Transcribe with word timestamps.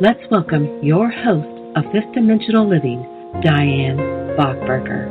Let's 0.00 0.20
welcome 0.30 0.82
your 0.82 1.10
host 1.10 1.46
of 1.76 1.84
Fifth 1.92 2.14
Dimensional 2.14 2.66
Living, 2.66 3.02
Diane 3.42 3.98
Buchberger. 4.38 5.10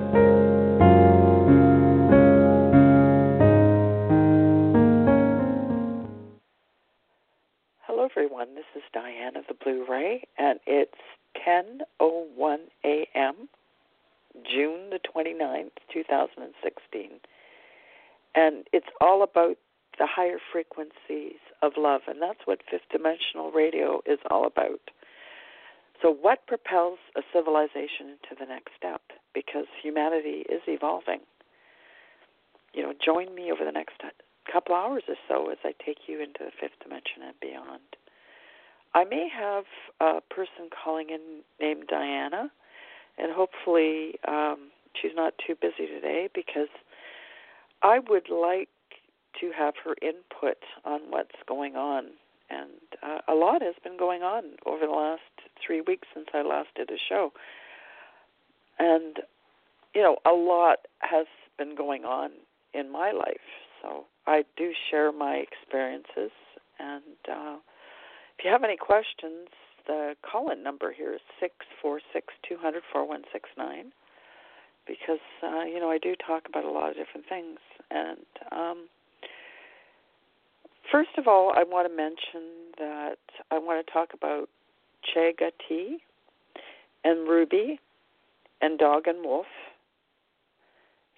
Hello, 7.82 8.06
everyone. 8.06 8.56
This 8.56 8.66
is 8.76 8.82
Diane 8.94 9.38
of 9.38 9.46
the 9.48 9.54
Blue 9.64 9.86
Ray, 9.88 10.24
and 10.40 10.60
it's 10.66 10.98
10:01 11.46 12.58
a.m. 12.84 13.48
June 14.50 14.90
the 14.90 15.00
29th, 15.00 15.72
2016. 15.92 17.10
And 18.36 18.68
it's 18.74 18.88
all 19.00 19.24
about 19.24 19.58
the 19.98 20.08
higher 20.08 20.38
frequencies 20.52 21.40
of 21.62 21.74
love, 21.78 22.02
and 22.08 22.22
that's 22.22 22.42
what 22.46 22.60
fifth 22.70 22.90
dimensional 22.92 23.52
radio 23.52 24.02
is 24.06 24.20
all 24.30 24.46
about. 24.46 24.92
So, 26.02 26.12
what 26.12 26.46
propels 26.48 27.00
a 27.16 27.22
civilization 27.34 28.12
into 28.12 28.36
the 28.38 28.46
next 28.46 28.74
step? 28.78 29.02
Because 29.34 29.66
humanity 29.82 30.44
is 30.50 30.62
evolving. 30.68 31.22
You 32.74 32.84
know, 32.84 32.94
join 33.04 33.34
me 33.34 33.52
over 33.52 33.64
the 33.64 33.72
next 33.72 34.02
couple 34.52 34.76
hours 34.76 35.04
or 35.08 35.16
so 35.30 35.50
as 35.50 35.58
I 35.64 35.74
take 35.84 36.08
you 36.08 36.20
into 36.20 36.40
the 36.40 36.52
fifth 36.60 36.78
dimension 36.84 37.24
and 37.24 37.40
beyond. 37.40 37.82
I 38.94 39.06
may 39.06 39.28
have 39.30 39.66
a 40.00 40.22
person 40.34 40.70
calling 40.72 41.10
in 41.10 41.42
named 41.60 41.88
Diana 41.88 42.52
and 43.18 43.32
hopefully 43.32 44.16
um, 44.28 44.72
she's 45.00 45.12
not 45.16 45.34
too 45.46 45.56
busy 45.56 45.88
today 45.88 46.30
because 46.34 46.70
I 47.82 48.00
would 48.10 48.30
like 48.30 48.70
to 49.42 49.52
have 49.58 49.76
her 49.84 49.96
input 50.02 50.58
on 50.86 51.02
what's 51.10 51.36
going 51.48 51.76
on. 51.76 52.06
And 52.50 52.72
uh, 53.04 53.20
a 53.28 53.34
lot 53.34 53.62
has 53.62 53.76
been 53.84 53.98
going 53.98 54.22
on 54.22 54.44
over 54.66 54.86
the 54.86 54.92
last 54.92 55.22
three 55.66 55.82
weeks 55.82 56.08
since 56.14 56.28
I 56.34 56.42
last 56.42 56.70
did 56.76 56.90
a 56.90 56.98
show. 57.10 57.32
And, 58.80 59.18
you 59.94 60.02
know, 60.02 60.18
a 60.26 60.34
lot 60.34 60.80
has 61.00 61.26
been 61.58 61.76
going 61.76 62.06
on 62.06 62.32
in 62.74 62.92
my 62.92 63.12
life. 63.12 63.48
So 63.82 64.06
I 64.28 64.44
do 64.58 64.72
share 64.90 65.12
my 65.12 65.36
experiences. 65.36 66.32
And 66.80 67.04
uh, 67.30 67.58
if 68.38 68.46
you 68.46 68.52
have 68.52 68.64
any 68.64 68.78
questions, 68.78 69.48
the 69.88 70.16
call-in 70.30 70.64
number 70.64 70.92
here 70.92 71.14
is 71.14 71.22
six 71.40 71.54
four 71.82 72.00
six 72.14 72.34
two 72.48 72.58
hundred 72.60 72.84
four 72.92 73.08
one 73.08 73.24
six 73.32 73.50
nine 73.58 73.92
because 74.88 75.20
uh, 75.44 75.64
you 75.64 75.80
know 75.80 75.90
I 75.90 75.98
do 75.98 76.16
talk 76.16 76.44
about 76.48 76.64
a 76.64 76.72
lot 76.72 76.90
of 76.90 76.96
different 76.96 77.28
things. 77.28 77.60
And 77.92 78.26
um, 78.52 78.88
first 80.92 81.12
of 81.18 81.28
all, 81.28 81.54
I 81.56 81.64
want 81.64 81.90
to 81.90 81.96
mention 81.96 82.74
that 82.78 83.18
I 83.52 83.58
want 83.60 83.86
to 83.86 83.92
talk 83.92 84.10
about 84.14 84.50
Chaga 85.16 85.52
tea 85.68 85.98
and 87.04 87.28
ruby 87.28 87.80
and 88.62 88.80
dog 88.80 89.08
and 89.08 89.24
wolf. 89.24 89.46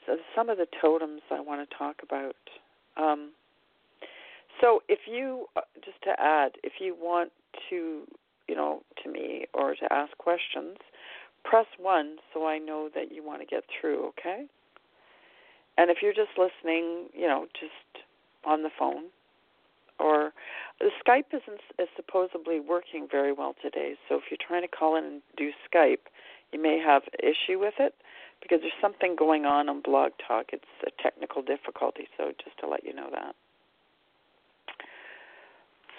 So 0.06 0.18
some 0.36 0.50
of 0.50 0.58
the 0.58 0.68
totems 0.82 1.22
I 1.32 1.40
want 1.42 1.70
to 1.70 1.76
talk 1.76 1.98
about. 2.04 2.36
Um, 2.96 3.32
so 4.62 4.82
if 4.88 5.00
you 5.06 5.46
uh, 5.56 5.62
just 5.84 6.02
to 6.04 6.12
add, 6.20 6.54
if 6.64 6.74
you 6.80 6.96
want 7.00 7.32
to 7.70 8.04
you 8.48 8.56
know, 8.56 8.82
to 9.04 9.12
me 9.12 9.46
or 9.54 9.76
to 9.76 9.94
ask 9.94 10.18
questions, 10.18 10.78
press 11.44 11.68
1 11.80 12.18
so 12.34 12.48
I 12.48 12.58
know 12.58 12.90
that 12.96 13.12
you 13.12 13.24
want 13.24 13.42
to 13.42 13.46
get 13.46 13.64
through, 13.80 14.08
okay? 14.08 14.46
And 15.78 15.92
if 15.92 15.98
you're 16.02 16.14
just 16.14 16.38
listening, 16.38 17.08
you 17.14 17.28
know, 17.28 17.48
just 17.60 18.06
on 18.46 18.64
the 18.64 18.70
phone 18.78 19.06
or 20.00 20.32
the 20.80 20.90
Skype 21.06 21.34
isn't 21.34 21.62
is 21.80 21.88
supposedly 21.96 22.60
working 22.60 23.08
very 23.10 23.34
well 23.34 23.56
today. 23.62 23.96
So 24.08 24.16
if 24.16 24.24
you're 24.30 24.38
trying 24.46 24.62
to 24.62 24.68
call 24.68 24.96
in 24.96 25.04
and 25.04 25.22
do 25.36 25.52
Skype, 25.72 26.10
you 26.52 26.62
may 26.62 26.80
have 26.80 27.04
issue 27.20 27.60
with 27.60 27.76
it 27.80 27.94
because 28.42 28.60
there's 28.62 28.74
something 28.82 29.16
going 29.16 29.46
on 29.46 29.70
on 29.70 29.82
Blog 29.82 30.12
Talk. 30.26 30.48
It's 30.54 30.64
a 30.86 30.92
technical 31.02 31.42
difficulty, 31.42 32.08
so 32.18 32.32
just 32.44 32.58
to 32.60 32.68
let 32.68 32.84
you 32.84 32.94
know 32.94 33.10
that. 33.12 33.36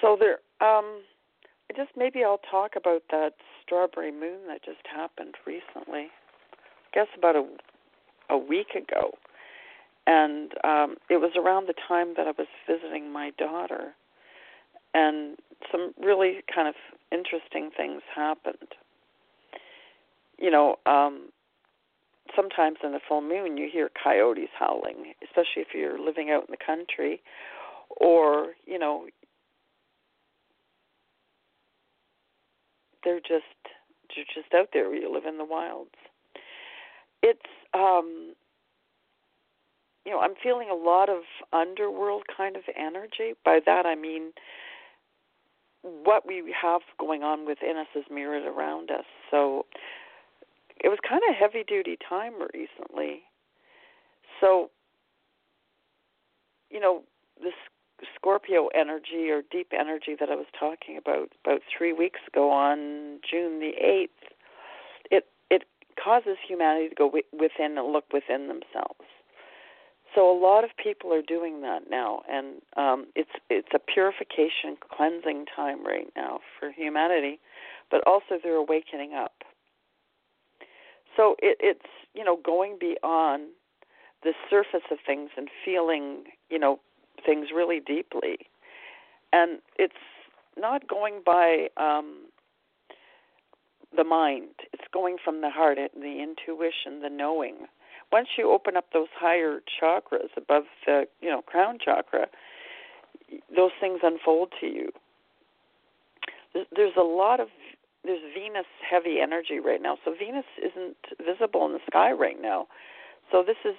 So 0.01 0.17
there 0.19 0.39
um 0.61 1.03
just 1.77 1.91
maybe 1.97 2.25
I'll 2.25 2.41
talk 2.51 2.73
about 2.77 3.03
that 3.11 3.35
strawberry 3.63 4.13
moon 4.13 4.47
that 4.49 4.65
just 4.65 4.87
happened 4.93 5.35
recently. 5.47 6.09
I 6.11 6.95
guess 6.95 7.09
about 7.17 7.37
a 7.37 7.47
a 8.31 8.37
week 8.37 8.75
ago, 8.75 9.13
and 10.07 10.53
um, 10.65 10.97
it 11.09 11.19
was 11.19 11.33
around 11.37 11.67
the 11.67 11.75
time 11.87 12.15
that 12.17 12.27
I 12.27 12.33
was 12.37 12.47
visiting 12.67 13.11
my 13.11 13.31
daughter, 13.39 13.95
and 14.95 15.39
some 15.71 15.93
really 16.03 16.41
kind 16.53 16.69
of 16.69 16.75
interesting 17.13 17.71
things 17.75 18.03
happened. 18.15 18.75
You 20.39 20.51
know, 20.51 20.77
um, 20.87 21.31
sometimes 22.35 22.79
in 22.83 22.93
the 22.93 23.01
full 23.07 23.23
moon 23.23 23.57
you 23.57 23.69
hear 23.71 23.91
coyotes 24.03 24.51
howling, 24.59 25.15
especially 25.23 25.63
if 25.63 25.69
you're 25.75 25.99
living 25.99 26.31
out 26.31 26.47
in 26.49 26.51
the 26.51 26.65
country, 26.65 27.23
or 28.01 28.53
you 28.67 28.79
know 28.79 29.07
they're 33.09 33.21
just 33.21 33.57
they're 34.15 34.25
just 34.35 34.53
out 34.55 34.69
there. 34.75 34.95
You 34.95 35.13
live 35.13 35.25
in 35.25 35.39
the 35.39 35.45
wilds. 35.45 35.97
It's 37.23 37.41
um 37.73 38.35
you 40.05 40.13
know, 40.13 40.21
I'm 40.21 40.35
feeling 40.43 40.69
a 40.71 40.75
lot 40.75 41.09
of 41.09 41.23
underworld 41.53 42.25
kind 42.35 42.57
of 42.57 42.63
energy. 42.77 43.33
By 43.45 43.61
that 43.65 43.87
I 43.87 43.95
mean 43.95 44.33
what 45.83 46.27
we 46.27 46.55
have 46.61 46.83
going 46.99 47.23
on 47.23 47.47
within 47.47 47.77
us 47.79 47.87
is 47.95 48.05
mirrored 48.11 48.45
around 48.45 48.91
us. 48.91 49.07
So 49.31 49.65
it 50.85 50.89
was 50.89 50.99
kind 51.09 51.23
of 51.29 51.35
heavy 51.35 51.65
duty 51.67 51.97
time 52.07 52.35
recently. 52.53 53.23
So 54.39 54.71
you 56.71 56.79
know, 56.79 57.05
this 57.43 57.55
Scorpio 58.15 58.69
energy 58.75 59.31
or 59.31 59.43
deep 59.51 59.73
energy 59.79 60.17
that 60.19 60.31
I 60.31 60.35
was 60.35 60.47
talking 60.59 60.97
about 60.97 61.31
about 61.45 61.63
three 61.77 61.93
weeks 61.93 62.21
ago 62.27 62.51
on 62.51 63.21
June 63.29 63.61
the 63.61 63.73
eighth, 63.81 64.33
it 65.11 65.27
it 65.51 65.65
causes 66.03 66.37
humanity 66.47 66.91
to 66.91 66.95
go 66.95 67.11
within 67.33 67.79
and 67.79 67.93
look 67.93 68.13
within 68.13 68.49
themselves. 68.49 69.05
So 70.15 70.31
a 70.31 70.39
lot 70.39 70.65
of 70.65 70.71
people 70.83 71.13
are 71.13 71.23
doing 71.23 71.61
that 71.63 71.91
now, 71.91 72.23
and 72.31 72.63
um, 72.77 73.07
it's 73.15 73.31
it's 73.51 73.69
a 73.75 73.79
purification, 73.79 74.77
cleansing 74.81 75.47
time 75.55 75.85
right 75.85 76.11
now 76.17 76.41
for 76.59 76.73
humanity, 76.73 77.41
but 77.91 78.03
also 78.07 78.39
they're 78.43 78.55
awakening 78.55 79.15
up. 79.15 79.43
So 81.17 81.37
it, 81.41 81.59
it's 81.61 81.91
you 82.15 82.25
know 82.25 82.39
going 82.43 82.79
beyond 82.81 83.49
the 84.23 84.33
surface 84.49 84.87
of 84.91 84.99
things 85.07 85.31
and 85.37 85.49
feeling 85.65 86.25
you 86.49 86.59
know 86.59 86.81
things 87.25 87.49
really 87.55 87.81
deeply. 87.81 88.39
And 89.33 89.59
it's 89.79 89.95
not 90.57 90.89
going 90.89 91.21
by 91.25 91.69
um, 91.77 92.27
the 93.97 94.05
mind. 94.05 94.49
It's 94.73 94.85
going 94.93 95.17
from 95.23 95.41
the 95.41 95.51
heart, 95.51 95.79
the 95.95 96.23
intuition, 96.23 97.01
the 97.03 97.11
knowing. 97.11 97.67
Once 98.11 98.29
you 98.39 98.51
open 98.51 98.77
up 98.77 98.87
those 98.93 99.09
higher 99.15 99.61
chakras 99.81 100.31
above 100.37 100.65
the, 100.87 101.05
you 101.21 101.29
know, 101.29 101.43
crown 101.43 101.79
chakra, 101.83 102.27
those 103.55 103.73
things 103.81 104.01
unfold 104.03 104.53
to 104.61 104.67
you. 104.67 104.91
There's 106.75 106.97
a 106.99 107.05
lot 107.05 107.41
of 107.41 107.49
there's 108.05 108.23
Venus 108.35 108.67
heavy 108.89 109.21
energy 109.21 109.59
right 109.59 109.83
now. 109.83 109.99
So 110.05 110.15
Venus 110.19 110.47
isn't 110.57 110.97
visible 111.25 111.67
in 111.67 111.73
the 111.73 111.81
sky 111.87 112.13
right 112.13 112.41
now. 112.41 112.67
So 113.31 113.45
this 113.47 113.59
is 113.65 113.77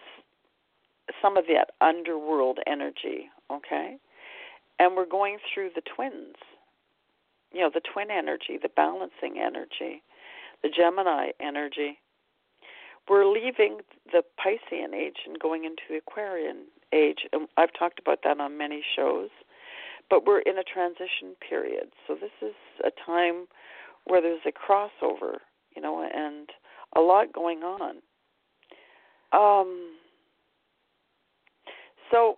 some 1.21 1.37
of 1.37 1.45
that 1.47 1.71
underworld 1.81 2.59
energy, 2.67 3.29
okay? 3.51 3.97
And 4.79 4.95
we're 4.95 5.05
going 5.05 5.37
through 5.53 5.71
the 5.75 5.81
twins. 5.81 6.35
You 7.51 7.61
know, 7.61 7.71
the 7.73 7.81
twin 7.81 8.11
energy, 8.11 8.59
the 8.61 8.69
balancing 8.69 9.39
energy, 9.39 10.03
the 10.61 10.69
Gemini 10.69 11.31
energy. 11.39 11.97
We're 13.09 13.25
leaving 13.25 13.79
the 14.11 14.23
Piscean 14.39 14.93
age 14.93 15.17
and 15.25 15.39
going 15.39 15.65
into 15.65 15.81
the 15.89 15.97
Aquarian 15.97 16.65
age. 16.93 17.19
And 17.33 17.47
I've 17.57 17.73
talked 17.77 17.99
about 17.99 18.19
that 18.23 18.39
on 18.39 18.57
many 18.57 18.83
shows. 18.95 19.29
But 20.09 20.25
we're 20.25 20.41
in 20.41 20.57
a 20.57 20.63
transition 20.63 21.35
period. 21.47 21.89
So 22.07 22.15
this 22.15 22.31
is 22.41 22.55
a 22.83 22.91
time 23.05 23.47
where 24.05 24.21
there's 24.21 24.41
a 24.45 24.51
crossover, 24.51 25.37
you 25.75 25.81
know, 25.81 26.07
and 26.13 26.49
a 26.95 27.01
lot 27.01 27.33
going 27.33 27.59
on. 27.63 27.97
Um, 29.31 29.98
so, 32.11 32.37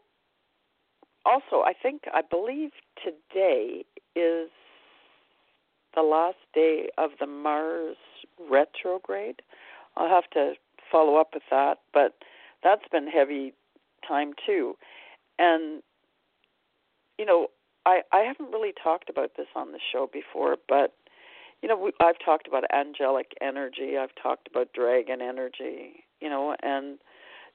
also, 1.26 1.64
I 1.64 1.74
think, 1.80 2.04
I 2.14 2.22
believe 2.22 2.72
today 3.04 3.86
is 4.16 4.50
the 5.96 6.02
last 6.02 6.38
day 6.54 6.90
of 6.98 7.12
the 7.20 7.28
Mars 7.28 7.98
retrograde. 8.50 9.42
I'll 9.98 10.10
have 10.10 10.30
to 10.32 10.54
follow 10.92 11.18
up 11.18 11.30
with 11.34 11.44
that, 11.52 11.80
but 11.94 12.16
that's 12.64 12.88
been 12.92 13.08
heavy 13.08 13.54
time 14.08 14.34
too. 14.46 14.76
And, 15.38 15.82
you 17.18 17.26
know, 17.26 17.48
I, 17.86 18.02
I 18.12 18.20
haven't 18.20 18.52
really 18.52 18.74
talked 18.82 19.10
about 19.10 19.32
this 19.38 19.48
on 19.56 19.72
the 19.72 19.80
show 19.92 20.10
before, 20.12 20.58
but 20.68 20.94
you 21.62 21.70
know, 21.70 21.78
we, 21.78 21.92
I've 22.00 22.20
talked 22.24 22.48
about 22.48 22.64
angelic 22.74 23.34
energy, 23.42 23.98
I've 23.98 24.16
talked 24.22 24.48
about 24.48 24.74
dragon 24.74 25.22
energy, 25.22 26.04
you 26.20 26.30
know, 26.30 26.56
and 26.64 26.98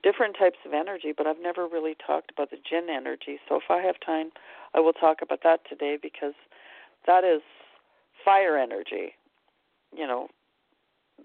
different 0.07 0.37
types 0.39 0.59
of 0.65 0.73
energy, 0.73 1.13
but 1.17 1.27
I've 1.27 1.43
never 1.43 1.67
really 1.67 1.97
talked 2.07 2.31
about 2.31 2.51
the 2.51 2.59
jinn 2.59 2.87
energy. 2.89 3.41
So 3.49 3.57
if 3.57 3.65
I 3.69 3.79
have 3.83 3.97
time, 4.05 4.31
I 4.73 4.79
will 4.79 4.93
talk 4.93 5.17
about 5.21 5.41
that 5.43 5.61
today 5.69 5.99
because 6.01 6.35
that 7.09 7.25
is 7.25 7.43
fire 8.25 8.57
energy, 8.57 9.15
you 9.93 10.07
know, 10.07 10.29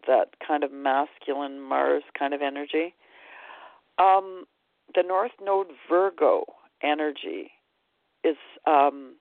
that 0.08 0.30
kind 0.46 0.64
of 0.64 0.72
masculine 0.72 1.62
Mars 1.62 2.02
kind 2.18 2.34
of 2.34 2.42
energy. 2.42 2.96
Um, 4.00 4.46
the 4.96 5.04
North 5.04 5.34
Node 5.40 5.68
Virgo 5.88 6.46
energy 6.82 7.52
is 8.24 8.38
um, 8.66 9.16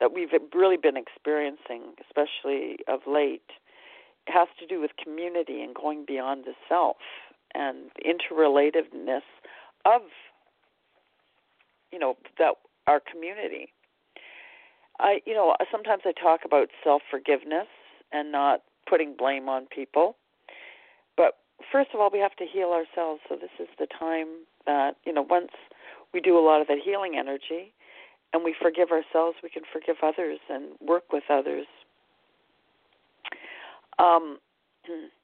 that 0.00 0.14
we've 0.14 0.30
really 0.54 0.78
been 0.78 0.96
experiencing, 0.96 1.92
especially 2.00 2.78
of 2.88 3.00
late, 3.06 3.50
has 4.28 4.48
to 4.60 4.66
do 4.66 4.80
with 4.80 4.92
community 5.02 5.60
and 5.60 5.74
going 5.74 6.06
beyond 6.06 6.44
the 6.46 6.54
self 6.70 6.96
and 7.54 7.90
interrelatedness 8.04 9.22
of 9.84 10.02
you 11.90 11.98
know 11.98 12.16
that 12.38 12.54
our 12.86 13.00
community. 13.00 13.72
I 14.98 15.20
you 15.26 15.34
know 15.34 15.54
sometimes 15.70 16.02
I 16.04 16.12
talk 16.12 16.40
about 16.44 16.68
self 16.82 17.02
forgiveness 17.10 17.68
and 18.12 18.32
not 18.32 18.62
putting 18.88 19.14
blame 19.16 19.48
on 19.48 19.66
people. 19.66 20.16
But 21.16 21.38
first 21.70 21.90
of 21.94 22.00
all, 22.00 22.10
we 22.12 22.18
have 22.18 22.36
to 22.36 22.44
heal 22.44 22.70
ourselves. 22.70 23.20
So 23.28 23.36
this 23.36 23.50
is 23.58 23.68
the 23.78 23.86
time 23.86 24.28
that 24.66 24.96
you 25.04 25.12
know 25.12 25.22
once 25.28 25.52
we 26.12 26.20
do 26.20 26.38
a 26.38 26.44
lot 26.44 26.60
of 26.60 26.66
that 26.68 26.78
healing 26.84 27.16
energy, 27.18 27.72
and 28.32 28.44
we 28.44 28.54
forgive 28.60 28.90
ourselves, 28.90 29.36
we 29.42 29.50
can 29.50 29.62
forgive 29.72 29.96
others 30.02 30.38
and 30.48 30.72
work 30.80 31.04
with 31.12 31.24
others. 31.30 31.66
Um, 33.98 34.38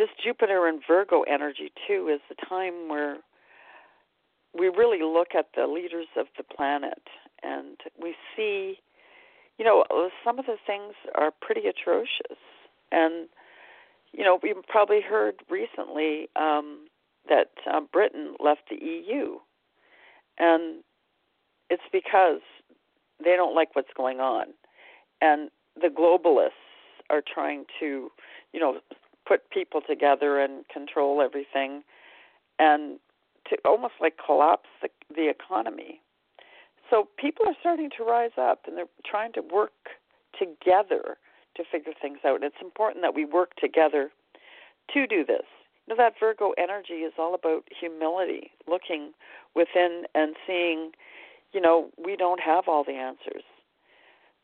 this 0.00 0.08
Jupiter 0.24 0.66
and 0.66 0.80
Virgo 0.88 1.22
energy, 1.24 1.70
too, 1.86 2.08
is 2.08 2.20
the 2.30 2.46
time 2.48 2.88
where 2.88 3.18
we 4.58 4.68
really 4.68 5.02
look 5.02 5.34
at 5.38 5.48
the 5.54 5.66
leaders 5.66 6.06
of 6.16 6.26
the 6.38 6.42
planet 6.42 7.02
and 7.42 7.76
we 8.00 8.14
see, 8.34 8.78
you 9.58 9.64
know, 9.64 9.84
some 10.24 10.38
of 10.38 10.46
the 10.46 10.56
things 10.66 10.94
are 11.16 11.30
pretty 11.42 11.68
atrocious. 11.68 12.38
And, 12.90 13.28
you 14.12 14.24
know, 14.24 14.40
we 14.42 14.54
probably 14.68 15.02
heard 15.02 15.34
recently 15.50 16.30
um, 16.34 16.86
that 17.28 17.50
uh, 17.70 17.80
Britain 17.92 18.36
left 18.42 18.62
the 18.70 18.82
EU. 18.82 19.36
And 20.38 20.82
it's 21.68 21.82
because 21.92 22.40
they 23.22 23.36
don't 23.36 23.54
like 23.54 23.76
what's 23.76 23.92
going 23.94 24.18
on, 24.18 24.46
and 25.20 25.50
the 25.76 25.88
globalists 25.88 26.50
are 27.10 27.22
trying 27.22 27.66
to, 27.80 28.10
you 28.54 28.60
know, 28.60 28.78
put 29.30 29.48
people 29.50 29.80
together 29.80 30.40
and 30.40 30.64
control 30.68 31.22
everything, 31.22 31.82
and 32.58 32.98
to 33.48 33.56
almost 33.64 33.94
like 34.00 34.14
collapse 34.24 34.68
the, 34.82 34.88
the 35.14 35.30
economy. 35.30 36.00
So 36.90 37.08
people 37.16 37.46
are 37.46 37.54
starting 37.60 37.90
to 37.96 38.04
rise 38.04 38.36
up, 38.36 38.62
and 38.66 38.76
they're 38.76 38.94
trying 39.06 39.32
to 39.34 39.42
work 39.42 39.94
together 40.36 41.16
to 41.56 41.62
figure 41.70 41.92
things 42.02 42.18
out. 42.26 42.36
And 42.36 42.44
it's 42.44 42.60
important 42.60 43.02
that 43.02 43.14
we 43.14 43.24
work 43.24 43.54
together 43.56 44.10
to 44.92 45.06
do 45.06 45.24
this. 45.24 45.46
You 45.86 45.94
know, 45.94 46.02
that 46.02 46.14
Virgo 46.18 46.52
energy 46.58 47.04
is 47.08 47.12
all 47.18 47.34
about 47.34 47.62
humility, 47.78 48.50
looking 48.66 49.12
within 49.54 50.04
and 50.14 50.34
seeing 50.46 50.90
you 51.52 51.60
know, 51.60 51.90
we 52.02 52.16
don't 52.16 52.40
have 52.40 52.64
all 52.68 52.84
the 52.84 52.92
answers. 52.92 53.42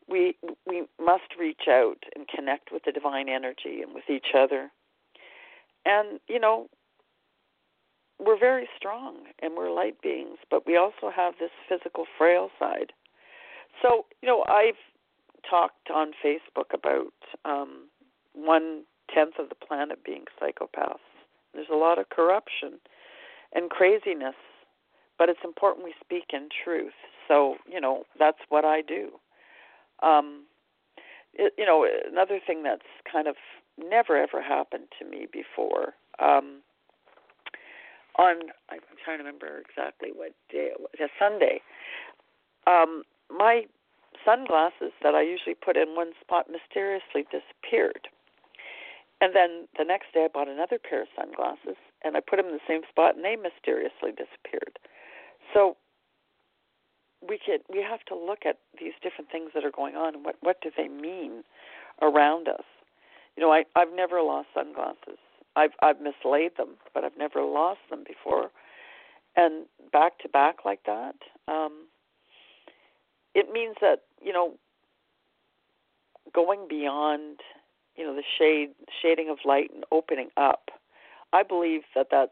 We 0.09 0.35
we 0.65 0.83
must 1.03 1.35
reach 1.39 1.67
out 1.69 2.03
and 2.15 2.27
connect 2.27 2.71
with 2.71 2.83
the 2.85 2.91
divine 2.91 3.29
energy 3.29 3.81
and 3.81 3.93
with 3.93 4.09
each 4.09 4.27
other. 4.37 4.71
And 5.87 6.19
you 6.27 6.39
know, 6.39 6.67
we're 8.19 8.39
very 8.39 8.67
strong 8.77 9.15
and 9.41 9.55
we're 9.55 9.71
light 9.71 10.01
beings, 10.01 10.37
but 10.51 10.67
we 10.67 10.75
also 10.75 11.09
have 11.15 11.35
this 11.39 11.51
physical 11.69 12.05
frail 12.17 12.49
side. 12.59 12.91
So, 13.81 14.05
you 14.21 14.27
know, 14.27 14.43
I've 14.47 14.81
talked 15.49 15.89
on 15.93 16.11
Facebook 16.25 16.73
about 16.73 17.13
um, 17.45 17.87
one 18.33 18.83
tenth 19.13 19.35
of 19.39 19.49
the 19.49 19.55
planet 19.55 20.03
being 20.03 20.25
psychopaths. 20.41 20.97
There's 21.53 21.67
a 21.71 21.75
lot 21.75 21.99
of 21.99 22.09
corruption 22.09 22.79
and 23.53 23.69
craziness 23.69 24.35
but 25.17 25.29
it's 25.29 25.39
important 25.43 25.85
we 25.85 25.93
speak 26.03 26.25
in 26.33 26.49
truth. 26.63 26.93
So 27.27 27.55
you 27.71 27.81
know 27.81 28.03
that's 28.19 28.39
what 28.49 28.65
I 28.65 28.81
do. 28.81 29.11
Um, 30.03 30.43
it, 31.33 31.53
you 31.57 31.65
know 31.65 31.85
another 32.09 32.39
thing 32.45 32.63
that's 32.63 32.87
kind 33.11 33.27
of 33.27 33.35
never 33.77 34.17
ever 34.17 34.41
happened 34.41 34.85
to 34.99 35.05
me 35.05 35.27
before. 35.31 35.93
Um, 36.19 36.61
on 38.17 38.49
I'm 38.69 38.79
trying 39.03 39.19
to 39.19 39.23
remember 39.23 39.61
exactly 39.61 40.09
what 40.13 40.33
day 40.51 40.71
it 40.73 40.79
was. 40.79 40.89
A 40.99 41.07
Sunday. 41.19 41.61
Um, 42.65 43.03
my 43.29 43.63
sunglasses 44.25 44.91
that 45.03 45.15
I 45.15 45.21
usually 45.21 45.55
put 45.55 45.77
in 45.77 45.95
one 45.95 46.11
spot 46.21 46.47
mysteriously 46.49 47.25
disappeared. 47.29 48.07
And 49.21 49.35
then 49.35 49.67
the 49.77 49.83
next 49.83 50.13
day 50.13 50.25
I 50.25 50.27
bought 50.27 50.47
another 50.47 50.77
pair 50.77 51.01
of 51.01 51.07
sunglasses 51.15 51.77
and 52.03 52.15
I 52.15 52.19
put 52.19 52.37
them 52.37 52.47
in 52.47 52.53
the 52.53 52.67
same 52.67 52.81
spot 52.89 53.15
and 53.15 53.25
they 53.25 53.35
mysteriously 53.35 54.11
disappeared. 54.11 54.77
So 55.53 55.77
we 57.27 57.39
could 57.43 57.61
we 57.69 57.81
have 57.81 58.03
to 58.07 58.15
look 58.15 58.45
at 58.45 58.59
these 58.79 58.93
different 59.01 59.31
things 59.31 59.51
that 59.55 59.65
are 59.65 59.71
going 59.71 59.95
on 59.95 60.13
and 60.15 60.25
what 60.25 60.35
what 60.41 60.61
do 60.61 60.69
they 60.75 60.87
mean 60.87 61.43
around 62.01 62.47
us. 62.47 62.65
You 63.37 63.43
know, 63.43 63.51
I 63.51 63.63
I've 63.75 63.93
never 63.95 64.21
lost 64.21 64.47
sunglasses. 64.53 65.19
I've 65.55 65.71
I've 65.81 66.01
mislaid 66.01 66.57
them, 66.57 66.75
but 66.93 67.03
I've 67.03 67.17
never 67.17 67.43
lost 67.43 67.79
them 67.89 68.03
before. 68.05 68.49
And 69.35 69.65
back 69.93 70.17
to 70.19 70.29
back 70.29 70.65
like 70.65 70.81
that, 70.85 71.15
um, 71.47 71.85
it 73.35 73.51
means 73.51 73.75
that 73.81 74.01
you 74.21 74.33
know 74.33 74.53
going 76.33 76.67
beyond 76.67 77.39
you 77.95 78.03
know 78.03 78.15
the 78.15 78.23
shade 78.37 78.71
shading 79.01 79.29
of 79.29 79.37
light 79.45 79.71
and 79.73 79.85
opening 79.91 80.29
up. 80.35 80.69
I 81.31 81.43
believe 81.43 81.81
that 81.95 82.07
that's 82.09 82.31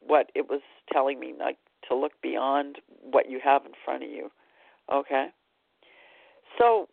what 0.00 0.30
it 0.34 0.50
was 0.50 0.60
telling 0.92 1.18
me. 1.18 1.32
Like 1.38 1.58
to 1.88 1.94
look 1.94 2.12
beyond 2.22 2.78
what 3.02 3.30
you 3.30 3.40
have 3.42 3.64
in 3.64 3.72
front 3.84 4.02
of 4.02 4.10
you. 4.10 4.30
Okay? 4.92 5.28
So, 6.58 6.88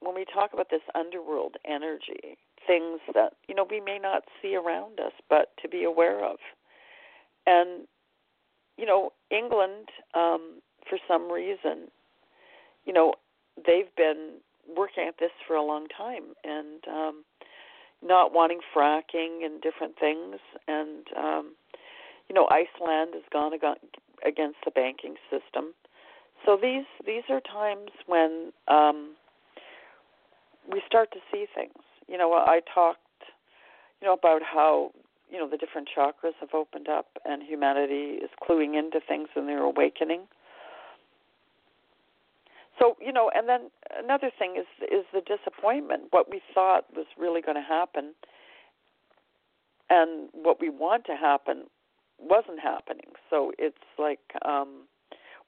when 0.00 0.14
we 0.14 0.24
talk 0.24 0.52
about 0.52 0.70
this 0.70 0.82
underworld 0.94 1.56
energy, 1.64 2.38
things 2.66 3.00
that, 3.14 3.34
you 3.48 3.54
know, 3.54 3.66
we 3.68 3.80
may 3.80 3.98
not 3.98 4.24
see 4.40 4.54
around 4.54 5.00
us, 5.00 5.12
but 5.28 5.50
to 5.62 5.68
be 5.68 5.84
aware 5.84 6.24
of. 6.24 6.36
And, 7.46 7.86
you 8.76 8.86
know, 8.86 9.12
England, 9.30 9.88
um, 10.14 10.60
for 10.88 10.98
some 11.08 11.30
reason, 11.30 11.88
you 12.84 12.92
know, 12.92 13.14
they've 13.56 13.94
been 13.96 14.34
working 14.76 15.04
at 15.08 15.18
this 15.18 15.30
for 15.46 15.56
a 15.56 15.62
long 15.62 15.86
time 15.88 16.34
and 16.44 16.82
um, 16.88 17.24
not 18.02 18.32
wanting 18.32 18.60
fracking 18.74 19.44
and 19.44 19.60
different 19.60 19.98
things. 19.98 20.36
And 20.68 21.06
um, 21.16 21.52
you 22.28 22.34
know, 22.34 22.48
Iceland 22.48 23.10
has 23.14 23.24
gone 23.32 23.52
against 23.54 24.56
the 24.64 24.70
banking 24.70 25.16
system. 25.30 25.74
So 26.46 26.58
these 26.60 26.84
these 27.04 27.22
are 27.28 27.40
times 27.40 27.90
when 28.06 28.52
um, 28.68 29.14
we 30.70 30.82
start 30.86 31.12
to 31.12 31.18
see 31.30 31.46
things. 31.54 31.72
You 32.08 32.18
know, 32.18 32.32
I 32.32 32.60
talked, 32.72 33.00
you 34.00 34.06
know, 34.06 34.14
about 34.14 34.42
how 34.42 34.92
you 35.30 35.38
know 35.38 35.48
the 35.48 35.56
different 35.56 35.88
chakras 35.96 36.34
have 36.40 36.50
opened 36.52 36.88
up 36.88 37.06
and 37.24 37.42
humanity 37.42 38.18
is 38.22 38.30
cluing 38.46 38.78
into 38.78 39.00
things 39.00 39.28
and 39.34 39.48
they're 39.48 39.62
awakening. 39.62 40.28
So 42.78 42.96
you 43.00 43.12
know, 43.12 43.30
and 43.34 43.48
then 43.48 43.70
another 43.98 44.30
thing 44.38 44.56
is 44.58 44.66
is 44.82 45.04
the 45.12 45.20
disappointment. 45.20 46.04
What 46.10 46.30
we 46.30 46.42
thought 46.54 46.84
was 46.94 47.06
really 47.18 47.40
going 47.40 47.56
to 47.56 47.62
happen, 47.62 48.12
and 49.88 50.28
what 50.32 50.60
we 50.60 50.68
want 50.68 51.04
to 51.06 51.16
happen 51.16 51.64
wasn't 52.18 52.60
happening. 52.60 53.12
So 53.30 53.52
it's 53.58 53.76
like, 53.98 54.20
um, 54.44 54.86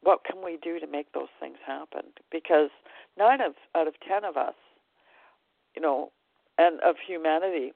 what 0.03 0.25
can 0.25 0.45
we 0.45 0.59
do 0.63 0.81
to 0.81 0.87
make 0.87 1.13
those 1.13 1.29
things 1.41 1.57
happen? 1.67 2.03
Because 2.31 2.71
nine 3.19 3.41
of 3.41 3.55
out 3.75 3.87
of 3.87 3.95
ten 4.07 4.25
of 4.25 4.37
us, 4.37 4.55
you 5.75 5.83
know, 5.83 6.11
and 6.59 6.81
of 6.81 6.97
humanity, 7.05 7.73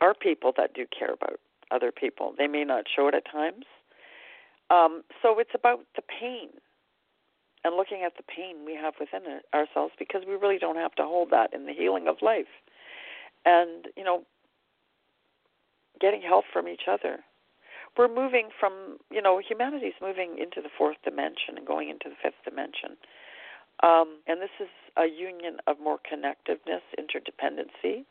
are 0.00 0.14
people 0.14 0.52
that 0.56 0.74
do 0.74 0.86
care 0.86 1.12
about 1.12 1.40
other 1.70 1.92
people. 1.92 2.34
They 2.36 2.46
may 2.46 2.64
not 2.64 2.84
show 2.94 3.08
it 3.08 3.14
at 3.14 3.30
times. 3.30 3.64
Um, 4.70 5.02
so 5.22 5.38
it's 5.38 5.54
about 5.54 5.80
the 5.96 6.02
pain 6.02 6.48
and 7.64 7.76
looking 7.76 8.02
at 8.04 8.16
the 8.16 8.22
pain 8.22 8.64
we 8.64 8.74
have 8.74 8.94
within 8.98 9.40
ourselves 9.52 9.92
because 9.98 10.22
we 10.26 10.34
really 10.34 10.58
don't 10.58 10.76
have 10.76 10.94
to 10.94 11.02
hold 11.02 11.30
that 11.30 11.52
in 11.52 11.66
the 11.66 11.72
healing 11.72 12.08
of 12.08 12.16
life. 12.22 12.50
And, 13.44 13.86
you 13.96 14.04
know, 14.04 14.22
getting 16.00 16.22
help 16.22 16.44
from 16.52 16.68
each 16.68 16.82
other 16.90 17.20
we're 17.96 18.12
moving 18.12 18.48
from 18.58 18.98
you 19.10 19.22
know 19.22 19.40
humanity's 19.40 19.98
moving 20.00 20.38
into 20.38 20.60
the 20.62 20.70
fourth 20.76 20.96
dimension 21.04 21.56
and 21.56 21.66
going 21.66 21.88
into 21.88 22.08
the 22.08 22.16
fifth 22.22 22.42
dimension 22.44 22.96
um, 23.82 24.18
and 24.26 24.40
this 24.40 24.50
is 24.60 24.68
a 24.96 25.06
union 25.06 25.58
of 25.66 25.76
more 25.82 25.98
connectiveness 25.98 26.82
interdependency 26.98 28.04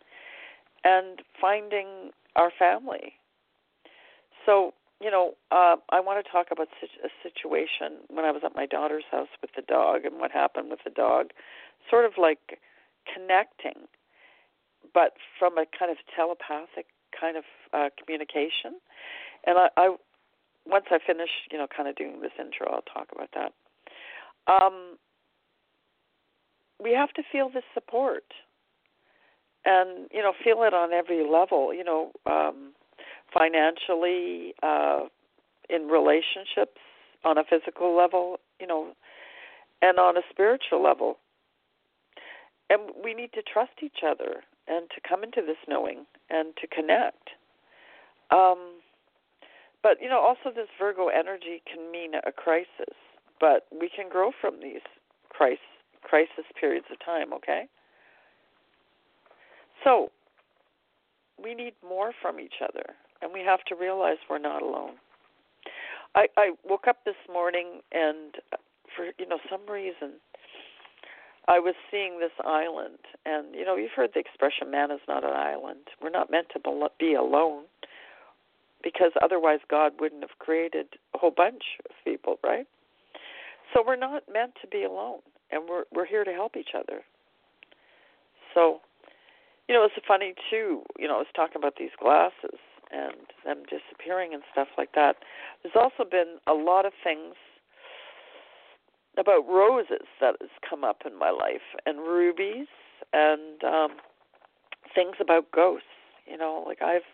and 0.84 1.22
finding 1.40 2.12
our 2.36 2.52
family 2.58 3.14
so 4.46 4.74
you 5.02 5.12
know 5.12 5.34
uh, 5.52 5.76
i 5.92 6.00
want 6.00 6.24
to 6.24 6.32
talk 6.32 6.48
about 6.52 6.68
a 6.82 7.10
situation 7.24 7.98
when 8.10 8.26
i 8.26 8.32
was 8.32 8.42
at 8.46 8.56
my 8.56 8.66
daughter's 8.66 9.04
house 9.12 9.28
with 9.42 9.52
the 9.56 9.62
dog 9.64 10.06
and 10.06 10.20
what 10.20 10.32
happened 10.32 10.70
with 10.70 10.80
the 10.84 10.92
dog 10.92 11.28
sort 11.90 12.06
of 12.06 12.14
like 12.18 12.60
connecting 13.14 13.88
but 14.94 15.14
from 15.38 15.58
a 15.58 15.66
kind 15.78 15.92
of 15.92 15.98
telepathic 16.16 16.88
kind 17.20 17.36
of 17.38 17.44
uh, 17.74 17.90
communication 17.98 18.80
and 19.46 19.58
I, 19.58 19.70
I 19.78 19.96
once 20.66 20.86
I 20.92 21.00
finish, 21.06 21.30
you 21.52 21.58
know, 21.58 21.68
kind 21.68 21.90
of 21.90 21.96
doing 21.96 22.22
this 22.22 22.32
intro, 22.40 22.68
I'll 22.72 22.82
talk 22.82 23.10
about 23.12 23.30
that. 23.34 23.52
Um, 24.52 24.98
we 26.82 26.94
have 26.94 27.12
to 27.14 27.24
feel 27.32 27.50
this 27.50 27.64
support, 27.74 28.24
and 29.66 30.08
you 30.12 30.22
know, 30.22 30.34
feel 30.44 30.64
it 30.64 30.74
on 30.74 30.94
every 30.94 31.26
level. 31.30 31.74
You 31.74 31.84
know, 31.84 32.12
um, 32.26 32.74
financially, 33.34 34.54
uh, 34.64 35.02
in 35.70 35.88
relationships, 35.88 36.80
on 37.24 37.38
a 37.38 37.44
physical 37.44 37.96
level, 37.96 38.38
you 38.60 38.68
know, 38.68 38.94
and 39.82 40.00
on 40.00 40.18
a 40.18 40.22
spiritual 40.30 40.82
level. 40.82 41.18
And 42.70 42.92
we 43.04 43.14
need 43.14 43.34
to 43.34 43.42
trust 43.42 43.72
each 43.82 44.04
other 44.06 44.44
and 44.68 44.90
to 44.92 45.02
come 45.08 45.24
into 45.24 45.42
this 45.42 45.58
knowing 45.68 46.06
and 46.30 46.54
to 46.62 46.68
connect. 46.68 47.30
Um, 48.32 48.82
but 49.82 49.98
you 50.02 50.10
know, 50.10 50.20
also 50.20 50.54
this 50.56 50.68
Virgo 50.80 51.08
energy 51.08 51.64
can 51.72 51.92
mean 51.92 52.12
a 52.16 52.32
crisis, 52.32 52.96
but 53.40 53.66
we 53.72 53.90
can 53.90 54.10
grow 54.10 54.32
from 54.40 54.62
these 54.62 54.86
crisis 55.30 55.69
crisis 56.04 56.46
periods 56.60 56.86
of 56.92 56.98
time. 57.04 57.34
Okay. 57.34 57.68
So 59.84 60.12
we 61.42 61.54
need 61.54 61.74
more 61.88 62.12
from 62.22 62.40
each 62.40 62.62
other, 62.62 62.84
and 63.22 63.32
we 63.34 63.42
have 63.42 63.64
to 63.68 63.76
realize 63.76 64.18
we're 64.30 64.40
not 64.40 64.62
alone. 64.62 64.96
I, 66.16 66.28
I 66.38 66.52
woke 66.68 66.88
up 66.88 67.06
this 67.06 67.20
morning, 67.32 67.82
and 67.92 68.36
uh, 68.52 68.58
for 68.96 69.06
you 69.18 69.28
know 69.28 69.40
some 69.50 69.62
reason, 69.70 70.20
I 71.48 71.60
was 71.60 71.76
seeing 71.92 72.20
this 72.20 72.32
island, 72.46 73.00
and 73.26 73.54
you 73.56 73.66
know 73.66 73.76
you've 73.76 73.92
heard 73.96 74.12
the 74.14 74.20
expression 74.20 74.72
"man 74.72 74.92
is 74.92 75.02
not 75.08 75.24
an 75.24 75.34
island." 75.34 75.88
We're 76.02 76.10
not 76.10 76.32
meant 76.32 76.48
to 76.54 76.90
be 77.00 77.14
alone 77.14 77.64
because 78.84 79.12
otherwise 79.22 79.60
God 79.70 79.94
wouldn't 80.00 80.22
have 80.22 80.40
created 80.40 80.88
a 81.14 81.18
whole 81.18 81.34
bunch 81.36 81.64
of 81.90 81.96
people, 82.04 82.38
right? 82.44 82.66
So 83.74 83.84
we're 83.86 83.98
not 83.98 84.24
meant 84.32 84.54
to 84.62 84.68
be 84.68 84.84
alone, 84.84 85.20
and 85.52 85.64
we're 85.70 85.84
we're 85.94 86.06
here 86.06 86.24
to 86.24 86.32
help 86.32 86.56
each 86.56 86.74
other. 86.76 87.02
So, 88.54 88.80
you 89.68 89.76
know, 89.76 89.84
it's 89.86 90.06
funny 90.08 90.34
too. 90.50 90.82
You 90.98 91.08
know, 91.08 91.16
I 91.16 91.20
was 91.20 91.34
talking 91.36 91.58
about 91.58 91.76
these 91.78 91.92
glasses 92.02 92.60
and 92.92 93.16
them 93.46 93.64
disappearing 93.70 94.34
and 94.34 94.42
stuff 94.52 94.68
like 94.78 94.94
that. 94.94 95.18
There's 95.62 95.76
also 95.76 96.10
been 96.10 96.38
a 96.48 96.54
lot 96.54 96.86
of 96.86 96.94
things 97.04 97.36
about 99.18 99.48
roses 99.48 100.08
that 100.22 100.36
has 100.40 100.50
come 100.68 100.84
up 100.84 101.02
in 101.06 101.18
my 101.18 101.30
life, 101.30 101.76
and 101.86 102.00
rubies, 102.00 102.68
and 103.14 103.64
um 103.64 103.98
things 104.96 105.16
about 105.20 105.52
ghosts. 105.52 105.86
You 106.26 106.38
know, 106.38 106.64
like 106.66 106.82
I've 106.82 107.08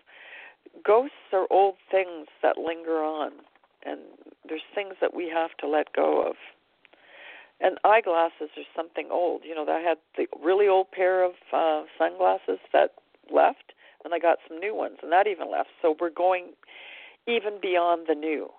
ghosts 0.86 1.16
are 1.34 1.48
old 1.50 1.76
things 1.92 2.28
that 2.42 2.58
linger 2.58 3.04
on, 3.04 3.32
and 3.86 4.00
there's 4.48 4.62
things 4.74 4.96
that 5.02 5.14
we 5.14 5.30
have 5.34 5.52
to 5.60 5.68
let 5.68 5.94
go 5.94 6.22
of. 6.28 6.36
And 7.62 7.78
eyeglasses 7.84 8.50
are 8.58 8.70
something 8.76 9.08
old. 9.12 9.42
You 9.46 9.56
know, 9.56 9.66
I 9.68 9.80
had 9.80 9.98
the 10.18 10.28
really 10.44 10.68
old 10.68 10.92
pair 10.92 11.24
of 11.24 11.34
uh, 11.54 11.84
sunglasses 11.98 12.60
that 12.74 12.92
left, 13.32 13.74
and 14.04 14.14
I 14.14 14.20
got 14.20 14.40
some 14.48 14.60
new 14.60 14.76
ones, 14.76 14.98
and 15.02 15.12
that 15.12 15.28
even 15.28 15.50
left. 15.50 15.70
So 15.82 15.96
we're 16.00 16.10
going 16.10 16.52
even 17.28 17.60
beyond 17.62 18.08
the 18.08 18.16
new. 18.16 18.50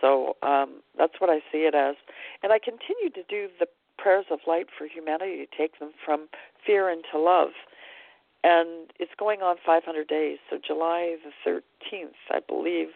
So 0.00 0.36
um, 0.42 0.82
that's 0.96 1.14
what 1.18 1.30
I 1.30 1.40
see 1.50 1.66
it 1.66 1.74
as. 1.74 1.96
And 2.42 2.52
I 2.52 2.58
continue 2.58 3.10
to 3.14 3.22
do 3.28 3.48
the 3.58 3.66
prayers 3.96 4.26
of 4.30 4.40
light 4.46 4.66
for 4.76 4.86
humanity 4.86 5.44
to 5.44 5.56
take 5.56 5.80
them 5.80 5.90
from 6.04 6.28
fear 6.64 6.88
into 6.88 7.18
love 7.18 7.50
and 8.44 8.90
it's 8.98 9.12
going 9.18 9.42
on 9.42 9.56
500 9.64 10.06
days. 10.06 10.38
So 10.48 10.58
July 10.64 11.16
the 11.24 11.60
13th, 11.92 12.18
I 12.30 12.40
believe. 12.46 12.88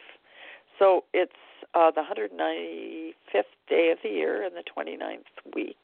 So 0.79 1.05
it's 1.13 1.33
uh, 1.75 1.91
the 1.91 2.03
195th 2.03 3.45
day 3.69 3.91
of 3.91 3.99
the 4.03 4.09
year 4.09 4.45
and 4.45 4.55
the 4.55 4.65
29th 4.65 5.55
week, 5.55 5.77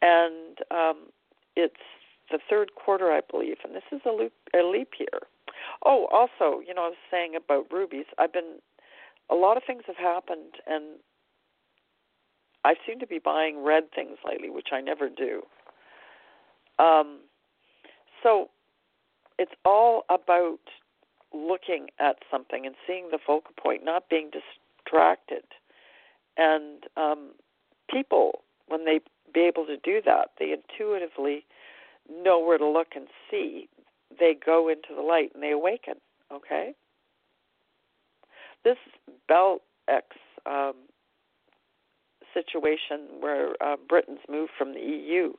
and 0.00 0.58
um, 0.70 1.08
it's 1.56 1.74
the 2.30 2.38
third 2.48 2.74
quarter, 2.74 3.12
I 3.12 3.20
believe, 3.30 3.58
and 3.64 3.74
this 3.74 3.82
is 3.92 4.00
a 4.06 4.12
leap, 4.12 4.32
a 4.54 4.62
leap 4.62 4.90
year. 4.98 5.20
Oh, 5.84 6.06
also, 6.10 6.60
you 6.66 6.74
know, 6.74 6.84
I 6.84 6.88
was 6.88 6.96
saying 7.10 7.34
about 7.36 7.70
rubies. 7.70 8.06
I've 8.18 8.32
been 8.32 8.58
a 9.30 9.34
lot 9.34 9.56
of 9.56 9.62
things 9.66 9.82
have 9.86 9.96
happened, 9.96 10.54
and 10.66 10.84
I 12.64 12.74
seem 12.86 12.98
to 13.00 13.06
be 13.06 13.18
buying 13.18 13.62
red 13.62 13.84
things 13.94 14.18
lately, 14.26 14.50
which 14.50 14.68
I 14.72 14.80
never 14.80 15.08
do. 15.08 15.42
Um, 16.78 17.20
so 18.22 18.50
it's 19.38 19.52
all 19.64 20.04
about 20.08 20.60
looking 21.34 21.88
at 21.98 22.16
something 22.30 22.66
and 22.66 22.74
seeing 22.86 23.08
the 23.10 23.18
focal 23.24 23.52
point, 23.60 23.84
not 23.84 24.08
being 24.08 24.30
distracted. 24.92 25.44
And 26.36 26.84
um, 26.96 27.32
people, 27.90 28.40
when 28.68 28.84
they 28.84 29.00
be 29.32 29.40
able 29.40 29.66
to 29.66 29.76
do 29.76 30.00
that, 30.04 30.30
they 30.38 30.52
intuitively 30.52 31.44
know 32.10 32.38
where 32.38 32.58
to 32.58 32.66
look 32.66 32.88
and 32.94 33.06
see. 33.30 33.68
They 34.18 34.34
go 34.44 34.68
into 34.68 34.94
the 34.94 35.02
light 35.02 35.30
and 35.34 35.42
they 35.42 35.50
awaken. 35.50 35.94
Okay. 36.32 36.72
This 38.64 38.76
Bell 39.28 39.60
X 39.88 40.06
um, 40.46 40.74
situation 42.32 43.20
where 43.20 43.50
uh, 43.62 43.76
Britain's 43.88 44.20
moved 44.30 44.52
from 44.56 44.72
the 44.72 44.80
EU, 44.80 45.32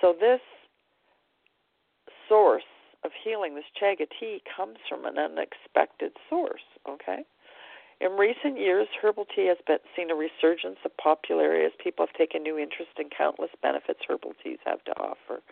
So 0.00 0.14
this 0.18 0.40
source 2.28 2.68
of 3.04 3.12
healing, 3.24 3.54
this 3.54 3.64
chaga 3.80 4.06
tea, 4.18 4.42
comes 4.56 4.78
from 4.88 5.04
an 5.04 5.18
unexpected 5.18 6.12
source, 6.28 6.66
okay? 6.88 7.24
In 8.00 8.12
recent 8.12 8.58
years, 8.58 8.86
herbal 9.02 9.26
tea 9.34 9.46
has 9.46 9.58
been, 9.66 9.78
seen 9.96 10.10
a 10.10 10.14
resurgence 10.14 10.78
of 10.84 10.96
popularity 10.96 11.64
as 11.64 11.72
people 11.82 12.06
have 12.06 12.14
taken 12.14 12.42
new 12.42 12.58
interest 12.58 12.92
in 12.98 13.08
countless 13.10 13.50
benefits 13.60 14.00
herbal 14.08 14.34
teas 14.42 14.58
have 14.64 14.84
to 14.84 14.92
offer. 14.98 15.42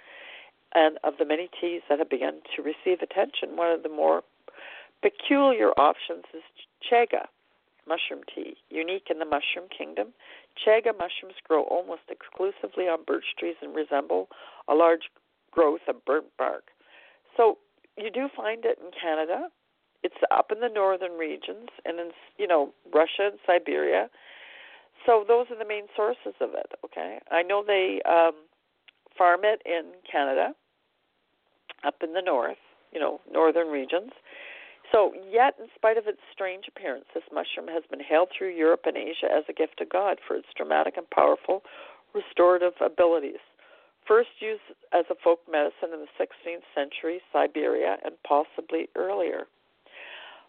And 0.74 0.98
of 1.02 1.14
the 1.18 1.24
many 1.24 1.48
teas 1.60 1.82
that 1.88 1.98
have 1.98 2.10
begun 2.10 2.42
to 2.54 2.62
receive 2.62 3.02
attention, 3.02 3.56
one 3.56 3.72
of 3.72 3.82
the 3.82 3.88
more 3.88 4.22
peculiar 5.02 5.70
options 5.78 6.24
is 6.34 6.42
chaga 6.82 7.26
mushroom 7.88 8.22
tea. 8.32 8.56
Unique 8.70 9.06
in 9.10 9.18
the 9.18 9.24
mushroom 9.24 9.68
kingdom, 9.76 10.08
chaga 10.54 10.92
mushrooms 10.92 11.38
grow 11.46 11.62
almost 11.64 12.02
exclusively 12.10 12.84
on 12.84 13.04
birch 13.06 13.34
trees 13.38 13.56
and 13.62 13.74
resemble 13.74 14.28
a 14.68 14.74
large 14.74 15.10
growth 15.56 15.80
of 15.88 16.04
burnt 16.04 16.26
bark. 16.36 16.64
So 17.36 17.58
you 17.96 18.10
do 18.10 18.28
find 18.36 18.64
it 18.64 18.78
in 18.78 18.90
Canada. 18.92 19.48
It's 20.02 20.14
up 20.30 20.52
in 20.52 20.60
the 20.60 20.68
northern 20.68 21.12
regions 21.12 21.68
and 21.84 21.98
in 21.98 22.10
you 22.38 22.46
know 22.46 22.72
Russia 22.94 23.30
and 23.32 23.38
Siberia. 23.46 24.08
So 25.04 25.24
those 25.26 25.46
are 25.50 25.58
the 25.58 25.68
main 25.68 25.86
sources 25.96 26.34
of 26.40 26.50
it. 26.54 26.72
Okay, 26.84 27.18
I 27.30 27.42
know 27.42 27.64
they 27.66 28.00
um, 28.08 28.34
farm 29.16 29.40
it 29.44 29.62
in 29.64 29.92
Canada, 30.10 30.52
up 31.84 31.96
in 32.02 32.12
the 32.12 32.22
north, 32.22 32.58
you 32.92 33.00
know, 33.00 33.20
northern 33.32 33.68
regions. 33.68 34.12
So, 34.92 35.12
yet, 35.30 35.54
in 35.58 35.66
spite 35.74 35.98
of 35.98 36.06
its 36.06 36.20
strange 36.32 36.66
appearance, 36.68 37.06
this 37.12 37.24
mushroom 37.32 37.66
has 37.68 37.82
been 37.90 38.00
hailed 38.00 38.28
through 38.30 38.54
Europe 38.54 38.82
and 38.86 38.96
Asia 38.96 39.26
as 39.26 39.42
a 39.48 39.52
gift 39.52 39.80
of 39.80 39.88
God 39.88 40.18
for 40.26 40.36
its 40.36 40.46
dramatic 40.56 40.96
and 40.96 41.10
powerful 41.10 41.62
restorative 42.14 42.74
abilities. 42.80 43.42
First 44.06 44.28
used 44.40 44.62
as 44.92 45.04
a 45.10 45.14
folk 45.22 45.40
medicine 45.50 45.90
in 45.92 46.00
the 46.00 46.14
16th 46.18 46.62
century, 46.74 47.20
Siberia, 47.32 47.96
and 48.04 48.14
possibly 48.26 48.88
earlier. 48.94 49.46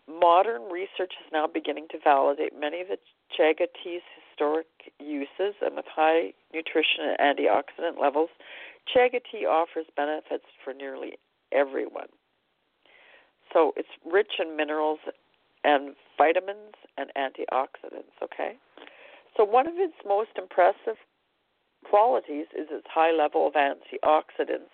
Modern 0.07 0.71
research 0.71 1.13
is 1.19 1.31
now 1.33 1.47
beginning 1.47 1.87
to 1.91 1.97
validate 2.01 2.53
many 2.57 2.81
of 2.81 2.87
the 2.87 2.97
chaga 3.37 3.67
tea's 3.83 4.03
historic 4.29 4.67
uses, 4.99 5.55
and 5.61 5.75
with 5.75 5.85
high 5.93 6.33
nutrition 6.53 7.15
and 7.19 7.37
antioxidant 7.37 7.99
levels, 7.99 8.29
chaga 8.95 9.19
tea 9.31 9.45
offers 9.45 9.85
benefits 9.95 10.45
for 10.63 10.73
nearly 10.73 11.17
everyone. 11.51 12.07
So 13.51 13.73
it's 13.75 13.89
rich 14.05 14.33
in 14.39 14.55
minerals 14.55 14.99
and 15.63 15.95
vitamins 16.17 16.75
and 16.97 17.11
antioxidants, 17.17 18.15
okay? 18.23 18.53
So 19.35 19.43
one 19.43 19.67
of 19.67 19.73
its 19.77 19.95
most 20.05 20.31
impressive 20.37 20.97
qualities 21.85 22.47
is 22.57 22.67
its 22.71 22.87
high 22.89 23.11
level 23.11 23.47
of 23.47 23.53
antioxidants, 23.53 24.71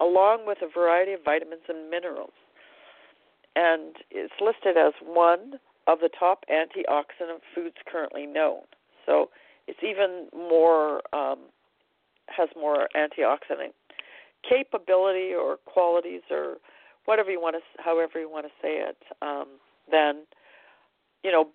along 0.00 0.46
with 0.46 0.58
a 0.62 0.68
variety 0.68 1.12
of 1.12 1.20
vitamins 1.24 1.62
and 1.68 1.90
minerals. 1.90 2.34
And 3.54 3.96
it's 4.10 4.34
listed 4.40 4.76
as 4.76 4.92
one 5.02 5.54
of 5.86 6.00
the 6.00 6.10
top 6.18 6.44
antioxidant 6.50 7.40
foods 7.54 7.76
currently 7.90 8.26
known. 8.26 8.62
So 9.06 9.30
it's 9.66 9.78
even 9.82 10.28
more 10.34 11.02
um, 11.14 11.38
has 12.28 12.48
more 12.56 12.88
antioxidant 12.96 13.72
capability 14.48 15.32
or 15.34 15.56
qualities 15.64 16.22
or 16.30 16.56
whatever 17.04 17.30
you 17.30 17.40
want 17.40 17.56
to, 17.56 17.82
however 17.82 18.20
you 18.20 18.30
want 18.30 18.46
to 18.46 18.52
say 18.60 18.78
it, 18.78 18.96
um, 19.22 19.46
than 19.90 20.22
you 21.22 21.30
know 21.30 21.48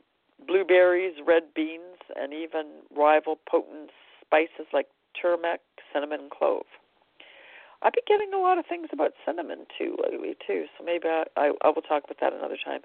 blueberries, 0.48 1.16
red 1.26 1.44
beans, 1.56 2.00
and 2.16 2.34
even 2.34 2.82
rival 2.96 3.38
potent 3.50 3.92
spices 4.32 4.72
like 4.72 4.88
turmeric, 5.20 5.60
cinnamon, 5.92 6.22
and 6.22 6.32
clove. 6.32 6.64
I've 7.84 7.92
been 7.92 8.08
getting 8.08 8.32
a 8.32 8.40
lot 8.40 8.60
of 8.60 8.66
things 8.66 8.88
about 8.94 9.12
cinnamon 9.26 9.66
too 9.76 9.98
lately 10.00 10.38
too, 10.48 10.66
so 10.78 10.86
maybe 10.86 11.10
I, 11.10 11.26
I, 11.36 11.52
I 11.66 11.68
will 11.68 11.82
talk 11.82 12.06
about 12.06 12.22
that 12.22 12.32
another 12.32 12.58
time. 12.64 12.82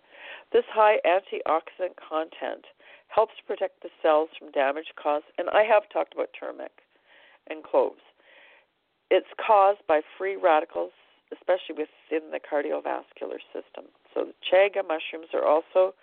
This 0.53 0.65
high 0.73 0.99
antioxidant 1.07 1.95
content 2.01 2.65
helps 3.09 3.35
protect 3.47 3.83
the 3.83 3.91
cells 4.03 4.31
from 4.39 4.51
damage 4.51 4.91
caused, 5.01 5.27
and 5.39 5.49
I 5.51 5.63
have 5.63 5.85
talked 5.93 6.15
about 6.15 6.31
turmeric 6.35 6.83
and 7.49 7.63
cloves. 7.63 8.03
It's 9.11 9.31
caused 9.39 9.87
by 9.87 10.01
free 10.19 10.35
radicals 10.35 10.91
especially 11.33 11.75
within 11.75 12.31
the 12.31 12.39
cardiovascular 12.39 13.43
system. 13.51 13.91
So 14.15 14.31
the 14.31 14.37
chaga 14.47 14.87
mushrooms 14.87 15.35
are 15.35 15.45
also 15.45 15.95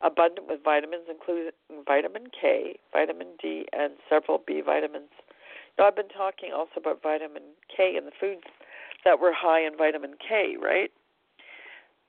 abundant 0.00 0.48
with 0.48 0.60
vitamins, 0.62 1.04
including 1.10 1.50
vitamin 1.86 2.28
K, 2.38 2.78
vitamin 2.92 3.28
D, 3.40 3.66
and 3.72 3.94
several 4.08 4.42
B 4.46 4.60
vitamins. 4.64 5.10
Now, 5.78 5.86
I've 5.86 5.96
been 5.96 6.08
talking 6.08 6.50
also 6.54 6.80
about 6.80 7.02
vitamin 7.02 7.42
K 7.74 7.96
and 7.96 8.06
the 8.06 8.12
foods 8.18 8.44
that 9.04 9.20
were 9.20 9.32
high 9.32 9.66
in 9.66 9.76
vitamin 9.76 10.14
K, 10.20 10.56
right? 10.60 10.90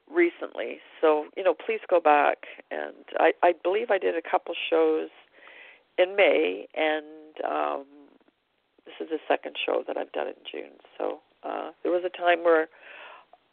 Recently, 0.10 0.80
so 1.02 1.26
you 1.36 1.44
know, 1.44 1.54
please 1.54 1.82
go 1.90 2.00
back 2.00 2.48
and 2.72 2.96
I, 3.20 3.34
I 3.44 3.54
believe 3.62 3.92
I 3.92 3.98
did 3.98 4.16
a 4.16 4.22
couple 4.22 4.56
shows 4.70 5.10
in 5.98 6.16
May, 6.16 6.66
and 6.76 7.06
um, 7.46 7.86
this 8.86 8.96
is 9.02 9.10
the 9.10 9.20
second 9.28 9.58
show 9.66 9.84
that 9.86 9.98
I've 9.98 10.12
done 10.14 10.28
in 10.28 10.40
June. 10.50 10.80
So 10.98 11.20
uh, 11.44 11.72
there 11.84 11.92
was 11.92 12.04
a 12.06 12.18
time 12.18 12.46
where 12.46 12.70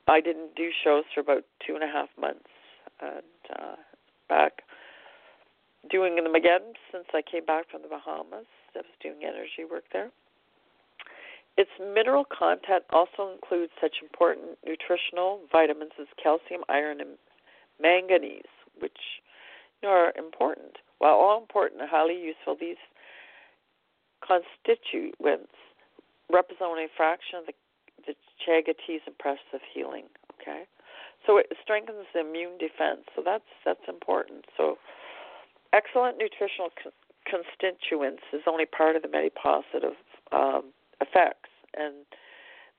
I 0.07 0.21
didn't 0.21 0.55
do 0.55 0.71
shows 0.85 1.05
for 1.13 1.21
about 1.21 1.43
two 1.67 1.75
and 1.75 1.83
a 1.83 1.89
half 1.89 2.09
months, 2.21 2.47
and 3.01 3.59
uh, 3.59 3.77
back 4.35 4.67
doing 5.91 6.17
them 6.17 6.35
again 6.35 6.75
since 6.91 7.07
I 7.15 7.23
came 7.23 7.45
back 7.45 7.71
from 7.71 7.83
the 7.83 7.89
Bahamas. 7.89 8.51
I 8.75 8.79
was 8.79 8.99
doing 9.03 9.23
energy 9.23 9.63
work 9.71 9.85
there. 9.93 10.11
Its 11.57 11.71
mineral 11.79 12.27
content 12.27 12.83
also 12.91 13.31
includes 13.31 13.71
such 13.81 14.03
important 14.03 14.59
nutritional 14.67 15.41
vitamins 15.53 15.93
as 16.01 16.09
calcium, 16.21 16.63
iron, 16.69 17.01
and 17.01 17.15
manganese, 17.81 18.51
which 18.81 19.23
you 19.81 19.89
know, 19.89 19.95
are 19.95 20.13
important. 20.19 20.83
While 20.99 21.15
all 21.15 21.39
important 21.39 21.81
and 21.81 21.91
highly 21.91 22.19
useful, 22.19 22.57
these 22.59 22.81
constituents 24.19 25.55
represent 26.33 26.67
only 26.67 26.85
a 26.85 26.97
fraction 26.97 27.39
of 27.39 27.47
the 27.47 27.55
the 28.07 28.15
chaga 28.45 28.75
impressive 29.07 29.63
healing. 29.73 30.05
Okay, 30.41 30.65
so 31.27 31.37
it 31.39 31.47
strengthens 31.63 32.07
the 32.13 32.21
immune 32.21 32.59
defense. 32.59 33.07
So 33.15 33.23
that's 33.25 33.49
that's 33.65 33.87
important. 33.89 34.45
So 34.57 34.77
excellent 35.73 36.19
nutritional 36.19 36.71
co- 36.83 36.95
constituents 37.25 38.23
is 38.33 38.43
only 38.47 38.67
part 38.67 38.97
of 38.97 39.03
the 39.03 39.09
many 39.09 39.31
positive 39.31 39.97
um, 40.33 40.73
effects, 41.01 41.51
and 41.77 42.07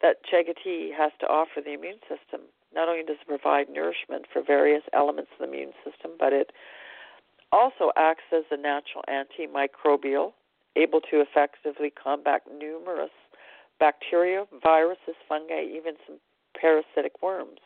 that 0.01 0.17
chaga 0.25 0.53
tea 0.63 0.93
has 0.95 1.11
to 1.19 1.27
offer 1.27 1.61
the 1.63 1.73
immune 1.73 1.99
system. 2.07 2.47
Not 2.73 2.89
only 2.89 3.03
does 3.03 3.17
it 3.21 3.27
provide 3.27 3.69
nourishment 3.69 4.25
for 4.31 4.43
various 4.43 4.83
elements 4.93 5.31
of 5.33 5.47
the 5.47 5.53
immune 5.53 5.71
system, 5.83 6.11
but 6.19 6.33
it 6.33 6.51
also 7.51 7.91
acts 7.95 8.27
as 8.35 8.43
a 8.51 8.57
natural 8.57 9.03
antimicrobial, 9.07 10.33
able 10.75 10.99
to 10.99 11.21
effectively 11.21 11.91
combat 11.91 12.41
numerous 12.59 13.11
bacteria, 13.79 14.45
viruses, 14.61 15.15
fungi, 15.27 15.63
even 15.63 15.95
some 16.05 16.17
parasitic 16.59 17.21
worms. 17.21 17.59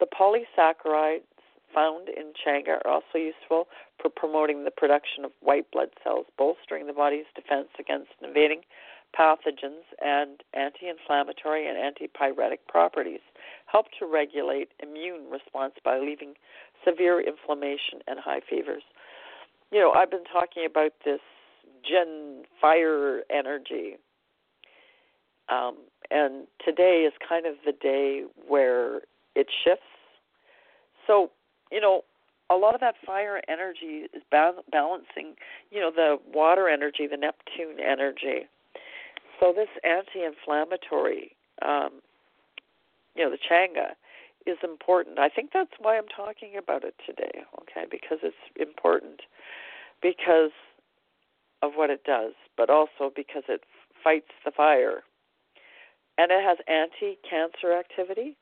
The 0.00 0.06
polysaccharides 0.06 1.22
found 1.74 2.08
in 2.08 2.32
chaga 2.34 2.80
are 2.84 2.88
also 2.88 3.18
useful 3.18 3.68
for 4.00 4.08
promoting 4.08 4.64
the 4.64 4.70
production 4.70 5.24
of 5.24 5.32
white 5.40 5.70
blood 5.70 5.90
cells, 6.02 6.26
bolstering 6.38 6.86
the 6.86 6.92
body's 6.92 7.26
defense 7.34 7.68
against 7.78 8.10
invading 8.22 8.62
pathogens, 9.18 9.86
and 10.04 10.42
anti 10.52 10.88
inflammatory 10.88 11.66
and 11.66 11.78
antipyretic 11.78 12.58
properties. 12.68 13.20
Help 13.66 13.86
to 13.98 14.06
regulate 14.06 14.68
immune 14.82 15.30
response 15.30 15.74
by 15.84 15.94
relieving 15.94 16.34
severe 16.84 17.20
inflammation 17.20 18.00
and 18.06 18.18
high 18.18 18.40
fevers. 18.48 18.82
You 19.70 19.80
know, 19.80 19.92
I've 19.92 20.10
been 20.10 20.24
talking 20.24 20.66
about 20.66 20.92
this 21.04 21.20
jinn 21.82 22.42
Fire 22.60 23.22
energy 23.30 23.96
um, 25.48 25.76
and 26.10 26.46
today 26.64 27.06
is 27.06 27.12
kind 27.26 27.46
of 27.46 27.54
the 27.64 27.72
day 27.72 28.24
where 28.48 29.02
it 29.36 29.48
shifts. 29.64 29.84
So, 31.06 31.30
you 31.70 31.80
know, 31.80 32.02
a 32.50 32.54
lot 32.54 32.74
of 32.74 32.80
that 32.80 32.94
fire 33.04 33.40
energy 33.48 34.08
is 34.12 34.22
ba- 34.30 34.62
balancing, 34.72 35.34
you 35.70 35.80
know, 35.80 35.90
the 35.94 36.16
water 36.32 36.68
energy, 36.68 37.06
the 37.06 37.16
Neptune 37.16 37.78
energy. 37.84 38.48
So 39.38 39.52
this 39.54 39.68
anti-inflammatory, 39.84 41.36
um, 41.62 42.00
you 43.14 43.24
know, 43.24 43.30
the 43.30 43.38
Changa, 43.38 43.90
is 44.46 44.58
important. 44.62 45.18
I 45.18 45.28
think 45.28 45.50
that's 45.52 45.72
why 45.80 45.98
I'm 45.98 46.08
talking 46.08 46.56
about 46.56 46.84
it 46.84 46.94
today. 47.04 47.42
Okay, 47.60 47.86
because 47.90 48.18
it's 48.22 48.36
important 48.58 49.22
because 50.00 50.52
of 51.62 51.72
what 51.74 51.90
it 51.90 52.04
does, 52.04 52.32
but 52.56 52.70
also 52.70 53.10
because 53.14 53.42
it 53.48 53.64
fights 54.04 54.30
the 54.44 54.52
fire, 54.52 55.02
and 56.16 56.30
it 56.30 56.42
has 56.44 56.58
anti-cancer 56.68 57.72
activity 57.72 58.36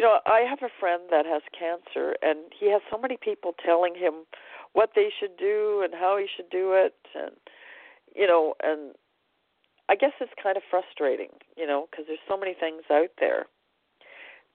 you 0.00 0.06
know, 0.06 0.20
I 0.24 0.48
have 0.48 0.62
a 0.62 0.72
friend 0.80 1.02
that 1.10 1.26
has 1.26 1.42
cancer, 1.52 2.16
and 2.22 2.48
he 2.58 2.72
has 2.72 2.80
so 2.90 2.96
many 2.96 3.18
people 3.20 3.52
telling 3.62 3.94
him 3.94 4.24
what 4.72 4.92
they 4.96 5.10
should 5.12 5.36
do 5.36 5.82
and 5.84 5.92
how 5.92 6.16
he 6.16 6.24
should 6.24 6.48
do 6.48 6.72
it, 6.72 6.94
and 7.14 7.36
you 8.16 8.26
know, 8.26 8.54
and 8.62 8.94
I 9.90 9.96
guess 9.96 10.12
it's 10.18 10.32
kind 10.42 10.56
of 10.56 10.62
frustrating, 10.70 11.28
you 11.54 11.66
know, 11.66 11.86
because 11.90 12.06
there's 12.08 12.24
so 12.26 12.38
many 12.38 12.54
things 12.54 12.84
out 12.90 13.10
there. 13.20 13.44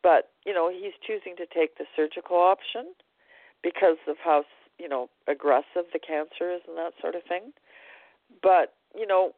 But 0.01 0.31
you 0.47 0.53
know, 0.53 0.71
he's 0.73 0.97
choosing 1.05 1.35
to 1.37 1.45
take 1.45 1.77
the 1.77 1.85
surgical 1.95 2.37
option 2.37 2.95
because 3.61 4.01
of 4.07 4.15
how 4.23 4.45
you 4.79 4.89
know 4.89 5.11
aggressive 5.27 5.85
the 5.93 6.01
cancer 6.01 6.55
is 6.55 6.61
and 6.67 6.75
that 6.75 6.93
sort 6.99 7.13
of 7.13 7.21
thing. 7.21 7.53
But 8.41 8.73
you 8.97 9.05
know, 9.05 9.33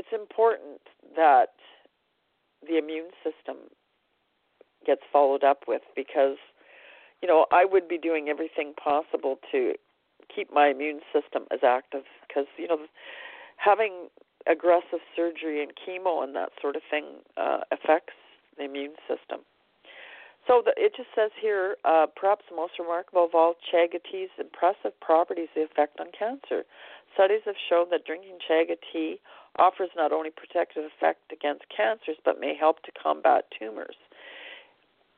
it's 0.00 0.10
important 0.12 0.82
that 1.14 1.54
the 2.66 2.76
immune 2.76 3.14
system 3.22 3.70
gets 4.86 5.02
followed 5.12 5.44
up 5.44 5.62
with 5.66 5.82
because 5.94 6.36
you 7.20 7.28
know 7.28 7.46
I 7.50 7.64
would 7.64 7.88
be 7.88 7.98
doing 7.98 8.28
everything 8.28 8.72
possible 8.72 9.38
to 9.52 9.74
keep 10.34 10.52
my 10.52 10.68
immune 10.68 11.00
system 11.12 11.44
as 11.50 11.60
active 11.62 12.04
because 12.26 12.46
you 12.56 12.68
know 12.68 12.78
having 13.56 14.08
aggressive 14.48 15.00
surgery 15.14 15.62
and 15.62 15.72
chemo 15.74 16.22
and 16.22 16.34
that 16.36 16.50
sort 16.60 16.76
of 16.76 16.82
thing 16.88 17.04
uh, 17.36 17.60
affects 17.72 18.14
the 18.56 18.64
immune 18.64 18.94
system. 19.08 19.40
So 20.46 20.62
the, 20.64 20.70
it 20.76 20.94
just 20.96 21.08
says 21.16 21.32
here, 21.40 21.76
uh, 21.84 22.06
perhaps 22.14 22.44
most 22.54 22.78
remarkable 22.78 23.24
of 23.24 23.34
all, 23.34 23.54
chaga 23.58 23.98
tea's 23.98 24.30
impressive 24.38 24.94
properties 25.00 25.48
the 25.56 25.62
effect 25.62 25.98
on 25.98 26.06
cancer. 26.16 26.62
Studies 27.14 27.42
have 27.46 27.56
shown 27.68 27.86
that 27.90 28.06
drinking 28.06 28.38
chaga 28.48 28.76
tea 28.92 29.18
offers 29.58 29.90
not 29.96 30.12
only 30.12 30.30
protective 30.30 30.84
effect 30.84 31.32
against 31.32 31.64
cancers, 31.74 32.16
but 32.24 32.38
may 32.38 32.54
help 32.54 32.82
to 32.84 32.92
combat 32.92 33.46
tumors 33.58 33.96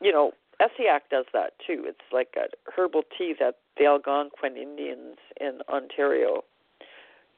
you 0.00 0.12
know, 0.12 0.32
Essiac 0.60 1.00
does 1.10 1.26
that 1.32 1.52
too. 1.64 1.84
It's 1.86 2.00
like 2.12 2.34
a 2.36 2.48
herbal 2.76 3.02
tea 3.16 3.34
that 3.38 3.56
the 3.76 3.86
Algonquin 3.86 4.56
Indians 4.56 5.18
in 5.40 5.60
Ontario 5.68 6.42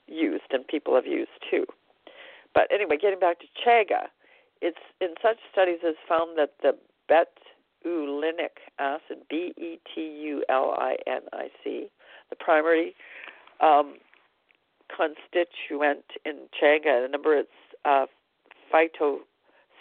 used 0.06 0.44
and 0.50 0.66
people 0.66 0.94
have 0.94 1.06
used 1.06 1.30
too. 1.50 1.66
But 2.54 2.68
anyway, 2.72 2.96
getting 3.00 3.20
back 3.20 3.38
to 3.40 3.46
chaga, 3.64 4.08
it's 4.60 4.78
in 5.00 5.14
such 5.22 5.36
studies 5.52 5.78
has 5.82 5.94
found 6.08 6.38
that 6.38 6.54
the 6.62 6.76
betulinic 7.08 8.60
acid, 8.78 9.18
B 9.28 9.52
E 9.56 9.78
T 9.94 10.00
U 10.00 10.44
L 10.48 10.74
I 10.78 10.96
N 11.06 11.22
I 11.32 11.48
C, 11.62 11.88
the 12.30 12.36
primary 12.36 12.94
um, 13.60 13.96
constituent 14.94 16.04
in 16.24 16.48
chaga, 16.60 17.02
the 17.02 17.08
number 17.10 17.36
it's 17.36 17.48
uh, 17.84 18.06
phyto 18.72 19.18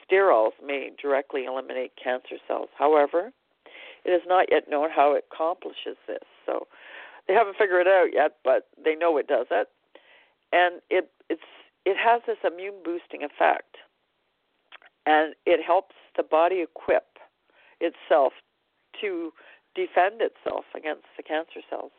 sterols 0.10 0.52
may 0.66 0.92
directly 1.02 1.46
eliminate 1.46 1.92
cancer 2.02 2.36
cells. 2.48 2.70
However, 2.78 3.32
it 4.06 4.12
is 4.12 4.22
not 4.28 4.48
yet 4.52 4.70
known 4.70 4.90
how 4.90 5.14
it 5.14 5.26
accomplishes 5.32 5.98
this. 6.08 6.24
So 6.46 6.68
they 7.28 7.34
haven't 7.34 7.58
figured 7.58 7.88
it 7.88 7.88
out 7.88 8.10
yet, 8.14 8.38
but 8.44 8.68
they 8.84 8.96
know 8.96 9.18
it 9.18 9.28
does 9.28 9.48
it. 9.52 9.68
And 10.52 10.82
it 10.90 11.12
it's 11.30 11.42
it 11.86 11.98
has 11.98 12.22
this 12.26 12.38
immune 12.44 12.82
boosting 12.84 13.24
effect. 13.24 13.78
And 15.06 15.34
it 15.46 15.64
helps 15.66 15.96
the 16.18 16.24
body 16.24 16.62
equip 16.62 17.18
itself 17.80 18.34
to 19.02 19.32
defend 19.76 20.22
itself 20.22 20.66
against 20.76 21.06
the 21.18 21.24
cancer 21.24 21.62
cells. 21.70 21.92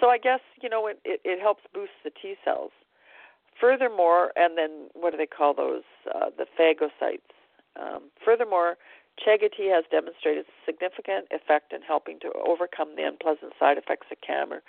So 0.00 0.08
I 0.08 0.18
guess, 0.18 0.40
you 0.60 0.68
know, 0.68 0.86
it, 0.86 1.00
it, 1.04 1.20
it 1.24 1.40
helps 1.40 1.62
boost 1.72 1.92
the 2.04 2.10
T 2.10 2.34
cells. 2.44 2.72
Furthermore, 3.60 4.32
and 4.36 4.58
then 4.58 4.88
what 4.94 5.10
do 5.10 5.16
they 5.16 5.26
call 5.26 5.54
those? 5.54 5.82
Uh, 6.12 6.30
the 6.36 6.46
phagocytes. 6.58 7.20
Um, 7.80 8.10
furthermore, 8.24 8.76
Chaga 9.20 9.52
tea 9.54 9.68
has 9.68 9.84
demonstrated 9.90 10.46
significant 10.64 11.26
effect 11.30 11.72
in 11.72 11.82
helping 11.82 12.18
to 12.20 12.32
overcome 12.46 12.96
the 12.96 13.04
unpleasant 13.04 13.52
side 13.58 13.76
effects 13.76 14.06
of 14.10 14.18
cancer. 14.20 14.62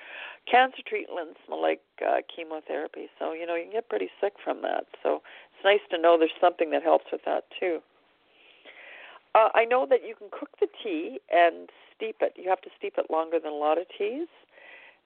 Cancer 0.49 0.83
treatments 0.85 1.39
like 1.49 1.81
uh, 2.05 2.17
chemotherapy, 2.33 3.09
so 3.17 3.31
you 3.33 3.47
know 3.47 3.55
you 3.55 3.63
can 3.63 3.71
get 3.71 3.89
pretty 3.89 4.09
sick 4.19 4.33
from 4.43 4.61
that. 4.61 4.85
So 5.01 5.23
it's 5.55 5.63
nice 5.63 5.83
to 5.91 5.97
know 5.97 6.17
there's 6.17 6.31
something 6.41 6.71
that 6.71 6.83
helps 6.83 7.05
with 7.11 7.21
that 7.25 7.45
too. 7.57 7.79
Uh, 9.33 9.49
I 9.55 9.65
know 9.65 9.87
that 9.89 10.05
you 10.05 10.13
can 10.13 10.27
cook 10.29 10.49
the 10.59 10.67
tea 10.83 11.19
and 11.31 11.69
steep 11.95 12.17
it. 12.21 12.33
You 12.35 12.49
have 12.49 12.61
to 12.61 12.69
steep 12.77 12.95
it 12.97 13.09
longer 13.09 13.39
than 13.39 13.53
a 13.53 13.55
lot 13.55 13.79
of 13.79 13.85
teas 13.97 14.27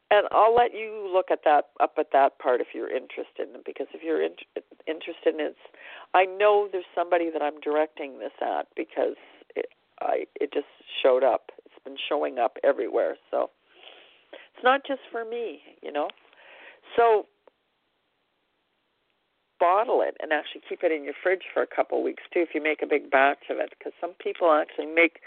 and 0.10 0.28
I'll 0.32 0.56
let 0.56 0.74
you 0.74 1.10
look 1.14 1.32
at 1.32 1.40
that 1.44 1.66
up 1.82 1.96
at 1.98 2.08
that 2.14 2.40
part 2.40 2.62
if 2.62 2.68
you're 2.74 2.90
interested 2.90 3.50
in 3.50 3.56
it 3.56 3.66
because 3.66 3.88
if 3.94 4.02
you're 4.04 4.24
in, 4.24 4.32
interested 4.88 5.34
in 5.34 5.40
it, 5.42 5.56
I 6.14 6.26
know 6.26 6.70
there's 6.72 6.86
somebody 6.96 7.30
that 7.32 7.42
I'm 7.42 7.60
directing 7.60 8.20
this 8.20 8.32
at 8.42 8.68
because 8.76 9.16
it, 9.56 9.68
I 10.00 10.26
it 10.40 10.54
just 10.54 10.68
showed 11.04 11.24
up. 11.24 11.52
It's 11.66 11.84
been 11.84 11.98
showing 12.10 12.40
up 12.40 12.58
everywhere, 12.64 13.18
so 13.32 13.50
it's 14.32 14.64
not 14.64 14.82
just 14.88 15.02
for 15.12 15.26
me, 15.26 15.60
you 15.82 15.92
know. 15.92 16.10
So 16.96 17.26
bottle 19.60 20.02
it 20.02 20.16
and 20.22 20.32
actually 20.32 20.62
keep 20.70 20.84
it 20.84 20.92
in 20.92 21.04
your 21.04 21.16
fridge 21.22 21.44
for 21.54 21.64
a 21.64 21.68
couple 21.68 21.98
of 21.98 22.04
weeks 22.04 22.24
too 22.32 22.42
if 22.42 22.50
you 22.54 22.62
make 22.62 22.84
a 22.84 22.86
big 22.86 23.10
batch 23.10 23.50
of 23.50 23.58
it 23.58 23.74
because 23.78 23.92
some 24.00 24.14
people 24.22 24.52
actually 24.52 24.86
make 24.86 25.20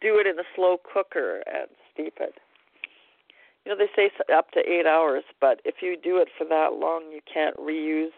do 0.00 0.18
it 0.18 0.26
in 0.26 0.36
a 0.38 0.42
slow 0.56 0.78
cooker 0.82 1.44
and 1.46 1.68
steep 1.94 2.14
it 2.20 2.34
you 3.68 3.74
know 3.74 3.78
they 3.78 3.90
say 3.94 4.10
up 4.34 4.50
to 4.52 4.60
eight 4.60 4.86
hours 4.86 5.24
but 5.40 5.60
if 5.64 5.76
you 5.82 5.96
do 6.02 6.16
it 6.16 6.28
for 6.36 6.44
that 6.44 6.78
long 6.80 7.12
you 7.12 7.20
can't 7.32 7.56
reuse 7.58 8.16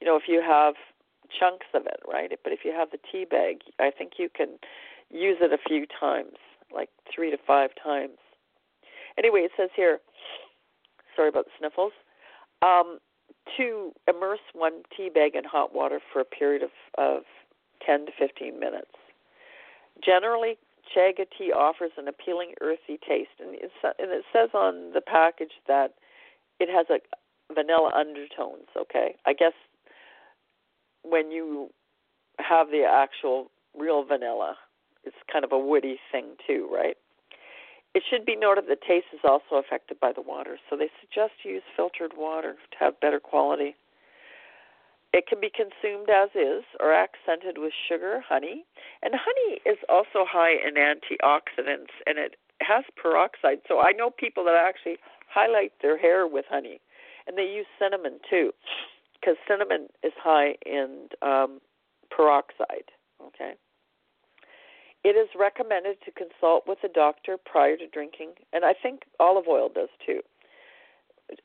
you 0.00 0.06
know 0.06 0.16
if 0.16 0.22
you 0.26 0.40
have 0.40 0.74
chunks 1.38 1.66
of 1.74 1.86
it 1.86 2.00
right? 2.10 2.32
But 2.42 2.52
if 2.52 2.60
you 2.64 2.72
have 2.72 2.90
the 2.90 2.98
tea 3.12 3.26
bag 3.28 3.58
i 3.78 3.90
think 3.90 4.12
you 4.18 4.28
can 4.34 4.58
use 5.10 5.36
it 5.40 5.52
a 5.52 5.58
few 5.68 5.86
times 5.86 6.36
like 6.72 6.88
three 7.12 7.30
to 7.30 7.36
five 7.46 7.70
times. 7.82 8.16
Anyway 9.18 9.40
it 9.40 9.50
says 9.56 9.68
here 9.76 9.98
sorry 11.14 11.28
about 11.28 11.44
the 11.44 11.50
sniffles 11.58 11.92
um, 12.62 12.98
to 13.56 13.92
immerse 14.08 14.40
one 14.54 14.82
tea 14.96 15.10
bag 15.12 15.34
in 15.34 15.44
hot 15.44 15.74
water 15.74 16.00
for 16.12 16.20
a 16.20 16.24
period 16.24 16.62
of, 16.62 16.70
of 16.96 17.22
10 17.84 18.06
to 18.06 18.12
15 18.18 18.58
minutes. 18.58 18.92
Generally 20.04 20.56
Chaga 20.94 21.26
tea 21.36 21.52
offers 21.52 21.92
an 21.96 22.08
appealing 22.08 22.54
earthy 22.60 22.98
taste, 23.06 23.38
and, 23.38 23.50
and 23.50 24.10
it 24.10 24.24
says 24.32 24.50
on 24.54 24.92
the 24.92 25.00
package 25.00 25.52
that 25.68 25.94
it 26.58 26.68
has 26.68 26.86
a 26.90 26.98
vanilla 27.54 27.92
undertones. 27.94 28.68
Okay, 28.76 29.16
I 29.26 29.32
guess 29.32 29.52
when 31.02 31.30
you 31.30 31.70
have 32.38 32.68
the 32.68 32.84
actual 32.84 33.50
real 33.78 34.04
vanilla, 34.04 34.56
it's 35.04 35.16
kind 35.32 35.44
of 35.44 35.52
a 35.52 35.58
woody 35.58 35.98
thing 36.10 36.36
too, 36.46 36.68
right? 36.72 36.96
It 37.94 38.02
should 38.08 38.24
be 38.24 38.36
noted 38.36 38.64
that 38.68 38.82
taste 38.82 39.06
is 39.12 39.20
also 39.24 39.56
affected 39.56 39.98
by 39.98 40.12
the 40.12 40.22
water, 40.22 40.58
so 40.68 40.76
they 40.76 40.90
suggest 41.00 41.32
you 41.44 41.54
use 41.54 41.62
filtered 41.76 42.12
water 42.16 42.54
to 42.70 42.78
have 42.78 43.00
better 43.00 43.18
quality. 43.18 43.74
It 45.12 45.26
can 45.26 45.40
be 45.40 45.50
consumed 45.50 46.08
as 46.08 46.30
is 46.34 46.64
or 46.78 46.94
accented 46.94 47.58
with 47.58 47.72
sugar, 47.88 48.22
honey. 48.26 48.64
And 49.02 49.14
honey 49.14 49.60
is 49.66 49.78
also 49.88 50.24
high 50.24 50.52
in 50.52 50.74
antioxidants 50.74 51.90
and 52.06 52.18
it 52.18 52.36
has 52.60 52.84
peroxide. 53.00 53.58
So 53.66 53.80
I 53.80 53.92
know 53.92 54.10
people 54.10 54.44
that 54.44 54.54
actually 54.54 54.98
highlight 55.28 55.72
their 55.82 55.98
hair 55.98 56.26
with 56.26 56.44
honey. 56.48 56.80
And 57.26 57.36
they 57.36 57.44
use 57.44 57.66
cinnamon 57.78 58.18
too 58.28 58.52
because 59.20 59.36
cinnamon 59.46 59.88
is 60.02 60.12
high 60.16 60.54
in 60.64 61.08
um, 61.22 61.60
peroxide. 62.10 62.90
Okay. 63.20 63.54
It 65.02 65.16
is 65.16 65.28
recommended 65.38 65.96
to 66.04 66.12
consult 66.12 66.64
with 66.66 66.78
a 66.84 66.88
doctor 66.88 67.36
prior 67.38 67.76
to 67.76 67.86
drinking, 67.88 68.32
and 68.52 68.64
I 68.66 68.74
think 68.74 69.02
olive 69.18 69.48
oil 69.48 69.70
does 69.74 69.88
too 70.04 70.20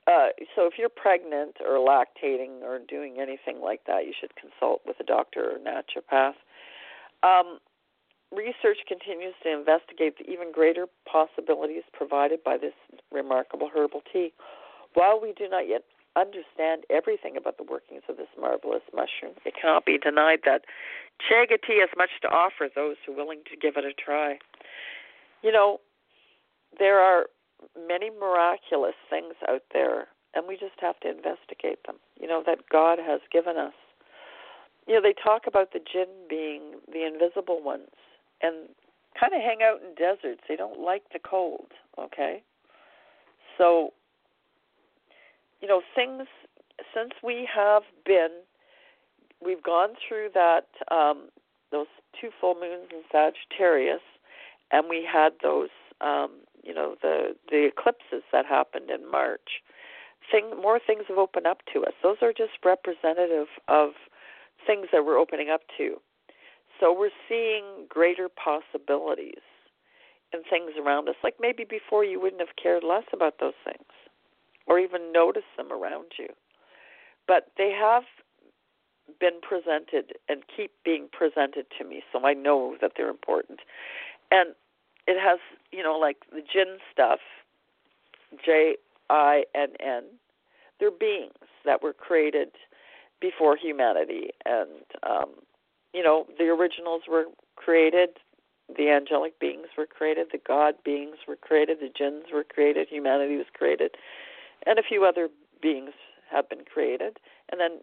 uh, 0.08 0.28
so 0.56 0.66
if 0.68 0.74
you're 0.78 0.90
pregnant 0.90 1.58
or 1.66 1.78
lactating 1.78 2.62
or 2.62 2.80
doing 2.80 3.18
anything 3.20 3.62
like 3.62 3.82
that, 3.88 4.06
you 4.06 4.14
should 4.20 4.32
consult 4.36 4.82
with 4.86 5.00
a 5.00 5.04
doctor 5.04 5.52
or 5.52 5.58
naturopath. 5.60 6.36
Um, 7.24 7.60
research 8.32 8.80
continues 8.88 9.34
to 9.44 9.52
investigate 9.52 10.18
the 10.18 10.30
even 10.30 10.52
greater 10.52 10.88
possibilities 11.10 11.84
provided 11.94 12.44
by 12.44 12.58
this 12.58 12.74
remarkable 13.12 13.70
herbal 13.74 14.02
tea. 14.12 14.34
While 14.94 15.20
we 15.22 15.34
do 15.34 15.48
not 15.50 15.68
yet 15.68 15.84
understand 16.16 16.84
everything 16.90 17.36
about 17.36 17.58
the 17.58 17.64
workings 17.64 18.04
of 18.08 18.18
this 18.18 18.28
marvelous 18.40 18.84
mushroom, 18.94 19.36
it 19.46 19.54
cannot 19.60 19.86
be 19.86 19.98
denied 19.98 20.40
that 20.46 20.62
chaga 21.20 21.58
tea 21.60 21.80
has 21.80 21.90
much 21.98 22.12
to 22.22 22.28
offer 22.30 22.70
those 22.74 22.96
who 23.06 23.14
are 23.14 23.16
willing 23.16 23.42
to 23.52 23.58
give 23.58 23.76
it 23.76 23.84
a 23.84 23.94
try. 23.94 24.40
You 25.44 25.52
know, 25.52 25.80
there 26.80 27.00
are 27.00 27.28
many 27.88 28.10
miraculous 28.10 28.96
things 29.10 29.34
out 29.50 29.64
there, 29.74 30.08
and 30.34 30.48
we 30.48 30.56
just 30.56 30.80
have 30.80 31.00
to 31.02 31.10
investigate 31.10 31.80
them. 31.86 31.96
You 32.20 32.28
know 32.28 32.44
that 32.46 32.70
God 32.72 33.00
has 33.00 33.22
given 33.32 33.58
us. 33.58 33.74
You 34.88 34.96
know 34.96 35.02
they 35.02 35.14
talk 35.14 35.44
about 35.48 35.74
the 35.74 35.80
jinn 35.80 36.10
being 36.30 36.80
the 36.92 37.06
invisible 37.06 37.62
ones, 37.64 37.90
and 38.42 38.70
kind 39.20 39.34
of 39.34 39.42
hang 39.42 39.60
out 39.64 39.82
in 39.82 39.96
deserts. 39.96 40.42
They 40.48 40.56
don't 40.56 40.80
like 40.80 41.04
the 41.14 41.20
cold. 41.20 41.72
Okay, 42.00 42.44
so 43.58 43.94
you 45.62 45.68
know 45.68 45.82
things 45.96 46.28
since 46.94 47.12
we 47.24 47.48
have 47.54 47.84
been 48.06 48.30
we've 49.44 49.64
gone 49.64 49.90
through 50.08 50.30
that 50.34 50.68
um 50.92 51.30
those 51.72 51.88
two 52.20 52.30
full 52.40 52.56
moons 52.56 52.90
in 52.92 53.02
Sagittarius 53.12 54.02
and 54.72 54.88
we 54.90 55.08
had 55.10 55.34
those 55.42 55.70
um 56.02 56.32
you 56.66 56.74
know 56.74 56.96
the 57.02 57.36
the 57.50 57.66
eclipses 57.66 58.24
that 58.32 58.46
happened 58.46 58.90
in 58.90 59.10
March 59.10 59.62
thing 60.32 60.52
more 60.62 60.80
things 60.80 61.04
have 61.08 61.18
opened 61.18 61.48
up 61.48 61.60
to 61.74 61.84
us. 61.84 61.94
Those 62.02 62.18
are 62.22 62.34
just 62.34 62.54
representative 62.64 63.48
of 63.68 63.92
things 64.66 64.88
that 64.92 65.06
we're 65.06 65.20
opening 65.20 65.50
up 65.50 65.62
to. 65.78 65.98
So 66.80 66.98
we're 66.98 67.16
seeing 67.30 67.86
greater 67.88 68.28
possibilities 68.28 69.44
in 70.34 70.42
things 70.50 70.72
around 70.84 71.08
us 71.08 71.16
like 71.24 71.36
maybe 71.40 71.64
before 71.64 72.04
you 72.04 72.20
wouldn't 72.20 72.42
have 72.42 72.56
cared 72.62 72.84
less 72.84 73.06
about 73.14 73.36
those 73.40 73.54
things 73.64 73.86
or 74.68 74.80
even 74.80 75.12
noticed 75.12 75.54
them 75.58 75.72
around 75.72 76.12
you. 76.18 76.28
But 77.28 77.52
they 77.58 77.72
have 77.72 78.04
been 79.20 79.40
presented 79.42 80.14
and 80.28 80.42
keep 80.56 80.72
being 80.84 81.08
presented 81.12 81.68
to 81.78 81.86
me, 81.86 82.04
so 82.12 82.26
I 82.26 82.34
know 82.34 82.76
that 82.82 82.94
they're 82.98 83.10
important. 83.10 83.60
And 84.32 84.56
it 85.08 85.20
has, 85.20 85.40
you 85.72 85.84
know, 85.84 85.98
like 85.98 86.18
the 86.32 86.42
jinn 86.42 86.78
stuff, 86.92 87.20
J 88.44 88.76
I 89.10 89.44
N 89.54 89.70
N. 89.80 90.04
They're 90.80 90.92
beings 90.92 91.34
that 91.64 91.82
were 91.82 91.94
created 91.94 92.50
before 93.22 93.56
humanity, 93.56 94.30
and 94.46 94.70
um, 95.04 95.32
you 95.94 96.04
know, 96.04 96.26
the 96.38 96.46
originals 96.46 97.04
were 97.10 97.26
created. 97.56 98.10
The 98.76 98.90
angelic 98.90 99.40
beings 99.40 99.68
were 99.78 99.86
created, 99.86 100.30
the 100.32 100.40
god 100.40 100.74
beings 100.84 101.18
were 101.28 101.36
created, 101.36 101.78
the 101.82 101.92
jinns 101.96 102.26
were 102.34 102.44
created, 102.44 102.88
humanity 102.90 103.38
was 103.38 103.46
created, 103.54 103.92
and 104.66 104.80
a 104.80 104.82
few 104.82 105.06
other 105.06 105.30
beings 105.62 105.92
have 106.32 106.50
been 106.50 106.66
created. 106.66 107.20
And 107.52 107.62
then 107.62 107.82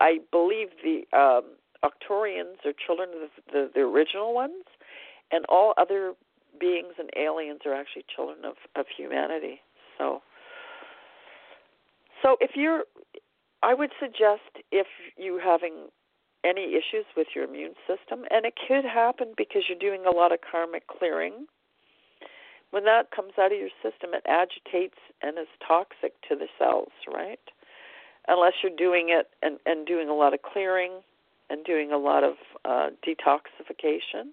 I 0.00 0.20
believe 0.30 0.68
the 0.84 1.02
um, 1.12 1.56
Arcturians 1.82 2.64
are 2.64 2.72
children 2.72 3.08
of 3.14 3.30
the, 3.46 3.52
the, 3.52 3.70
the 3.74 3.80
original 3.80 4.32
ones, 4.32 4.64
and 5.30 5.44
all 5.48 5.74
other 5.76 6.14
beings 6.58 6.94
and 6.98 7.10
aliens 7.16 7.60
are 7.66 7.74
actually 7.74 8.04
children 8.14 8.44
of, 8.44 8.54
of 8.76 8.86
humanity. 8.96 9.60
So, 9.98 10.22
so 12.22 12.36
if 12.40 12.52
you're, 12.54 12.84
I 13.62 13.74
would 13.74 13.90
suggest 14.00 14.64
if 14.70 14.86
you 15.16 15.40
having 15.42 15.88
any 16.44 16.74
issues 16.74 17.06
with 17.16 17.28
your 17.34 17.44
immune 17.44 17.74
system, 17.86 18.24
and 18.30 18.44
it 18.44 18.54
could 18.68 18.84
happen 18.84 19.34
because 19.36 19.62
you're 19.68 19.78
doing 19.78 20.04
a 20.06 20.14
lot 20.14 20.32
of 20.32 20.38
karmic 20.48 20.86
clearing. 20.86 21.46
When 22.70 22.84
that 22.84 23.10
comes 23.14 23.32
out 23.38 23.52
of 23.52 23.58
your 23.58 23.70
system, 23.82 24.10
it 24.12 24.24
agitates 24.28 24.98
and 25.22 25.38
is 25.38 25.46
toxic 25.66 26.12
to 26.28 26.36
the 26.36 26.48
cells, 26.58 26.92
right? 27.06 27.38
unless 28.28 28.52
you're 28.62 28.76
doing 28.76 29.06
it 29.10 29.28
and, 29.42 29.58
and 29.66 29.86
doing 29.86 30.08
a 30.08 30.14
lot 30.14 30.34
of 30.34 30.40
clearing 30.42 31.00
and 31.50 31.64
doing 31.64 31.92
a 31.92 31.98
lot 31.98 32.24
of 32.24 32.34
uh, 32.64 32.88
detoxification. 33.06 34.32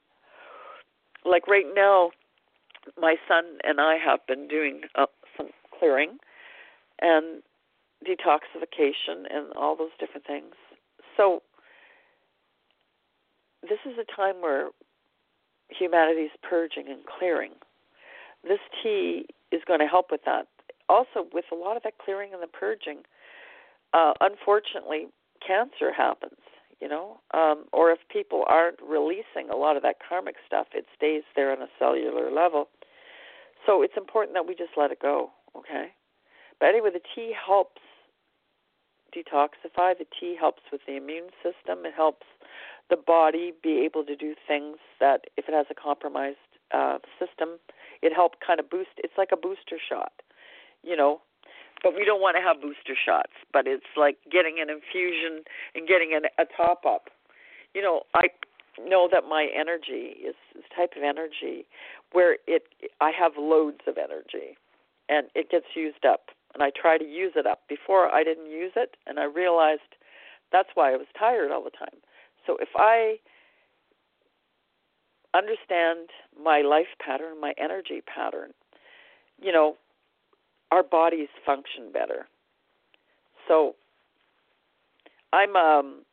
Like 1.26 1.48
right 1.48 1.66
now, 1.76 2.12
my 3.00 3.16
son 3.28 3.44
and 3.64 3.80
I 3.80 3.98
have 4.04 4.20
been 4.28 4.48
doing 4.48 4.82
uh, 4.96 5.06
some 5.38 5.50
clearing 5.78 6.18
and 7.02 7.42
detoxification 8.06 9.26
and 9.30 9.54
all 9.56 9.76
those 9.76 9.92
different 10.00 10.26
things. 10.26 10.56
So, 11.18 11.42
this 13.62 13.80
is 13.86 13.94
a 14.00 14.16
time 14.16 14.42
where 14.42 14.70
humanity's 15.70 16.32
purging 16.42 16.88
and 16.88 17.02
clearing. 17.06 17.52
This 18.44 18.60
tea 18.82 19.28
is 19.52 19.62
going 19.68 19.80
to 19.80 19.86
help 19.86 20.08
with 20.12 20.22
that. 20.26 20.48
Also, 20.90 21.28
with 21.32 21.46
a 21.52 21.56
lot 21.56 21.78
of 21.78 21.84
that 21.84 22.00
clearing 22.04 22.34
and 22.34 22.42
the 22.42 22.48
purging, 22.48 23.04
uh, 23.94 24.14
unfortunately, 24.20 25.08
cancer 25.46 25.94
happens, 25.96 26.40
you 26.82 26.88
know, 26.88 27.20
um, 27.34 27.65
or 27.72 27.91
if 27.91 28.00
people 28.12 28.44
aren't 28.48 28.80
releasing 28.82 29.50
a 29.52 29.56
lot 29.56 29.78
of 29.78 29.84
that 29.84 29.98
karmic 30.08 30.36
stuff, 30.46 30.67
it 30.74 30.86
stays 30.96 31.24
there 31.36 31.52
on 31.52 31.62
a 31.62 31.67
cellular 31.78 32.32
level. 32.32 32.67
So 33.65 33.84
it's 33.84 33.94
important 33.96 34.34
that 34.34 34.48
we 34.48 34.56
just 34.56 34.72
let 34.76 34.91
it 34.91 35.00
go, 35.00 35.30
okay? 35.56 35.94
But 36.60 36.70
anyway, 36.70 36.89
the 36.91 37.02
tea 37.15 37.34
helps 37.34 37.82
detoxify. 39.15 39.98
The 39.98 40.08
tea 40.20 40.36
helps 40.39 40.63
with 40.72 40.82
the 40.88 40.98
immune 40.98 41.30
system. 41.44 41.86
It 41.86 41.94
helps 41.96 42.26
the 42.89 42.98
body 42.98 43.54
be 43.62 43.86
able 43.86 44.04
to 44.06 44.15
do 44.15 44.34
things 44.48 44.78
that, 45.00 45.26
if 45.38 45.48
it 45.48 45.54
has 45.54 45.67
a 45.70 45.76
compromised 45.76 46.38
uh, 46.74 46.98
system, 47.20 47.60
it 48.02 48.12
helps 48.12 48.39
kind 48.46 48.60
of 48.60 48.70
boost. 48.70 48.89
It's 48.98 49.13
like 49.17 49.30
a 49.32 49.38
booster 49.38 49.78
shot, 49.88 50.13
you 50.84 50.96
know 50.96 51.22
but 51.84 51.96
we 51.96 52.06
don't 52.06 52.22
want 52.22 52.38
to 52.38 52.41
have 52.41 52.62
booster 52.62 52.96
shots. 52.96 53.34
But 53.52 53.67
it's 53.67 53.89
like 53.98 54.17
getting 54.32 54.58
an 54.62 54.70
infusion 54.70 55.44
and 55.76 55.88
getting 55.88 56.13
an, 56.13 56.30
a 56.38 56.46
top 56.56 56.86
up. 56.86 57.10
You 57.74 57.82
know, 57.82 58.02
I 58.13 58.28
know 58.80 59.08
that 59.12 59.24
my 59.28 59.48
energy 59.54 60.15
is 60.26 60.36
this 60.56 60.65
type 60.76 60.91
of 60.96 61.04
energy 61.04 61.65
where 62.12 62.38
it 62.48 62.63
I 63.00 63.12
have 63.12 63.34
loads 63.38 63.82
of 63.88 63.98
energy, 63.98 64.58
and 65.10 65.28
it 65.36 65.50
gets 65.50 65.67
used 65.76 66.06
up, 66.06 66.30
and 66.54 66.63
I 66.63 66.70
try 66.70 66.98
to 66.98 67.06
use 67.06 67.34
it 67.36 67.46
up. 67.46 67.62
Before 67.67 68.13
I 68.13 68.24
didn't 68.24 68.50
use 68.50 68.74
it, 68.76 68.98
and 69.08 69.20
I 69.20 69.26
realized 69.26 69.96
that's 70.52 70.70
why 70.76 70.94
I 70.94 70.98
was 70.98 71.08
tired 71.17 71.52
all 71.52 71.63
the 71.63 71.72
time. 71.72 72.00
So 72.46 72.58
if 72.60 72.70
I 72.76 73.17
understand 75.34 76.10
my 76.41 76.62
life 76.62 76.91
pattern, 77.04 77.39
my 77.39 77.54
energy 77.58 78.02
pattern, 78.02 78.52
you 79.41 79.52
know, 79.52 79.78
our 80.72 80.84
bodies 80.84 81.28
function 81.46 81.92
better. 81.92 82.28
So 83.48 83.76
I'm 85.34 85.56
um, 85.56 86.04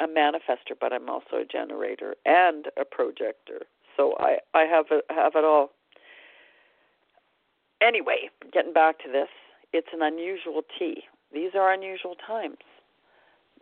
a 0.00 0.06
manifester, 0.06 0.74
but 0.78 0.92
I'm 0.92 1.08
also 1.08 1.36
a 1.42 1.44
generator 1.44 2.14
and 2.24 2.66
a 2.78 2.84
projector. 2.84 3.62
So 3.96 4.14
I 4.18 4.38
I 4.54 4.62
have 4.62 4.86
a, 4.90 5.00
have 5.12 5.32
it 5.34 5.44
all. 5.44 5.70
Anyway, 7.80 8.30
getting 8.52 8.72
back 8.72 8.98
to 9.00 9.10
this, 9.10 9.28
it's 9.72 9.88
an 9.92 10.02
unusual 10.02 10.62
tea. 10.78 11.02
These 11.32 11.50
are 11.54 11.72
unusual 11.72 12.14
times. 12.26 12.58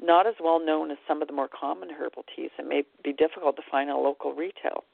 Not 0.01 0.27
as 0.27 0.35
well 0.40 0.64
known 0.64 0.90
as 0.90 0.99
some 1.07 1.23
of 1.23 1.29
the 1.29 1.35
more 1.35 1.49
common 1.49 1.88
herbal 1.90 2.25
teas. 2.35 2.51
It 2.59 2.66
may 2.66 2.83
be 3.03 3.12
difficult 3.12 3.57
to 3.57 3.62
find 3.70 3.88
in 3.88 3.97
local 3.97 4.33
retail. 4.33 4.85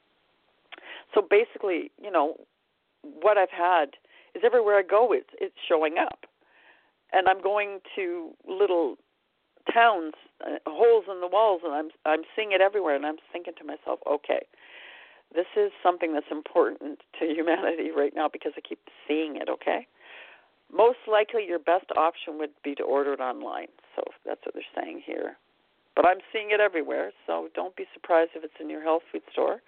So 1.14 1.22
basically, 1.22 1.90
you 2.02 2.10
know, 2.10 2.36
what 3.02 3.38
I've 3.38 3.50
had 3.50 3.96
is 4.34 4.42
everywhere 4.44 4.78
I 4.78 4.82
go, 4.82 5.12
it's 5.12 5.30
it's 5.40 5.56
showing 5.68 5.98
up, 5.98 6.26
and 7.12 7.28
I'm 7.28 7.42
going 7.42 7.80
to 7.96 8.30
little 8.48 8.96
towns, 9.72 10.14
uh, 10.44 10.58
holes 10.66 11.04
in 11.10 11.20
the 11.20 11.28
walls, 11.28 11.62
and 11.64 11.72
I'm 11.74 11.90
I'm 12.04 12.22
seeing 12.34 12.52
it 12.52 12.60
everywhere, 12.60 12.96
and 12.96 13.06
I'm 13.06 13.18
thinking 13.32 13.54
to 13.58 13.64
myself, 13.64 14.00
okay, 14.10 14.46
this 15.34 15.46
is 15.56 15.70
something 15.82 16.14
that's 16.14 16.30
important 16.30 17.00
to 17.18 17.26
humanity 17.26 17.90
right 17.96 18.12
now 18.14 18.28
because 18.32 18.52
I 18.56 18.60
keep 18.60 18.80
seeing 19.06 19.36
it. 19.36 19.48
Okay, 19.48 19.86
most 20.72 20.98
likely 21.10 21.46
your 21.46 21.58
best 21.58 21.86
option 21.96 22.38
would 22.38 22.54
be 22.62 22.74
to 22.76 22.82
order 22.82 23.12
it 23.12 23.20
online. 23.20 23.68
So 23.96 24.02
that's 24.24 24.40
what 24.44 24.54
they're 24.54 24.74
saying 24.82 25.02
here. 25.04 25.36
But 25.96 26.06
I'm 26.06 26.18
seeing 26.32 26.50
it 26.50 26.60
everywhere, 26.60 27.12
so 27.26 27.48
don't 27.54 27.74
be 27.76 27.84
surprised 27.92 28.30
if 28.34 28.44
it's 28.44 28.54
in 28.60 28.70
your 28.70 28.82
health 28.82 29.02
food 29.10 29.22
store. 29.32 29.60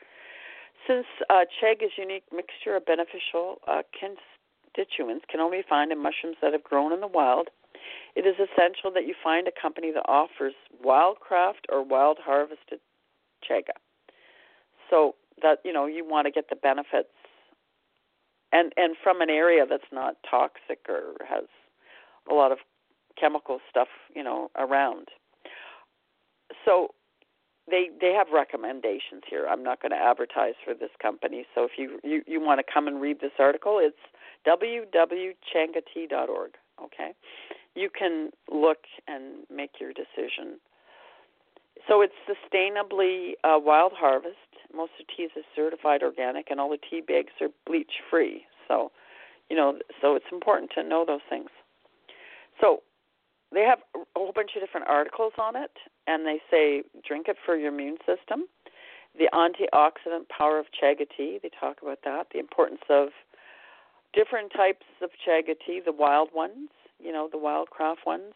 Since 0.87 1.07
uh, 1.31 1.45
Chaga 1.61 1.87
is 1.87 1.93
unique 1.97 2.25
mixture 2.33 2.77
of 2.77 2.87
beneficial 2.87 3.61
uh, 3.69 3.83
constituents 4.75 5.25
can 5.31 5.41
only 5.41 5.63
found 5.69 5.93
in 5.93 6.03
mushrooms 6.03 6.37
that 6.43 6.53
have 6.53 6.65
grown 6.65 6.93
in 6.93 7.01
the 7.01 7.07
wild, 7.07 7.49
it 8.15 8.27
is 8.27 8.35
essential 8.37 8.91
that 8.93 9.07
you 9.07 9.15
find 9.23 9.49
a 9.49 9.53
company 9.61 9.91
that 9.93 10.05
offers 10.07 10.55
wildcraft 10.85 11.67
or 11.71 11.83
wild 11.83 12.19
harvested 12.23 12.81
chaga. 13.49 13.77
So 14.91 15.15
that 15.43 15.59
you 15.65 15.73
know 15.73 15.87
you 15.87 16.07
want 16.07 16.27
to 16.27 16.31
get 16.31 16.51
the 16.51 16.57
benefits 16.57 17.09
and 18.53 18.73
and 18.77 18.97
from 19.03 19.21
an 19.21 19.31
area 19.31 19.65
that's 19.69 19.91
not 19.91 20.17
toxic 20.29 20.81
or 20.89 21.15
has 21.27 21.45
a 22.31 22.35
lot 22.35 22.53
of 22.53 22.59
chemical 23.19 23.61
stuff, 23.69 23.89
you 24.15 24.23
know, 24.23 24.51
around. 24.57 25.09
So 26.65 26.89
they 27.73 27.91
they 28.01 28.13
have 28.13 28.29
recommendations 28.33 29.25
here. 29.29 29.49
I'm 29.51 29.65
not 29.65 29.83
going 29.83 29.91
to 29.91 29.99
advertise 29.99 30.55
for 30.65 30.75
this 30.75 30.91
company. 31.01 31.45
So 31.55 31.65
if 31.65 31.73
you 31.77 31.99
you, 32.05 32.23
you 32.27 32.41
want 32.41 32.65
to 32.65 32.73
come 32.73 32.87
and 32.87 33.01
read 33.01 33.19
this 33.21 33.33
article, 33.41 33.81
it's 33.83 33.99
www.changati.org. 34.47 36.53
Okay, 36.85 37.13
you 37.75 37.91
can 37.91 38.31
look 38.51 38.85
and 39.09 39.45
make 39.51 39.81
your 39.81 39.93
decision. 39.93 40.61
So 41.89 42.03
it's 42.03 42.15
sustainably 42.29 43.33
uh, 43.43 43.59
wild 43.59 43.93
harvest, 43.97 44.37
Most 44.73 44.93
of 45.01 45.07
the 45.07 45.13
teas 45.17 45.31
is 45.37 45.45
certified 45.57 46.03
organic, 46.03 46.51
and 46.51 46.61
all 46.61 46.71
the 46.71 46.79
tea 46.79 47.01
bags 47.01 47.33
are 47.41 47.49
bleach 47.67 48.01
free. 48.09 48.45
So, 48.69 48.93
you 49.51 49.57
know, 49.57 49.79
so 50.01 50.15
it's 50.15 50.31
important 50.31 50.71
to 50.77 50.85
know 50.85 51.05
those 51.07 51.23
things. 51.29 51.51
They 53.53 53.63
have 53.63 53.81
a 53.95 54.01
whole 54.17 54.33
bunch 54.33 54.53
of 54.57 54.63
different 54.63 54.89
articles 54.89 55.33
on 55.39 55.57
it, 55.57 55.73
and 56.07 56.27
they 56.27 56.41
say 56.51 56.83
drink 57.07 57.27
it 57.29 57.37
for 57.45 57.57
your 57.57 57.73
immune 57.73 57.99
system. 58.07 58.45
The 59.19 59.29
antioxidant 59.35 60.29
power 60.29 60.59
of 60.59 60.67
chaga 60.73 61.07
tea, 61.17 61.39
they 61.43 61.51
talk 61.61 61.83
about 61.83 61.99
that. 62.05 62.29
The 62.33 62.39
importance 62.39 62.81
of 62.89 63.09
different 64.15 64.53
types 64.53 64.87
of 65.03 65.11
chaga 65.27 65.55
tea, 65.67 65.81
the 65.85 65.93
wild 65.93 66.31
ones, 66.35 66.71
you 66.99 67.13
know, 67.13 67.29
the 67.31 67.39
wild 67.39 67.71
craft 67.71 68.07
ones, 68.07 68.33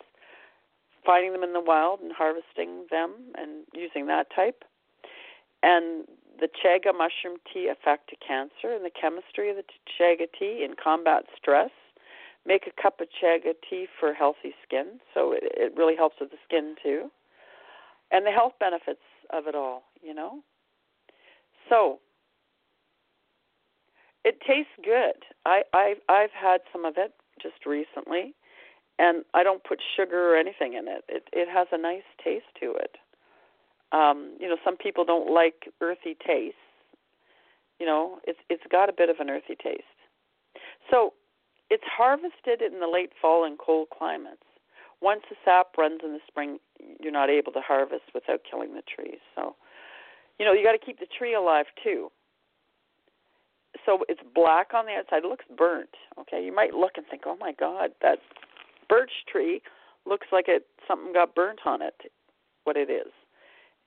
finding 1.05 1.33
them 1.33 1.43
in 1.43 1.53
the 1.53 1.61
wild 1.61 2.01
and 2.01 2.13
harvesting 2.13 2.87
them 2.91 3.13
and 3.37 3.65
using 3.73 4.07
that 4.07 4.27
type. 4.35 4.65
And 5.63 6.05
the 6.39 6.49
chaga 6.49 6.93
mushroom 6.93 7.39
tea 7.53 7.69
effect 7.69 8.11
to 8.11 8.17
cancer 8.17 8.75
and 8.75 8.85
the 8.85 8.91
chemistry 8.91 9.49
of 9.49 9.57
the 9.57 9.65
chaga 9.99 10.27
tea 10.39 10.63
in 10.63 10.75
combat 10.83 11.25
stress. 11.37 11.71
Make 12.47 12.67
a 12.67 12.83
cup 12.83 13.01
of 13.01 13.09
chaga 13.23 13.55
tea 13.69 13.87
for 13.99 14.15
healthy 14.15 14.55
skin, 14.65 15.01
so 15.13 15.33
it, 15.33 15.43
it 15.43 15.73
really 15.77 15.97
helps 15.97 16.17
with 16.21 16.31
the 16.31 16.37
skin 16.47 16.77
too. 16.83 17.11
And 18.13 18.25
the 18.25 18.31
health 18.31 18.53
benefits 18.61 19.01
of 19.31 19.47
it 19.49 19.55
all, 19.55 19.83
you 20.01 20.15
know. 20.15 20.43
So 21.69 21.99
it 24.25 24.41
tastes 24.47 24.73
good. 24.85 25.25
I 25.45 25.63
I 25.73 25.95
I've 26.09 26.31
had 26.31 26.61
some 26.73 26.85
of 26.85 26.95
it 26.97 27.15
just 27.41 27.67
recently, 27.67 28.35
and 28.99 29.25
I 29.35 29.43
don't 29.43 29.63
put 29.65 29.81
sugar 29.97 30.33
or 30.33 30.37
anything 30.37 30.75
in 30.75 30.89
it. 30.89 31.05
It 31.09 31.29
it 31.33 31.49
has 31.49 31.67
a 31.73 31.79
nice 31.79 32.07
taste 32.23 32.47
to 32.61 32.73
it. 32.75 32.97
Um, 33.93 34.37
you 34.41 34.49
know, 34.49 34.57
some 34.65 34.77
people 34.77 35.05
don't 35.05 35.33
like 35.33 35.69
earthy 35.81 36.17
tastes. 36.27 36.59
You 37.79 37.87
know, 37.87 38.19
it's 38.25 38.39
it's 38.51 38.65
got 38.71 38.89
a 38.89 38.93
bit 38.93 39.11
of 39.11 39.17
an 39.21 39.31
earthy 39.31 39.55
taste. 39.55 39.83
So, 40.91 41.13
it's 41.71 41.85
harvested 41.87 42.63
in 42.63 42.81
the 42.81 42.87
late 42.87 43.11
fall 43.21 43.45
in 43.45 43.57
cold 43.57 43.89
climates. 43.97 44.43
Once 45.01 45.23
the 45.29 45.37
sap 45.45 45.77
runs 45.77 46.01
in 46.03 46.13
the 46.13 46.21
spring, 46.27 46.59
you're 47.01 47.13
not 47.13 47.29
able 47.29 47.53
to 47.53 47.61
harvest 47.61 48.05
without 48.15 48.41
killing 48.49 48.75
the 48.75 48.83
trees. 48.83 49.19
So, 49.35 49.57
you 50.39 50.47
know, 50.47 50.53
you 50.53 50.65
got 50.65 50.73
to 50.73 50.85
keep 50.85 50.99
the 50.99 51.07
tree 51.07 51.35
alive 51.35 51.67
too. 51.83 52.11
So 53.85 54.01
it's 54.09 54.21
black 54.35 54.73
on 54.73 54.87
the 54.87 54.93
outside. 54.93 55.25
It 55.25 55.29
looks 55.29 55.45
burnt. 55.57 55.91
Okay, 56.19 56.43
you 56.45 56.55
might 56.55 56.73
look 56.73 56.93
and 56.97 57.07
think, 57.07 57.23
"Oh 57.27 57.37
my 57.39 57.53
God, 57.53 57.91
that 58.01 58.21
birch 58.89 59.13
tree 59.31 59.61
looks 60.07 60.29
like 60.33 60.47
it 60.49 60.67
something 60.89 61.13
got 61.13 61.35
burnt 61.35 61.61
on 61.67 61.83
it." 61.83 62.11
What 62.65 62.77
it 62.77 62.91
is, 62.91 63.13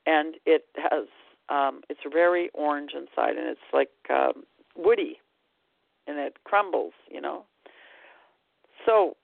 and 0.06 0.36
it 0.46 0.65
has 0.78 1.08
um, 1.50 1.82
it's 1.89 2.00
very 2.12 2.50
orange 2.54 2.92
inside, 2.94 3.36
and 3.36 3.48
it's 3.48 3.60
like 3.74 3.89
um, 4.10 4.44
woody, 4.76 5.20
and 6.08 6.20
it 6.20 6.38
crumbles. 6.44 6.94
You 7.10 7.22
know. 7.22 7.46
So 8.89 9.15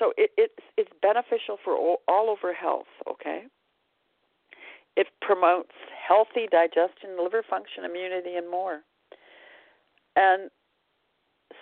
so 0.00 0.12
it, 0.16 0.30
it's 0.36 0.62
it's 0.76 0.90
beneficial 1.00 1.56
for 1.62 1.76
all, 1.76 1.98
all 2.08 2.28
over 2.28 2.52
health. 2.52 2.90
Okay. 3.08 3.44
It 4.96 5.06
promotes 5.20 5.72
healthy 6.06 6.46
digestion, 6.50 7.16
liver 7.22 7.44
function, 7.48 7.84
immunity, 7.84 8.34
and 8.34 8.50
more. 8.50 8.80
And 10.16 10.50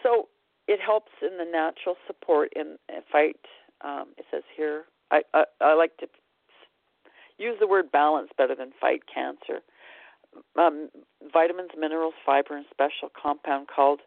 so 0.03 0.29
it 0.69 0.81
helps 0.81 1.13
in 1.23 1.39
the 1.39 1.51
natural 1.51 1.97
support 2.07 2.53
in 2.57 2.77
fight. 3.11 3.37
Um, 3.83 4.09
it 4.17 4.25
says 4.31 4.43
here, 4.57 4.85
I, 5.11 5.23
I 5.35 5.45
I 5.61 5.75
like 5.75 5.97
to 5.99 6.07
use 7.39 7.57
the 7.61 7.67
word 7.67 7.93
balance 7.93 8.31
better 8.39 8.55
than 8.55 8.73
fight 8.81 9.03
cancer. 9.13 9.61
Um, 10.59 10.89
vitamins, 11.33 11.71
minerals, 11.79 12.15
fiber, 12.25 12.57
and 12.57 12.65
special 12.71 13.11
compound 13.21 13.67
called 13.75 14.01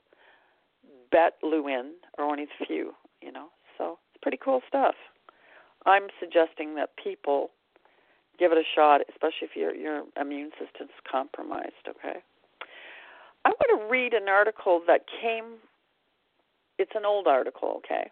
betulin 1.14 1.92
are 2.18 2.26
only 2.26 2.44
a 2.44 2.66
few. 2.66 2.94
You 3.22 3.32
know, 3.32 3.48
so 3.78 3.98
it's 4.14 4.22
pretty 4.22 4.40
cool 4.44 4.62
stuff. 4.68 4.96
I'm 5.86 6.08
suggesting 6.20 6.76
that 6.76 6.90
people 7.02 7.52
give 8.38 8.52
it 8.52 8.58
a 8.58 8.64
shot, 8.76 9.02
especially 9.10 9.48
if 9.50 9.56
your 9.56 9.74
your 9.74 10.04
immune 10.20 10.52
system's 10.60 10.96
compromised. 11.10 11.88
Okay. 11.88 12.20
I 13.46 13.50
want 13.50 13.80
to 13.80 13.88
read 13.90 14.14
an 14.14 14.28
article 14.28 14.82
that 14.88 15.02
came. 15.22 15.60
It's 16.78 16.92
an 16.96 17.06
old 17.06 17.28
article, 17.28 17.76
okay, 17.78 18.12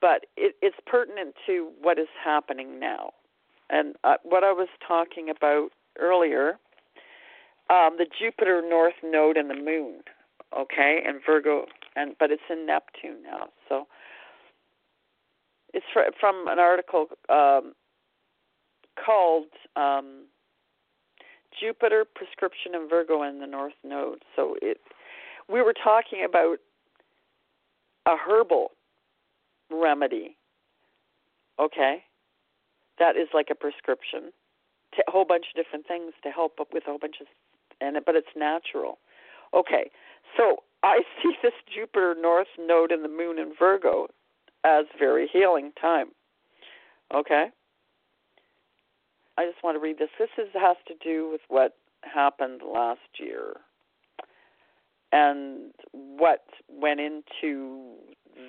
but 0.00 0.26
it, 0.36 0.56
it's 0.60 0.76
pertinent 0.86 1.34
to 1.46 1.70
what 1.80 1.98
is 1.98 2.08
happening 2.24 2.80
now, 2.80 3.12
and 3.70 3.94
uh, 4.02 4.14
what 4.24 4.42
I 4.42 4.52
was 4.52 4.68
talking 4.86 5.28
about 5.30 5.68
earlier. 6.00 6.58
Um, 7.70 7.96
the 7.96 8.06
Jupiter 8.20 8.60
North 8.68 8.96
Node 9.04 9.36
and 9.36 9.48
the 9.48 9.54
Moon, 9.54 10.00
okay, 10.56 11.02
and 11.06 11.20
Virgo, 11.24 11.66
and 11.96 12.14
but 12.18 12.30
it's 12.30 12.42
in 12.50 12.66
Neptune 12.66 13.22
now, 13.22 13.48
so 13.68 13.86
it's 15.72 15.86
fr- 15.92 16.12
from 16.18 16.46
an 16.48 16.58
article 16.58 17.06
um, 17.28 17.74
called 19.04 19.46
um, 19.76 20.24
Jupiter 21.58 22.04
Prescription 22.14 22.74
and 22.74 22.88
Virgo 22.88 23.22
in 23.22 23.40
the 23.40 23.46
North 23.46 23.74
Node. 23.84 24.22
So 24.36 24.56
it, 24.62 24.78
we 25.48 25.62
were 25.62 25.74
talking 25.74 26.24
about 26.24 26.58
a 28.06 28.16
herbal 28.16 28.72
remedy. 29.70 30.36
Okay, 31.60 32.02
that 32.98 33.16
is 33.16 33.28
like 33.34 33.48
a 33.50 33.54
prescription, 33.54 34.32
a 35.06 35.10
whole 35.10 35.24
bunch 35.24 35.46
of 35.54 35.62
different 35.62 35.86
things 35.86 36.12
to 36.22 36.30
help 36.30 36.58
with 36.72 36.84
a 36.84 36.90
whole 36.90 36.98
bunch 36.98 37.16
of, 37.20 37.26
and 37.80 37.96
but 38.04 38.14
it's 38.16 38.34
natural. 38.36 38.98
Okay, 39.54 39.90
so 40.36 40.62
I 40.82 41.00
see 41.22 41.32
this 41.42 41.52
Jupiter 41.74 42.14
North 42.20 42.48
Node 42.58 42.92
in 42.92 43.02
the 43.02 43.08
Moon 43.08 43.38
in 43.38 43.52
Virgo 43.58 44.08
as 44.64 44.86
very 44.98 45.28
healing 45.32 45.72
time. 45.80 46.08
Okay? 47.14 47.46
I 49.38 49.46
just 49.46 49.62
want 49.64 49.76
to 49.76 49.80
read 49.80 49.98
this. 49.98 50.10
This 50.18 50.28
is, 50.38 50.48
has 50.54 50.76
to 50.88 50.94
do 51.02 51.30
with 51.30 51.40
what 51.48 51.76
happened 52.02 52.60
last 52.62 53.00
year 53.18 53.54
and 55.10 55.72
what 55.92 56.44
went 56.68 57.00
into 57.00 57.94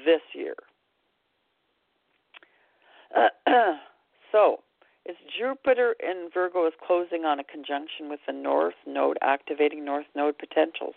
this 0.05 0.21
year. 0.33 0.55
so, 4.31 4.61
it's 5.05 5.19
Jupiter 5.37 5.95
in 5.99 6.29
Virgo 6.33 6.65
is 6.65 6.73
closing 6.85 7.25
on 7.25 7.39
a 7.39 7.43
conjunction 7.43 8.09
with 8.09 8.21
the 8.25 8.33
North 8.33 8.75
Node, 8.87 9.17
activating 9.21 9.83
North 9.83 10.05
Node 10.15 10.37
potentials. 10.37 10.95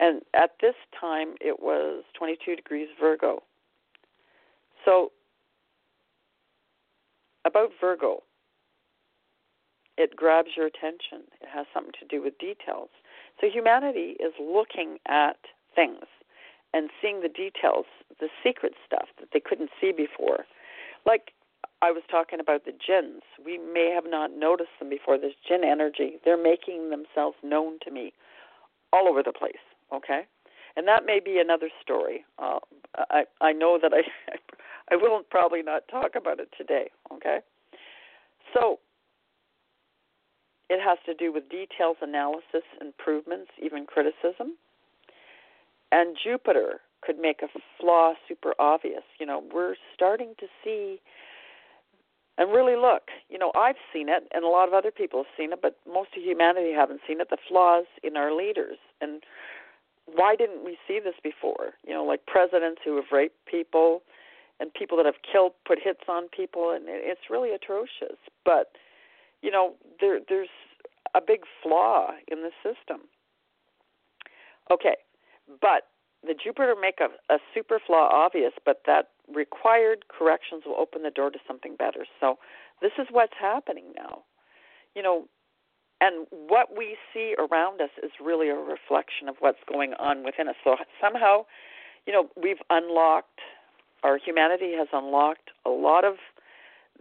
And 0.00 0.22
at 0.34 0.52
this 0.60 0.74
time, 0.98 1.34
it 1.40 1.60
was 1.60 2.04
22 2.16 2.56
degrees 2.56 2.88
Virgo. 3.00 3.42
So, 4.84 5.10
about 7.44 7.70
Virgo, 7.80 8.22
it 9.96 10.14
grabs 10.14 10.50
your 10.56 10.66
attention. 10.66 11.26
It 11.40 11.48
has 11.52 11.66
something 11.74 11.92
to 11.98 12.06
do 12.06 12.22
with 12.22 12.38
details. 12.38 12.90
So, 13.40 13.48
humanity 13.52 14.16
is 14.20 14.32
looking 14.40 14.98
at 15.08 15.36
things 15.74 16.04
and 16.72 16.90
seeing 17.00 17.22
the 17.22 17.28
details, 17.28 17.86
the 18.20 18.28
secret 18.44 18.74
stuff 18.86 19.08
that 19.18 19.28
they 19.32 19.40
couldn't 19.40 19.70
see 19.80 19.92
before. 19.92 20.44
Like 21.06 21.32
I 21.80 21.90
was 21.92 22.02
talking 22.10 22.40
about 22.40 22.64
the 22.64 22.72
jinns. 22.72 23.22
We 23.44 23.58
may 23.58 23.92
have 23.94 24.04
not 24.06 24.36
noticed 24.36 24.76
them 24.78 24.90
before. 24.90 25.18
This 25.18 25.34
jinn 25.46 25.62
energy, 25.64 26.18
they're 26.24 26.42
making 26.42 26.90
themselves 26.90 27.36
known 27.42 27.78
to 27.84 27.90
me 27.90 28.12
all 28.92 29.08
over 29.08 29.22
the 29.22 29.32
place. 29.32 29.54
Okay? 29.92 30.22
And 30.76 30.86
that 30.86 31.04
may 31.04 31.18
be 31.18 31.38
another 31.38 31.70
story. 31.82 32.24
Uh, 32.38 32.58
I 33.10 33.24
I 33.40 33.52
know 33.52 33.78
that 33.82 33.92
I 33.92 34.02
I 34.90 34.96
will 34.96 35.22
probably 35.28 35.62
not 35.62 35.88
talk 35.88 36.14
about 36.16 36.40
it 36.40 36.48
today, 36.56 36.90
okay? 37.12 37.38
So 38.54 38.78
it 40.70 40.80
has 40.80 40.98
to 41.06 41.14
do 41.14 41.32
with 41.32 41.48
details, 41.48 41.96
analysis, 42.00 42.62
improvements, 42.80 43.50
even 43.62 43.86
criticism. 43.86 44.56
And 45.90 46.16
Jupiter 46.22 46.80
could 47.02 47.18
make 47.18 47.42
a 47.42 47.48
flaw 47.80 48.14
super 48.26 48.54
obvious. 48.58 49.02
You 49.18 49.26
know, 49.26 49.42
we're 49.52 49.76
starting 49.94 50.34
to 50.38 50.46
see 50.62 51.00
and 52.36 52.52
really 52.52 52.76
look. 52.76 53.08
You 53.28 53.38
know, 53.38 53.52
I've 53.56 53.76
seen 53.92 54.08
it, 54.08 54.28
and 54.32 54.44
a 54.44 54.48
lot 54.48 54.68
of 54.68 54.74
other 54.74 54.90
people 54.90 55.20
have 55.20 55.32
seen 55.36 55.52
it, 55.52 55.60
but 55.60 55.76
most 55.86 56.10
of 56.16 56.22
humanity 56.22 56.72
haven't 56.72 57.00
seen 57.06 57.20
it. 57.20 57.30
The 57.30 57.38
flaws 57.48 57.86
in 58.02 58.16
our 58.16 58.34
leaders, 58.34 58.78
and 59.00 59.22
why 60.14 60.36
didn't 60.36 60.64
we 60.64 60.76
see 60.86 61.00
this 61.02 61.14
before? 61.22 61.74
You 61.86 61.94
know, 61.94 62.04
like 62.04 62.26
presidents 62.26 62.80
who 62.84 62.96
have 62.96 63.06
raped 63.12 63.44
people, 63.46 64.02
and 64.60 64.72
people 64.74 64.96
that 64.96 65.06
have 65.06 65.22
killed 65.30 65.52
put 65.66 65.78
hits 65.82 66.02
on 66.08 66.28
people 66.28 66.72
and 66.72 66.86
it's 66.88 67.30
really 67.30 67.54
atrocious 67.54 68.18
but 68.44 68.72
you 69.40 69.52
know 69.52 69.74
there 70.00 70.18
there's 70.28 70.48
a 71.14 71.20
big 71.24 71.42
flaw 71.62 72.10
in 72.26 72.38
the 72.42 72.50
system 72.60 73.06
okay 74.68 74.96
but 75.60 75.86
the 76.26 76.34
jupiter 76.34 76.74
make 76.74 76.98
a, 77.00 77.32
a 77.32 77.38
super 77.54 77.78
flaw 77.86 78.10
obvious 78.12 78.52
but 78.66 78.82
that 78.84 79.10
required 79.34 80.04
corrections 80.08 80.62
will 80.66 80.76
open 80.76 81.02
the 81.02 81.10
door 81.10 81.30
to 81.30 81.38
something 81.46 81.76
better. 81.76 82.06
So 82.20 82.38
this 82.80 82.92
is 82.98 83.06
what's 83.10 83.34
happening 83.38 83.92
now. 83.96 84.22
You 84.94 85.02
know, 85.02 85.28
and 86.00 86.26
what 86.30 86.76
we 86.76 86.96
see 87.12 87.34
around 87.38 87.80
us 87.80 87.90
is 88.02 88.10
really 88.24 88.48
a 88.48 88.54
reflection 88.54 89.28
of 89.28 89.36
what's 89.40 89.58
going 89.68 89.94
on 89.94 90.24
within 90.24 90.48
us. 90.48 90.54
So 90.62 90.76
somehow, 91.00 91.44
you 92.06 92.12
know, 92.12 92.28
we've 92.40 92.62
unlocked, 92.70 93.40
our 94.04 94.18
humanity 94.18 94.72
has 94.76 94.88
unlocked 94.92 95.50
a 95.66 95.70
lot 95.70 96.04
of 96.04 96.14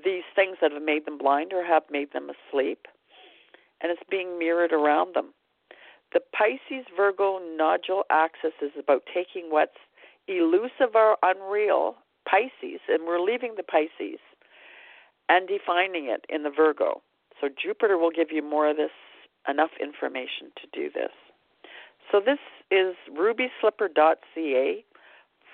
these 0.03 0.23
things 0.35 0.57
that 0.61 0.71
have 0.71 0.81
made 0.81 1.05
them 1.05 1.17
blind 1.17 1.53
or 1.53 1.63
have 1.63 1.83
made 1.91 2.13
them 2.13 2.29
asleep, 2.29 2.87
and 3.81 3.91
it's 3.91 4.01
being 4.09 4.39
mirrored 4.39 4.73
around 4.73 5.15
them. 5.15 5.33
The 6.13 6.21
Pisces 6.31 6.85
Virgo 6.95 7.39
nodule 7.57 8.03
axis 8.09 8.53
is 8.61 8.71
about 8.79 9.03
taking 9.13 9.49
what's 9.49 9.77
elusive 10.27 10.95
or 10.95 11.17
unreal, 11.21 11.95
Pisces, 12.29 12.81
and 12.87 13.05
we're 13.05 13.21
leaving 13.21 13.55
the 13.57 13.63
Pisces 13.63 14.19
and 15.29 15.47
defining 15.47 16.05
it 16.05 16.25
in 16.29 16.43
the 16.43 16.49
Virgo. 16.49 17.01
So 17.39 17.49
Jupiter 17.49 17.97
will 17.97 18.11
give 18.11 18.31
you 18.31 18.41
more 18.41 18.69
of 18.69 18.77
this, 18.77 18.91
enough 19.47 19.71
information 19.81 20.51
to 20.61 20.67
do 20.73 20.89
this. 20.93 21.11
So 22.11 22.19
this 22.19 22.39
is 22.71 22.95
rubyslipper.ca 23.11 24.85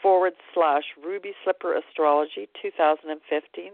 forward 0.01 0.33
slash 0.53 0.83
ruby 1.03 1.31
slipper 1.43 1.75
astrology 1.75 2.49
2015, 2.61 3.71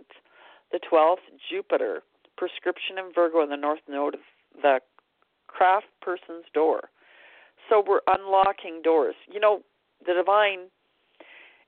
the 0.71 0.79
12th, 0.79 1.15
Jupiter, 1.49 2.03
prescription 2.37 2.97
in 2.97 3.11
Virgo 3.13 3.41
in 3.41 3.49
the 3.49 3.57
north 3.57 3.79
node 3.89 4.15
of 4.15 4.21
the 4.61 4.79
craft 5.47 5.87
person's 6.01 6.45
door. 6.53 6.89
So 7.67 7.83
we're 7.85 8.01
unlocking 8.07 8.81
doors. 8.83 9.15
You 9.31 9.39
know, 9.39 9.61
the 10.05 10.13
divine 10.13 10.69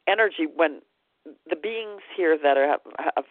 energy, 0.07 0.47
when 0.53 0.81
the 1.49 1.55
beings 1.55 2.01
here 2.15 2.37
that 2.41 2.57
are, 2.57 2.67
have, 2.67 2.79
have 3.15 3.25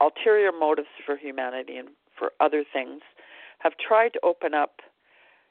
ulterior 0.00 0.52
motives 0.52 0.88
for 1.04 1.16
humanity 1.16 1.76
and 1.76 1.88
for 2.18 2.32
other 2.40 2.64
things 2.70 3.02
have 3.58 3.72
tried 3.76 4.12
to 4.14 4.20
open 4.22 4.54
up, 4.54 4.80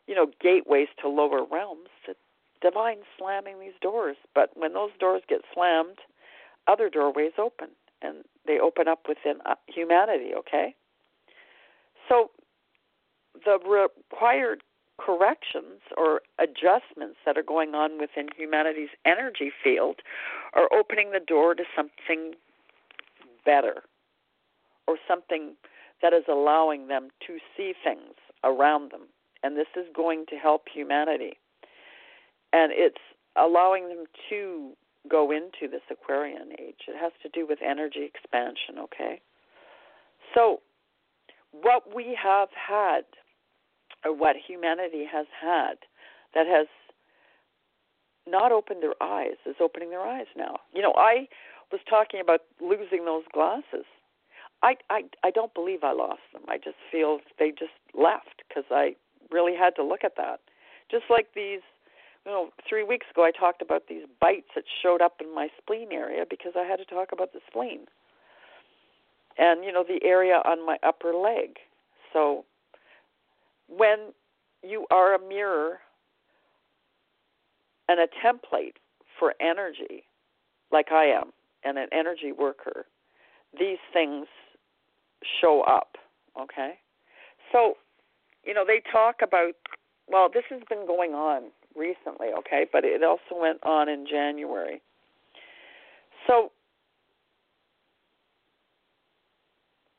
you 0.08 0.16
know, 0.16 0.28
gateways 0.42 0.88
to 1.02 1.08
lower 1.08 1.44
realms. 1.50 1.90
The 2.08 2.16
divine 2.62 3.00
slamming 3.18 3.60
these 3.60 3.78
doors, 3.82 4.18
but 4.34 4.50
when 4.56 4.74
those 4.74 4.92
doors 5.00 5.22
get 5.30 5.42
slammed, 5.54 6.00
other 6.68 6.90
doorways 6.90 7.34
open, 7.38 7.70
and 8.02 8.24
they 8.46 8.60
open 8.60 8.88
up 8.88 9.02
within 9.08 9.40
uh, 9.46 9.56
humanity. 9.68 10.32
Okay, 10.38 10.76
so 12.08 12.32
the 13.46 13.60
required 13.60 14.64
corrections 15.00 15.82
or 15.96 16.22
adjustments 16.40 17.18
that 17.26 17.38
are 17.38 17.44
going 17.44 17.74
on 17.74 18.00
within 18.00 18.28
humanity's 18.36 18.90
energy 19.06 19.52
field 19.64 19.98
are 20.54 20.68
opening 20.78 21.12
the 21.12 21.22
door 21.26 21.56
to 21.56 21.64
something 21.76 22.34
better 23.46 23.84
or 24.90 24.98
something 25.08 25.54
that 26.02 26.14
is 26.14 26.24
allowing 26.28 26.88
them 26.88 27.10
to 27.28 27.38
see 27.56 27.74
things 27.84 28.16
around 28.44 28.92
them. 28.92 29.02
And 29.44 29.56
this 29.56 29.68
is 29.78 29.86
going 29.96 30.26
to 30.30 30.36
help 30.36 30.64
humanity. 30.74 31.34
And 32.52 32.72
it's 32.74 32.98
allowing 33.36 33.88
them 33.88 34.06
to 34.32 34.72
go 35.08 35.30
into 35.30 35.72
this 35.72 35.84
Aquarian 35.92 36.54
age. 36.60 36.88
It 36.88 36.96
has 37.00 37.12
to 37.22 37.30
do 37.30 37.46
with 37.48 37.60
energy 37.64 38.04
expansion, 38.04 38.80
okay? 38.80 39.22
So, 40.34 40.62
what 41.52 41.96
we 41.96 42.18
have 42.22 42.50
had, 42.52 43.02
or 44.04 44.16
what 44.16 44.36
humanity 44.36 45.06
has 45.12 45.28
had, 45.40 45.76
that 46.34 46.48
has 46.48 46.68
not 48.28 48.52
opened 48.52 48.82
their 48.82 49.02
eyes, 49.02 49.38
is 49.46 49.56
opening 49.62 49.92
their 49.92 50.02
eyes 50.02 50.28
now. 50.36 50.58
You 50.74 50.82
know, 50.82 50.94
I 50.98 51.28
was 51.72 51.82
talking 51.88 52.20
about 52.20 52.42
losing 52.60 53.06
those 53.06 53.24
glasses 53.32 53.86
I, 54.62 54.76
I 54.90 55.04
I 55.24 55.32
don't 55.32 55.54
believe 55.54 55.84
I 55.84 55.94
lost 55.94 56.22
them. 56.34 56.44
I 56.48 56.58
just 56.58 56.78
feel 56.92 57.20
they 57.38 57.52
just 57.52 57.72
left 57.94 58.44
because 58.48 58.66
I 58.72 58.96
really 59.32 59.56
had 59.56 59.76
to 59.76 59.84
look 59.84 60.04
at 60.04 60.16
that. 60.18 60.40
Just 60.92 61.06
like 61.10 61.28
these, 61.36 61.62
you 62.26 62.32
know, 62.32 62.50
three 62.68 62.84
weeks 62.84 63.08
ago 63.12 63.24
I 63.24 63.32
talked 63.32 63.62
about 63.62 63.84
these 63.88 64.04
bites 64.20 64.50
that 64.56 64.66
showed 64.82 65.02
up 65.02 65.22
in 65.22 65.34
my 65.34 65.48
spleen 65.58 65.92
area 65.92 66.26
because 66.30 66.54
I 66.58 66.64
had 66.64 66.78
to 66.78 66.86
talk 66.86 67.10
about 67.12 67.32
the 67.34 67.40
spleen, 67.48 67.86
and 69.38 69.64
you 69.64 69.72
know 69.72 69.84
the 69.88 70.04
area 70.06 70.42
on 70.46 70.66
my 70.66 70.78
upper 70.84 71.14
leg. 71.14 71.58
So 72.12 72.44
when 73.68 74.12
you 74.64 74.88
are 74.92 75.16
a 75.16 75.20
mirror 75.20 75.80
and 77.88 78.00
a 78.00 78.08
template 78.26 78.76
for 79.18 79.36
energy, 79.40 80.04
like 80.72 80.92
I 80.92 81.06
am, 81.06 81.32
and 81.64 81.78
an 81.78 81.88
energy 81.92 82.32
worker, 82.32 82.86
these 83.58 83.78
things 83.94 84.28
show 85.42 85.62
up. 85.62 85.98
Okay? 86.40 86.74
So, 87.52 87.76
you 88.44 88.54
know, 88.54 88.64
they 88.66 88.82
talk 88.92 89.18
about, 89.22 89.54
well, 90.08 90.30
this 90.34 90.44
has 90.50 90.62
been 90.70 90.86
going 90.88 91.12
on 91.12 91.52
recently, 91.76 92.28
okay, 92.40 92.66
but 92.72 92.84
it 92.84 93.04
also 93.04 93.40
went 93.40 93.64
on 93.64 93.90
in 93.90 94.06
January. 94.10 94.82
So, 96.28 96.52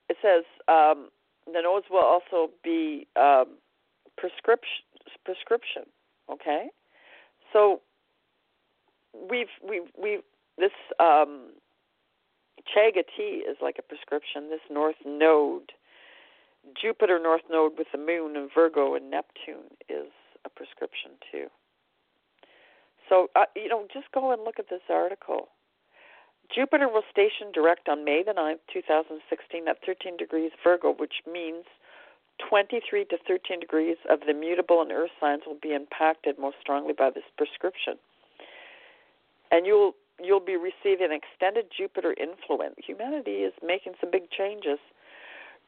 it 0.08 0.16
says 0.22 0.44
um, 0.68 1.08
the 1.46 1.60
nose 1.62 1.82
will 1.90 1.98
also 2.04 2.52
be 2.62 3.06
um, 3.16 3.56
prescription, 4.16 4.84
prescription, 5.24 5.82
okay? 6.30 6.68
So, 7.52 7.80
we've, 9.28 9.46
we've, 9.66 9.88
we've, 10.00 10.20
this 10.58 10.70
um, 10.98 11.52
Chaga 12.68 13.02
tea 13.16 13.44
is 13.48 13.56
like 13.62 13.76
a 13.78 13.82
prescription. 13.82 14.48
This 14.50 14.60
North 14.70 15.00
Node, 15.06 15.72
Jupiter 16.80 17.18
North 17.18 17.42
Node 17.50 17.72
with 17.78 17.88
the 17.92 17.98
Moon 17.98 18.36
and 18.36 18.50
Virgo 18.54 18.94
and 18.94 19.10
Neptune 19.10 19.72
is 19.88 20.12
a 20.44 20.48
prescription 20.48 21.12
too. 21.30 21.46
So, 23.08 23.28
uh, 23.34 23.46
you 23.56 23.68
know, 23.68 23.86
just 23.92 24.06
go 24.12 24.32
and 24.32 24.44
look 24.44 24.58
at 24.58 24.70
this 24.70 24.86
article. 24.88 25.48
Jupiter 26.54 26.88
will 26.88 27.02
station 27.10 27.52
direct 27.52 27.88
on 27.88 28.04
May 28.04 28.22
the 28.24 28.32
9th, 28.32 28.58
2016, 28.72 29.68
at 29.68 29.78
13 29.84 30.16
degrees 30.16 30.50
Virgo, 30.62 30.92
which 30.92 31.22
means 31.30 31.64
23 32.48 33.04
to 33.06 33.16
13 33.26 33.60
degrees 33.60 33.96
of 34.08 34.20
the 34.26 34.34
mutable 34.34 34.80
and 34.82 34.90
earth 34.90 35.10
signs 35.20 35.42
will 35.46 35.58
be 35.60 35.74
impacted 35.74 36.38
most 36.38 36.56
strongly 36.60 36.92
by 36.96 37.10
this 37.10 37.24
prescription. 37.36 37.94
And 39.50 39.66
you'll 39.66 39.94
you'll 40.22 40.40
be 40.40 40.56
receiving 40.56 41.12
extended 41.12 41.66
Jupiter 41.76 42.14
influence. 42.20 42.76
Humanity 42.84 43.42
is 43.42 43.52
making 43.64 43.94
some 44.00 44.10
big 44.10 44.30
changes. 44.30 44.78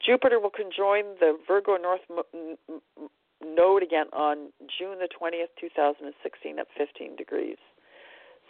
Jupiter 0.05 0.40
will 0.40 0.50
conjoin 0.50 1.16
the 1.20 1.38
Virgo 1.46 1.76
North 1.76 2.00
node 3.44 3.82
again 3.82 4.07
on 4.12 4.53
June 4.78 4.98
the 4.98 5.09
20th, 5.09 5.50
2016 5.61 6.59
at 6.59 6.66
15 6.76 7.16
degrees. 7.16 7.59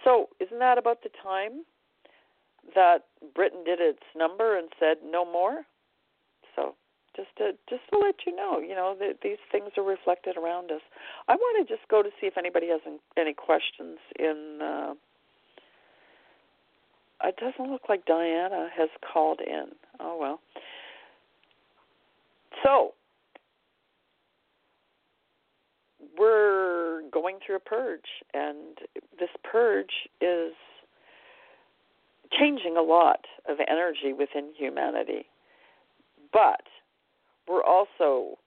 So, 0.05 0.29
isn't 0.41 0.59
that 0.59 0.79
about 0.79 1.03
the 1.03 1.11
time 1.23 1.65
that 2.75 3.05
Britain 3.35 3.65
did 3.65 3.81
its 3.81 4.03
number 4.17 4.57
and 4.59 4.69
said 4.79 4.99
no 5.05 5.25
more? 5.25 5.63
So, 6.57 6.75
just 7.17 7.29
to 7.39 7.53
just 7.69 7.83
to 7.93 7.99
let 7.99 8.27
you 8.27 8.35
know, 8.35 8.59
you 8.59 8.75
know, 8.75 8.97
that 8.99 9.19
these 9.23 9.39
things 9.51 9.71
are 9.77 9.85
reflected 9.85 10.37
around 10.37 10.71
us. 10.71 10.81
I 11.29 11.35
want 11.35 11.67
to 11.67 11.75
just 11.75 11.87
go 11.89 12.03
to 12.03 12.11
see 12.21 12.27
if 12.27 12.39
anybody 12.39 12.69
has 12.69 12.81
any 13.17 13.35
questions 13.35 13.99
in 14.19 14.59
uh, 14.63 14.95
it 17.25 17.37
doesn't 17.37 17.71
look 17.71 17.83
like 17.89 18.05
Diana 18.07 18.69
has 18.77 18.89
called 19.13 19.41
in. 19.41 19.67
Oh 20.01 20.17
well. 20.19 20.41
So 22.65 22.93
we're 26.19 27.03
going 27.11 27.39
through 27.45 27.57
a 27.57 27.61
purge, 27.61 28.01
and 28.35 28.79
this 29.19 29.31
purge 29.43 30.09
is 30.21 30.53
changing 32.39 32.77
a 32.77 32.83
lot 32.83 33.25
of 33.49 33.59
energy 33.69 34.13
within 34.13 34.51
humanity. 34.57 35.27
But 36.33 36.63
we're 37.49 37.65
also 37.65 38.39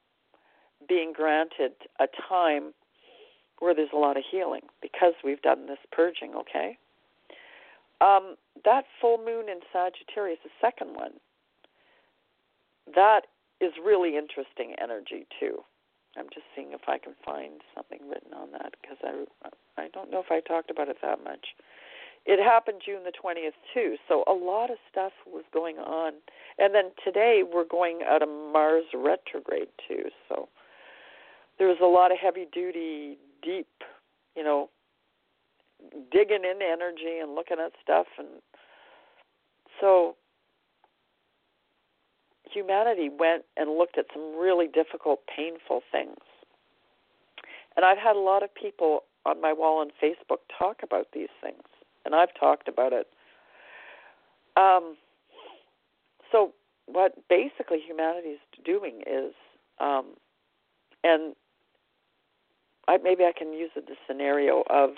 being 0.87 1.13
granted 1.13 1.73
a 1.99 2.07
time 2.27 2.73
where 3.59 3.73
there's 3.73 3.89
a 3.93 3.97
lot 3.97 4.17
of 4.17 4.23
healing 4.29 4.61
because 4.81 5.13
we've 5.23 5.41
done 5.41 5.67
this 5.67 5.77
purging, 5.91 6.33
okay? 6.35 6.77
Um, 8.01 8.35
that 8.63 8.85
full 9.01 9.17
moon 9.17 9.49
in 9.49 9.59
Sagittarius, 9.71 10.39
the 10.43 10.49
second 10.61 10.95
one, 10.95 11.13
that 12.93 13.21
is 13.61 13.73
really 13.83 14.17
interesting 14.17 14.75
energy 14.81 15.25
too. 15.39 15.63
I'm 16.17 16.29
just 16.33 16.45
seeing 16.55 16.71
if 16.71 16.87
I 16.87 16.97
can 16.97 17.13
find 17.25 17.61
something 17.75 17.99
written 18.07 18.33
on 18.33 18.51
that 18.53 18.73
because 18.81 18.97
I 19.03 19.25
I 19.77 19.89
don't 19.93 20.09
know 20.09 20.19
if 20.19 20.31
I 20.31 20.39
talked 20.39 20.71
about 20.71 20.87
it 20.87 20.97
that 21.01 21.23
much. 21.23 21.47
It 22.25 22.41
happened 22.41 22.81
June 22.83 23.03
the 23.03 23.11
20th 23.11 23.53
too, 23.73 23.97
so 24.07 24.23
a 24.25 24.33
lot 24.33 24.71
of 24.71 24.77
stuff 24.89 25.11
was 25.27 25.43
going 25.53 25.77
on. 25.77 26.13
And 26.57 26.73
then 26.73 26.91
today 27.03 27.43
we're 27.45 27.67
going 27.67 27.99
out 28.07 28.23
of 28.23 28.29
Mars 28.29 28.85
retrograde 28.95 29.67
too, 29.87 30.09
so 30.27 30.49
there 31.59 31.67
was 31.67 31.77
a 31.81 31.85
lot 31.85 32.11
of 32.11 32.17
heavy 32.17 32.47
duty, 32.51 33.17
deep, 33.43 33.67
you 34.35 34.43
know, 34.43 34.69
digging 36.11 36.43
in 36.43 36.59
energy 36.61 37.19
and 37.21 37.35
looking 37.35 37.57
at 37.59 37.73
stuff. 37.81 38.07
And 38.17 38.27
so 39.79 40.15
humanity 42.49 43.09
went 43.09 43.43
and 43.57 43.77
looked 43.77 43.97
at 43.97 44.05
some 44.13 44.37
really 44.37 44.67
difficult 44.67 45.21
painful 45.35 45.81
things. 45.91 46.17
And 47.75 47.85
i've 47.85 47.97
had 47.97 48.15
a 48.15 48.19
lot 48.19 48.43
of 48.43 48.53
people 48.53 49.01
on 49.25 49.41
my 49.41 49.51
wall 49.51 49.79
on 49.81 49.89
facebook 50.01 50.39
talk 50.57 50.77
about 50.83 51.07
these 51.13 51.33
things. 51.41 51.63
And 52.05 52.15
i've 52.15 52.33
talked 52.39 52.67
about 52.67 52.93
it. 52.93 53.07
Um 54.55 54.95
so 56.31 56.53
what 56.85 57.15
basically 57.29 57.79
humanity 57.85 58.29
is 58.29 58.39
doing 58.63 59.01
is 59.07 59.33
um 59.79 60.13
and 61.03 61.35
I, 62.87 62.97
maybe 62.97 63.23
I 63.23 63.31
can 63.37 63.53
use 63.53 63.71
the 63.75 63.81
scenario 64.07 64.63
of, 64.69 64.91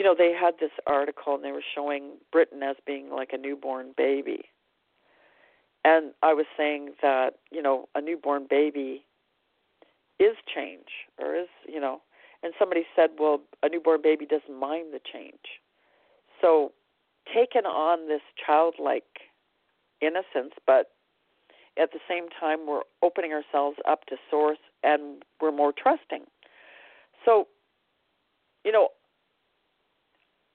you 0.00 0.06
know, 0.06 0.14
they 0.16 0.32
had 0.32 0.54
this 0.58 0.70
article 0.86 1.34
and 1.34 1.44
they 1.44 1.52
were 1.52 1.62
showing 1.74 2.12
Britain 2.32 2.62
as 2.62 2.76
being 2.86 3.10
like 3.10 3.34
a 3.34 3.36
newborn 3.36 3.92
baby. 3.98 4.44
And 5.84 6.12
I 6.22 6.32
was 6.32 6.46
saying 6.56 6.92
that, 7.02 7.32
you 7.52 7.60
know, 7.60 7.86
a 7.94 8.00
newborn 8.00 8.46
baby 8.48 9.04
is 10.18 10.36
change 10.54 10.88
or 11.18 11.36
is, 11.36 11.48
you 11.68 11.78
know, 11.78 12.00
and 12.42 12.54
somebody 12.58 12.84
said, 12.96 13.10
well, 13.18 13.42
a 13.62 13.68
newborn 13.68 14.00
baby 14.02 14.24
doesn't 14.24 14.58
mind 14.58 14.94
the 14.94 15.00
change. 15.12 15.60
So 16.40 16.72
taking 17.26 17.66
on 17.66 18.08
this 18.08 18.22
childlike 18.46 19.28
innocence, 20.00 20.54
but 20.66 20.92
at 21.78 21.92
the 21.92 22.00
same 22.08 22.28
time, 22.40 22.60
we're 22.66 22.84
opening 23.02 23.34
ourselves 23.34 23.76
up 23.86 24.06
to 24.06 24.16
source 24.30 24.56
and 24.82 25.24
we're 25.42 25.52
more 25.52 25.74
trusting. 25.76 26.22
So, 27.22 27.48
you 28.64 28.72
know, 28.72 28.88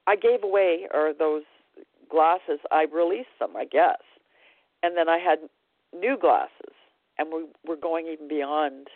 I 0.07 0.15
gave 0.15 0.43
away 0.43 0.87
or 0.93 1.13
those 1.17 1.43
glasses. 2.09 2.59
I 2.71 2.85
released 2.91 3.39
them, 3.39 3.55
I 3.55 3.65
guess, 3.65 4.01
and 4.83 4.97
then 4.97 5.09
I 5.09 5.17
had 5.17 5.39
new 5.93 6.17
glasses, 6.19 6.73
and 7.17 7.29
we 7.33 7.45
we're 7.65 7.75
going 7.75 8.07
even 8.07 8.27
beyond 8.27 8.87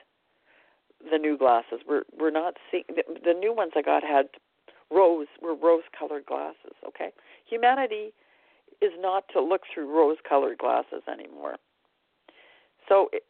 the 1.12 1.18
new 1.18 1.38
glasses. 1.38 1.80
We're 1.88 2.04
we're 2.18 2.32
not 2.32 2.56
seeing 2.70 2.84
the, 2.90 3.04
the 3.24 3.34
new 3.34 3.54
ones 3.56 3.74
I 3.76 3.82
got 3.82 4.04
had 4.04 4.28
rose 4.92 5.28
were 5.42 5.56
rose 5.56 5.84
colored 5.98 6.26
glasses. 6.26 6.74
Okay, 6.88 7.12
humanity 7.48 8.14
is 8.82 8.92
not 9.00 9.26
to 9.34 9.42
look 9.42 9.64
through 9.74 9.94
rose 9.94 10.18
colored 10.28 10.58
glasses 10.58 11.04
anymore. 11.12 11.56
So, 12.88 13.10
it, 13.12 13.24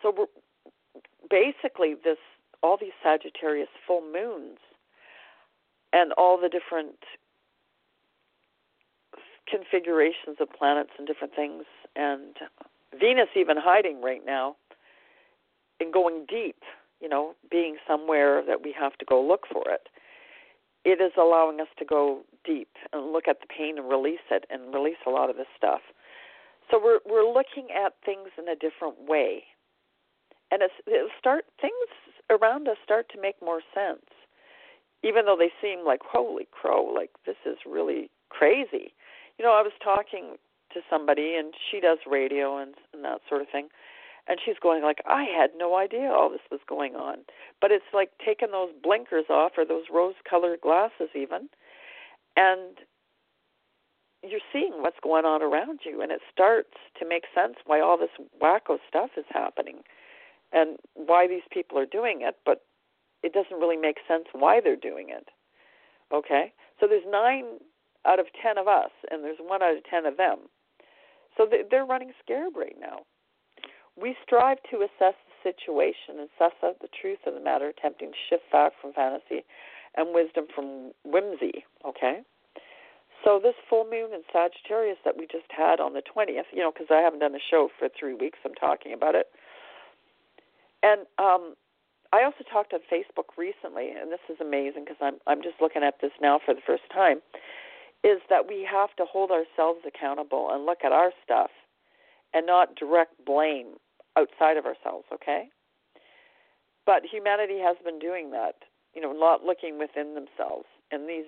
so 0.00 0.12
we're, 0.16 0.26
basically 1.28 1.94
this 2.02 2.18
all 2.62 2.76
these 2.80 2.92
Sagittarius 3.02 3.68
full 3.86 4.00
moons 4.00 4.58
and 5.96 6.12
all 6.12 6.38
the 6.38 6.50
different 6.50 6.98
configurations 9.48 10.36
of 10.40 10.48
planets 10.50 10.90
and 10.98 11.06
different 11.06 11.34
things, 11.34 11.64
and 11.94 12.36
Venus 12.92 13.30
even 13.34 13.56
hiding 13.56 14.02
right 14.02 14.24
now 14.26 14.56
and 15.80 15.92
going 15.92 16.26
deep, 16.28 16.60
you 17.00 17.08
know, 17.08 17.34
being 17.50 17.76
somewhere 17.88 18.42
that 18.46 18.62
we 18.62 18.74
have 18.78 18.94
to 18.98 19.06
go 19.06 19.22
look 19.22 19.44
for 19.50 19.64
it. 19.70 19.88
It 20.84 21.00
is 21.00 21.12
allowing 21.16 21.60
us 21.60 21.72
to 21.78 21.84
go 21.84 22.22
deep 22.44 22.72
and 22.92 23.12
look 23.12 23.26
at 23.26 23.40
the 23.40 23.46
pain 23.46 23.78
and 23.78 23.88
release 23.88 24.26
it 24.30 24.44
and 24.50 24.74
release 24.74 25.02
a 25.06 25.10
lot 25.10 25.30
of 25.30 25.36
this 25.36 25.52
stuff. 25.56 25.80
So 26.70 26.80
we're 26.82 27.00
we're 27.06 27.26
looking 27.26 27.68
at 27.74 27.94
things 28.04 28.28
in 28.36 28.48
a 28.48 28.56
different 28.56 29.08
way, 29.08 29.44
and 30.50 30.62
it's, 30.62 30.74
it'll 30.86 31.16
start 31.18 31.44
things 31.60 31.88
around 32.28 32.68
us 32.68 32.76
start 32.84 33.06
to 33.14 33.20
make 33.20 33.36
more 33.40 33.62
sense, 33.72 34.10
even 35.02 35.26
though 35.26 35.36
they 35.38 35.50
seem 35.60 35.84
like 35.84 36.00
holy 36.04 36.48
crow, 36.50 36.84
like 36.84 37.10
this 37.24 37.36
is 37.44 37.58
really 37.66 38.10
crazy. 38.30 38.94
You 39.38 39.44
know, 39.44 39.52
I 39.52 39.62
was 39.62 39.72
talking 39.82 40.36
to 40.72 40.80
somebody 40.90 41.34
and 41.38 41.54
she 41.70 41.80
does 41.80 41.98
radio 42.10 42.58
and, 42.58 42.74
and 42.92 43.04
that 43.04 43.20
sort 43.28 43.42
of 43.42 43.48
thing, 43.50 43.68
and 44.28 44.38
she's 44.44 44.56
going 44.60 44.82
like, 44.82 44.98
I 45.06 45.24
had 45.24 45.50
no 45.56 45.76
idea 45.76 46.10
all 46.10 46.30
this 46.30 46.40
was 46.50 46.60
going 46.68 46.96
on, 46.96 47.18
but 47.60 47.70
it's 47.70 47.84
like 47.94 48.10
taking 48.24 48.50
those 48.50 48.70
blinkers 48.82 49.26
off 49.30 49.52
or 49.56 49.64
those 49.64 49.84
rose-colored 49.92 50.60
glasses 50.60 51.10
even, 51.14 51.48
and 52.36 52.78
you're 54.22 54.40
seeing 54.52 54.72
what's 54.82 54.98
going 55.02 55.24
on 55.24 55.42
around 55.42 55.80
you, 55.84 56.02
and 56.02 56.10
it 56.10 56.20
starts 56.32 56.74
to 56.98 57.06
make 57.08 57.24
sense 57.34 57.54
why 57.66 57.80
all 57.80 57.96
this 57.96 58.10
wacko 58.42 58.78
stuff 58.88 59.10
is 59.16 59.24
happening 59.28 59.82
and 60.52 60.78
why 60.94 61.28
these 61.28 61.46
people 61.52 61.78
are 61.78 61.86
doing 61.86 62.20
it, 62.22 62.36
but 62.44 62.62
it 63.26 63.32
doesn't 63.34 63.58
really 63.58 63.76
make 63.76 63.98
sense 64.06 64.24
why 64.32 64.60
they're 64.62 64.78
doing 64.78 65.10
it. 65.10 65.28
Okay? 66.14 66.52
So 66.78 66.86
there's 66.86 67.06
nine 67.10 67.58
out 68.06 68.20
of 68.20 68.26
ten 68.40 68.56
of 68.56 68.68
us, 68.68 68.94
and 69.10 69.24
there's 69.24 69.42
one 69.42 69.62
out 69.62 69.76
of 69.76 69.82
ten 69.90 70.06
of 70.06 70.16
them. 70.16 70.46
So 71.36 71.46
they're 71.50 71.84
running 71.84 72.12
scared 72.22 72.54
right 72.56 72.76
now. 72.80 73.02
We 74.00 74.14
strive 74.22 74.58
to 74.70 74.86
assess 74.86 75.18
the 75.26 75.36
situation 75.42 76.20
and 76.20 76.28
suss 76.38 76.52
out 76.62 76.78
the 76.80 76.88
truth 76.88 77.18
of 77.26 77.34
the 77.34 77.40
matter, 77.40 77.68
attempting 77.68 78.12
to 78.12 78.16
shift 78.30 78.44
fact 78.50 78.76
from 78.80 78.92
fantasy 78.92 79.44
and 79.96 80.14
wisdom 80.14 80.46
from 80.54 80.92
whimsy. 81.04 81.64
Okay? 81.84 82.20
So 83.24 83.40
this 83.42 83.54
full 83.68 83.84
moon 83.84 84.12
in 84.14 84.22
Sagittarius 84.32 84.98
that 85.04 85.16
we 85.16 85.26
just 85.26 85.50
had 85.50 85.80
on 85.80 85.94
the 85.94 86.02
20th, 86.02 86.52
you 86.52 86.60
know, 86.60 86.70
because 86.70 86.88
I 86.90 87.00
haven't 87.00 87.20
done 87.20 87.34
a 87.34 87.42
show 87.50 87.68
for 87.78 87.88
three 87.88 88.14
weeks, 88.14 88.38
I'm 88.44 88.54
talking 88.54 88.92
about 88.92 89.14
it. 89.14 89.26
And 90.82 91.06
um, 91.18 91.54
I 92.12 92.24
also 92.24 92.44
talked 92.50 92.72
on 92.72 92.80
Facebook 92.92 93.36
recently, 93.36 93.90
and 93.90 94.10
this 94.10 94.20
is 94.28 94.36
amazing 94.40 94.84
because 94.84 95.00
I'm 95.00 95.16
I'm 95.26 95.42
just 95.42 95.60
looking 95.60 95.82
at 95.82 95.94
this 96.00 96.12
now 96.20 96.40
for 96.44 96.54
the 96.54 96.60
first 96.66 96.84
time. 96.92 97.20
Is 98.04 98.20
that 98.30 98.46
we 98.46 98.66
have 98.70 98.94
to 98.96 99.04
hold 99.04 99.30
ourselves 99.30 99.80
accountable 99.86 100.50
and 100.52 100.66
look 100.66 100.78
at 100.84 100.92
our 100.92 101.10
stuff, 101.24 101.50
and 102.34 102.46
not 102.46 102.76
direct 102.76 103.24
blame 103.24 103.74
outside 104.16 104.56
of 104.56 104.66
ourselves. 104.66 105.06
Okay. 105.12 105.48
But 106.84 107.02
humanity 107.04 107.58
has 107.58 107.76
been 107.84 107.98
doing 107.98 108.30
that, 108.30 108.54
you 108.94 109.00
know, 109.02 109.12
not 109.12 109.42
looking 109.42 109.78
within 109.78 110.14
themselves. 110.14 110.66
And 110.92 111.08
these 111.08 111.24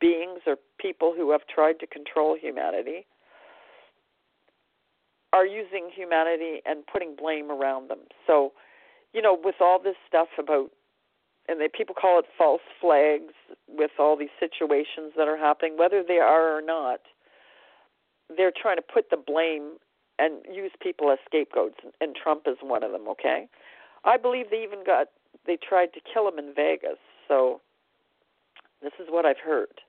beings 0.00 0.40
or 0.46 0.56
people 0.78 1.12
who 1.16 1.32
have 1.32 1.42
tried 1.52 1.80
to 1.80 1.86
control 1.86 2.36
humanity 2.40 3.06
are 5.32 5.44
using 5.44 5.90
humanity 5.94 6.62
and 6.64 6.86
putting 6.86 7.16
blame 7.16 7.50
around 7.50 7.90
them. 7.90 7.98
So 8.26 8.52
you 9.16 9.22
know, 9.22 9.36
with 9.42 9.56
all 9.62 9.80
this 9.82 9.96
stuff 10.06 10.28
about, 10.38 10.70
and 11.48 11.58
they, 11.58 11.68
people 11.68 11.94
call 11.94 12.18
it 12.18 12.26
false 12.36 12.60
flags, 12.78 13.32
with 13.66 13.92
all 13.98 14.14
these 14.14 14.34
situations 14.38 15.12
that 15.16 15.26
are 15.26 15.38
happening, 15.38 15.78
whether 15.78 16.04
they 16.06 16.18
are 16.18 16.54
or 16.54 16.60
not, 16.60 17.00
they're 18.36 18.52
trying 18.54 18.76
to 18.76 18.82
put 18.82 19.08
the 19.10 19.16
blame 19.16 19.78
and 20.18 20.44
use 20.52 20.72
people 20.82 21.10
as 21.10 21.18
scapegoats, 21.24 21.80
and 22.00 22.14
Trump 22.14 22.42
is 22.46 22.56
one 22.60 22.82
of 22.82 22.92
them. 22.92 23.08
Okay, 23.08 23.48
I 24.04 24.18
believe 24.18 24.50
they 24.50 24.62
even 24.62 24.84
got 24.84 25.08
they 25.46 25.56
tried 25.56 25.94
to 25.94 26.00
kill 26.12 26.28
him 26.28 26.38
in 26.38 26.52
Vegas. 26.54 26.98
So 27.26 27.60
this 28.82 28.92
is 29.00 29.06
what 29.08 29.24
I've 29.24 29.40
heard, 29.42 29.80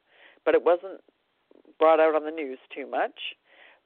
but 0.46 0.56
it 0.56 0.64
wasn't 0.64 1.02
brought 1.80 2.00
out 2.00 2.16
on 2.16 2.24
the 2.24 2.32
news 2.32 2.60
too 2.74 2.90
much. 2.90 3.36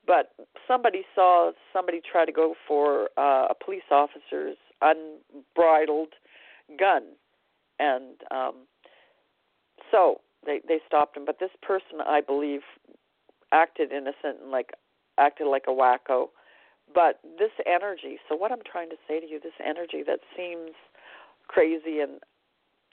But 0.06 0.34
somebody 0.68 1.04
saw 1.14 1.52
somebody 1.72 2.02
try 2.02 2.26
to 2.26 2.32
go 2.32 2.56
for 2.68 3.10
uh, 3.18 3.48
a 3.50 3.56
police 3.64 3.90
officer's 3.92 4.58
unbridled 4.82 6.14
gun, 6.80 7.04
and 7.80 8.16
um, 8.32 8.56
so 9.92 10.22
they 10.46 10.62
they 10.68 10.80
stopped 10.88 11.18
him. 11.18 11.26
But 11.26 11.40
this 11.40 11.52
person, 11.62 12.02
I 12.06 12.22
believe, 12.22 12.62
acted 13.52 13.92
innocent 13.92 14.42
and 14.42 14.52
like 14.52 14.72
acted 15.18 15.48
like 15.48 15.64
a 15.68 15.72
wacko. 15.72 16.30
But 16.94 17.20
this 17.40 17.52
energy. 17.66 18.18
So 18.28 18.36
what 18.36 18.52
I'm 18.52 18.64
trying 18.70 18.90
to 18.90 18.98
say 19.08 19.20
to 19.20 19.26
you, 19.26 19.40
this 19.40 19.54
energy 19.64 20.04
that 20.06 20.20
seems 20.36 20.72
crazy 21.48 22.00
and 22.00 22.20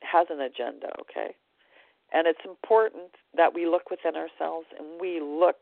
has 0.02 0.26
an 0.30 0.40
agenda. 0.40 0.88
Okay. 1.00 1.34
And 2.12 2.26
it's 2.26 2.40
important 2.44 3.12
that 3.36 3.54
we 3.54 3.66
look 3.66 3.90
within 3.90 4.14
ourselves 4.16 4.66
and 4.78 5.00
we 5.00 5.20
look 5.20 5.56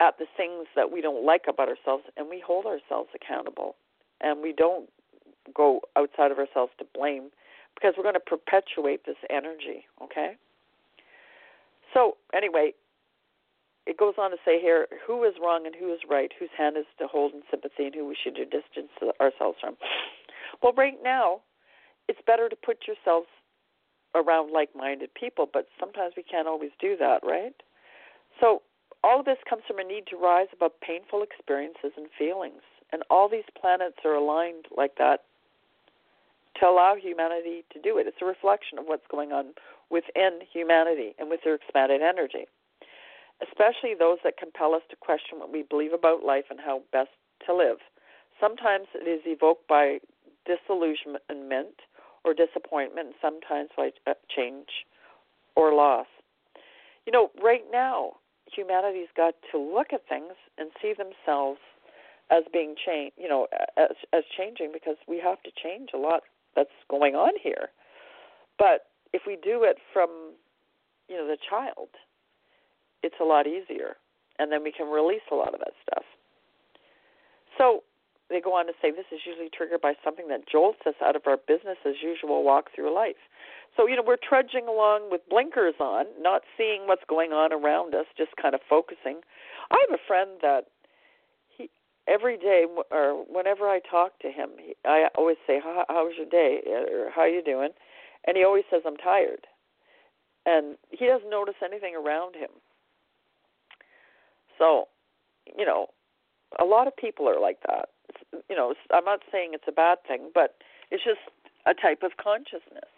at 0.00 0.18
the 0.18 0.26
things 0.36 0.66
that 0.76 0.92
we 0.92 1.00
don't 1.00 1.24
like 1.24 1.44
about 1.48 1.68
ourselves 1.68 2.04
and 2.16 2.28
we 2.28 2.42
hold 2.44 2.66
ourselves 2.66 3.08
accountable 3.14 3.76
and 4.20 4.42
we 4.42 4.52
don't 4.52 4.90
go 5.52 5.80
outside 5.96 6.30
of 6.30 6.38
ourselves 6.38 6.72
to 6.78 6.84
blame 6.94 7.30
because 7.74 7.94
we're 7.96 8.04
going 8.04 8.14
to 8.14 8.20
perpetuate 8.20 9.04
this 9.04 9.16
energy, 9.30 9.84
okay? 10.02 10.36
So, 11.92 12.16
anyway, 12.34 12.72
it 13.86 13.98
goes 13.98 14.14
on 14.18 14.30
to 14.30 14.36
say 14.44 14.60
here 14.60 14.86
who 15.06 15.24
is 15.24 15.34
wrong 15.42 15.66
and 15.66 15.74
who 15.74 15.92
is 15.92 16.00
right, 16.08 16.32
whose 16.38 16.50
hand 16.56 16.76
is 16.76 16.86
to 16.98 17.06
hold 17.06 17.32
in 17.32 17.42
sympathy, 17.50 17.86
and 17.86 17.94
who 17.94 18.06
we 18.06 18.16
should 18.20 18.34
distance 18.34 18.92
ourselves 19.20 19.58
from. 19.60 19.76
Well, 20.62 20.72
right 20.76 20.98
now, 21.02 21.40
it's 22.08 22.20
better 22.26 22.48
to 22.48 22.56
put 22.56 22.86
yourselves 22.86 23.26
around 24.14 24.52
like 24.52 24.70
minded 24.74 25.12
people, 25.14 25.48
but 25.52 25.66
sometimes 25.80 26.14
we 26.16 26.22
can't 26.22 26.46
always 26.46 26.70
do 26.80 26.96
that, 26.96 27.20
right? 27.24 27.54
So, 28.40 28.62
all 29.02 29.20
of 29.20 29.26
this 29.26 29.38
comes 29.48 29.62
from 29.66 29.78
a 29.78 29.84
need 29.84 30.06
to 30.08 30.16
rise 30.16 30.46
above 30.52 30.72
painful 30.80 31.22
experiences 31.22 31.92
and 31.96 32.06
feelings. 32.16 32.62
And 32.92 33.02
all 33.10 33.28
these 33.28 33.44
planets 33.60 33.98
are 34.04 34.14
aligned 34.14 34.66
like 34.74 34.92
that 34.98 35.24
to 36.60 36.66
allow 36.66 36.94
humanity 36.94 37.64
to 37.72 37.80
do 37.80 37.98
it. 37.98 38.06
It's 38.06 38.22
a 38.22 38.24
reflection 38.24 38.78
of 38.78 38.86
what's 38.86 39.06
going 39.10 39.32
on 39.32 39.54
within 39.90 40.40
humanity 40.52 41.14
and 41.18 41.28
with 41.28 41.40
their 41.44 41.54
expanded 41.54 42.02
energy, 42.02 42.46
especially 43.42 43.94
those 43.98 44.18
that 44.24 44.36
compel 44.36 44.74
us 44.74 44.82
to 44.90 44.96
question 44.96 45.38
what 45.38 45.52
we 45.52 45.62
believe 45.62 45.92
about 45.92 46.24
life 46.24 46.44
and 46.50 46.60
how 46.60 46.82
best 46.92 47.10
to 47.46 47.54
live. 47.54 47.78
Sometimes 48.40 48.86
it 48.94 49.08
is 49.08 49.22
evoked 49.26 49.68
by 49.68 49.98
disillusionment 50.46 51.80
or 52.24 52.34
disappointment, 52.34 53.14
sometimes 53.20 53.70
by 53.76 53.90
uh, 54.06 54.14
change 54.34 54.68
or 55.56 55.74
loss. 55.74 56.06
You 57.06 57.12
know, 57.12 57.30
right 57.42 57.64
now, 57.70 58.12
humanity's 58.50 59.08
got 59.16 59.34
to 59.52 59.58
look 59.58 59.92
at 59.92 60.08
things 60.08 60.32
and 60.58 60.70
see 60.80 60.94
themselves 60.94 61.60
as 62.30 62.44
being 62.52 62.74
changed, 62.74 63.14
you 63.18 63.28
know, 63.28 63.46
as 63.76 63.96
as 64.12 64.24
changing 64.36 64.70
because 64.72 64.96
we 65.06 65.20
have 65.20 65.42
to 65.42 65.50
change 65.62 65.90
a 65.94 65.98
lot 65.98 66.22
that's 66.56 66.74
going 66.88 67.14
on 67.14 67.32
here. 67.42 67.68
But 68.58 68.86
if 69.12 69.22
we 69.26 69.36
do 69.36 69.64
it 69.64 69.76
from, 69.92 70.08
you 71.08 71.16
know, 71.16 71.26
the 71.26 71.38
child, 71.48 71.88
it's 73.02 73.16
a 73.20 73.24
lot 73.24 73.46
easier, 73.46 73.96
and 74.38 74.50
then 74.50 74.62
we 74.62 74.72
can 74.72 74.90
release 74.90 75.26
a 75.30 75.34
lot 75.34 75.54
of 75.54 75.60
that 75.60 75.74
stuff. 75.82 76.04
So 77.58 77.82
they 78.30 78.40
go 78.40 78.54
on 78.56 78.66
to 78.66 78.72
say 78.80 78.90
this 78.90 79.04
is 79.12 79.20
usually 79.26 79.50
triggered 79.52 79.80
by 79.80 79.94
something 80.02 80.28
that 80.28 80.48
jolts 80.50 80.80
us 80.86 80.94
out 81.04 81.14
of 81.14 81.22
our 81.26 81.36
business 81.36 81.76
as 81.84 81.94
usual 82.02 82.42
walk 82.42 82.70
through 82.74 82.94
life. 82.94 83.20
So, 83.76 83.86
you 83.86 83.96
know, 83.96 84.04
we're 84.06 84.16
trudging 84.16 84.66
along 84.66 85.10
with 85.10 85.20
blinkers 85.28 85.74
on, 85.78 86.06
not 86.18 86.42
seeing 86.56 86.86
what's 86.86 87.04
going 87.08 87.32
on 87.32 87.52
around 87.52 87.94
us, 87.94 88.06
just 88.16 88.30
kind 88.40 88.54
of 88.54 88.60
focusing. 88.68 89.20
I 89.70 89.84
have 89.88 89.98
a 89.98 90.02
friend 90.06 90.30
that 90.42 90.66
every 92.06 92.36
day 92.36 92.66
or 92.90 93.24
whenever 93.28 93.68
I 93.68 93.80
talk 93.80 94.18
to 94.20 94.28
him, 94.30 94.50
he, 94.58 94.74
I 94.84 95.08
always 95.16 95.36
say, 95.46 95.60
how, 95.62 95.84
"How 95.88 96.04
was 96.04 96.14
your 96.16 96.26
day?" 96.26 96.60
or 96.66 97.10
"How 97.10 97.24
you 97.24 97.42
doing?" 97.42 97.70
And 98.26 98.36
he 98.36 98.44
always 98.44 98.64
says, 98.70 98.82
"I'm 98.86 98.96
tired." 98.96 99.46
And 100.46 100.76
he 100.90 101.06
doesn't 101.06 101.30
notice 101.30 101.54
anything 101.64 101.94
around 101.96 102.36
him. 102.36 102.50
So, 104.58 104.88
you 105.56 105.64
know, 105.64 105.88
a 106.60 106.64
lot 106.64 106.86
of 106.86 106.96
people 106.96 107.28
are 107.28 107.40
like 107.40 107.58
that. 107.66 107.88
It's, 108.08 108.44
you 108.48 108.56
know, 108.56 108.74
I'm 108.92 109.04
not 109.04 109.20
saying 109.32 109.50
it's 109.54 109.64
a 109.68 109.72
bad 109.72 109.98
thing, 110.06 110.30
but 110.34 110.56
it's 110.90 111.02
just 111.02 111.20
a 111.66 111.74
type 111.74 112.02
of 112.02 112.12
consciousness. 112.22 112.90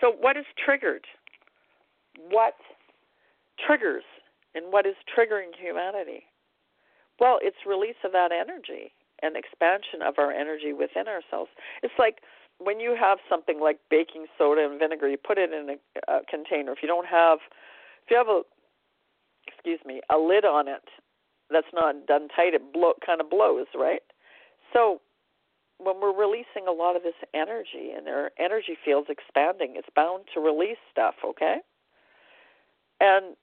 So, 0.00 0.10
what 0.12 0.36
is 0.36 0.44
triggered? 0.62 1.06
What 2.30 2.54
triggers 3.64 4.04
and 4.54 4.72
what 4.72 4.86
is 4.86 4.94
triggering 5.06 5.54
humanity? 5.58 6.24
Well, 7.20 7.38
it's 7.42 7.56
release 7.66 7.98
of 8.04 8.12
that 8.12 8.30
energy 8.32 8.92
and 9.22 9.36
expansion 9.36 10.02
of 10.06 10.14
our 10.18 10.30
energy 10.30 10.72
within 10.72 11.08
ourselves. 11.08 11.50
It's 11.82 11.94
like 11.98 12.18
when 12.58 12.80
you 12.80 12.96
have 12.98 13.18
something 13.28 13.60
like 13.60 13.78
baking 13.90 14.26
soda 14.36 14.64
and 14.68 14.78
vinegar, 14.78 15.08
you 15.08 15.16
put 15.16 15.38
it 15.38 15.52
in 15.52 15.70
a, 15.70 16.12
a 16.12 16.20
container. 16.28 16.72
If 16.72 16.78
you 16.82 16.88
don't 16.88 17.06
have, 17.06 17.38
if 18.04 18.10
you 18.10 18.16
have 18.16 18.28
a, 18.28 18.42
excuse 19.46 19.80
me, 19.84 20.00
a 20.12 20.18
lid 20.18 20.44
on 20.44 20.68
it 20.68 20.86
that's 21.50 21.72
not 21.72 22.06
done 22.06 22.28
tight, 22.34 22.54
it 22.54 22.72
blow, 22.72 22.92
kind 23.04 23.20
of 23.20 23.30
blows, 23.30 23.66
right? 23.74 24.02
So 24.72 25.00
when 25.78 26.00
we're 26.00 26.14
releasing 26.14 26.66
a 26.68 26.72
lot 26.72 26.96
of 26.96 27.02
this 27.02 27.14
energy 27.34 27.90
and 27.96 28.08
our 28.08 28.30
energy 28.38 28.76
field's 28.84 29.08
expanding, 29.08 29.74
it's 29.76 29.88
bound 29.94 30.24
to 30.34 30.40
release 30.40 30.78
stuff, 30.90 31.14
okay? 31.24 31.58
And 33.00 33.36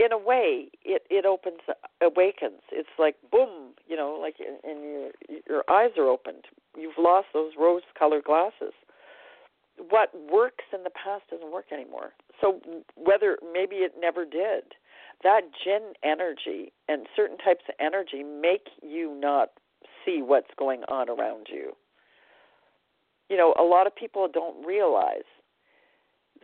in 0.00 0.12
a 0.12 0.18
way, 0.18 0.70
it 0.82 1.02
it 1.10 1.26
opens, 1.26 1.60
awakens. 2.00 2.62
It's 2.72 2.88
like 2.98 3.16
boom, 3.30 3.74
you 3.86 3.96
know, 3.96 4.18
like 4.20 4.36
and 4.40 4.82
your 4.82 5.10
your 5.48 5.64
eyes 5.68 5.90
are 5.98 6.08
opened. 6.08 6.46
You've 6.76 6.98
lost 6.98 7.28
those 7.34 7.52
rose-colored 7.58 8.24
glasses. 8.24 8.72
What 9.90 10.10
works 10.30 10.64
in 10.72 10.84
the 10.84 10.90
past 10.90 11.24
doesn't 11.30 11.52
work 11.52 11.66
anymore. 11.72 12.12
So 12.40 12.60
whether 12.96 13.36
maybe 13.52 13.76
it 13.76 13.94
never 14.00 14.24
did, 14.24 14.74
that 15.22 15.42
Jinn 15.62 15.92
energy 16.02 16.72
and 16.88 17.06
certain 17.14 17.36
types 17.36 17.64
of 17.68 17.74
energy 17.78 18.22
make 18.22 18.68
you 18.82 19.14
not 19.20 19.50
see 20.04 20.22
what's 20.22 20.50
going 20.58 20.82
on 20.88 21.10
around 21.10 21.48
you. 21.50 21.72
You 23.28 23.36
know, 23.36 23.54
a 23.58 23.62
lot 23.62 23.86
of 23.86 23.94
people 23.94 24.28
don't 24.32 24.64
realize 24.66 25.28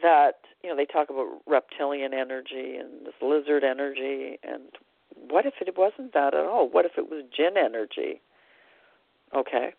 that, 0.03 0.41
you 0.63 0.71
know, 0.71 0.77
they 0.77 0.85
talk 0.85 1.11
about 1.11 1.41
reptilian 1.47 2.13
energy 2.13 2.77
and 2.77 3.07
this 3.07 3.15
lizard 3.23 3.65
energy 3.65 4.39
and 4.43 4.63
what 5.29 5.47
if 5.47 5.55
it 5.61 5.75
wasn't 5.77 6.13
that 6.13 6.35
at 6.35 6.45
all? 6.45 6.69
What 6.69 6.85
if 6.85 6.93
it 6.99 7.11
was 7.11 7.25
jinn 7.35 7.57
energy? 7.57 8.21
Okay? 9.35 9.73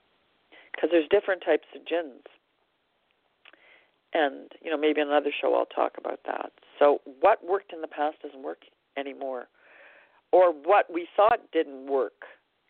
Because 0.73 0.89
there's 0.91 1.07
different 1.09 1.43
types 1.45 1.67
of 1.75 1.85
jinns. 1.85 2.25
And, 4.13 4.51
you 4.63 4.71
know, 4.71 4.77
maybe 4.77 5.01
another 5.01 5.31
show 5.39 5.53
I'll 5.53 5.65
talk 5.65 5.93
about 5.97 6.21
that. 6.25 6.51
So, 6.79 7.01
what 7.19 7.45
worked 7.45 7.73
in 7.73 7.81
the 7.81 7.87
past 7.87 8.17
doesn't 8.23 8.41
work 8.41 8.61
anymore. 8.97 9.47
Or 10.31 10.51
what 10.51 10.91
we 10.91 11.07
thought 11.15 11.39
didn't 11.51 11.87
work 11.87 12.25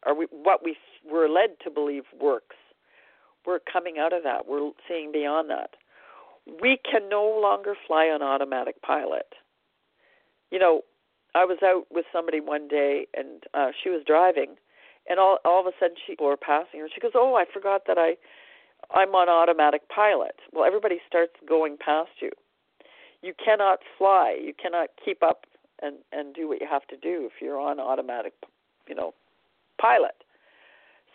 or 0.06 0.16
we, 0.16 0.28
what 0.32 0.64
we 0.64 0.76
were 1.10 1.30
led 1.30 1.60
to 1.64 1.70
believe 1.70 2.04
works. 2.20 2.56
We're 3.46 3.60
coming 3.60 3.96
out 4.00 4.14
of 4.14 4.24
that. 4.24 4.48
We're 4.48 4.72
seeing 4.88 5.12
beyond 5.12 5.50
that. 5.50 5.72
We 6.62 6.80
can 6.90 7.10
no 7.10 7.24
longer 7.42 7.76
fly 7.88 8.06
on 8.06 8.22
automatic 8.22 8.82
pilot. 8.82 9.34
You 10.52 10.60
know, 10.60 10.82
I 11.36 11.46
was 11.46 11.58
out 11.64 11.86
with 11.92 12.06
somebody 12.12 12.40
one 12.40 12.68
day, 12.68 13.06
and 13.14 13.44
uh, 13.54 13.70
she 13.82 13.90
was 13.90 14.02
driving, 14.06 14.56
and 15.10 15.20
all 15.20 15.40
all 15.46 15.60
of 15.60 15.68
a 15.68 15.72
sudden 15.80 15.98
she 16.06 16.16
were 16.20 16.38
passing 16.38 16.80
her. 16.80 16.88
She 16.94 17.02
goes, 17.02 17.12
"Oh, 17.16 17.36
I 17.36 17.46
forgot 17.52 17.84
that 17.88 17.98
I 17.98 18.16
I'm 18.92 19.14
on 19.14 19.30
automatic 19.30 19.88
pilot." 19.90 20.36
Well, 20.54 20.66
everybody 20.66 21.00
starts 21.08 21.34
going 21.48 21.78
past 21.78 22.12
you. 22.22 22.32
You 23.22 23.34
cannot 23.44 23.80
fly. 23.98 24.38
You 24.42 24.54
cannot 24.54 24.90
keep 25.04 25.22
up 25.22 25.46
and 25.82 25.98
and 26.12 26.34
do 26.34 26.48
what 26.48 26.62
you 26.62 26.68
have 26.70 26.88
to 26.88 26.98
do 26.98 27.26
if 27.26 27.42
you're 27.42 27.60
on 27.60 27.80
automatic, 27.80 28.34
you 28.88 28.96
know, 28.96 29.14
pilot. 29.80 30.24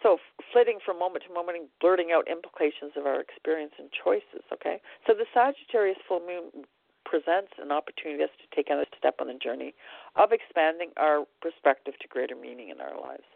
So 0.02 0.18
flitting 0.52 0.78
from 0.84 0.98
moment 0.98 1.24
to 1.28 1.32
moment 1.32 1.58
and 1.58 1.68
blurting 1.80 2.10
out 2.12 2.26
implications 2.26 2.92
of 2.96 3.06
our 3.06 3.20
experience 3.20 3.72
and 3.78 3.88
choices, 3.92 4.42
okay? 4.52 4.80
So 5.06 5.14
the 5.14 5.26
Sagittarius 5.32 5.98
full 6.06 6.20
moon 6.20 6.66
presents 7.04 7.52
an 7.58 7.70
opportunity 7.70 8.24
to 8.24 8.48
take 8.54 8.68
another 8.68 8.86
step 8.98 9.16
on 9.20 9.28
the 9.28 9.34
journey 9.34 9.74
of 10.16 10.32
expanding 10.32 10.90
our 10.96 11.24
perspective 11.40 11.94
to 12.00 12.08
greater 12.08 12.34
meaning 12.34 12.70
in 12.70 12.80
our 12.80 12.98
lives. 12.98 13.26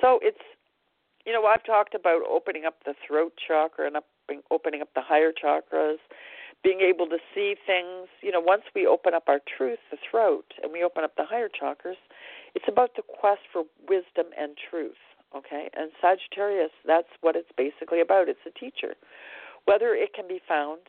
So 0.00 0.18
it's, 0.22 0.40
you 1.24 1.32
know, 1.32 1.44
I've 1.44 1.64
talked 1.64 1.94
about 1.94 2.22
opening 2.28 2.64
up 2.64 2.76
the 2.84 2.94
throat 3.06 3.32
chakra 3.36 3.86
and 3.86 3.96
up, 3.96 4.06
opening 4.50 4.80
up 4.82 4.88
the 4.94 5.02
higher 5.02 5.32
chakras, 5.32 5.98
being 6.62 6.80
able 6.80 7.06
to 7.08 7.18
see 7.34 7.54
things. 7.66 8.08
You 8.22 8.32
know, 8.32 8.40
once 8.40 8.62
we 8.74 8.86
open 8.86 9.14
up 9.14 9.24
our 9.28 9.40
truth, 9.56 9.80
the 9.90 9.98
throat, 10.10 10.46
and 10.62 10.72
we 10.72 10.84
open 10.84 11.04
up 11.04 11.16
the 11.16 11.24
higher 11.24 11.48
chakras, 11.48 12.00
it's 12.54 12.66
about 12.68 12.94
the 12.96 13.02
quest 13.02 13.42
for 13.52 13.64
wisdom 13.88 14.32
and 14.38 14.56
truth, 14.70 15.00
okay? 15.34 15.70
And 15.76 15.90
Sagittarius, 16.00 16.70
that's 16.86 17.08
what 17.20 17.36
it's 17.36 17.50
basically 17.56 18.00
about. 18.00 18.28
It's 18.28 18.46
a 18.46 18.58
teacher. 18.58 18.94
Whether 19.64 19.94
it 19.94 20.14
can 20.14 20.28
be 20.28 20.40
found, 20.46 20.80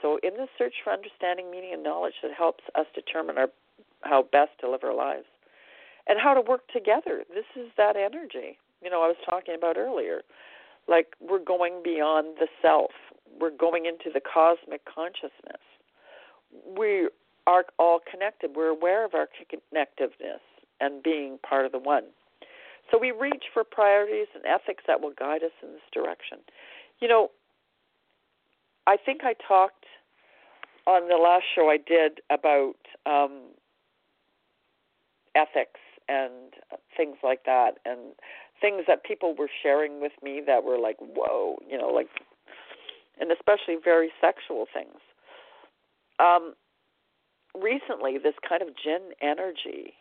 so 0.00 0.18
in 0.22 0.34
the 0.34 0.46
search 0.56 0.74
for 0.82 0.92
understanding, 0.92 1.50
meaning, 1.50 1.74
and 1.74 1.82
knowledge 1.82 2.14
that 2.22 2.32
helps 2.32 2.64
us 2.74 2.86
determine 2.94 3.36
our 3.38 3.48
how 4.02 4.22
best 4.22 4.52
to 4.60 4.70
live 4.70 4.84
our 4.84 4.94
lives 4.94 5.26
and 6.06 6.18
how 6.20 6.32
to 6.32 6.40
work 6.40 6.66
together. 6.72 7.24
This 7.28 7.44
is 7.56 7.68
that 7.76 7.96
energy. 7.96 8.56
You 8.82 8.90
know, 8.90 9.02
I 9.02 9.08
was 9.08 9.16
talking 9.28 9.54
about 9.54 9.76
earlier. 9.76 10.22
Like 10.86 11.08
we're 11.20 11.42
going 11.42 11.82
beyond 11.84 12.36
the 12.38 12.46
self. 12.62 12.92
We're 13.38 13.56
going 13.56 13.86
into 13.86 14.10
the 14.12 14.20
cosmic 14.20 14.82
consciousness. 14.84 15.60
We 16.66 17.08
are 17.46 17.64
all 17.78 18.00
connected. 18.10 18.52
We're 18.54 18.68
aware 18.68 19.04
of 19.04 19.14
our 19.14 19.28
connectiveness 19.52 20.40
and 20.80 21.02
being 21.02 21.38
part 21.46 21.66
of 21.66 21.72
the 21.72 21.78
one. 21.78 22.04
So 22.90 22.98
we 22.98 23.10
reach 23.10 23.44
for 23.52 23.64
priorities 23.64 24.28
and 24.34 24.44
ethics 24.46 24.84
that 24.86 25.00
will 25.00 25.12
guide 25.18 25.42
us 25.42 25.52
in 25.62 25.72
this 25.72 25.82
direction. 25.92 26.38
You 27.00 27.08
know, 27.08 27.30
I 28.86 28.96
think 28.96 29.20
I 29.24 29.34
talked 29.46 29.84
on 30.86 31.08
the 31.08 31.16
last 31.16 31.44
show 31.54 31.68
I 31.68 31.76
did 31.76 32.20
about 32.30 32.76
um, 33.04 33.50
ethics 35.34 35.80
and 36.08 36.54
things 36.96 37.16
like 37.22 37.44
that, 37.44 37.72
and 37.84 38.14
things 38.62 38.84
that 38.88 39.04
people 39.04 39.34
were 39.38 39.50
sharing 39.62 40.00
with 40.00 40.12
me 40.22 40.40
that 40.46 40.64
were 40.64 40.78
like, 40.78 40.96
whoa, 40.98 41.58
you 41.68 41.76
know, 41.76 41.88
like, 41.88 42.08
and 43.20 43.30
especially 43.30 43.76
very 43.82 44.10
sexual 44.18 44.66
things. 44.72 44.96
Um, 46.18 46.54
recently, 47.54 48.16
this 48.16 48.34
kind 48.48 48.62
of 48.62 48.68
jinn 48.68 49.10
energy 49.20 49.92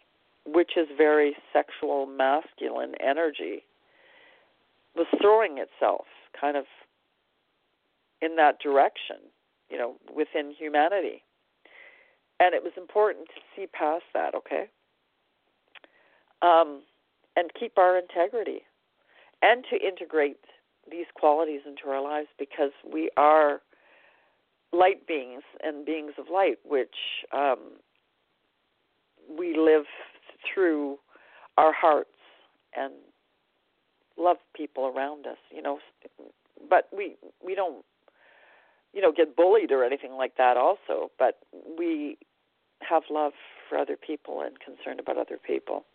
which 0.48 0.72
is 0.78 0.88
very 0.98 1.36
sexual 1.52 2.06
masculine 2.06 2.94
energy, 3.00 3.64
was 4.96 5.08
throwing 5.22 5.58
itself 5.58 6.06
kind 6.40 6.58
of 6.58 6.66
in 8.22 8.36
that 8.38 8.60
direction, 8.60 9.18
you 9.70 9.78
know, 9.78 9.96
within 10.14 10.54
humanity. 10.58 11.24
And 12.40 12.54
it 12.54 12.64
was 12.64 12.74
important 12.78 13.28
to 13.28 13.42
see 13.56 13.68
past 13.68 14.06
that, 14.14 14.34
okay? 14.36 14.66
Um, 16.42 16.84
and 17.36 17.52
keep 17.60 17.78
our 17.78 17.98
integrity 17.98 18.62
and 19.42 19.64
to 19.70 19.76
integrate 19.76 20.38
these 20.90 21.06
qualities 21.16 21.62
into 21.68 21.90
our 21.90 22.02
lives 22.02 22.30
because 22.40 22.72
we 22.92 23.10
are 23.18 23.62
light 24.72 25.06
beings 25.08 25.44
and 25.64 25.86
beings 25.86 26.14
of 26.18 26.26
light, 26.32 26.58
which 26.64 26.96
um, 27.34 27.58
we 29.38 29.58
live 29.58 29.86
through 30.54 30.98
our 31.58 31.74
hearts 31.74 32.10
and 32.76 32.94
love 34.18 34.38
people 34.56 34.86
around 34.86 35.26
us, 35.28 35.38
you 35.52 35.62
know. 35.62 35.80
But 36.70 36.88
we 36.96 37.16
we 37.44 37.56
don't, 37.56 37.84
you 38.94 39.02
know, 39.02 39.12
get 39.12 39.36
bullied 39.36 39.72
or 39.72 39.84
anything 39.84 40.14
like 40.14 40.38
that. 40.38 40.58
Also, 40.58 41.12
but 41.18 41.40
we 41.78 42.18
have 42.82 43.04
love 43.10 43.34
for 43.68 43.78
other 43.78 43.98
people 43.98 44.42
and 44.42 44.58
concern 44.60 45.00
about 45.00 45.18
other 45.18 45.38
people. 45.38 45.86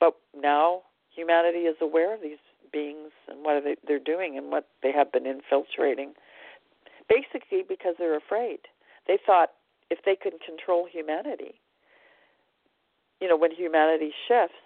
But 0.00 0.14
now 0.36 0.82
humanity 1.14 1.60
is 1.60 1.76
aware 1.80 2.14
of 2.14 2.20
these 2.22 2.38
beings 2.72 3.10
and 3.28 3.44
what 3.44 3.62
they, 3.64 3.76
they're 3.86 3.98
doing 3.98 4.36
and 4.36 4.50
what 4.50 4.66
they 4.82 4.92
have 4.92 5.12
been 5.12 5.26
infiltrating. 5.26 6.14
Basically, 7.08 7.62
because 7.68 7.94
they're 7.98 8.16
afraid. 8.16 8.60
They 9.06 9.18
thought 9.24 9.50
if 9.90 9.98
they 10.04 10.16
could 10.16 10.34
control 10.44 10.88
humanity, 10.90 11.60
you 13.22 13.28
know, 13.28 13.36
when 13.36 13.52
humanity 13.52 14.12
shifts, 14.26 14.56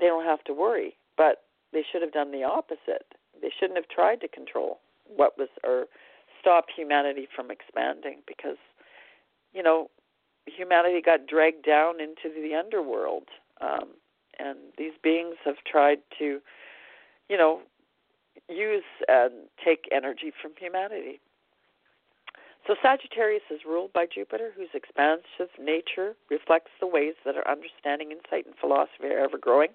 they 0.00 0.06
don't 0.06 0.24
have 0.24 0.42
to 0.44 0.54
worry. 0.54 0.96
But 1.16 1.42
they 1.74 1.84
should 1.92 2.00
have 2.00 2.12
done 2.12 2.32
the 2.32 2.42
opposite. 2.42 3.14
They 3.40 3.50
shouldn't 3.60 3.76
have 3.76 3.88
tried 3.88 4.22
to 4.22 4.28
control 4.28 4.78
what 5.14 5.36
was 5.36 5.48
or 5.62 5.84
stop 6.40 6.66
humanity 6.74 7.28
from 7.36 7.50
expanding 7.50 8.20
because, 8.26 8.56
you 9.52 9.62
know, 9.62 9.90
humanity 10.46 11.02
got 11.04 11.26
dragged 11.26 11.66
down 11.66 12.00
into 12.00 12.34
the 12.34 12.54
underworld. 12.54 13.24
Um, 13.60 13.90
and 14.38 14.58
these 14.78 14.92
beings 15.02 15.36
have 15.44 15.56
tried 15.70 15.98
to, 16.18 16.40
you 17.28 17.36
know, 17.36 17.60
use 18.48 18.84
and 19.06 19.32
take 19.62 19.86
energy 19.92 20.32
from 20.40 20.52
humanity. 20.58 21.20
So 22.66 22.74
Sagittarius 22.80 23.42
is 23.50 23.60
ruled 23.66 23.92
by 23.92 24.06
Jupiter, 24.06 24.50
whose 24.56 24.72
expansive 24.72 25.52
nature 25.60 26.16
reflects 26.30 26.70
the 26.80 26.86
ways 26.86 27.14
that 27.24 27.36
our 27.36 27.46
understanding, 27.46 28.10
insight, 28.10 28.46
and 28.46 28.54
philosophy 28.58 29.08
are 29.08 29.18
ever 29.18 29.36
growing. 29.36 29.70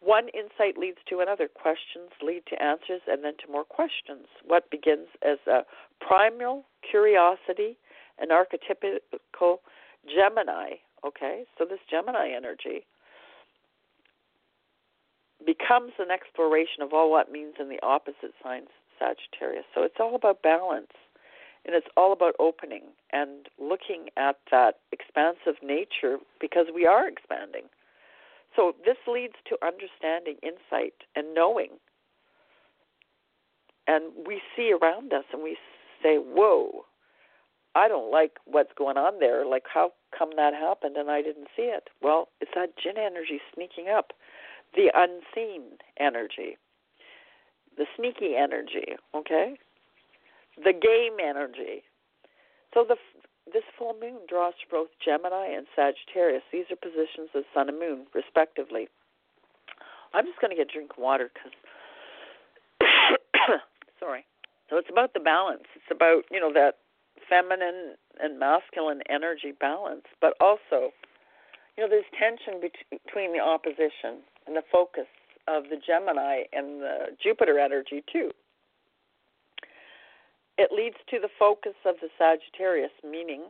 One 0.00 0.28
insight 0.28 0.76
leads 0.76 0.98
to 1.08 1.20
another. 1.20 1.46
Questions 1.46 2.10
lead 2.20 2.42
to 2.48 2.60
answers 2.60 3.02
and 3.06 3.22
then 3.22 3.34
to 3.44 3.52
more 3.52 3.64
questions. 3.64 4.26
What 4.44 4.70
begins 4.70 5.06
as 5.22 5.38
a 5.46 5.60
primal 6.00 6.64
curiosity, 6.88 7.76
an 8.18 8.28
archetypical 8.30 9.58
Gemini, 10.08 10.80
okay, 11.06 11.44
so 11.58 11.64
this 11.64 11.80
Gemini 11.88 12.30
energy 12.34 12.86
becomes 15.46 15.92
an 15.98 16.10
exploration 16.10 16.82
of 16.82 16.92
all 16.92 17.10
what 17.10 17.30
means 17.30 17.54
in 17.60 17.68
the 17.68 17.78
opposite 17.82 18.32
signs, 18.42 18.68
Sagittarius. 18.98 19.64
So 19.74 19.82
it's 19.82 19.96
all 20.00 20.16
about 20.16 20.42
balance 20.42 20.92
and 21.64 21.74
it's 21.74 21.86
all 21.96 22.12
about 22.12 22.34
opening 22.38 22.84
and 23.12 23.46
looking 23.58 24.08
at 24.16 24.36
that 24.50 24.76
expansive 24.92 25.62
nature 25.62 26.18
because 26.40 26.66
we 26.74 26.86
are 26.86 27.06
expanding. 27.06 27.64
So 28.56 28.74
this 28.84 28.96
leads 29.06 29.34
to 29.48 29.56
understanding, 29.64 30.36
insight, 30.42 30.94
and 31.14 31.34
knowing. 31.34 31.70
And 33.86 34.12
we 34.26 34.40
see 34.56 34.72
around 34.72 35.12
us 35.12 35.24
and 35.32 35.42
we 35.42 35.56
say, 36.02 36.16
Whoa, 36.16 36.84
I 37.74 37.88
don't 37.88 38.10
like 38.10 38.38
what's 38.46 38.72
going 38.76 38.96
on 38.96 39.20
there. 39.20 39.46
Like, 39.46 39.64
how 39.72 39.92
come 40.16 40.30
that 40.36 40.54
happened 40.54 40.96
and 40.96 41.10
I 41.10 41.22
didn't 41.22 41.48
see 41.56 41.62
it? 41.62 41.88
Well, 42.02 42.28
it's 42.40 42.50
that 42.54 42.76
jinn 42.82 42.98
energy 42.98 43.40
sneaking 43.54 43.88
up 43.88 44.12
the 44.74 44.90
unseen 44.94 45.78
energy, 45.98 46.56
the 47.76 47.86
sneaky 47.96 48.36
energy, 48.36 48.96
okay? 49.14 49.58
The 50.56 50.72
game 50.72 51.18
energy. 51.22 51.82
So 52.74 52.84
the 52.86 52.96
this 53.52 53.64
full 53.76 53.96
moon 54.00 54.20
draws 54.28 54.54
both 54.70 54.88
Gemini 55.04 55.48
and 55.48 55.66
Sagittarius. 55.74 56.42
These 56.52 56.66
are 56.70 56.76
positions 56.76 57.30
of 57.34 57.42
Sun 57.52 57.68
and 57.68 57.78
Moon, 57.80 58.06
respectively. 58.14 58.88
I'm 60.14 60.24
just 60.24 60.40
going 60.40 60.50
to 60.50 60.56
get 60.56 60.70
a 60.70 60.72
drink 60.72 60.92
of 60.92 61.02
water 61.02 61.30
because, 61.34 61.52
sorry. 64.00 64.24
So 64.68 64.76
it's 64.76 64.90
about 64.90 65.14
the 65.14 65.20
balance. 65.20 65.66
It's 65.74 65.90
about 65.90 66.22
you 66.30 66.38
know 66.38 66.52
that 66.52 66.78
feminine 67.28 67.94
and 68.22 68.38
masculine 68.38 69.02
energy 69.08 69.52
balance, 69.58 70.04
but 70.20 70.34
also, 70.40 70.92
you 71.76 71.82
know, 71.84 71.88
there's 71.88 72.04
tension 72.18 72.60
between 72.60 73.32
the 73.32 73.40
opposition 73.40 74.22
and 74.46 74.56
the 74.56 74.62
focus 74.70 75.06
of 75.48 75.64
the 75.70 75.76
Gemini 75.76 76.42
and 76.52 76.82
the 76.82 77.16
Jupiter 77.22 77.58
energy 77.58 78.02
too. 78.12 78.30
It 80.60 80.76
leads 80.76 80.96
to 81.08 81.16
the 81.18 81.32
focus 81.38 81.72
of 81.86 81.96
the 82.02 82.12
Sagittarius 82.20 82.92
meaning 83.02 83.48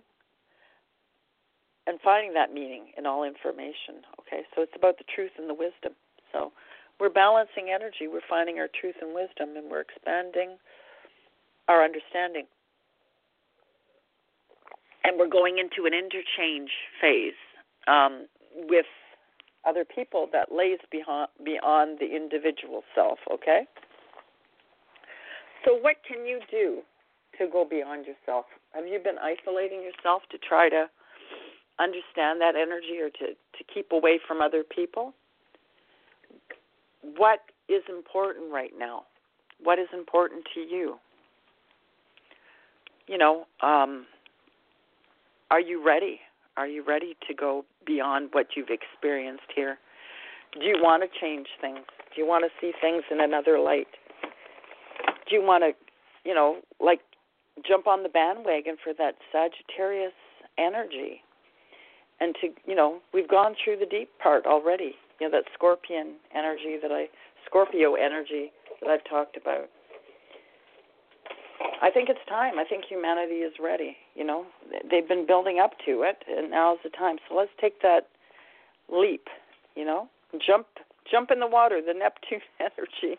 and 1.88 1.98
finding 2.04 2.34
that 2.34 2.54
meaning 2.54 2.94
in 2.96 3.04
all 3.04 3.24
information. 3.24 4.06
Okay, 4.22 4.46
so 4.54 4.62
it's 4.62 4.76
about 4.76 4.96
the 4.96 5.04
truth 5.12 5.32
and 5.36 5.50
the 5.50 5.54
wisdom. 5.54 5.98
So 6.30 6.52
we're 7.00 7.10
balancing 7.10 7.74
energy, 7.74 8.06
we're 8.06 8.22
finding 8.30 8.60
our 8.60 8.68
truth 8.70 8.94
and 9.02 9.12
wisdom, 9.12 9.56
and 9.56 9.68
we're 9.68 9.80
expanding 9.80 10.54
our 11.66 11.82
understanding. 11.82 12.46
And 15.02 15.18
we're 15.18 15.26
going 15.26 15.58
into 15.58 15.90
an 15.90 15.94
interchange 15.94 16.70
phase 17.00 17.34
um, 17.88 18.26
with 18.70 18.86
other 19.66 19.84
people 19.84 20.28
that 20.32 20.54
lays 20.54 20.78
beyond, 20.92 21.26
beyond 21.44 21.98
the 21.98 22.14
individual 22.14 22.84
self, 22.94 23.18
okay? 23.32 23.66
So, 25.66 25.74
what 25.74 25.96
can 26.06 26.24
you 26.24 26.38
do 26.48 26.82
to 27.40 27.48
go 27.50 27.66
beyond 27.68 28.06
yourself? 28.06 28.44
Have 28.72 28.86
you 28.86 29.00
been 29.02 29.16
isolating 29.18 29.82
yourself 29.82 30.22
to 30.30 30.38
try 30.38 30.68
to 30.68 30.86
understand 31.80 32.40
that 32.40 32.54
energy 32.54 33.00
or 33.00 33.10
to, 33.10 33.34
to 33.34 33.64
keep 33.72 33.90
away 33.92 34.20
from 34.26 34.40
other 34.40 34.62
people? 34.62 35.14
What 37.16 37.40
is 37.68 37.82
important 37.88 38.52
right 38.52 38.72
now? 38.78 39.04
What 39.62 39.78
is 39.78 39.88
important 39.92 40.44
to 40.54 40.60
you? 40.60 40.96
You 43.06 43.18
know, 43.18 43.46
um, 43.62 44.06
are 45.50 45.60
you 45.60 45.84
ready? 45.84 46.20
Are 46.56 46.68
you 46.68 46.84
ready 46.86 47.16
to 47.26 47.34
go 47.34 47.64
beyond 47.86 48.28
what 48.32 48.48
you've 48.54 48.68
experienced 48.70 49.50
here? 49.54 49.78
Do 50.52 50.66
you 50.66 50.76
want 50.80 51.02
to 51.02 51.20
change 51.20 51.46
things? 51.60 51.80
Do 52.14 52.20
you 52.20 52.28
want 52.28 52.44
to 52.44 52.50
see 52.60 52.72
things 52.80 53.02
in 53.10 53.20
another 53.20 53.58
light? 53.58 53.86
Do 55.28 55.36
you 55.36 55.42
want 55.42 55.64
to, 55.64 55.72
you 56.28 56.34
know, 56.34 56.58
like 56.80 57.00
jump 57.66 57.86
on 57.86 58.02
the 58.02 58.08
bandwagon 58.08 58.76
for 58.82 58.92
that 58.94 59.16
Sagittarius 59.32 60.12
energy? 60.58 61.22
And 62.20 62.34
to, 62.40 62.48
you 62.66 62.74
know, 62.74 63.00
we've 63.14 63.28
gone 63.28 63.54
through 63.62 63.78
the 63.78 63.86
deep 63.86 64.10
part 64.22 64.46
already. 64.46 64.94
You 65.20 65.28
know, 65.28 65.38
that 65.38 65.44
scorpion 65.54 66.16
energy 66.34 66.76
that 66.80 66.92
I, 66.92 67.08
Scorpio 67.46 67.94
energy 67.94 68.52
that 68.80 68.90
I've 68.90 69.04
talked 69.04 69.36
about. 69.36 69.68
I 71.82 71.90
think 71.90 72.08
it's 72.08 72.20
time. 72.28 72.58
I 72.58 72.64
think 72.64 72.84
humanity 72.84 73.36
is 73.36 73.54
ready. 73.60 73.96
You 74.14 74.24
know, 74.24 74.46
they've 74.90 75.06
been 75.06 75.26
building 75.26 75.60
up 75.62 75.72
to 75.86 76.02
it, 76.02 76.24
and 76.28 76.50
now's 76.50 76.78
the 76.84 76.90
time. 76.90 77.16
So 77.28 77.34
let's 77.34 77.50
take 77.60 77.80
that 77.82 78.08
leap. 78.92 79.28
You 79.76 79.84
know, 79.84 80.08
jump, 80.46 80.66
jump 81.10 81.30
in 81.30 81.40
the 81.40 81.46
water. 81.46 81.80
The 81.84 81.94
Neptune 81.94 82.40
energy. 82.60 83.18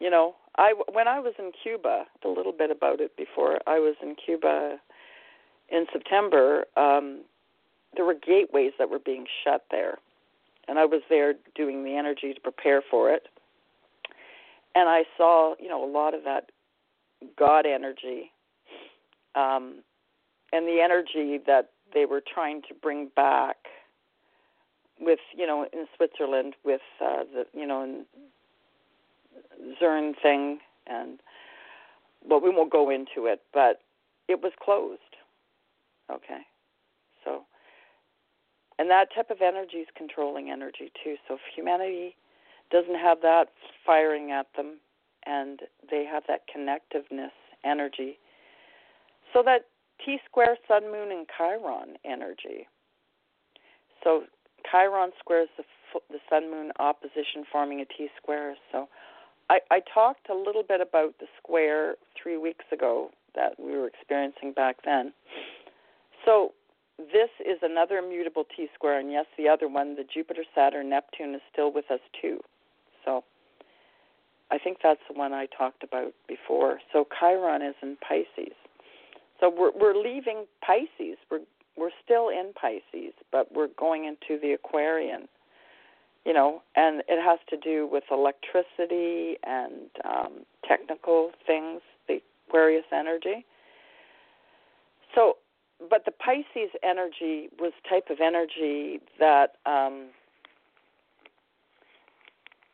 You 0.00 0.10
know, 0.10 0.34
I 0.56 0.74
when 0.92 1.08
I 1.08 1.20
was 1.20 1.34
in 1.38 1.52
Cuba, 1.62 2.04
a 2.24 2.28
little 2.28 2.52
bit 2.52 2.70
about 2.70 3.00
it 3.00 3.16
before. 3.16 3.58
I 3.66 3.78
was 3.78 3.96
in 4.02 4.14
Cuba 4.14 4.76
in 5.68 5.86
September. 5.92 6.64
Um, 6.76 7.22
there 7.96 8.04
were 8.04 8.14
gateways 8.14 8.72
that 8.78 8.90
were 8.90 8.98
being 8.98 9.26
shut 9.44 9.64
there, 9.70 9.98
and 10.68 10.78
I 10.78 10.84
was 10.84 11.02
there 11.08 11.34
doing 11.54 11.84
the 11.84 11.96
energy 11.96 12.34
to 12.34 12.40
prepare 12.40 12.82
for 12.90 13.12
it 13.12 13.28
and 14.74 14.88
I 14.88 15.04
saw, 15.16 15.54
you 15.58 15.68
know, 15.68 15.84
a 15.84 15.90
lot 15.90 16.14
of 16.14 16.24
that 16.24 16.50
God 17.38 17.64
energy, 17.66 18.32
um, 19.34 19.82
and 20.52 20.66
the 20.66 20.80
energy 20.82 21.40
that 21.46 21.70
they 21.92 22.06
were 22.06 22.22
trying 22.22 22.62
to 22.62 22.74
bring 22.74 23.10
back 23.14 23.56
with, 25.00 25.20
you 25.36 25.46
know, 25.46 25.66
in 25.72 25.86
Switzerland 25.96 26.54
with 26.64 26.80
uh, 27.00 27.24
the, 27.32 27.44
you 27.58 27.66
know, 27.66 27.82
in 27.82 28.04
CERN 29.80 30.14
thing, 30.22 30.58
and 30.86 31.20
well, 32.26 32.40
we 32.40 32.50
won't 32.50 32.72
go 32.72 32.90
into 32.90 33.26
it, 33.26 33.40
but 33.52 33.80
it 34.28 34.42
was 34.42 34.52
closed. 34.62 35.00
Okay, 36.10 36.42
so, 37.24 37.44
and 38.78 38.90
that 38.90 39.08
type 39.14 39.30
of 39.30 39.38
energy 39.40 39.78
is 39.78 39.88
controlling 39.96 40.50
energy 40.50 40.92
too. 41.02 41.16
So 41.26 41.34
if 41.34 41.40
humanity 41.54 42.16
doesn't 42.70 42.98
have 42.98 43.20
that 43.22 43.46
firing 43.86 44.30
at 44.30 44.46
them 44.56 44.78
and 45.26 45.60
they 45.90 46.04
have 46.04 46.24
that 46.28 46.42
connectiveness 46.54 47.32
energy. 47.64 48.18
So 49.32 49.42
that 49.44 49.66
T 50.04 50.18
square 50.28 50.56
sun 50.68 50.84
moon 50.92 51.10
and 51.10 51.26
Chiron 51.36 51.96
energy. 52.04 52.66
So 54.02 54.24
Chiron 54.70 55.12
squares 55.18 55.48
the 55.56 55.64
the 56.10 56.18
Sun 56.28 56.50
Moon 56.50 56.72
opposition 56.80 57.44
forming 57.50 57.80
a 57.80 57.84
T 57.84 58.08
square. 58.20 58.56
So 58.72 58.88
I, 59.50 59.58
I 59.70 59.80
talked 59.92 60.28
a 60.30 60.34
little 60.34 60.62
bit 60.62 60.80
about 60.80 61.14
the 61.20 61.26
square 61.38 61.96
three 62.20 62.36
weeks 62.36 62.64
ago 62.72 63.10
that 63.34 63.58
we 63.58 63.72
were 63.72 63.86
experiencing 63.86 64.52
back 64.52 64.76
then. 64.84 65.12
So 66.24 66.52
this 66.98 67.30
is 67.40 67.58
another 67.62 67.98
immutable 67.98 68.44
T 68.56 68.68
square, 68.74 68.98
and 68.98 69.10
yes, 69.10 69.26
the 69.36 69.48
other 69.48 69.68
one, 69.68 69.96
the 69.96 70.04
Jupiter 70.04 70.44
Saturn 70.54 70.88
Neptune, 70.90 71.34
is 71.34 71.40
still 71.52 71.72
with 71.72 71.90
us 71.90 72.00
too. 72.20 72.38
So 73.04 73.24
I 74.50 74.58
think 74.58 74.78
that's 74.82 75.00
the 75.08 75.18
one 75.18 75.32
I 75.32 75.46
talked 75.46 75.82
about 75.82 76.12
before. 76.28 76.80
So 76.92 77.06
Chiron 77.18 77.62
is 77.62 77.74
in 77.82 77.96
Pisces. 78.06 78.54
So 79.40 79.50
we're 79.50 79.72
we're 79.72 80.00
leaving 80.00 80.46
Pisces. 80.64 81.18
We're 81.30 81.40
we're 81.76 81.90
still 82.04 82.28
in 82.28 82.52
Pisces, 82.54 83.14
but 83.32 83.52
we're 83.52 83.68
going 83.78 84.04
into 84.04 84.40
the 84.40 84.52
Aquarian. 84.52 85.28
You 86.24 86.32
know, 86.32 86.62
and 86.74 87.02
it 87.06 87.22
has 87.22 87.38
to 87.50 87.56
do 87.56 87.86
with 87.90 88.04
electricity 88.10 89.36
and 89.44 89.90
um, 90.04 90.32
technical 90.66 91.32
things, 91.46 91.82
the 92.08 92.20
Aquarius 92.48 92.86
energy. 92.92 93.44
So, 95.14 95.36
but 95.90 96.06
the 96.06 96.12
Pisces 96.12 96.70
energy 96.82 97.50
was 97.60 97.72
type 97.88 98.04
of 98.08 98.18
energy 98.20 99.00
that 99.20 99.56
um, 99.66 100.06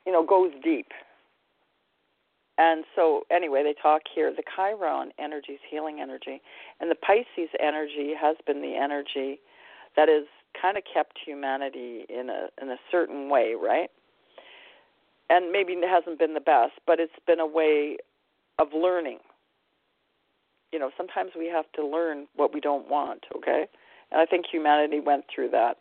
you 0.07 0.13
know 0.13 0.25
goes 0.25 0.53
deep 0.63 0.87
and 2.61 2.85
so, 2.95 3.23
anyway, 3.31 3.63
they 3.63 3.75
talk 3.81 4.03
here. 4.15 4.31
The 4.31 4.43
Chiron 4.55 5.13
energy 5.19 5.53
is 5.53 5.61
healing 5.71 5.99
energy, 5.99 6.43
and 6.79 6.91
the 6.91 6.95
Pisces 6.95 7.49
energy 7.59 8.13
has 8.21 8.37
been 8.47 8.61
the 8.61 8.77
energy 8.77 9.41
that 9.97 10.11
has 10.11 10.27
kind 10.61 10.77
of 10.77 10.85
kept 10.93 11.19
humanity 11.25 12.05
in 12.09 12.29
a 12.31 12.49
in 12.61 12.71
a 12.71 12.77
certain 12.91 13.29
way, 13.29 13.55
right? 13.61 13.91
And 15.29 15.53
maybe 15.53 15.75
it 15.75 15.89
hasn't 15.89 16.19
been 16.19 16.35
the 16.35 16.41
best, 16.41 16.73
but 16.87 16.99
it's 16.99 17.13
been 17.27 17.41
a 17.41 17.47
way 17.47 17.99
of 18.59 18.69
learning. 18.75 19.19
You 20.73 20.79
know, 20.79 20.91
sometimes 20.97 21.33
we 21.39 21.47
have 21.47 21.67
to 21.75 21.87
learn 21.87 22.27
what 22.37 22.53
we 22.53 22.61
don't 22.61 22.89
want. 22.89 23.27
Okay, 23.37 23.67
and 24.11 24.21
I 24.21 24.27
think 24.27 24.47
humanity 24.51 25.01
went 25.01 25.25
through 25.33 25.51
that. 25.51 25.77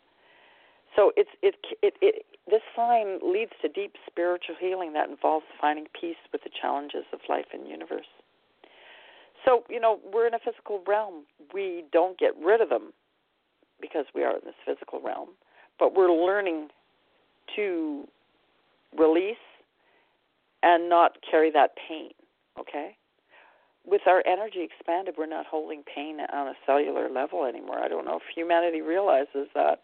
So 0.96 1.12
it's 1.16 1.30
it 1.42 1.56
it 1.82 1.94
it 2.00 2.26
this 2.48 2.62
sign 2.74 3.18
leads 3.22 3.52
to 3.62 3.68
deep 3.68 3.94
spiritual 4.08 4.56
healing 4.58 4.92
that 4.94 5.08
involves 5.08 5.46
finding 5.60 5.86
peace 5.98 6.16
with 6.32 6.42
the 6.42 6.50
challenges 6.60 7.04
of 7.12 7.20
life 7.28 7.46
and 7.52 7.68
universe. 7.68 8.08
So, 9.44 9.64
you 9.70 9.80
know, 9.80 10.00
we're 10.12 10.26
in 10.26 10.34
a 10.34 10.38
physical 10.38 10.82
realm. 10.86 11.24
We 11.54 11.84
don't 11.92 12.18
get 12.18 12.32
rid 12.42 12.60
of 12.60 12.68
them 12.68 12.92
because 13.80 14.06
we 14.14 14.22
are 14.22 14.34
in 14.34 14.42
this 14.44 14.54
physical 14.64 15.00
realm, 15.00 15.30
but 15.78 15.94
we're 15.94 16.12
learning 16.12 16.68
to 17.56 18.04
release 18.98 19.36
and 20.62 20.88
not 20.88 21.16
carry 21.28 21.50
that 21.50 21.70
pain, 21.88 22.10
okay? 22.58 22.96
With 23.86 24.02
our 24.06 24.22
energy 24.26 24.60
expanded, 24.62 25.14
we're 25.16 25.26
not 25.26 25.46
holding 25.46 25.82
pain 25.82 26.18
on 26.32 26.48
a 26.48 26.54
cellular 26.66 27.08
level 27.08 27.46
anymore. 27.46 27.78
I 27.78 27.88
don't 27.88 28.04
know 28.04 28.16
if 28.16 28.22
humanity 28.34 28.82
realizes 28.82 29.48
that 29.54 29.80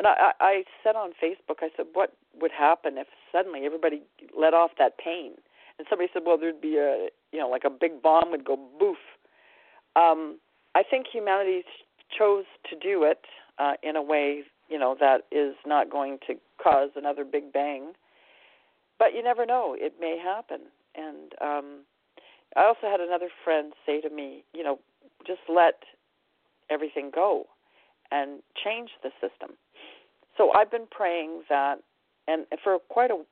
and 0.00 0.06
I, 0.06 0.32
I 0.40 0.64
said 0.82 0.96
on 0.96 1.10
Facebook, 1.22 1.60
I 1.60 1.68
said, 1.76 1.84
what 1.92 2.14
would 2.40 2.52
happen 2.52 2.96
if 2.96 3.06
suddenly 3.30 3.66
everybody 3.66 4.00
let 4.34 4.54
off 4.54 4.70
that 4.78 4.96
pain? 4.96 5.32
And 5.78 5.86
somebody 5.90 6.08
said, 6.12 6.22
well, 6.24 6.38
there'd 6.38 6.60
be 6.60 6.78
a, 6.78 7.08
you 7.32 7.38
know, 7.38 7.50
like 7.50 7.64
a 7.64 7.70
big 7.70 8.00
bomb 8.00 8.30
would 8.30 8.42
go 8.42 8.58
boof. 8.78 8.96
Um, 9.96 10.38
I 10.74 10.82
think 10.88 11.06
humanity 11.12 11.64
chose 12.16 12.44
to 12.68 12.76
do 12.76 13.04
it 13.04 13.20
uh, 13.58 13.72
in 13.82 13.96
a 13.96 14.02
way, 14.02 14.42
you 14.68 14.78
know, 14.78 14.96
that 14.98 15.22
is 15.30 15.54
not 15.66 15.90
going 15.90 16.18
to 16.26 16.34
cause 16.62 16.90
another 16.96 17.24
big 17.24 17.52
bang. 17.52 17.92
But 18.98 19.14
you 19.14 19.22
never 19.22 19.46
know; 19.46 19.76
it 19.78 19.94
may 20.00 20.18
happen. 20.22 20.60
And 20.94 21.32
um, 21.40 21.80
I 22.56 22.64
also 22.64 22.88
had 22.90 23.00
another 23.00 23.28
friend 23.44 23.72
say 23.86 24.00
to 24.00 24.10
me, 24.10 24.44
you 24.52 24.62
know, 24.62 24.78
just 25.26 25.40
let 25.48 25.82
everything 26.70 27.10
go 27.14 27.46
and 28.10 28.42
change 28.64 28.90
the 29.02 29.10
system 29.20 29.56
so 30.40 30.50
I've 30.52 30.70
been 30.70 30.86
praying 30.90 31.42
that, 31.50 31.80
and 32.26 32.46
for 32.64 32.78
quite 32.88 33.10
a 33.10 33.22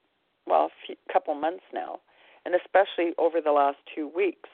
well, 0.47 0.67
a 0.67 0.69
few, 0.87 0.95
couple 1.11 1.35
months 1.35 1.65
now, 1.73 2.01
and 2.45 2.55
especially 2.55 3.15
over 3.17 3.41
the 3.41 3.53
last 3.53 3.79
two 3.95 4.11
weeks, 4.15 4.51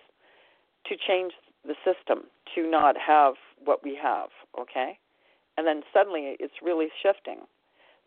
to 0.86 0.94
change 0.96 1.32
the 1.64 1.74
system 1.84 2.26
to 2.54 2.70
not 2.70 2.94
have 2.96 3.34
what 3.64 3.82
we 3.82 3.98
have. 4.00 4.28
Okay, 4.60 4.98
and 5.56 5.66
then 5.66 5.82
suddenly 5.92 6.36
it's 6.40 6.54
really 6.62 6.88
shifting. 7.02 7.40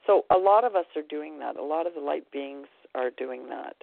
So 0.06 0.26
a 0.34 0.38
lot 0.38 0.64
of 0.64 0.76
us 0.76 0.86
are 0.96 1.02
doing 1.10 1.40
that. 1.40 1.58
A 1.58 1.64
lot 1.64 1.88
of 1.88 1.94
the 1.94 2.00
light 2.00 2.32
beings 2.32 2.68
are 2.96 3.10
doing 3.10 3.50
that, 3.50 3.76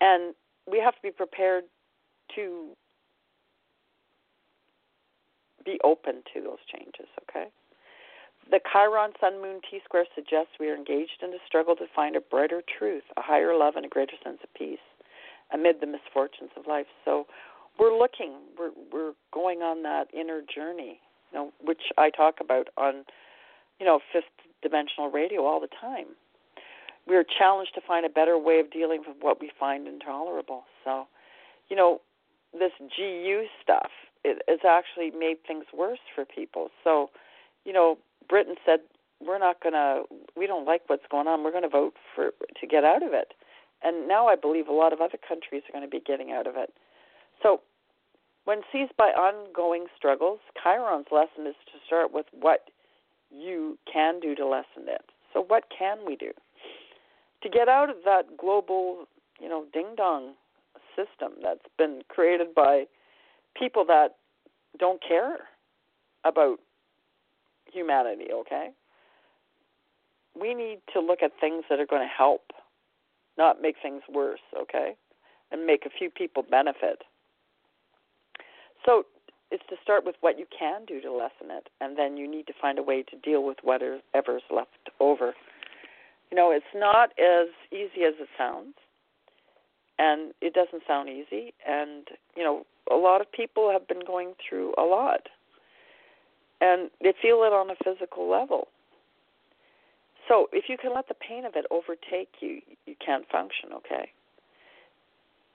and 0.00 0.34
we 0.70 0.78
have 0.78 0.94
to 0.94 1.02
be 1.02 1.10
prepared 1.10 1.64
to 2.34 2.68
be 5.64 5.78
open 5.84 6.22
to 6.34 6.40
those 6.40 6.62
changes. 6.72 7.08
Okay. 7.22 7.48
The 8.50 8.60
Chiron 8.72 9.12
Sun 9.20 9.42
Moon 9.42 9.60
T 9.70 9.80
square 9.84 10.06
suggests 10.14 10.52
we 10.58 10.70
are 10.70 10.74
engaged 10.74 11.20
in 11.22 11.30
a 11.30 11.42
struggle 11.46 11.76
to 11.76 11.84
find 11.94 12.16
a 12.16 12.20
brighter 12.20 12.62
truth, 12.78 13.02
a 13.18 13.20
higher 13.20 13.54
love, 13.54 13.76
and 13.76 13.84
a 13.84 13.88
greater 13.88 14.16
sense 14.24 14.38
of 14.42 14.48
peace 14.54 14.78
amid 15.52 15.80
the 15.80 15.86
misfortunes 15.86 16.50
of 16.56 16.66
life. 16.66 16.86
So 17.04 17.26
we're 17.78 17.96
looking, 17.96 18.34
we're 18.58 18.70
we're 18.92 19.12
going 19.32 19.58
on 19.60 19.82
that 19.82 20.08
inner 20.12 20.40
journey, 20.42 21.00
you 21.32 21.38
know, 21.38 21.52
which 21.62 21.82
I 21.96 22.10
talk 22.10 22.36
about 22.40 22.68
on, 22.76 23.04
you 23.78 23.86
know, 23.86 24.00
fifth 24.12 24.24
dimensional 24.62 25.10
radio 25.10 25.44
all 25.44 25.60
the 25.60 25.68
time. 25.80 26.06
We 27.06 27.16
are 27.16 27.24
challenged 27.24 27.74
to 27.74 27.80
find 27.86 28.04
a 28.04 28.10
better 28.10 28.36
way 28.38 28.60
of 28.60 28.70
dealing 28.70 29.02
with 29.06 29.16
what 29.20 29.40
we 29.40 29.50
find 29.58 29.86
intolerable. 29.86 30.64
So, 30.84 31.06
you 31.70 31.76
know, 31.76 32.00
this 32.52 32.72
GU 32.78 33.44
stuff 33.62 33.90
it 34.24 34.42
has 34.48 34.60
actually 34.68 35.16
made 35.16 35.36
things 35.46 35.64
worse 35.72 36.00
for 36.14 36.24
people. 36.24 36.68
So, 36.82 37.10
you 37.64 37.72
know, 37.72 37.98
Britain 38.28 38.56
said 38.66 38.80
we're 39.20 39.38
not 39.38 39.62
going 39.62 39.72
to 39.72 40.02
we 40.36 40.46
don't 40.46 40.64
like 40.64 40.82
what's 40.86 41.06
going 41.10 41.26
on 41.26 41.42
we're 41.42 41.50
going 41.50 41.62
to 41.62 41.68
vote 41.68 41.94
for 42.14 42.30
to 42.60 42.66
get 42.66 42.84
out 42.84 43.02
of 43.02 43.12
it 43.12 43.34
and 43.82 44.08
now 44.08 44.26
i 44.26 44.36
believe 44.36 44.68
a 44.68 44.72
lot 44.72 44.92
of 44.92 45.00
other 45.00 45.18
countries 45.26 45.62
are 45.68 45.72
going 45.72 45.84
to 45.84 45.90
be 45.90 46.02
getting 46.04 46.30
out 46.30 46.46
of 46.46 46.54
it 46.56 46.72
so 47.42 47.60
when 48.44 48.60
seized 48.72 48.96
by 48.96 49.08
ongoing 49.10 49.86
struggles 49.96 50.40
chiron's 50.62 51.06
lesson 51.10 51.46
is 51.46 51.56
to 51.66 51.78
start 51.86 52.12
with 52.12 52.26
what 52.32 52.70
you 53.30 53.78
can 53.92 54.20
do 54.20 54.34
to 54.34 54.46
lessen 54.46 54.88
it 54.88 55.04
so 55.32 55.44
what 55.46 55.64
can 55.76 55.98
we 56.06 56.16
do 56.16 56.30
to 57.42 57.48
get 57.48 57.68
out 57.68 57.90
of 57.90 57.96
that 58.04 58.36
global 58.38 59.04
you 59.40 59.48
know 59.48 59.64
ding 59.72 59.94
dong 59.96 60.34
system 60.96 61.32
that's 61.42 61.60
been 61.76 62.02
created 62.08 62.54
by 62.54 62.84
people 63.56 63.84
that 63.86 64.16
don't 64.78 65.02
care 65.06 65.38
about 66.24 66.58
humanity, 67.72 68.26
okay? 68.32 68.70
We 70.38 70.54
need 70.54 70.80
to 70.92 71.00
look 71.00 71.22
at 71.22 71.32
things 71.40 71.64
that 71.70 71.80
are 71.80 71.86
going 71.86 72.02
to 72.02 72.08
help, 72.08 72.50
not 73.36 73.62
make 73.62 73.76
things 73.82 74.02
worse, 74.12 74.40
okay? 74.56 74.94
And 75.50 75.66
make 75.66 75.86
a 75.86 75.90
few 75.90 76.10
people 76.10 76.44
benefit. 76.48 77.02
So 78.88 79.04
it's 79.50 79.62
to 79.68 79.76
start 79.82 80.06
with 80.06 80.14
what 80.22 80.38
you 80.38 80.46
can 80.56 80.86
do 80.86 80.98
to 81.02 81.12
lessen 81.12 81.50
it, 81.50 81.68
and 81.82 81.98
then 81.98 82.16
you 82.16 82.30
need 82.30 82.46
to 82.46 82.54
find 82.58 82.78
a 82.78 82.82
way 82.82 83.02
to 83.02 83.16
deal 83.16 83.44
with 83.44 83.58
whatever's 83.62 84.42
left 84.50 84.88
over. 84.98 85.34
You 86.30 86.36
know, 86.36 86.50
it's 86.50 86.64
not 86.74 87.10
as 87.18 87.48
easy 87.70 88.04
as 88.06 88.14
it 88.18 88.28
sounds, 88.38 88.74
and 89.98 90.32
it 90.40 90.54
doesn't 90.54 90.84
sound 90.86 91.10
easy. 91.10 91.52
And, 91.66 92.08
you 92.34 92.42
know, 92.42 92.64
a 92.90 92.96
lot 92.96 93.20
of 93.20 93.30
people 93.30 93.70
have 93.70 93.86
been 93.86 94.04
going 94.06 94.32
through 94.48 94.72
a 94.78 94.82
lot 94.82 95.28
and 96.60 96.90
they 97.02 97.12
feel 97.20 97.42
it 97.44 97.52
on 97.52 97.70
a 97.70 97.76
physical 97.84 98.28
level. 98.28 98.68
So 100.26 100.48
if 100.52 100.64
you 100.68 100.76
can 100.76 100.94
let 100.94 101.08
the 101.08 101.14
pain 101.14 101.44
of 101.44 101.52
it 101.54 101.64
overtake 101.70 102.28
you, 102.40 102.60
you 102.86 102.94
can't 103.04 103.24
function, 103.30 103.70
okay? 103.72 104.10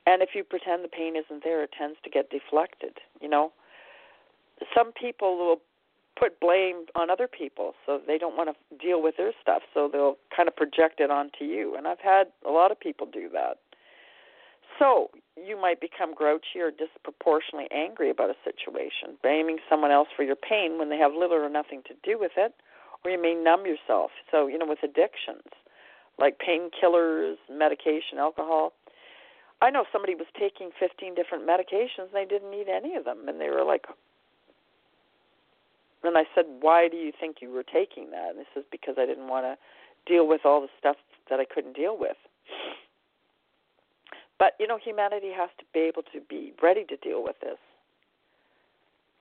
And 0.06 0.22
if 0.22 0.30
you 0.34 0.44
pretend 0.44 0.84
the 0.84 0.90
pain 0.90 1.16
isn't 1.16 1.44
there, 1.44 1.64
it 1.64 1.72
tends 1.78 1.98
to 2.04 2.10
get 2.10 2.30
deflected, 2.30 2.98
you 3.22 3.30
know? 3.30 3.52
Some 4.76 4.92
people 4.92 5.38
will 5.38 5.62
put 6.20 6.40
blame 6.40 6.86
on 6.96 7.10
other 7.10 7.28
people, 7.28 7.74
so 7.86 8.00
they 8.06 8.18
don't 8.18 8.36
want 8.36 8.50
to 8.50 8.78
deal 8.78 9.02
with 9.02 9.18
their 9.18 9.32
stuff, 9.42 9.64
so 9.74 9.90
they'll 9.92 10.18
kind 10.36 10.48
of 10.48 10.56
project 10.56 11.00
it 11.00 11.10
onto 11.10 11.44
you. 11.46 11.76
And 11.76 11.88
I've 11.88 12.00
had 12.00 12.28
a 12.48 12.52
lot 12.52 12.72
of 12.72 12.80
people 12.80 13.08
do 13.12 13.30
that. 13.34 13.58
So 14.78 15.10
you 15.36 15.60
might 15.60 15.80
become 15.80 16.14
grouchy 16.14 16.60
or 16.60 16.72
disproportionately 16.72 17.68
angry 17.72 18.10
about 18.10 18.30
a 18.30 18.36
situation, 18.44 19.18
blaming 19.22 19.58
someone 19.70 19.92
else 19.92 20.10
for 20.16 20.24
your 20.24 20.36
pain 20.36 20.78
when 20.78 20.90
they 20.90 20.98
have 20.98 21.14
little 21.14 21.38
or 21.38 21.50
nothing 21.50 21.82
to 21.88 21.94
do 22.04 22.20
with 22.20 22.34
it, 22.38 22.54
or 23.04 23.12
you 23.12 23.22
may 23.22 23.34
numb 23.34 23.66
yourself. 23.66 24.12
So, 24.32 24.48
you 24.48 24.58
know, 24.58 24.68
with 24.68 24.84
addictions 24.84 25.48
like 26.20 26.40
painkillers, 26.40 27.36
medication, 27.52 28.18
alcohol. 28.20 28.74
I 29.64 29.70
know 29.70 29.86
somebody 29.94 30.14
was 30.14 30.28
taking 30.38 30.72
15 30.78 31.16
different 31.16 31.48
medications 31.48 32.12
and 32.12 32.16
they 32.20 32.26
didn't 32.26 32.52
need 32.52 32.68
any 32.68 32.96
of 32.96 33.06
them 33.06 33.30
and 33.30 33.40
they 33.40 33.50
were 33.50 33.64
like 33.64 33.86
and 36.04 36.18
I 36.18 36.26
said, 36.36 36.44
"Why 36.60 36.90
do 36.90 36.98
you 36.98 37.14
think 37.18 37.42
you 37.42 37.50
were 37.50 37.64
taking 37.64 38.12
that?" 38.12 38.32
And 38.32 38.40
he 38.40 38.46
says, 38.54 38.66
"Because 38.70 38.96
I 38.98 39.06
didn't 39.06 39.30
want 39.30 39.46
to 39.46 39.58
deal 40.06 40.28
with 40.28 40.46
all 40.46 40.60
the 40.60 40.68
stuff 40.78 40.98
that 41.30 41.40
I 41.40 41.46
couldn't 41.46 41.78
deal 41.78 41.96
with." 41.98 42.18
But 44.38 44.56
you 44.60 44.68
know, 44.68 44.76
humanity 44.76 45.32
has 45.32 45.50
to 45.60 45.66
be 45.74 45.80
able 45.80 46.04
to 46.12 46.20
be 46.20 46.54
ready 46.62 46.84
to 46.84 46.98
deal 46.98 47.24
with 47.24 47.40
this. 47.40 47.58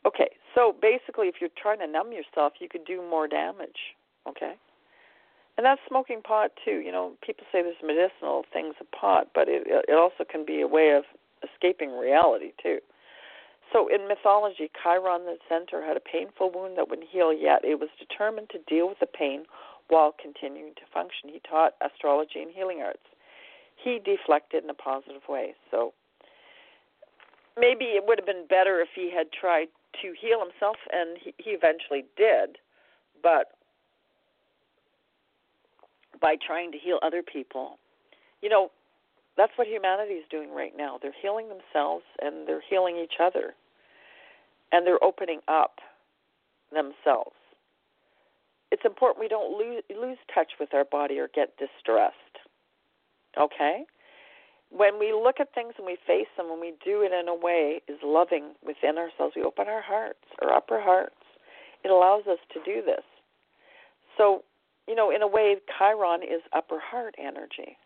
Okay, 0.05 0.30
so 0.57 0.72
basically, 0.72 1.28
if 1.28 1.40
you're 1.40 1.51
trying 1.57 1.78
to 1.78 1.86
numb 1.86 2.11
yourself, 2.11 2.55
you 2.59 2.68
could 2.68 2.84
do 2.84 3.01
more 3.01 3.28
damage. 3.28 3.95
Okay, 4.26 4.57
and 5.57 5.67
that's 5.67 5.81
smoking 5.87 6.23
pot 6.23 6.53
too. 6.65 6.81
You 6.85 6.93
know, 6.93 7.13
people 7.25 7.45
say 7.53 7.63
there's 7.63 7.77
medicinal 7.83 8.45
things 8.53 8.75
of 8.81 8.91
pot, 8.93 9.29
but 9.35 9.49
it 9.49 9.65
it 9.67 9.95
also 9.95 10.25
can 10.29 10.45
be 10.45 10.61
a 10.61 10.67
way 10.67 10.93
of 10.93 11.05
escaping 11.43 11.97
reality 11.97 12.53
too. 12.63 12.79
So 13.73 13.89
in 13.89 14.07
mythology, 14.07 14.71
Chiron 14.83 15.25
the 15.25 15.37
centaur 15.49 15.83
had 15.83 15.97
a 15.97 16.01
painful 16.01 16.51
wound 16.53 16.77
that 16.77 16.89
wouldn't 16.89 17.09
heal 17.09 17.33
yet. 17.33 17.65
It 17.65 17.81
was 17.81 17.89
determined 17.99 18.51
to 18.51 18.59
deal 18.69 18.89
with 18.89 18.99
the 19.01 19.07
pain 19.07 19.45
while 19.89 20.15
continuing 20.21 20.75
to 20.75 20.83
function. 20.93 21.29
He 21.29 21.41
taught 21.49 21.75
astrology 21.81 22.41
and 22.41 22.51
healing 22.51 22.83
arts. 22.85 23.05
He 23.77 23.99
deflected 23.99 24.65
in 24.65 24.71
a 24.71 24.75
positive 24.75 25.23
way. 25.29 25.55
So 25.71 25.93
maybe 27.59 27.97
it 27.97 28.05
would 28.07 28.19
have 28.19 28.27
been 28.27 28.47
better 28.49 28.81
if 28.81 28.89
he 28.95 29.11
had 29.11 29.33
tried 29.33 29.69
to 30.01 30.15
heal 30.19 30.41
himself, 30.41 30.77
and 30.93 31.19
he, 31.21 31.35
he 31.39 31.51
eventually 31.51 32.05
did. 32.17 32.59
But 33.23 33.53
by 36.23 36.37
trying 36.37 36.73
to 36.73 36.79
heal 36.79 36.99
other 37.03 37.23
people, 37.23 37.79
you 38.41 38.49
know, 38.49 38.70
that's 39.37 39.53
what 39.57 39.66
humanity 39.66 40.14
is 40.14 40.25
doing 40.31 40.55
right 40.55 40.73
now. 40.77 40.99
They're 41.01 41.14
healing 41.20 41.49
themselves 41.49 42.05
and 42.20 42.47
they're 42.47 42.62
healing 42.68 42.97
each 42.97 43.20
other 43.20 43.55
and 44.73 44.87
they're 44.87 45.03
opening 45.03 45.41
up 45.49 45.81
themselves. 46.73 47.37
It's 48.70 48.83
important 48.85 49.20
we 49.20 49.29
don't 49.29 49.59
lose, 49.59 49.83
lose 49.91 50.18
touch 50.35 50.53
with 50.59 50.73
our 50.73 50.85
body 50.85 51.18
or 51.18 51.29
get 51.35 51.57
distressed. 51.59 52.16
Okay? 53.39 53.85
When 54.70 54.99
we 54.99 55.12
look 55.12 55.37
at 55.41 55.55
things 55.55 55.75
and 55.77 55.87
we 55.87 55.99
face 56.07 56.29
them, 56.37 56.49
when 56.49 56.61
we 56.61 56.73
do 56.83 57.03
it 57.03 57.12
in 57.12 57.29
a 57.29 57.35
way 57.35 57.83
is 57.89 57.99
loving 58.03 58.55
within 58.64 58.97
ourselves, 58.97 59.35
we 59.37 59.43
open 59.43 59.68
our 59.68 59.83
hearts, 59.83 60.25
our 60.41 60.53
upper 60.53 60.81
hearts. 60.81 61.20
It 61.85 61.91
allows 61.91 62.23
us 62.27 62.39
to 62.55 62.61
do 62.64 62.81
this. 62.81 63.05
So, 64.16 64.45
you 64.89 64.95
know, 64.95 65.11
in 65.11 65.22
a 65.22 65.28
way, 65.28 65.57
Chiron 65.78 66.22
is 66.22 66.43
upper 66.53 66.78
heart 66.80 67.14
energy. 67.18 67.76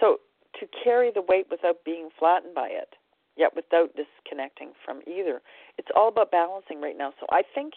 So, 0.00 0.18
to 0.60 0.66
carry 0.82 1.10
the 1.12 1.22
weight 1.22 1.46
without 1.50 1.84
being 1.84 2.08
flattened 2.18 2.54
by 2.54 2.68
it 2.68 2.94
yet 3.38 3.54
without 3.54 3.94
disconnecting 3.94 4.72
from 4.84 5.00
either. 5.06 5.40
It's 5.78 5.88
all 5.94 6.08
about 6.08 6.30
balancing 6.30 6.82
right 6.82 6.98
now. 6.98 7.14
So 7.20 7.26
I 7.30 7.42
think 7.54 7.74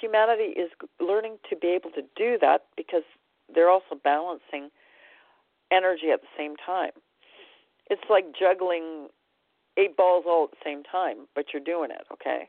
humanity 0.00 0.54
is 0.54 0.70
learning 1.00 1.38
to 1.50 1.56
be 1.56 1.68
able 1.68 1.90
to 1.90 2.02
do 2.16 2.38
that 2.40 2.66
because 2.76 3.02
they're 3.52 3.68
also 3.68 3.98
balancing 4.02 4.70
energy 5.70 6.10
at 6.14 6.22
the 6.22 6.32
same 6.38 6.54
time. 6.64 6.92
It's 7.90 8.06
like 8.08 8.26
juggling 8.38 9.08
eight 9.76 9.96
balls 9.96 10.24
all 10.26 10.44
at 10.44 10.50
the 10.50 10.64
same 10.64 10.84
time, 10.84 11.26
but 11.34 11.46
you're 11.52 11.62
doing 11.62 11.90
it, 11.90 12.06
okay? 12.12 12.48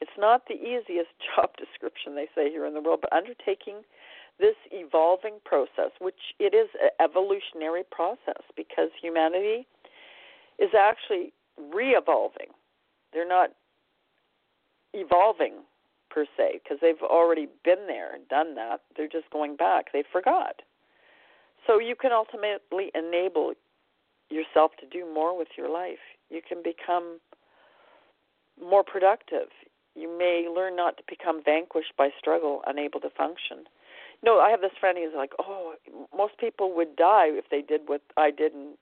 It's 0.00 0.16
not 0.16 0.48
the 0.48 0.54
easiest 0.54 1.12
job 1.36 1.50
description 1.58 2.14
they 2.14 2.28
say 2.34 2.50
here 2.50 2.64
in 2.64 2.72
the 2.72 2.80
world, 2.80 3.00
but 3.02 3.12
undertaking 3.12 3.84
this 4.38 4.56
evolving 4.70 5.38
process, 5.44 5.90
which 6.00 6.34
it 6.38 6.54
is 6.54 6.68
an 6.82 6.90
evolutionary 7.00 7.82
process 7.90 8.42
because 8.56 8.90
humanity 9.00 9.66
is 10.58 10.70
actually 10.78 11.32
re-evolving. 11.72 12.48
They're 13.12 13.28
not 13.28 13.50
evolving 14.94 15.54
per 16.10 16.24
se 16.36 16.60
because 16.62 16.78
they've 16.80 17.02
already 17.02 17.48
been 17.64 17.86
there 17.86 18.14
and 18.14 18.26
done 18.28 18.54
that. 18.54 18.80
They're 18.96 19.08
just 19.08 19.30
going 19.30 19.56
back. 19.56 19.86
They 19.92 20.04
forgot. 20.10 20.62
So 21.66 21.78
you 21.78 21.94
can 21.94 22.12
ultimately 22.12 22.90
enable 22.94 23.54
yourself 24.30 24.72
to 24.80 24.86
do 24.86 25.04
more 25.12 25.36
with 25.36 25.48
your 25.56 25.70
life. 25.70 25.98
You 26.30 26.40
can 26.46 26.62
become 26.62 27.18
more 28.60 28.84
productive. 28.84 29.48
You 29.94 30.16
may 30.16 30.48
learn 30.48 30.76
not 30.76 30.96
to 30.98 31.02
become 31.08 31.42
vanquished 31.44 31.92
by 31.96 32.10
struggle, 32.18 32.62
unable 32.66 33.00
to 33.00 33.10
function. 33.10 33.64
Know, 34.22 34.40
I 34.40 34.50
have 34.50 34.60
this 34.60 34.72
friend 34.80 34.98
who's 34.98 35.14
like, 35.14 35.32
"Oh, 35.38 35.74
most 36.14 36.38
people 36.38 36.74
would 36.74 36.96
die 36.96 37.28
if 37.28 37.48
they 37.50 37.62
did 37.62 37.82
what 37.86 38.02
I 38.16 38.30
did 38.30 38.52
in 38.52 38.74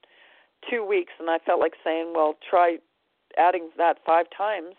two 0.69 0.83
weeks, 0.83 1.13
and 1.19 1.29
I 1.29 1.37
felt 1.39 1.59
like 1.59 1.73
saying, 1.83 2.13
well, 2.15 2.35
try 2.49 2.77
adding 3.37 3.69
that 3.77 3.97
five 4.05 4.25
times 4.35 4.75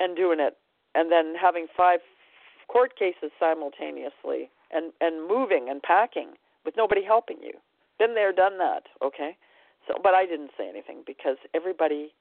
and 0.00 0.16
doing 0.16 0.40
it, 0.40 0.56
and 0.94 1.10
then 1.10 1.34
having 1.40 1.66
five 1.74 2.00
court 2.68 2.98
cases 2.98 3.30
simultaneously, 3.40 4.50
and 4.70 4.92
and 5.00 5.26
moving 5.26 5.68
and 5.68 5.82
packing 5.82 6.30
with 6.64 6.76
nobody 6.76 7.02
helping 7.02 7.38
you. 7.42 7.54
Been 7.98 8.14
there, 8.14 8.32
done 8.32 8.58
that. 8.58 8.84
Okay, 9.02 9.36
so 9.86 9.94
but 10.02 10.14
I 10.14 10.26
didn't 10.26 10.50
say 10.56 10.68
anything 10.68 11.02
because 11.06 11.36
everybody 11.54 12.12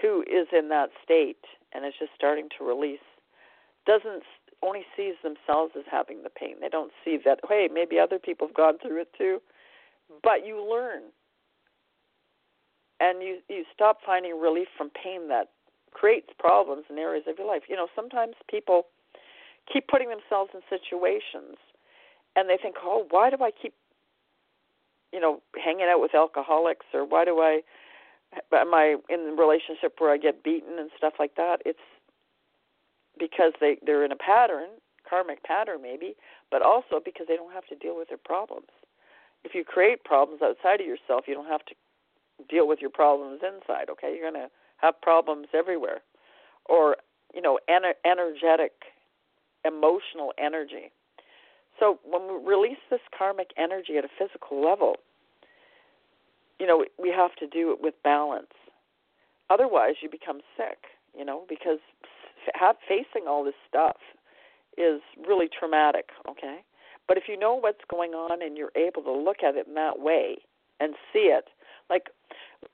who 0.00 0.22
is 0.22 0.48
in 0.52 0.68
that 0.70 0.90
state 1.02 1.44
and 1.72 1.84
is 1.84 1.94
just 1.98 2.12
starting 2.16 2.48
to 2.58 2.64
release 2.64 3.04
doesn't 3.86 4.24
only 4.62 4.84
sees 4.96 5.14
themselves 5.22 5.72
as 5.76 5.84
having 5.90 6.22
the 6.22 6.30
pain. 6.30 6.56
They 6.60 6.68
don't 6.68 6.92
see 7.04 7.18
that 7.24 7.40
hey, 7.48 7.68
maybe 7.72 7.98
other 7.98 8.18
people 8.18 8.46
have 8.46 8.56
gone 8.56 8.78
through 8.78 9.02
it 9.02 9.08
too. 9.16 9.40
But 10.22 10.46
you 10.46 10.62
learn 10.62 11.02
and 13.00 13.22
you 13.22 13.38
you 13.48 13.64
stop 13.72 13.98
finding 14.04 14.38
relief 14.40 14.68
from 14.76 14.90
pain 14.90 15.28
that 15.28 15.50
creates 15.92 16.28
problems 16.38 16.84
in 16.90 16.98
areas 16.98 17.24
of 17.28 17.38
your 17.38 17.46
life. 17.46 17.62
You 17.68 17.76
know, 17.76 17.88
sometimes 17.94 18.34
people 18.50 18.86
keep 19.72 19.88
putting 19.88 20.10
themselves 20.10 20.50
in 20.54 20.60
situations 20.68 21.56
and 22.36 22.48
they 22.48 22.56
think, 22.60 22.76
"Oh, 22.82 23.06
why 23.10 23.30
do 23.30 23.36
I 23.42 23.50
keep 23.50 23.74
you 25.12 25.20
know, 25.20 25.40
hanging 25.62 25.86
out 25.86 26.00
with 26.00 26.12
alcoholics 26.14 26.86
or 26.92 27.04
why 27.04 27.24
do 27.24 27.38
I 27.38 27.62
am 28.52 28.74
I 28.74 28.96
in 29.08 29.20
a 29.20 29.40
relationship 29.40 29.94
where 29.98 30.10
I 30.10 30.16
get 30.16 30.42
beaten 30.42 30.78
and 30.78 30.90
stuff 30.96 31.14
like 31.18 31.36
that?" 31.36 31.62
It's 31.64 31.78
because 33.18 33.52
they 33.60 33.78
they're 33.84 34.04
in 34.04 34.12
a 34.12 34.16
pattern, 34.16 34.68
karmic 35.08 35.42
pattern 35.42 35.82
maybe, 35.82 36.14
but 36.50 36.62
also 36.62 37.00
because 37.04 37.26
they 37.28 37.36
don't 37.36 37.52
have 37.52 37.66
to 37.66 37.76
deal 37.76 37.96
with 37.96 38.08
their 38.08 38.18
problems. 38.18 38.68
If 39.44 39.54
you 39.54 39.64
create 39.64 40.04
problems 40.04 40.40
outside 40.42 40.80
of 40.80 40.86
yourself, 40.86 41.24
you 41.28 41.34
don't 41.34 41.48
have 41.48 41.64
to 41.66 41.74
deal 42.48 42.66
with 42.66 42.80
your 42.80 42.90
problems 42.90 43.40
inside. 43.42 43.90
Okay, 43.90 44.14
you're 44.16 44.30
going 44.30 44.42
to 44.42 44.50
have 44.78 45.00
problems 45.00 45.48
everywhere, 45.54 46.00
or 46.66 46.96
you 47.34 47.42
know, 47.42 47.58
ener- 47.68 47.98
energetic, 48.04 48.72
emotional 49.64 50.32
energy. 50.38 50.92
So 51.80 51.98
when 52.04 52.22
we 52.22 52.48
release 52.48 52.78
this 52.90 53.00
karmic 53.16 53.50
energy 53.58 53.96
at 53.98 54.04
a 54.04 54.08
physical 54.18 54.64
level, 54.64 54.96
you 56.60 56.66
know, 56.66 56.84
we 56.98 57.10
have 57.10 57.34
to 57.36 57.46
do 57.46 57.72
it 57.72 57.78
with 57.82 57.94
balance. 58.04 58.54
Otherwise, 59.50 59.96
you 60.00 60.08
become 60.08 60.40
sick. 60.56 60.78
You 61.16 61.24
know, 61.24 61.44
because 61.48 61.78
have, 62.54 62.76
facing 62.86 63.28
all 63.28 63.44
this 63.44 63.54
stuff 63.68 63.96
is 64.76 65.00
really 65.26 65.48
traumatic. 65.48 66.10
Okay, 66.28 66.60
but 67.06 67.16
if 67.16 67.24
you 67.28 67.38
know 67.38 67.54
what's 67.54 67.84
going 67.90 68.12
on 68.12 68.42
and 68.42 68.56
you're 68.56 68.72
able 68.76 69.02
to 69.02 69.12
look 69.12 69.42
at 69.46 69.56
it 69.56 69.66
in 69.66 69.74
that 69.74 70.00
way 70.00 70.38
and 70.80 70.94
see 71.12 71.30
it, 71.30 71.48
like 71.90 72.08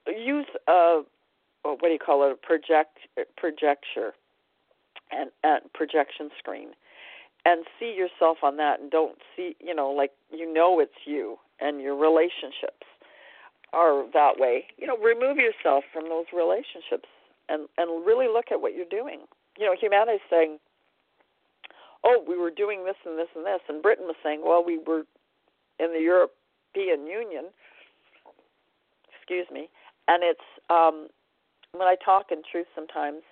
use 0.06 0.46
a 0.68 1.02
what 1.62 1.82
do 1.82 1.88
you 1.92 1.98
call 1.98 2.24
it 2.26 2.32
a 2.32 2.36
project 2.36 2.98
projector 3.36 4.14
and, 5.10 5.30
and 5.44 5.60
projection 5.74 6.30
screen 6.38 6.68
and 7.44 7.64
see 7.78 7.94
yourself 7.96 8.38
on 8.42 8.56
that 8.56 8.80
and 8.80 8.90
don't 8.90 9.18
see 9.36 9.56
you 9.60 9.74
know 9.74 9.90
like 9.90 10.12
you 10.30 10.50
know 10.52 10.80
it's 10.80 11.04
you 11.04 11.36
and 11.60 11.80
your 11.80 11.96
relationships 11.96 12.86
are 13.72 14.04
that 14.12 14.38
way 14.38 14.64
you 14.78 14.86
know 14.86 14.96
remove 14.98 15.36
yourself 15.36 15.84
from 15.92 16.08
those 16.08 16.26
relationships 16.32 17.08
and 17.48 17.68
and 17.78 18.06
really 18.06 18.28
look 18.28 18.46
at 18.50 18.60
what 18.60 18.74
you're 18.74 18.84
doing 18.90 19.20
you 19.60 19.66
know 19.66 19.76
humanity 19.78 20.16
is 20.16 20.26
saying 20.28 20.58
oh 22.02 22.24
we 22.26 22.36
were 22.36 22.50
doing 22.50 22.84
this 22.84 22.96
and 23.06 23.18
this 23.18 23.28
and 23.36 23.46
this 23.46 23.60
and 23.68 23.82
britain 23.82 24.06
was 24.06 24.16
saying 24.24 24.42
well 24.44 24.64
we 24.64 24.78
were 24.78 25.04
in 25.78 25.92
the 25.92 26.00
european 26.00 27.06
union 27.06 27.44
excuse 29.14 29.46
me 29.52 29.68
and 30.08 30.24
it's 30.24 30.40
um, 30.68 31.08
when 31.72 31.86
I 31.86 31.94
talk 32.04 32.32
in 32.32 32.42
truth 32.50 32.66
sometimes 32.74 33.22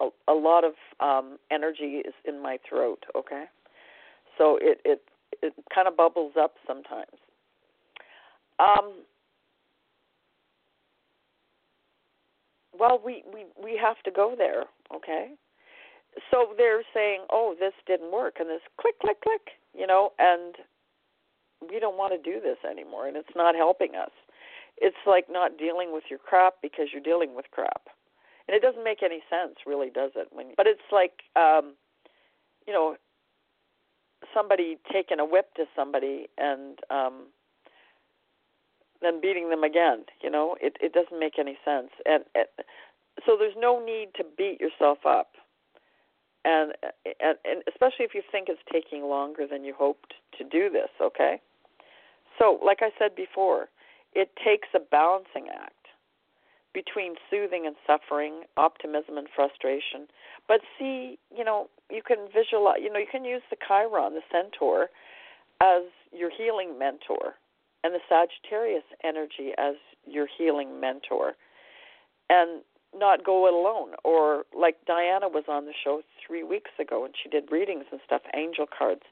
a, 0.00 0.08
a 0.28 0.32
lot 0.32 0.64
of 0.64 0.72
um, 1.00 1.38
energy 1.50 2.02
is 2.04 2.14
in 2.26 2.42
my 2.42 2.58
throat. 2.66 3.04
Okay, 3.14 3.44
so 4.38 4.58
it 4.60 4.80
it 4.84 5.02
it 5.42 5.52
kind 5.74 5.86
of 5.86 5.96
bubbles 5.96 6.32
up 6.40 6.54
sometimes. 6.66 7.12
Um, 8.58 9.02
well, 12.78 13.00
we, 13.04 13.22
we 13.32 13.44
we 13.62 13.78
have 13.82 14.02
to 14.04 14.10
go 14.10 14.34
there. 14.36 14.64
Okay, 14.94 15.32
so 16.30 16.48
they're 16.56 16.82
saying, 16.92 17.24
oh, 17.30 17.54
this 17.58 17.74
didn't 17.86 18.12
work, 18.12 18.36
and 18.40 18.48
this 18.48 18.62
click 18.80 18.98
click 19.00 19.20
click, 19.20 19.58
you 19.74 19.86
know, 19.86 20.12
and 20.18 20.56
we 21.70 21.78
don't 21.78 21.96
want 21.96 22.12
to 22.12 22.18
do 22.18 22.40
this 22.40 22.58
anymore, 22.68 23.06
and 23.06 23.16
it's 23.16 23.36
not 23.36 23.54
helping 23.54 23.94
us 23.94 24.10
it's 24.80 24.96
like 25.06 25.26
not 25.30 25.58
dealing 25.58 25.92
with 25.92 26.04
your 26.08 26.18
crap 26.18 26.54
because 26.62 26.88
you're 26.92 27.02
dealing 27.02 27.36
with 27.36 27.46
crap. 27.50 27.82
And 28.48 28.56
it 28.56 28.62
doesn't 28.62 28.82
make 28.82 29.02
any 29.02 29.20
sense, 29.30 29.56
really, 29.66 29.90
does 29.90 30.12
it? 30.16 30.28
When 30.32 30.54
but 30.56 30.66
it's 30.66 30.80
like 30.90 31.22
um, 31.36 31.74
you 32.66 32.72
know, 32.72 32.96
somebody 34.34 34.78
taking 34.92 35.20
a 35.20 35.24
whip 35.24 35.54
to 35.54 35.64
somebody 35.76 36.26
and 36.38 36.78
um 36.90 37.26
then 39.02 39.20
beating 39.20 39.50
them 39.50 39.62
again. 39.62 40.04
You 40.22 40.30
know, 40.30 40.56
it 40.60 40.76
it 40.80 40.92
doesn't 40.92 41.18
make 41.18 41.38
any 41.38 41.58
sense. 41.64 41.90
And, 42.06 42.24
and 42.34 42.46
so 43.26 43.36
there's 43.38 43.56
no 43.58 43.84
need 43.84 44.08
to 44.16 44.24
beat 44.36 44.60
yourself 44.60 44.98
up. 45.06 45.32
And, 46.44 46.72
and 47.04 47.36
and 47.44 47.62
especially 47.68 48.06
if 48.06 48.14
you 48.14 48.22
think 48.32 48.48
it's 48.48 48.60
taking 48.72 49.04
longer 49.04 49.46
than 49.46 49.62
you 49.62 49.74
hoped 49.76 50.14
to 50.38 50.44
do 50.44 50.70
this, 50.70 50.88
okay? 51.00 51.40
So, 52.38 52.58
like 52.64 52.78
I 52.80 52.90
said 52.98 53.14
before, 53.14 53.68
it 54.14 54.30
takes 54.42 54.68
a 54.74 54.80
balancing 54.80 55.48
act 55.52 55.74
between 56.72 57.14
soothing 57.30 57.66
and 57.66 57.76
suffering, 57.86 58.44
optimism 58.56 59.18
and 59.18 59.26
frustration. 59.34 60.06
But 60.48 60.60
see, 60.78 61.18
you 61.36 61.44
know, 61.44 61.68
you 61.90 62.02
can 62.02 62.28
visualize, 62.32 62.78
you 62.82 62.92
know, 62.92 62.98
you 62.98 63.10
can 63.10 63.24
use 63.24 63.42
the 63.50 63.56
Chiron, 63.66 64.14
the 64.14 64.22
centaur, 64.30 64.88
as 65.60 65.82
your 66.12 66.30
healing 66.30 66.78
mentor, 66.78 67.34
and 67.84 67.92
the 67.94 68.00
Sagittarius 68.08 68.84
energy 69.04 69.50
as 69.58 69.74
your 70.06 70.26
healing 70.26 70.80
mentor, 70.80 71.34
and 72.30 72.62
not 72.96 73.24
go 73.24 73.46
it 73.46 73.54
alone. 73.54 73.92
Or 74.04 74.44
like 74.56 74.76
Diana 74.86 75.28
was 75.28 75.44
on 75.48 75.66
the 75.66 75.72
show 75.84 76.02
three 76.26 76.42
weeks 76.42 76.70
ago, 76.78 77.04
and 77.04 77.14
she 77.20 77.28
did 77.28 77.50
readings 77.50 77.84
and 77.90 78.00
stuff, 78.04 78.22
angel 78.34 78.66
cards. 78.66 79.02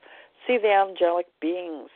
See 0.46 0.58
the 0.58 0.70
angelic 0.70 1.26
beings 1.40 1.90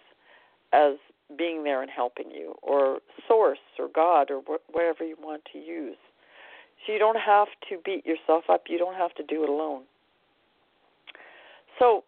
as 0.73 0.95
being 1.37 1.65
there 1.65 1.83
and 1.83 1.91
helping 1.91 2.31
you, 2.31 2.55
or 2.63 2.99
Source, 3.27 3.59
or 3.79 3.89
God, 3.89 4.31
or 4.31 4.41
wh- 4.41 4.75
whatever 4.75 5.05
you 5.05 5.17
want 5.21 5.43
to 5.53 5.59
use. 5.59 5.97
So 6.85 6.93
you 6.93 6.99
don't 6.99 7.19
have 7.19 7.49
to 7.69 7.79
beat 7.85 8.05
yourself 8.05 8.45
up. 8.51 8.65
You 8.69 8.79
don't 8.79 8.97
have 8.97 9.15
to 9.15 9.23
do 9.23 9.43
it 9.43 9.49
alone. 9.49 9.83
So 11.79 12.05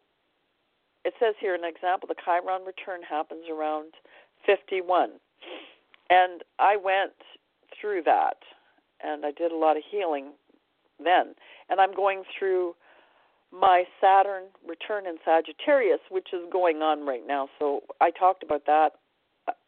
it 1.05 1.15
says 1.21 1.35
here 1.41 1.55
an 1.55 1.65
example 1.65 2.09
the 2.09 2.15
Chiron 2.23 2.65
return 2.65 3.01
happens 3.03 3.45
around 3.51 3.93
51. 4.47 5.11
And 6.11 6.43
I 6.59 6.77
went 6.77 7.13
through 7.81 8.03
that 8.05 8.37
and 9.03 9.25
I 9.25 9.33
did 9.33 9.53
a 9.53 9.57
lot 9.57 9.77
of 9.77 9.83
healing 9.91 10.33
then. 11.03 11.35
And 11.69 11.81
I'm 11.81 11.95
going 11.95 12.23
through 12.39 12.75
my 13.53 13.85
Saturn 14.01 14.45
return 14.67 15.07
in 15.07 15.17
Sagittarius, 15.25 16.01
which 16.11 16.29
is 16.33 16.41
going 16.53 16.79
on 16.79 17.07
right 17.07 17.27
now. 17.27 17.49
So 17.59 17.83
I 18.01 18.11
talked 18.11 18.43
about 18.43 18.67
that 18.67 18.91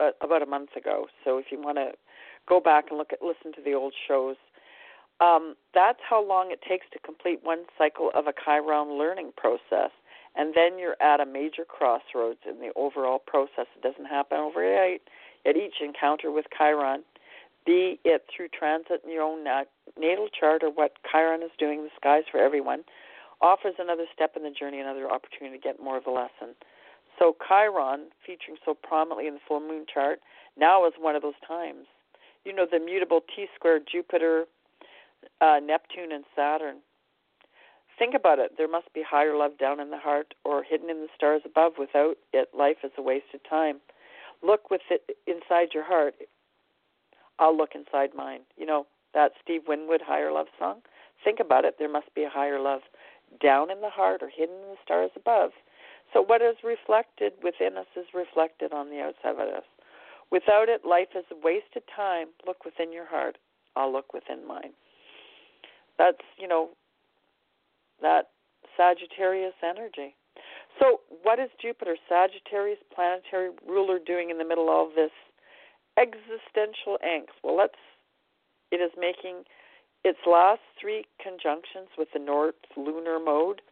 uh, 0.00 0.10
about 0.22 0.42
a 0.42 0.46
month 0.46 0.70
ago. 0.76 1.06
So 1.24 1.38
if 1.38 1.46
you 1.50 1.60
want 1.60 1.78
to 1.78 1.92
go 2.48 2.60
back 2.60 2.86
and 2.90 2.98
look 2.98 3.12
at 3.12 3.22
listen 3.22 3.52
to 3.54 3.62
the 3.64 3.74
old 3.74 3.94
shows, 4.08 4.36
um, 5.20 5.54
that's 5.74 6.00
how 6.08 6.26
long 6.26 6.50
it 6.50 6.60
takes 6.68 6.86
to 6.92 6.98
complete 6.98 7.40
one 7.42 7.64
cycle 7.78 8.10
of 8.14 8.26
a 8.26 8.32
Chiron 8.44 8.98
learning 8.98 9.32
process. 9.36 9.90
And 10.34 10.52
then 10.54 10.78
you're 10.78 11.00
at 11.00 11.20
a 11.20 11.26
major 11.26 11.64
crossroads 11.64 12.40
in 12.48 12.58
the 12.58 12.70
overall 12.76 13.18
process. 13.18 13.66
It 13.74 13.82
doesn't 13.82 14.04
happen 14.04 14.38
overnight. 14.38 15.02
At 15.46 15.56
each 15.56 15.80
encounter 15.80 16.30
with 16.30 16.44
Chiron, 16.56 17.04
be 17.66 18.00
it 18.04 18.24
through 18.34 18.48
transit 18.48 19.02
in 19.04 19.12
your 19.12 19.22
own 19.22 19.44
natal 19.98 20.28
chart 20.28 20.62
or 20.62 20.70
what 20.70 20.92
Chiron 21.10 21.42
is 21.42 21.50
doing, 21.58 21.82
the 21.82 21.90
skies 21.96 22.22
for 22.30 22.38
everyone, 22.38 22.84
offers 23.40 23.74
another 23.78 24.06
step 24.14 24.32
in 24.36 24.44
the 24.44 24.50
journey, 24.50 24.80
another 24.80 25.10
opportunity 25.10 25.58
to 25.58 25.62
get 25.62 25.82
more 25.82 25.98
of 25.98 26.06
a 26.06 26.10
lesson. 26.10 26.54
So 27.18 27.36
Chiron, 27.46 28.08
featuring 28.24 28.56
so 28.64 28.74
prominently 28.74 29.26
in 29.26 29.34
the 29.34 29.40
full 29.46 29.60
moon 29.60 29.84
chart, 29.92 30.20
now 30.56 30.86
is 30.86 30.94
one 30.98 31.16
of 31.16 31.22
those 31.22 31.40
times. 31.46 31.86
You 32.44 32.54
know, 32.54 32.66
the 32.70 32.78
mutable 32.78 33.20
T 33.34 33.46
square 33.54 33.80
Jupiter, 33.80 34.44
uh, 35.40 35.58
Neptune, 35.62 36.12
and 36.12 36.24
Saturn. 36.34 36.76
Think 37.98 38.14
about 38.14 38.38
it. 38.38 38.52
There 38.58 38.68
must 38.68 38.92
be 38.92 39.02
higher 39.02 39.34
love 39.36 39.58
down 39.58 39.80
in 39.80 39.90
the 39.90 39.98
heart 39.98 40.34
or 40.44 40.62
hidden 40.62 40.90
in 40.90 40.98
the 40.98 41.08
stars 41.16 41.42
above. 41.44 41.72
Without 41.78 42.16
it, 42.32 42.50
life 42.56 42.76
is 42.84 42.92
a 42.98 43.02
waste 43.02 43.32
of 43.34 43.40
time. 43.48 43.80
Look 44.42 44.70
with 44.70 44.82
it 44.90 45.16
inside 45.26 45.68
your 45.72 45.84
heart. 45.84 46.14
I'll 47.38 47.56
look 47.56 47.70
inside 47.74 48.10
mine. 48.14 48.40
You 48.56 48.66
know, 48.66 48.86
that 49.14 49.32
Steve 49.42 49.62
Winwood 49.66 50.02
higher 50.04 50.32
love 50.32 50.46
song? 50.58 50.80
Think 51.24 51.40
about 51.40 51.64
it. 51.64 51.76
There 51.78 51.90
must 51.90 52.14
be 52.14 52.24
a 52.24 52.30
higher 52.30 52.60
love 52.60 52.82
down 53.42 53.70
in 53.70 53.80
the 53.80 53.90
heart 53.90 54.22
or 54.22 54.30
hidden 54.34 54.54
in 54.56 54.68
the 54.70 54.76
stars 54.84 55.10
above. 55.16 55.50
So 56.12 56.22
what 56.22 56.42
is 56.42 56.56
reflected 56.62 57.32
within 57.42 57.76
us 57.76 57.86
is 57.96 58.06
reflected 58.14 58.72
on 58.72 58.90
the 58.90 59.00
outside 59.00 59.40
of 59.40 59.54
us. 59.54 59.64
Without 60.30 60.68
it, 60.68 60.84
life 60.84 61.08
is 61.16 61.24
a 61.30 61.36
wasted 61.42 61.82
time. 61.94 62.28
Look 62.46 62.64
within 62.64 62.92
your 62.92 63.06
heart. 63.06 63.38
I'll 63.74 63.92
look 63.92 64.12
within 64.12 64.46
mine. 64.46 64.72
That's, 65.98 66.22
you 66.38 66.48
know, 66.48 66.70
that 68.02 68.30
Sagittarius 68.76 69.54
energy. 69.62 70.14
So, 70.78 71.00
what 71.22 71.38
is 71.38 71.48
Jupiter, 71.60 71.96
Sagittarius 72.08 72.78
planetary 72.94 73.50
ruler, 73.66 73.98
doing 73.98 74.30
in 74.30 74.38
the 74.38 74.44
middle 74.44 74.68
of 74.68 74.94
this 74.94 75.10
existential 75.98 76.98
angst? 77.04 77.36
Well, 77.42 77.56
let's. 77.56 77.78
It 78.72 78.76
is 78.76 78.90
making 78.98 79.44
its 80.02 80.18
last 80.26 80.60
three 80.80 81.04
conjunctions 81.22 81.88
with 81.96 82.08
the 82.12 82.18
North 82.18 82.56
lunar 82.76 83.18
node 83.22 83.62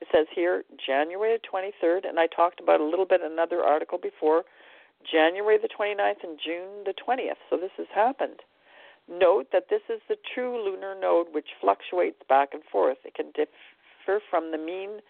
it 0.00 0.08
says 0.10 0.26
here 0.34 0.64
January 0.84 1.36
the 1.36 1.46
23rd, 1.46 2.08
and 2.08 2.18
I 2.18 2.26
talked 2.26 2.60
about 2.60 2.80
a 2.80 2.84
little 2.84 3.04
bit 3.04 3.20
in 3.20 3.30
another 3.30 3.62
article 3.62 3.98
before, 3.98 4.44
January 5.10 5.58
the 5.60 5.68
29th 5.68 6.24
and 6.24 6.40
June 6.42 6.84
the 6.84 6.94
20th. 6.94 7.40
So 7.48 7.56
this 7.56 7.72
has 7.76 7.86
happened. 7.94 8.40
Note 9.08 9.48
that 9.52 9.68
this 9.68 9.82
is 9.88 10.00
the 10.08 10.16
true 10.34 10.62
lunar 10.62 10.94
node 10.98 11.32
which 11.32 11.48
fluctuates 11.60 12.20
back 12.28 12.50
and 12.54 12.62
forth. 12.64 12.98
It 13.04 13.14
can 13.14 13.32
differ 13.32 14.20
from 14.30 14.52
the 14.52 14.58
mean 14.58 15.00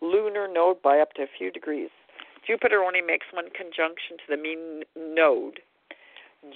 lunar 0.00 0.46
node 0.46 0.80
by 0.82 1.00
up 1.00 1.14
to 1.14 1.22
a 1.22 1.36
few 1.38 1.50
degrees. 1.50 1.90
Jupiter 2.46 2.82
only 2.82 3.02
makes 3.02 3.26
one 3.32 3.50
conjunction 3.50 4.18
to 4.18 4.26
the 4.28 4.36
mean 4.36 4.84
node 4.96 5.60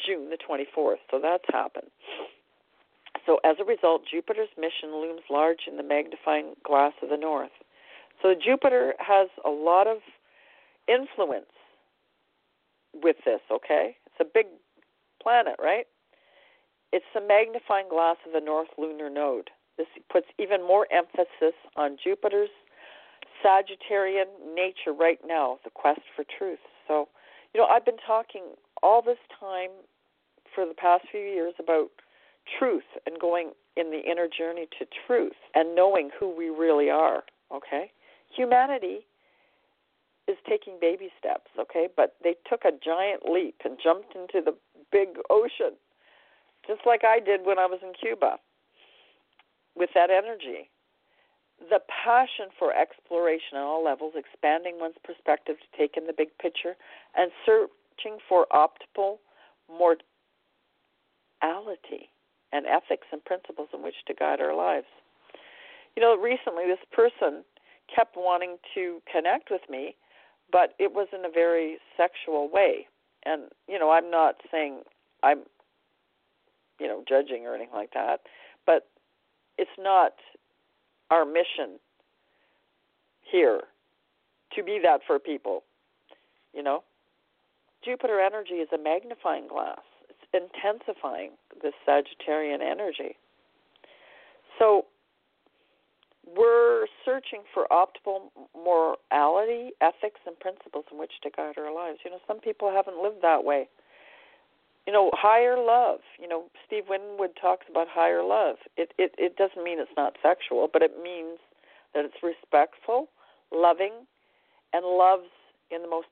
June 0.06 0.30
the 0.30 0.38
24th, 0.38 1.02
so 1.10 1.18
that's 1.20 1.44
happened. 1.48 1.90
So, 3.26 3.38
as 3.44 3.56
a 3.60 3.64
result, 3.64 4.02
Jupiter's 4.10 4.48
mission 4.56 4.92
looms 4.92 5.22
large 5.28 5.68
in 5.68 5.76
the 5.76 5.82
magnifying 5.82 6.54
glass 6.64 6.92
of 7.02 7.10
the 7.10 7.16
north. 7.16 7.50
So 8.22 8.34
Jupiter 8.34 8.94
has 8.98 9.28
a 9.44 9.50
lot 9.50 9.86
of 9.86 9.98
influence 10.88 11.52
with 12.94 13.16
this, 13.24 13.40
okay? 13.50 13.96
It's 14.06 14.20
a 14.20 14.24
big 14.24 14.46
planet, 15.22 15.56
right? 15.60 15.86
It's 16.92 17.06
the 17.14 17.20
magnifying 17.20 17.88
glass 17.88 18.16
of 18.26 18.32
the 18.32 18.44
north 18.44 18.68
lunar 18.76 19.08
node. 19.08 19.50
This 19.78 19.86
puts 20.12 20.26
even 20.38 20.60
more 20.66 20.86
emphasis 20.92 21.54
on 21.76 21.96
Jupiter's 22.02 22.50
Sagittarian 23.44 24.54
nature 24.54 24.92
right 24.92 25.20
now, 25.24 25.58
the 25.64 25.70
quest 25.70 26.00
for 26.14 26.24
truth. 26.36 26.58
So, 26.86 27.08
you 27.54 27.60
know, 27.60 27.66
I've 27.66 27.84
been 27.84 28.02
talking 28.06 28.42
all 28.82 29.02
this 29.02 29.18
time 29.38 29.70
for 30.54 30.66
the 30.66 30.74
past 30.74 31.04
few 31.10 31.20
years 31.20 31.54
about 31.58 31.90
truth 32.58 32.84
and 33.06 33.20
going 33.20 33.52
in 33.76 33.90
the 33.90 34.00
inner 34.00 34.26
journey 34.26 34.66
to 34.78 34.86
truth 35.06 35.36
and 35.54 35.74
knowing 35.74 36.10
who 36.18 36.34
we 36.34 36.48
really 36.48 36.90
are, 36.90 37.22
okay? 37.54 37.92
humanity 38.34 39.06
is 40.28 40.36
taking 40.48 40.78
baby 40.80 41.10
steps, 41.18 41.50
okay? 41.58 41.88
But 41.94 42.16
they 42.22 42.36
took 42.48 42.64
a 42.64 42.72
giant 42.72 43.28
leap 43.30 43.56
and 43.64 43.78
jumped 43.82 44.14
into 44.14 44.44
the 44.44 44.54
big 44.92 45.18
ocean, 45.28 45.74
just 46.66 46.82
like 46.86 47.02
I 47.04 47.18
did 47.20 47.44
when 47.44 47.58
I 47.58 47.66
was 47.66 47.80
in 47.82 47.92
Cuba 47.98 48.36
with 49.74 49.90
that 49.94 50.10
energy. 50.10 50.70
The 51.68 51.80
passion 51.90 52.46
for 52.58 52.72
exploration 52.72 53.58
at 53.58 53.62
all 53.62 53.84
levels, 53.84 54.14
expanding 54.16 54.78
one's 54.78 54.96
perspective 55.04 55.56
to 55.60 55.78
take 55.78 55.96
in 55.96 56.06
the 56.06 56.14
big 56.16 56.28
picture, 56.38 56.74
and 57.16 57.30
searching 58.02 58.18
for 58.28 58.46
optimal 58.52 59.18
mortality 59.68 60.10
and 62.52 62.66
ethics 62.66 63.06
and 63.12 63.24
principles 63.24 63.68
in 63.72 63.82
which 63.82 63.94
to 64.06 64.14
guide 64.14 64.40
our 64.40 64.54
lives. 64.54 64.86
You 65.96 66.02
know, 66.02 66.16
recently 66.16 66.64
this 66.66 66.78
person 66.92 67.44
kept 67.94 68.16
wanting 68.16 68.56
to 68.74 69.00
connect 69.10 69.50
with 69.50 69.62
me, 69.68 69.96
but 70.52 70.74
it 70.78 70.92
was 70.92 71.08
in 71.12 71.24
a 71.24 71.30
very 71.32 71.78
sexual 71.96 72.48
way. 72.52 72.86
And 73.24 73.44
you 73.68 73.78
know, 73.78 73.90
I'm 73.90 74.10
not 74.10 74.36
saying 74.50 74.82
I'm 75.22 75.40
you 76.78 76.86
know 76.86 77.04
judging 77.08 77.46
or 77.46 77.54
anything 77.54 77.74
like 77.74 77.92
that, 77.94 78.20
but 78.66 78.88
it's 79.58 79.70
not 79.78 80.14
our 81.10 81.24
mission 81.24 81.78
here 83.30 83.60
to 84.54 84.62
be 84.62 84.80
that 84.82 85.00
for 85.06 85.18
people. 85.18 85.64
You 86.54 86.62
know, 86.62 86.82
Jupiter 87.84 88.20
energy 88.20 88.54
is 88.54 88.68
a 88.72 88.78
magnifying 88.78 89.48
glass. 89.48 89.80
It's 90.08 90.18
intensifying 90.32 91.30
this 91.62 91.72
Sagittarian 91.86 92.60
energy. 92.60 93.16
So 94.58 94.84
we're 96.36 96.86
searching 97.04 97.42
for 97.52 97.66
optimal 97.70 98.30
morality, 98.54 99.70
ethics, 99.80 100.20
and 100.26 100.38
principles 100.38 100.84
in 100.92 100.98
which 100.98 101.12
to 101.22 101.30
guide 101.30 101.54
our 101.56 101.74
lives. 101.74 102.00
You 102.04 102.10
know, 102.10 102.18
some 102.26 102.40
people 102.40 102.70
haven't 102.70 103.02
lived 103.02 103.22
that 103.22 103.44
way. 103.44 103.68
You 104.86 104.92
know, 104.92 105.10
higher 105.14 105.56
love. 105.56 106.00
You 106.20 106.28
know, 106.28 106.44
Steve 106.66 106.84
Winwood 106.88 107.30
talks 107.40 107.66
about 107.70 107.86
higher 107.88 108.22
love. 108.22 108.56
It 108.76 108.92
it 108.98 109.14
it 109.18 109.36
doesn't 109.36 109.62
mean 109.62 109.78
it's 109.78 109.90
not 109.96 110.16
sexual, 110.22 110.68
but 110.72 110.82
it 110.82 110.92
means 111.02 111.38
that 111.94 112.04
it's 112.04 112.22
respectful, 112.22 113.08
loving, 113.52 113.92
and 114.72 114.84
loves 114.84 115.30
in 115.70 115.82
the 115.82 115.88
most 115.88 116.08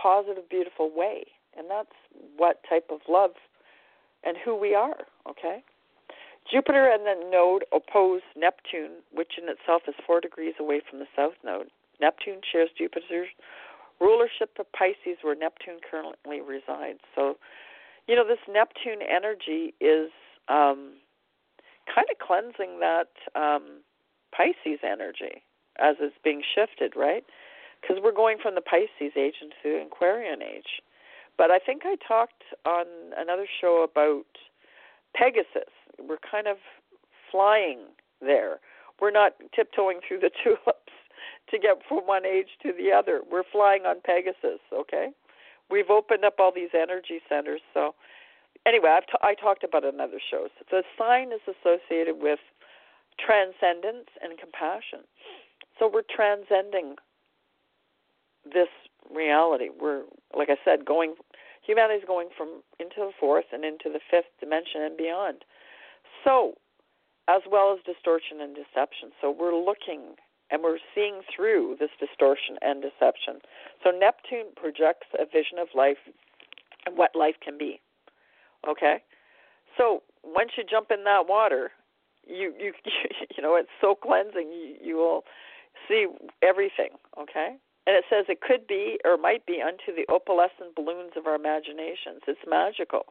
positive, 0.00 0.48
beautiful 0.48 0.90
way. 0.94 1.24
And 1.56 1.70
that's 1.70 1.94
what 2.36 2.60
type 2.68 2.90
of 2.90 3.00
love 3.08 3.32
and 4.24 4.36
who 4.44 4.56
we 4.56 4.74
are, 4.74 5.06
okay? 5.28 5.62
Jupiter 6.50 6.90
and 6.90 7.06
the 7.06 7.30
node 7.30 7.64
oppose 7.72 8.22
Neptune, 8.36 9.02
which 9.12 9.32
in 9.40 9.48
itself 9.48 9.82
is 9.88 9.94
four 10.06 10.20
degrees 10.20 10.54
away 10.58 10.82
from 10.88 10.98
the 10.98 11.06
south 11.16 11.34
node. 11.44 11.68
Neptune 12.00 12.40
shares 12.50 12.70
Jupiter's 12.76 13.28
rulership 14.00 14.50
of 14.58 14.66
Pisces, 14.72 15.18
where 15.22 15.34
Neptune 15.34 15.78
currently 15.88 16.40
resides. 16.40 17.00
So, 17.14 17.36
you 18.08 18.16
know, 18.16 18.26
this 18.26 18.42
Neptune 18.48 19.00
energy 19.00 19.74
is 19.80 20.10
um, 20.48 20.94
kind 21.86 22.06
of 22.10 22.18
cleansing 22.18 22.80
that 22.80 23.12
um, 23.34 23.80
Pisces 24.36 24.80
energy 24.82 25.42
as 25.78 25.96
it's 26.00 26.16
being 26.22 26.42
shifted, 26.54 26.94
right? 26.96 27.24
Because 27.84 28.02
we're 28.02 28.16
going 28.16 28.38
from 28.42 28.54
the 28.54 28.62
Pisces 28.62 29.12
age 29.14 29.34
into 29.42 29.56
the 29.62 29.82
Aquarian 29.84 30.40
age. 30.40 30.80
But 31.36 31.50
I 31.50 31.58
think 31.58 31.82
I 31.84 31.96
talked 32.06 32.44
on 32.64 32.86
another 33.16 33.46
show 33.60 33.84
about 33.84 34.24
Pegasus. 35.14 35.68
We're 36.00 36.22
kind 36.30 36.46
of 36.46 36.56
flying 37.30 37.80
there. 38.20 38.60
We're 39.00 39.10
not 39.10 39.32
tiptoeing 39.54 40.00
through 40.06 40.20
the 40.20 40.30
tulips 40.42 40.94
to 41.50 41.58
get 41.58 41.82
from 41.88 42.06
one 42.06 42.24
age 42.24 42.56
to 42.62 42.72
the 42.72 42.92
other. 42.92 43.20
We're 43.30 43.44
flying 43.50 43.84
on 43.84 44.00
Pegasus, 44.00 44.60
okay? 44.72 45.08
We've 45.70 45.90
opened 45.90 46.24
up 46.24 46.36
all 46.38 46.52
these 46.54 46.70
energy 46.72 47.20
centers. 47.28 47.60
So, 47.74 47.94
anyway, 48.66 48.90
I've 48.96 49.06
t- 49.06 49.20
I 49.22 49.34
talked 49.34 49.64
about 49.64 49.84
it 49.84 49.94
other 50.00 50.20
shows. 50.30 50.50
The 50.70 50.82
sign 50.96 51.32
is 51.32 51.40
associated 51.44 52.16
with 52.20 52.38
transcendence 53.18 54.08
and 54.22 54.38
compassion. 54.38 55.04
So, 55.78 55.90
we're 55.92 56.06
transcending 56.08 56.96
this 58.44 58.68
reality. 59.14 59.68
We're, 59.68 60.02
like 60.36 60.48
I 60.50 60.56
said, 60.64 60.84
going, 60.84 61.14
humanity 61.62 62.00
is 62.00 62.04
going 62.06 62.28
from 62.36 62.62
into 62.78 62.96
the 62.98 63.12
fourth 63.18 63.46
and 63.52 63.64
into 63.64 63.90
the 63.92 64.00
fifth 64.10 64.32
dimension 64.40 64.82
and 64.82 64.96
beyond. 64.96 65.44
So, 66.24 66.54
as 67.28 67.42
well 67.50 67.74
as 67.74 67.82
distortion 67.84 68.40
and 68.40 68.54
deception. 68.54 69.10
So, 69.20 69.30
we're 69.30 69.56
looking 69.56 70.16
and 70.50 70.62
we're 70.62 70.78
seeing 70.94 71.22
through 71.34 71.76
this 71.80 71.90
distortion 71.98 72.56
and 72.60 72.82
deception. 72.82 73.40
So, 73.82 73.90
Neptune 73.90 74.52
projects 74.56 75.08
a 75.18 75.24
vision 75.24 75.58
of 75.58 75.68
life 75.74 76.00
and 76.86 76.96
what 76.96 77.16
life 77.16 77.36
can 77.42 77.56
be. 77.58 77.80
Okay? 78.68 79.02
So, 79.76 80.02
once 80.22 80.52
you 80.56 80.64
jump 80.68 80.90
in 80.90 81.04
that 81.04 81.28
water, 81.28 81.70
you 82.26 82.52
you 82.58 82.72
you 83.36 83.42
know 83.42 83.56
it's 83.56 83.68
so 83.80 83.94
cleansing 83.94 84.50
you, 84.52 84.76
you 84.82 84.96
will 84.96 85.24
see 85.88 86.06
everything 86.42 86.90
okay 87.20 87.56
and 87.86 87.96
it 87.96 88.04
says 88.08 88.26
it 88.28 88.40
could 88.40 88.66
be 88.66 88.98
or 89.04 89.16
might 89.16 89.46
be 89.46 89.60
unto 89.60 89.94
the 89.94 90.06
opalescent 90.08 90.74
balloons 90.74 91.12
of 91.16 91.26
our 91.26 91.34
imaginations. 91.34 92.22
It's 92.26 92.40
magical. 92.48 93.06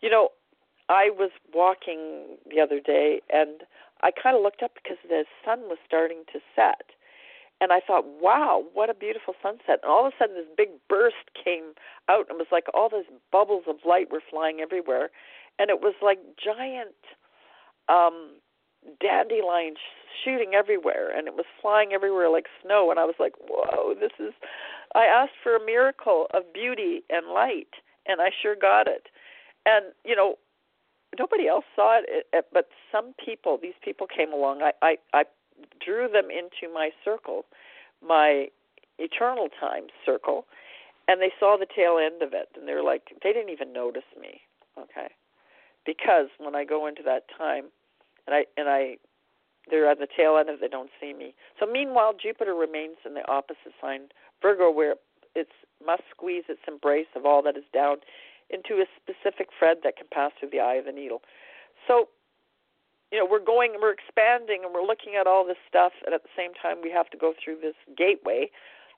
You 0.00 0.10
know, 0.10 0.30
I 0.88 1.10
was 1.10 1.30
walking 1.52 2.38
the 2.50 2.60
other 2.60 2.80
day 2.80 3.20
and 3.30 3.62
I 4.02 4.10
kind 4.10 4.36
of 4.36 4.42
looked 4.42 4.62
up 4.62 4.72
because 4.74 4.96
the 5.06 5.24
sun 5.44 5.60
was 5.62 5.78
starting 5.86 6.22
to 6.32 6.40
set. 6.56 6.90
And 7.60 7.72
I 7.72 7.80
thought, 7.80 8.04
wow, 8.06 8.64
what 8.72 8.88
a 8.88 8.94
beautiful 8.94 9.34
sunset. 9.42 9.80
And 9.82 9.90
all 9.90 10.06
of 10.06 10.12
a 10.12 10.16
sudden, 10.16 10.36
this 10.36 10.46
big 10.56 10.70
burst 10.88 11.34
came 11.34 11.74
out 12.08 12.26
and 12.30 12.38
it 12.38 12.38
was 12.38 12.52
like 12.52 12.66
all 12.72 12.88
these 12.88 13.10
bubbles 13.32 13.64
of 13.66 13.76
light 13.84 14.12
were 14.12 14.22
flying 14.30 14.60
everywhere. 14.60 15.10
And 15.58 15.68
it 15.68 15.80
was 15.80 15.94
like 16.00 16.20
giant 16.42 16.94
um, 17.88 18.38
dandelions 19.00 19.78
shooting 20.24 20.54
everywhere 20.54 21.10
and 21.16 21.26
it 21.28 21.34
was 21.34 21.46
flying 21.60 21.92
everywhere 21.92 22.30
like 22.30 22.46
snow 22.62 22.90
and 22.90 22.98
I 22.98 23.04
was 23.04 23.16
like, 23.18 23.34
"Whoa, 23.48 23.94
this 23.94 24.12
is 24.18 24.34
I 24.94 25.04
asked 25.04 25.36
for 25.42 25.56
a 25.56 25.64
miracle 25.64 26.26
of 26.32 26.52
beauty 26.52 27.04
and 27.10 27.28
light 27.28 27.74
and 28.06 28.20
I 28.20 28.30
sure 28.30 28.56
got 28.56 28.88
it." 28.88 29.08
And, 29.66 29.86
you 30.04 30.16
know, 30.16 30.36
nobody 31.18 31.46
else 31.48 31.64
saw 31.76 32.00
it, 32.02 32.46
but 32.52 32.68
some 32.90 33.14
people, 33.22 33.58
these 33.60 33.78
people 33.82 34.06
came 34.06 34.32
along. 34.32 34.62
I 34.62 34.72
I 34.82 34.96
I 35.12 35.24
drew 35.84 36.08
them 36.08 36.30
into 36.30 36.72
my 36.72 36.90
circle, 37.04 37.44
my 38.06 38.48
eternal 38.98 39.48
time 39.60 39.84
circle, 40.04 40.46
and 41.08 41.20
they 41.20 41.32
saw 41.40 41.56
the 41.56 41.66
tail 41.66 41.98
end 41.98 42.22
of 42.22 42.32
it 42.34 42.48
and 42.56 42.68
they're 42.68 42.84
like 42.84 43.02
they 43.22 43.32
didn't 43.32 43.50
even 43.50 43.72
notice 43.72 44.08
me, 44.20 44.42
okay? 44.78 45.08
Because 45.86 46.28
when 46.38 46.54
I 46.54 46.64
go 46.64 46.86
into 46.86 47.02
that 47.04 47.24
time 47.36 47.66
and 48.28 48.34
I 48.34 48.44
and 48.60 48.68
I 48.68 48.96
they're 49.70 49.88
on 49.88 49.96
the 49.98 50.08
tail 50.08 50.36
end 50.38 50.48
of 50.48 50.60
they 50.60 50.68
don't 50.68 50.90
see 51.00 51.12
me. 51.12 51.34
So 51.58 51.66
meanwhile, 51.66 52.12
Jupiter 52.12 52.54
remains 52.54 52.96
in 53.04 53.14
the 53.14 53.26
opposite 53.28 53.72
sign, 53.80 54.08
Virgo, 54.40 54.70
where 54.70 54.94
it 55.34 55.48
must 55.84 56.02
squeeze 56.10 56.44
its 56.48 56.60
embrace 56.66 57.08
of 57.16 57.26
all 57.26 57.42
that 57.42 57.56
is 57.56 57.68
down 57.72 57.96
into 58.50 58.80
a 58.80 58.86
specific 58.96 59.48
thread 59.58 59.78
that 59.84 59.96
can 59.96 60.06
pass 60.12 60.32
through 60.38 60.50
the 60.50 60.60
eye 60.60 60.76
of 60.76 60.86
the 60.86 60.92
needle. 60.92 61.20
So, 61.86 62.08
you 63.12 63.18
know, 63.18 63.28
we're 63.30 63.44
going, 63.44 63.76
we're 63.80 63.92
expanding, 63.92 64.64
and 64.64 64.72
we're 64.72 64.86
looking 64.86 65.16
at 65.20 65.26
all 65.26 65.44
this 65.46 65.60
stuff, 65.68 65.92
and 66.04 66.14
at 66.14 66.22
the 66.22 66.32
same 66.36 66.52
time, 66.54 66.78
we 66.82 66.90
have 66.90 67.10
to 67.10 67.18
go 67.18 67.34
through 67.36 67.58
this 67.60 67.76
gateway 67.96 68.50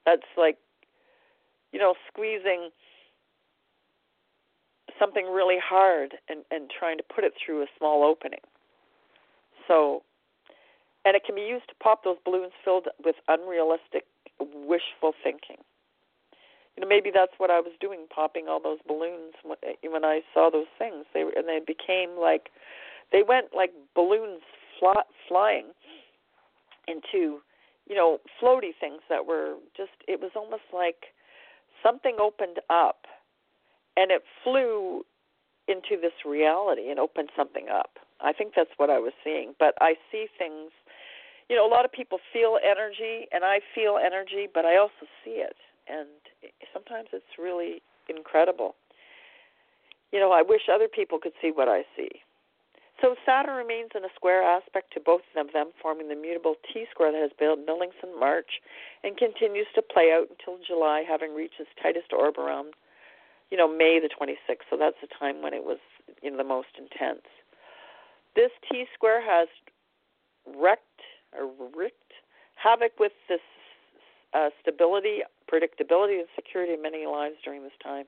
that's 0.07 0.31
like, 0.37 0.57
you 1.73 1.81
know, 1.81 1.95
squeezing 2.07 2.71
something 4.99 5.27
really 5.27 5.59
hard 5.63 6.15
and 6.29 6.45
and 6.51 6.71
trying 6.71 6.99
to 6.99 7.05
put 7.05 7.25
it 7.25 7.33
through 7.35 7.63
a 7.63 7.67
small 7.79 8.05
opening. 8.05 8.41
So 9.71 10.03
and 11.05 11.17
it 11.17 11.25
can 11.25 11.35
be 11.35 11.43
used 11.43 11.69
to 11.69 11.75
pop 11.81 12.05
those 12.05 12.19
balloons 12.25 12.53
filled 12.65 12.89
with 13.05 13.17
unrealistic, 13.29 14.05
wishful 14.39 15.15
thinking. 15.23 15.57
You 16.77 16.83
know, 16.83 16.89
maybe 16.89 17.11
that's 17.13 17.33
what 17.39 17.51
I 17.51 17.61
was 17.61 17.73
doing, 17.81 18.07
popping 18.15 18.49
all 18.49 18.61
those 18.61 18.79
balloons 18.87 19.35
eh, 19.63 19.89
when 19.89 20.05
I 20.05 20.21
saw 20.35 20.51
those 20.51 20.71
things. 20.79 21.07
They 21.15 21.25
were, 21.25 21.33
and 21.35 21.49
they 21.49 21.61
became 21.67 22.19
like, 22.21 22.51
they 23.13 23.23
went 23.27 23.47
like 23.57 23.73
balloons 23.95 24.43
fly, 24.79 25.03
flying 25.27 25.67
into, 26.87 27.41
you 27.89 27.97
know, 27.97 28.19
floaty 28.43 28.73
things 28.79 29.01
that 29.09 29.27
were 29.27 29.55
just. 29.77 29.93
It 30.07 30.21
was 30.21 30.31
almost 30.37 30.69
like 30.73 31.07
something 31.83 32.17
opened 32.21 32.59
up, 32.69 33.07
and 33.97 34.11
it 34.11 34.23
flew 34.45 35.05
into 35.71 36.01
this 36.01 36.13
reality 36.27 36.91
and 36.91 36.99
opened 36.99 37.31
something 37.37 37.69
up. 37.73 37.99
I 38.21 38.33
think 38.33 38.53
that's 38.55 38.75
what 38.77 38.91
I 38.91 38.99
was 38.99 39.13
seeing. 39.25 39.55
But 39.59 39.75
I 39.81 39.95
see 40.11 40.27
things 40.37 40.73
you 41.51 41.57
know, 41.57 41.67
a 41.67 41.69
lot 41.69 41.85
of 41.85 41.91
people 41.91 42.21
feel 42.33 42.63
energy, 42.63 43.27
and 43.35 43.43
I 43.43 43.59
feel 43.75 43.99
energy, 43.99 44.47
but 44.47 44.65
I 44.65 44.79
also 44.79 45.11
see 45.25 45.43
it, 45.43 45.57
and 45.91 46.07
sometimes 46.73 47.09
it's 47.13 47.35
really 47.37 47.83
incredible. 48.09 48.77
You 50.13 50.21
know, 50.21 50.31
I 50.31 50.43
wish 50.47 50.71
other 50.73 50.87
people 50.87 51.19
could 51.19 51.35
see 51.43 51.51
what 51.51 51.69
I 51.69 51.83
see. 51.97 52.23
So 53.03 53.17
Saturn 53.27 53.57
remains 53.57 53.91
in 53.97 54.05
a 54.05 54.15
square 54.15 54.45
aspect 54.45 54.93
to 54.95 55.01
both 55.01 55.23
of 55.37 55.53
them, 55.53 55.71
forming 55.83 56.09
the 56.09 56.15
mutable 56.15 56.55
T 56.73 56.87
square 56.89 57.11
that 57.11 57.21
has 57.21 57.35
built 57.37 57.67
buildings 57.67 57.99
in 58.01 58.15
March 58.15 58.63
and 59.03 59.17
continues 59.17 59.67
to 59.75 59.83
play 59.83 60.15
out 60.15 60.29
until 60.31 60.63
July, 60.63 61.03
having 61.03 61.35
reached 61.35 61.59
its 61.59 61.71
tightest 61.83 62.13
orb 62.13 62.39
around, 62.39 62.75
you 63.51 63.57
know, 63.57 63.69
May 63.69 64.01
the 64.01 64.09
26th. 64.09 64.67
So 64.71 64.77
that's 64.77 64.97
the 65.01 65.09
time 65.19 65.43
when 65.43 65.55
it 65.55 65.65
was, 65.65 65.79
you 66.23 66.31
know, 66.31 66.37
the 66.37 66.45
most 66.45 66.69
intense. 66.79 67.27
This 68.37 68.51
T 68.71 68.85
square 68.95 69.21
has 69.23 69.49
wrecked 70.47 71.03
or 71.37 71.51
wreaked 71.77 72.13
havoc 72.55 72.93
with 72.99 73.13
this 73.29 73.41
uh, 74.35 74.51
stability, 74.61 75.21
predictability, 75.51 76.19
and 76.19 76.29
security 76.37 76.75
of 76.75 76.83
many 76.83 77.07
lives 77.07 77.37
during 77.45 77.63
this 77.63 77.73
time. 77.83 78.05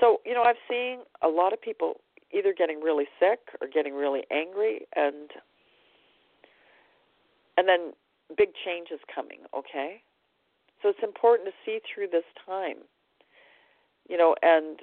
So, 0.00 0.20
you 0.24 0.34
know, 0.34 0.42
I've 0.42 0.62
seen 0.68 1.00
a 1.22 1.28
lot 1.28 1.52
of 1.52 1.60
people 1.60 2.00
either 2.32 2.54
getting 2.56 2.80
really 2.80 3.06
sick 3.18 3.40
or 3.60 3.68
getting 3.68 3.94
really 3.94 4.22
angry, 4.30 4.86
and 4.94 5.30
and 7.56 7.68
then 7.68 7.92
big 8.36 8.50
changes 8.64 8.98
coming. 9.12 9.40
Okay, 9.56 10.02
so 10.82 10.88
it's 10.88 11.02
important 11.02 11.48
to 11.48 11.54
see 11.64 11.80
through 11.82 12.08
this 12.08 12.26
time, 12.44 12.78
you 14.08 14.16
know, 14.16 14.34
and 14.42 14.80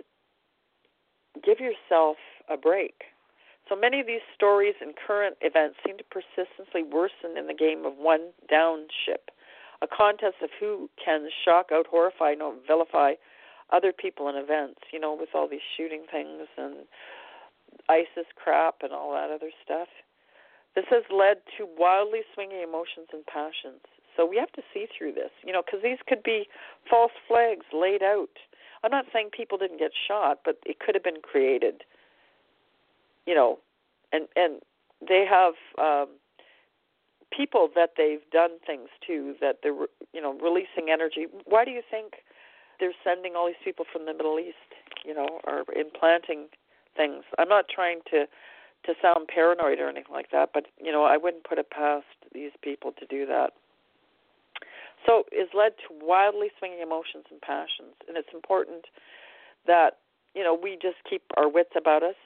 give 1.44 1.60
yourself 1.60 2.18
a 2.50 2.58
break. 2.58 3.04
So 3.70 3.76
many 3.76 4.00
of 4.00 4.08
these 4.08 4.26
stories 4.36 4.76
and 4.82 4.94
current 4.96 5.38
events 5.42 5.78
seem 5.86 5.98
to 5.98 6.04
persistently 6.04 6.84
worsen 6.84 7.38
in 7.38 7.48
the 7.48 7.54
game 7.54 7.86
of 7.86 7.94
one 7.96 8.32
down 8.50 8.88
ship, 9.06 9.32
a 9.82 9.88
contest 9.88 10.44
of 10.44 10.50
who 10.60 10.90
can 11.04 11.30
shock, 11.46 11.68
out, 11.72 11.88
horrify, 11.88 12.32
and 12.32 12.42
vilify 12.68 13.14
other 13.72 13.94
people 13.94 14.28
and 14.28 14.38
events, 14.38 14.82
you 14.92 15.00
know, 15.00 15.16
with 15.18 15.30
all 15.34 15.48
these 15.48 15.64
shooting 15.78 16.04
things 16.12 16.48
and 16.58 16.84
ISIS 17.88 18.28
crap 18.36 18.84
and 18.84 18.92
all 18.92 19.14
that 19.14 19.32
other 19.32 19.52
stuff. 19.64 19.88
This 20.76 20.86
has 20.90 21.04
led 21.12 21.38
to 21.58 21.68
wildly 21.78 22.22
swinging 22.34 22.62
emotions 22.62 23.08
and 23.14 23.26
passions. 23.26 23.84
So 24.16 24.26
we 24.26 24.38
have 24.38 24.52
to 24.54 24.62
see 24.74 24.88
through 24.92 25.14
this, 25.14 25.32
you 25.44 25.54
know, 25.54 25.62
because 25.66 25.82
these 25.84 26.00
could 26.08 26.24
be 26.24 26.48
false 26.90 27.12
flags 27.28 27.66
laid 27.74 28.04
out. 28.04 28.36
I'm 28.84 28.92
not 28.92 29.06
saying 29.14 29.30
people 29.36 29.58
didn't 29.58 29.78
get 29.80 29.92
shot, 30.08 30.40
but 30.44 30.58
it 30.66 30.80
could 30.80 30.96
have 30.96 31.04
been 31.04 31.22
created. 31.22 31.84
You 33.26 33.36
know, 33.36 33.60
and 34.12 34.28
and 34.36 34.62
they 35.08 35.26
have 35.30 35.54
um, 35.78 36.10
people 37.36 37.70
that 37.76 37.92
they've 37.98 38.28
done 38.32 38.52
things 38.66 38.90
to 39.08 39.36
that 39.42 39.60
they're 39.64 39.86
you 40.14 40.22
know 40.22 40.38
releasing 40.42 40.90
energy. 40.92 41.28
Why 41.46 41.66
do 41.66 41.72
you 41.72 41.82
think 41.90 42.14
they're 42.80 42.94
sending 43.04 43.36
all 43.36 43.48
these 43.48 43.62
people 43.64 43.86
from 43.92 44.06
the 44.06 44.14
Middle 44.14 44.40
East? 44.40 44.58
You 45.06 45.14
know, 45.16 45.40
or 45.46 45.64
implanting 45.76 46.48
things. 46.96 47.24
I'm 47.38 47.50
not 47.50 47.66
trying 47.74 48.00
to 48.12 48.26
to 48.86 48.94
sound 49.02 49.28
paranoid 49.28 49.80
or 49.80 49.88
anything 49.88 50.12
like 50.12 50.32
that, 50.32 50.50
but 50.54 50.66
you 50.84 50.92
know, 50.92 51.04
I 51.04 51.18
wouldn't 51.18 51.44
put 51.44 51.60
it 51.60 51.70
past 51.70 52.06
these 52.34 52.52
people 52.62 52.92
to 53.00 53.06
do 53.06 53.26
that. 53.28 53.52
So 55.06 55.24
is 55.32 55.50
led 55.54 55.74
to 55.88 56.06
wildly 56.06 56.52
swinging 56.60 56.82
emotions 56.82 57.26
and 57.32 57.42
passions, 57.42 57.98
and 58.08 58.18
it's 58.18 58.30
important 58.34 58.86
that 59.66 59.98
you 60.36 60.44
know 60.44 60.54
we 60.54 60.78
just 60.82 60.98
keep 61.10 61.24
our 61.38 61.50
wits 61.50 61.74
about 61.76 62.04
us, 62.04 62.20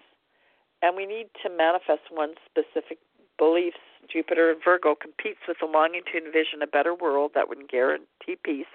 and 0.81 0.95
we 0.95 1.05
need 1.05 1.27
to 1.43 1.49
manifest 1.49 2.11
one's 2.11 2.39
specific 2.45 2.99
beliefs. 3.37 3.81
Jupiter 4.11 4.51
and 4.51 4.61
Virgo 4.63 4.95
competes 4.95 5.39
with 5.47 5.57
the 5.59 5.65
longing 5.65 6.01
to 6.11 6.17
envision 6.17 6.61
a 6.61 6.67
better 6.67 6.93
world 6.93 7.31
that 7.33 7.49
would 7.49 7.69
guarantee 7.69 8.37
peace. 8.43 8.69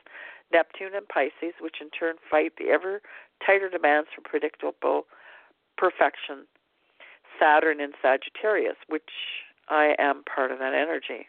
Neptune 0.52 0.94
and 0.94 1.06
Pisces, 1.06 1.54
which 1.60 1.76
in 1.80 1.90
turn 1.90 2.16
fight 2.28 2.52
the 2.58 2.70
ever 2.70 3.00
tighter 3.44 3.68
demands 3.68 4.08
for 4.14 4.22
predictable 4.22 5.06
perfection. 5.76 6.46
Saturn 7.38 7.80
in 7.80 7.92
Sagittarius, 8.02 8.76
which 8.88 9.10
I 9.68 9.94
am 9.98 10.24
part 10.24 10.50
of 10.50 10.58
that 10.58 10.74
energy. 10.74 11.26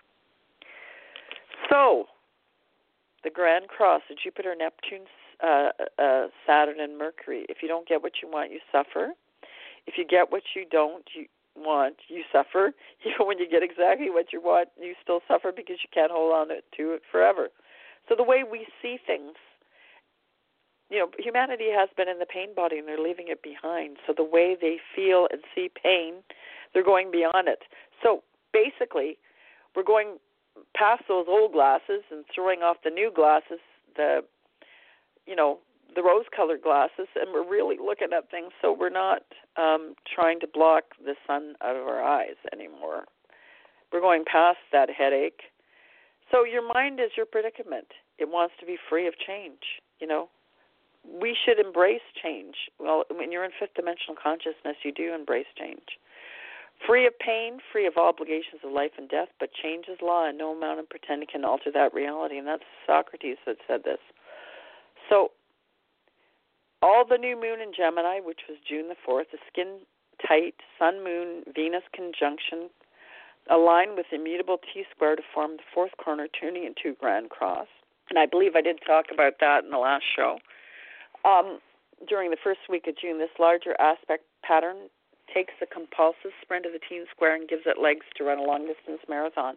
So, 1.69 2.07
the 3.23 3.29
Grand 3.29 3.67
Cross 3.67 4.03
Jupiter, 4.21 4.55
Neptune, 4.57 5.05
uh, 5.43 5.69
uh, 5.99 6.27
Saturn, 6.45 6.79
and 6.79 6.97
Mercury. 6.97 7.45
If 7.49 7.57
you 7.61 7.67
don't 7.67 7.87
get 7.87 8.01
what 8.01 8.13
you 8.21 8.29
want, 8.29 8.51
you 8.51 8.59
suffer. 8.71 9.13
If 9.87 9.95
you 9.97 10.05
get 10.05 10.31
what 10.31 10.43
you 10.55 10.65
don't 10.69 11.03
you 11.13 11.25
want, 11.55 11.95
you 12.07 12.23
suffer. 12.31 12.73
Even 13.05 13.27
when 13.27 13.39
you 13.39 13.49
get 13.49 13.63
exactly 13.63 14.09
what 14.09 14.33
you 14.33 14.41
want, 14.41 14.69
you 14.79 14.93
still 15.01 15.21
suffer 15.27 15.51
because 15.55 15.77
you 15.81 15.89
can't 15.93 16.11
hold 16.11 16.33
on 16.33 16.47
to 16.49 16.93
it 16.93 17.01
forever. 17.11 17.49
So 18.09 18.15
the 18.15 18.23
way 18.23 18.43
we 18.49 18.67
see 18.81 18.97
things, 19.05 19.33
you 20.89 20.99
know, 20.99 21.09
humanity 21.17 21.69
has 21.71 21.89
been 21.95 22.09
in 22.09 22.19
the 22.19 22.25
pain 22.25 22.53
body 22.55 22.77
and 22.77 22.87
they're 22.87 22.99
leaving 22.99 23.27
it 23.29 23.41
behind. 23.41 23.97
So 24.05 24.13
the 24.15 24.23
way 24.23 24.57
they 24.59 24.77
feel 24.95 25.27
and 25.31 25.41
see 25.55 25.69
pain, 25.81 26.15
they're 26.73 26.83
going 26.83 27.11
beyond 27.11 27.47
it. 27.47 27.59
So 28.03 28.23
basically, 28.51 29.17
we're 29.75 29.83
going 29.83 30.17
past 30.75 31.03
those 31.07 31.25
old 31.27 31.53
glasses 31.53 32.03
and 32.11 32.25
throwing 32.33 32.61
off 32.61 32.77
the 32.83 32.89
new 32.89 33.11
glasses, 33.13 33.59
the 33.95 34.21
you 35.25 35.35
know, 35.35 35.59
the 35.95 36.01
rose 36.01 36.25
colored 36.35 36.61
glasses 36.61 37.07
and 37.15 37.31
we're 37.33 37.47
really 37.47 37.75
looking 37.77 38.09
at 38.15 38.31
things 38.31 38.51
so 38.61 38.75
we're 38.77 38.89
not 38.89 39.23
um 39.57 39.93
trying 40.13 40.39
to 40.39 40.47
block 40.47 40.83
the 41.03 41.15
sun 41.27 41.55
out 41.61 41.75
of 41.75 41.83
our 41.83 42.01
eyes 42.01 42.39
anymore. 42.53 43.05
We're 43.91 44.01
going 44.01 44.23
past 44.25 44.59
that 44.71 44.89
headache. 44.89 45.41
So 46.31 46.45
your 46.45 46.65
mind 46.65 46.99
is 46.99 47.11
your 47.17 47.25
predicament. 47.25 47.87
It 48.17 48.29
wants 48.29 48.53
to 48.61 48.65
be 48.65 48.77
free 48.89 49.05
of 49.07 49.15
change, 49.17 49.81
you 49.99 50.07
know. 50.07 50.29
We 51.03 51.35
should 51.35 51.59
embrace 51.59 52.05
change. 52.23 52.55
Well, 52.79 53.03
when 53.09 53.31
you're 53.31 53.43
in 53.43 53.51
fifth 53.59 53.73
dimensional 53.73 54.15
consciousness, 54.21 54.77
you 54.83 54.93
do 54.93 55.13
embrace 55.13 55.47
change 55.57 55.97
free 56.85 57.05
of 57.05 57.17
pain, 57.19 57.59
free 57.71 57.85
of 57.85 57.97
obligations 57.97 58.61
of 58.63 58.71
life 58.71 58.91
and 58.97 59.09
death, 59.09 59.29
but 59.39 59.49
change 59.53 59.85
is 59.91 59.99
law, 60.01 60.27
and 60.27 60.37
no 60.37 60.51
amount 60.55 60.79
of 60.79 60.89
pretending 60.89 61.27
can 61.31 61.45
alter 61.45 61.71
that 61.73 61.93
reality. 61.93 62.37
And 62.37 62.47
that's 62.47 62.63
Socrates 62.85 63.37
that 63.45 63.57
said 63.67 63.83
this. 63.83 63.99
So, 65.09 65.31
all 66.81 67.05
the 67.07 67.17
new 67.17 67.35
moon 67.35 67.61
in 67.61 67.73
Gemini, 67.75 68.19
which 68.19 68.41
was 68.49 68.57
June 68.67 68.89
the 68.89 68.95
4th, 69.07 69.31
the 69.31 69.37
skin 69.51 69.79
tight 70.27 70.55
Sun 70.79 71.03
Moon 71.03 71.43
Venus 71.53 71.83
conjunction 71.93 72.69
aligned 73.49 73.95
with 73.95 74.07
immutable 74.11 74.57
T 74.57 74.83
square 74.93 75.15
to 75.15 75.21
form 75.33 75.57
the 75.57 75.63
fourth 75.73 75.91
corner, 76.03 76.27
tuning 76.39 76.63
into 76.65 76.95
Grand 76.97 77.29
Cross. 77.29 77.67
And 78.09 78.19
I 78.19 78.25
believe 78.25 78.55
I 78.55 78.61
did 78.61 78.79
talk 78.85 79.05
about 79.13 79.33
that 79.39 79.63
in 79.63 79.71
the 79.71 79.77
last 79.77 80.03
show. 80.15 80.37
Um, 81.25 81.59
during 82.07 82.31
the 82.31 82.37
first 82.43 82.61
week 82.69 82.87
of 82.87 82.97
June, 82.97 83.19
this 83.19 83.29
larger 83.39 83.75
aspect 83.79 84.23
pattern 84.43 84.89
takes 85.33 85.53
the 85.59 85.65
compulsive 85.65 86.31
sprint 86.41 86.65
of 86.65 86.73
the 86.73 86.79
T 86.79 87.03
square 87.09 87.35
and 87.35 87.47
gives 87.47 87.63
it 87.65 87.81
legs 87.81 88.05
to 88.17 88.23
run 88.23 88.39
a 88.39 88.43
long 88.43 88.67
distance 88.67 89.01
marathon. 89.07 89.55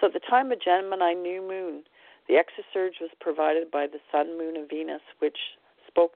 So 0.00 0.06
at 0.06 0.12
the 0.12 0.20
time 0.20 0.50
of 0.52 0.60
Gemini 0.60 1.12
new 1.14 1.40
moon, 1.40 1.84
the 2.28 2.34
exosurge 2.34 3.00
was 3.00 3.10
provided 3.20 3.70
by 3.70 3.86
the 3.86 3.98
sun, 4.10 4.38
moon, 4.38 4.56
and 4.56 4.68
Venus, 4.68 5.02
which 5.18 5.38
spoke 5.86 6.12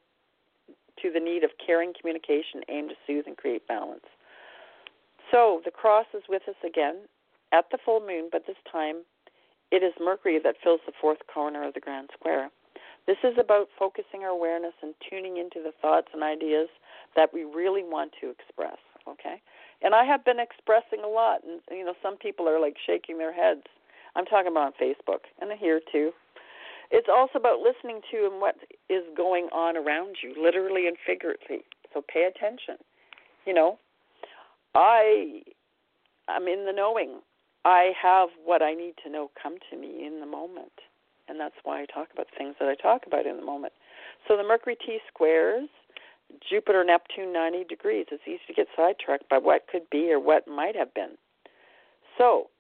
to 1.02 1.10
the 1.10 1.20
need 1.20 1.44
of 1.44 1.50
caring 1.64 1.92
communication 1.98 2.62
aimed 2.68 2.90
to 2.90 2.96
soothe 3.06 3.26
and 3.26 3.36
create 3.36 3.66
balance. 3.68 4.06
So 5.30 5.60
the 5.64 5.70
cross 5.70 6.06
is 6.14 6.22
with 6.28 6.42
us 6.48 6.56
again 6.64 6.96
at 7.52 7.66
the 7.70 7.78
full 7.84 8.00
moon, 8.00 8.28
but 8.30 8.46
this 8.46 8.56
time 8.70 9.02
it 9.70 9.82
is 9.82 9.92
Mercury 10.00 10.38
that 10.42 10.56
fills 10.62 10.80
the 10.86 10.92
fourth 11.00 11.18
corner 11.32 11.66
of 11.66 11.74
the 11.74 11.80
grand 11.80 12.10
square. 12.14 12.50
This 13.06 13.18
is 13.22 13.38
about 13.38 13.68
focusing 13.78 14.22
our 14.22 14.30
awareness 14.30 14.74
and 14.82 14.94
tuning 15.08 15.36
into 15.36 15.62
the 15.62 15.72
thoughts 15.80 16.08
and 16.12 16.22
ideas 16.22 16.68
that 17.14 17.32
we 17.32 17.44
really 17.44 17.82
want 17.84 18.12
to 18.20 18.30
express 18.30 18.78
okay? 19.08 19.40
And 19.82 19.94
i 19.94 20.04
have 20.04 20.24
been 20.24 20.40
expressing 20.40 21.04
a 21.04 21.08
lot 21.08 21.42
and 21.44 21.60
you 21.70 21.84
know 21.84 21.94
some 22.02 22.16
people 22.16 22.48
are 22.48 22.60
like 22.60 22.76
shaking 22.84 23.18
their 23.18 23.32
heads. 23.32 23.62
I'm 24.14 24.24
talking 24.24 24.50
about 24.50 24.66
on 24.66 24.72
facebook 24.80 25.28
and 25.40 25.50
here 25.58 25.80
too. 25.92 26.12
It's 26.90 27.08
also 27.12 27.38
about 27.38 27.58
listening 27.60 28.00
to 28.12 28.28
and 28.30 28.40
what 28.40 28.56
is 28.88 29.02
going 29.16 29.48
on 29.52 29.76
around 29.76 30.16
you 30.22 30.34
literally 30.40 30.86
and 30.86 30.96
figuratively. 31.04 31.64
So 31.92 32.02
pay 32.12 32.28
attention. 32.28 32.76
You 33.46 33.54
know 33.54 33.78
i 34.74 35.42
i'm 36.28 36.48
in 36.48 36.66
the 36.66 36.72
knowing. 36.72 37.20
I 37.64 37.92
have 38.00 38.28
what 38.44 38.62
i 38.62 38.74
need 38.74 38.94
to 39.04 39.10
know 39.10 39.30
come 39.40 39.56
to 39.70 39.76
me 39.76 40.06
in 40.06 40.20
the 40.20 40.26
moment 40.26 40.72
and 41.28 41.38
that's 41.38 41.54
why 41.64 41.82
i 41.82 41.86
talk 41.86 42.08
about 42.12 42.26
things 42.36 42.54
that 42.58 42.68
i 42.68 42.74
talk 42.74 43.02
about 43.06 43.26
in 43.26 43.36
the 43.36 43.44
moment 43.44 43.72
so 44.28 44.36
the 44.36 44.42
mercury 44.42 44.76
t 44.84 44.98
squares 45.08 45.68
Jupiter, 46.48 46.84
Neptune, 46.84 47.32
90 47.32 47.64
degrees. 47.64 48.06
It's 48.10 48.22
easy 48.26 48.40
to 48.48 48.52
get 48.52 48.66
sidetracked 48.76 49.28
by 49.28 49.38
what 49.38 49.66
could 49.70 49.88
be 49.90 50.10
or 50.12 50.18
what 50.18 50.48
might 50.48 50.74
have 50.74 50.92
been. 50.92 51.16
So, 52.18 52.50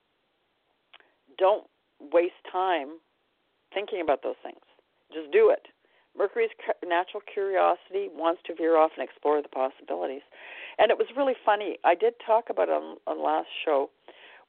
don't 1.38 1.66
waste 2.12 2.34
time 2.50 2.98
thinking 3.74 4.00
about 4.00 4.22
those 4.22 4.38
things. 4.42 4.62
Just 5.12 5.30
do 5.32 5.50
it. 5.50 5.66
Mercury's 6.16 6.50
natural 6.86 7.22
curiosity 7.32 8.08
wants 8.12 8.40
to 8.46 8.54
veer 8.54 8.76
off 8.76 8.92
and 8.96 9.06
explore 9.06 9.42
the 9.42 9.48
possibilities. 9.48 10.22
And 10.78 10.90
it 10.90 10.96
was 10.96 11.08
really 11.16 11.36
funny. 11.44 11.76
I 11.84 11.94
did 11.94 12.14
talk 12.24 12.46
about 12.48 12.68
it 12.68 12.72
on, 12.72 12.96
on 13.06 13.22
last 13.22 13.48
show 13.64 13.90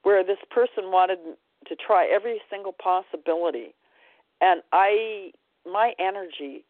where 0.02 0.24
this 0.24 0.38
person 0.50 0.90
wanted 0.90 1.18
to 1.66 1.76
try 1.76 2.06
every 2.06 2.40
single 2.50 2.72
possibility. 2.72 3.74
And 4.40 4.62
I 4.72 5.32
my 5.70 5.92
energy 5.98 6.64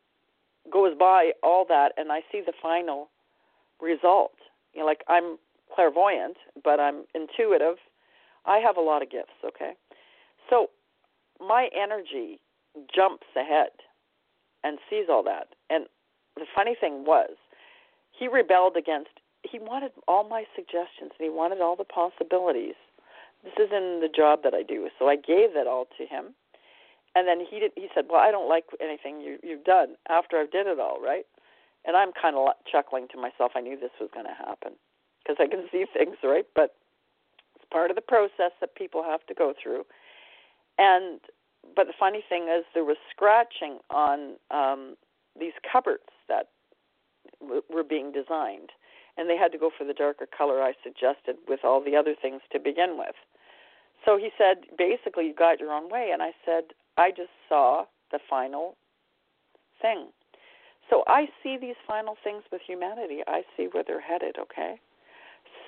goes 0.73 0.97
by 0.99 1.33
all 1.43 1.65
that 1.69 1.93
and 1.97 2.11
I 2.13 2.21
see 2.33 2.43
the 2.45 2.53
final 2.61 3.09
result. 3.81 4.35
You 4.75 4.81
know, 4.81 4.87
like 4.87 5.05
I'm 5.09 5.39
clairvoyant, 5.75 6.37
but 6.63 6.81
I'm 6.81 7.05
intuitive. 7.15 7.77
I 8.45 8.59
have 8.59 8.77
a 8.77 8.81
lot 8.81 9.03
of 9.03 9.11
gifts, 9.11 9.39
okay? 9.45 9.73
So 10.49 10.71
my 11.41 11.69
energy 11.75 12.41
jumps 12.95 13.27
ahead 13.37 13.71
and 14.65 14.79
sees 14.91 15.07
all 15.11 15.23
that. 15.25 15.49
And 15.71 15.87
the 16.37 16.47
funny 16.55 16.75
thing 16.79 17.05
was, 17.05 17.31
he 18.11 18.29
rebelled 18.29 18.77
against 18.77 19.11
he 19.43 19.59
wanted 19.59 19.93
all 20.07 20.29
my 20.29 20.45
suggestions 20.55 21.13
and 21.19 21.25
he 21.25 21.31
wanted 21.31 21.61
all 21.61 21.77
the 21.77 21.85
possibilities. 21.85 22.75
This 23.45 23.53
is 23.67 23.71
in 23.73 24.01
the 24.03 24.09
job 24.15 24.41
that 24.43 24.53
I 24.53 24.63
do. 24.63 24.89
So 24.99 25.09
I 25.09 25.17
gave 25.17 25.55
that 25.55 25.67
all 25.67 25.87
to 25.97 26.05
him 26.05 26.35
and 27.19 27.27
then 27.27 27.41
he 27.45 27.59
did, 27.59 27.73
he 27.75 27.89
said, 27.95 28.07
"Well, 28.09 28.21
I 28.21 28.31
don't 28.31 28.49
like 28.49 28.65
anything 28.81 29.21
you 29.21 29.39
you've 29.43 29.65
done 29.65 29.97
after 30.09 30.37
I 30.37 30.47
did 30.51 30.67
it 30.67 30.79
all, 30.79 31.01
right?" 31.01 31.27
And 31.85 31.97
I'm 31.97 32.13
kind 32.13 32.37
of 32.37 32.49
chuckling 32.71 33.09
to 33.13 33.19
myself. 33.21 33.53
I 33.55 33.61
knew 33.61 33.79
this 33.79 33.91
was 34.01 34.11
going 34.15 34.27
to 34.27 34.35
happen 34.35 34.73
because 35.23 35.37
I 35.41 35.49
can 35.49 35.67
see 35.73 35.85
things, 35.93 36.17
right? 36.23 36.47
But 36.55 36.75
it's 37.57 37.65
part 37.71 37.91
of 37.91 37.97
the 37.97 38.03
process 38.03 38.53
that 38.61 38.75
people 38.75 39.03
have 39.03 39.25
to 39.27 39.35
go 39.35 39.53
through. 39.61 39.85
And 40.79 41.21
but 41.75 41.87
the 41.87 41.93
funny 41.99 42.23
thing 42.29 42.45
is, 42.45 42.65
there 42.73 42.85
was 42.85 42.97
scratching 43.11 43.79
on 43.91 44.37
um, 44.51 44.97
these 45.39 45.53
cupboards 45.71 46.11
that 46.29 46.49
w- 47.41 47.63
were 47.69 47.85
being 47.85 48.13
designed, 48.13 48.71
and 49.17 49.29
they 49.29 49.37
had 49.37 49.53
to 49.53 49.59
go 49.59 49.71
for 49.77 49.85
the 49.85 49.95
darker 49.95 50.27
color 50.27 50.63
I 50.63 50.75
suggested 50.83 51.37
with 51.49 51.61
all 51.65 51.83
the 51.83 51.97
other 51.97 52.15
things 52.21 52.43
to 52.53 52.59
begin 52.59 52.97
with. 52.97 53.17
So 54.05 54.17
he 54.17 54.31
said, 54.39 54.65
basically, 54.77 55.27
you 55.27 55.35
got 55.35 55.61
your 55.61 55.73
own 55.73 55.91
way. 55.91 56.11
And 56.13 56.23
I 56.23 56.33
said, 56.45 56.65
I 56.97 57.11
just 57.11 57.31
saw 57.49 57.85
the 58.11 58.19
final 58.29 58.77
thing. 59.83 60.09
So 60.89 61.05
I 61.07 61.27
see 61.43 61.59
these 61.61 61.77
final 61.87 62.17
things 62.25 62.45
with 62.51 62.63
humanity. 62.67 63.21
I 63.27 63.43
see 63.57 63.69
where 63.71 63.85
they're 63.87 64.01
headed, 64.01 64.37
okay? 64.39 64.81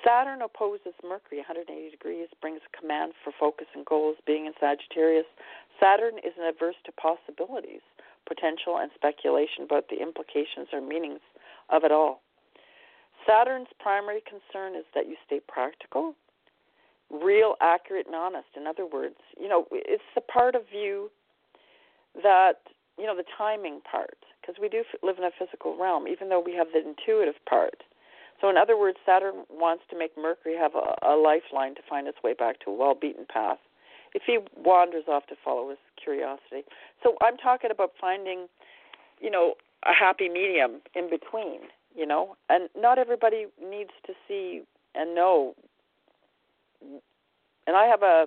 Saturn 0.03 0.41
opposes 0.41 0.93
Mercury 1.03 1.37
180 1.37 1.91
degrees, 1.91 2.27
brings 2.41 2.61
command 2.77 3.13
for 3.23 3.31
focus 3.39 3.67
and 3.75 3.85
goals. 3.85 4.17
Being 4.25 4.47
in 4.47 4.53
Sagittarius, 4.59 5.29
Saturn 5.79 6.17
is 6.17 6.33
an 6.39 6.49
averse 6.49 6.75
to 6.85 6.91
possibilities. 6.93 7.81
potential, 8.27 8.77
and 8.79 8.91
speculation 8.95 9.63
about 9.63 9.89
the 9.89 10.01
implications 10.01 10.67
or 10.71 10.81
meanings 10.81 11.19
of 11.69 11.83
it 11.83 11.91
all. 11.91 12.21
Saturn's 13.27 13.67
primary 13.79 14.21
concern 14.23 14.75
is 14.75 14.85
that 14.95 15.07
you 15.07 15.15
stay 15.25 15.39
practical, 15.47 16.15
real, 17.11 17.55
accurate, 17.61 18.07
and 18.07 18.15
honest. 18.15 18.47
In 18.55 18.67
other 18.67 18.85
words, 18.85 19.15
you 19.39 19.47
know, 19.47 19.65
it's 19.71 20.03
the 20.15 20.21
part 20.21 20.55
of 20.55 20.63
you 20.71 21.11
that, 22.23 22.59
you 22.97 23.05
know, 23.05 23.15
the 23.15 23.25
timing 23.37 23.81
part, 23.89 24.17
because 24.39 24.55
we 24.61 24.69
do 24.69 24.83
live 25.03 25.17
in 25.17 25.23
a 25.23 25.31
physical 25.37 25.77
realm, 25.77 26.07
even 26.07 26.29
though 26.29 26.41
we 26.43 26.53
have 26.53 26.67
the 26.73 26.79
intuitive 26.79 27.35
part. 27.47 27.83
So, 28.39 28.49
in 28.49 28.57
other 28.57 28.77
words, 28.77 28.97
Saturn 29.05 29.45
wants 29.51 29.83
to 29.91 29.97
make 29.97 30.17
Mercury 30.17 30.55
have 30.57 30.71
a, 30.73 30.95
a 31.07 31.15
lifeline 31.15 31.75
to 31.75 31.81
find 31.87 32.07
its 32.07 32.17
way 32.23 32.33
back 32.33 32.59
to 32.61 32.71
a 32.71 32.73
well 32.73 32.95
beaten 32.99 33.25
path 33.31 33.59
if 34.13 34.23
he 34.25 34.39
wanders 34.57 35.05
off 35.07 35.25
to 35.27 35.35
follow 35.43 35.69
his 35.69 35.77
curiosity. 36.01 36.63
So, 37.03 37.15
I'm 37.21 37.37
talking 37.37 37.69
about 37.71 37.91
finding, 37.99 38.47
you 39.19 39.29
know, 39.29 39.53
a 39.85 39.93
happy 39.93 40.27
medium 40.27 40.81
in 40.95 41.09
between, 41.09 41.61
you 41.95 42.05
know, 42.05 42.35
and 42.49 42.69
not 42.75 42.97
everybody 42.97 43.45
needs 43.61 43.91
to 44.07 44.13
see 44.27 44.63
and 44.95 45.15
know. 45.15 45.53
And 47.67 47.75
I 47.75 47.85
have 47.85 48.03
a 48.03 48.25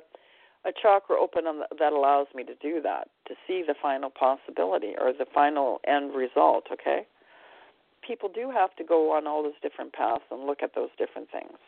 a 0.67 0.73
chakra 0.73 1.21
open 1.21 1.47
on 1.47 1.59
the, 1.59 1.67
that 1.79 1.93
allows 1.93 2.29
me 2.35 2.43
to 2.43 2.55
do 2.55 2.81
that, 2.81 3.09
to 3.29 3.35
see 3.47 3.63
the 3.67 3.75
final 3.83 4.09
possibility 4.09 4.95
or 4.99 5.13
the 5.13 5.27
final 5.35 5.79
end 5.87 6.15
result, 6.15 6.65
okay? 6.73 7.07
people 8.07 8.29
do 8.33 8.51
have 8.51 8.75
to 8.77 8.85
go 8.85 9.13
on 9.13 9.27
all 9.27 9.43
those 9.43 9.59
different 9.63 9.93
paths 9.93 10.25
and 10.31 10.47
look 10.47 10.63
at 10.63 10.75
those 10.75 10.91
different 10.99 11.31
things. 11.31 11.59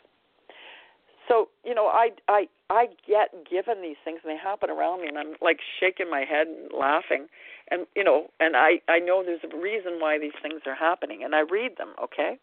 So 1.28 1.48
you 1.64 1.74
know, 1.74 1.86
I 1.86 2.10
I 2.28 2.46
I 2.70 2.86
get 3.06 3.50
given 3.50 3.82
these 3.82 3.96
things 4.04 4.20
and 4.22 4.30
they 4.30 4.38
happen 4.38 4.70
around 4.70 5.02
me, 5.02 5.08
and 5.08 5.18
I'm 5.18 5.34
like 5.40 5.58
shaking 5.80 6.08
my 6.08 6.20
head 6.20 6.46
and 6.46 6.70
laughing, 6.72 7.26
and 7.70 7.86
you 7.96 8.04
know, 8.04 8.30
and 8.38 8.56
I 8.56 8.80
I 8.88 9.00
know 9.00 9.24
there's 9.24 9.40
a 9.42 9.56
reason 9.56 9.98
why 9.98 10.18
these 10.18 10.38
things 10.40 10.60
are 10.66 10.74
happening, 10.74 11.24
and 11.24 11.34
I 11.34 11.40
read 11.40 11.78
them, 11.78 11.94
okay. 12.02 12.38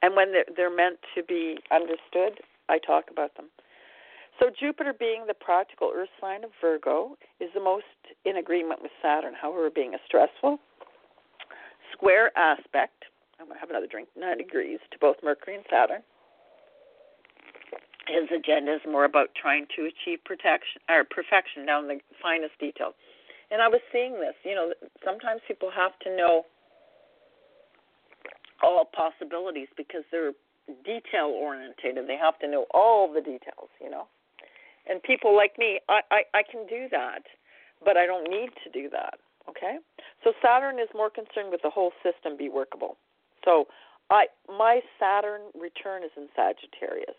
And 0.00 0.14
when 0.14 0.30
they're, 0.30 0.44
they're 0.56 0.74
meant 0.74 0.98
to 1.16 1.24
be 1.24 1.58
understood, 1.72 2.38
I 2.68 2.78
talk 2.78 3.04
about 3.10 3.36
them. 3.36 3.46
So 4.38 4.50
Jupiter, 4.54 4.94
being 4.98 5.24
the 5.26 5.34
practical 5.34 5.90
Earth 5.94 6.10
sign 6.20 6.44
of 6.44 6.50
Virgo, 6.60 7.16
is 7.40 7.50
the 7.54 7.60
most 7.60 7.84
in 8.24 8.36
agreement 8.36 8.82
with 8.82 8.92
Saturn. 9.02 9.34
However, 9.34 9.68
being 9.68 9.94
a 9.94 9.98
stressful, 10.06 10.58
square 11.92 12.30
aspect. 12.38 13.04
I'm 13.40 13.46
going 13.46 13.56
to 13.56 13.60
have 13.60 13.70
another 13.70 13.86
drink. 13.90 14.08
Nine 14.16 14.38
degrees 14.38 14.78
to 14.92 14.98
both 14.98 15.16
Mercury 15.22 15.56
and 15.56 15.64
Saturn. 15.70 16.02
His 18.06 18.30
agenda 18.30 18.74
is 18.74 18.80
more 18.88 19.04
about 19.04 19.28
trying 19.34 19.66
to 19.76 19.82
achieve 19.90 20.24
protection 20.24 20.80
or 20.88 21.04
perfection 21.04 21.66
down 21.66 21.88
the 21.88 21.98
finest 22.22 22.54
detail. 22.58 22.94
And 23.50 23.60
I 23.60 23.68
was 23.68 23.80
seeing 23.92 24.14
this. 24.14 24.34
You 24.44 24.54
know, 24.54 24.72
sometimes 25.04 25.40
people 25.46 25.70
have 25.74 25.98
to 26.04 26.16
know 26.16 26.46
all 28.62 28.88
possibilities 28.90 29.68
because 29.76 30.02
they're 30.10 30.32
detail 30.84 31.26
orientated. 31.34 32.06
They 32.06 32.16
have 32.16 32.38
to 32.40 32.48
know 32.48 32.66
all 32.72 33.12
the 33.12 33.20
details. 33.20 33.68
You 33.80 33.90
know, 33.90 34.08
and 34.88 35.02
people 35.02 35.36
like 35.36 35.58
me, 35.58 35.80
I, 35.88 36.00
I 36.10 36.20
I 36.34 36.42
can 36.42 36.66
do 36.66 36.88
that, 36.90 37.22
but 37.84 37.96
I 37.96 38.06
don't 38.06 38.28
need 38.30 38.50
to 38.64 38.70
do 38.70 38.88
that. 38.90 39.18
Okay? 39.48 39.78
So 40.24 40.32
Saturn 40.42 40.78
is 40.78 40.88
more 40.94 41.10
concerned 41.10 41.50
with 41.50 41.62
the 41.62 41.70
whole 41.70 41.92
system 42.02 42.36
be 42.36 42.48
workable. 42.48 42.96
So 43.44 43.66
I 44.10 44.26
my 44.48 44.80
Saturn 44.98 45.42
return 45.58 46.02
is 46.02 46.10
in 46.16 46.28
Sagittarius. 46.36 47.16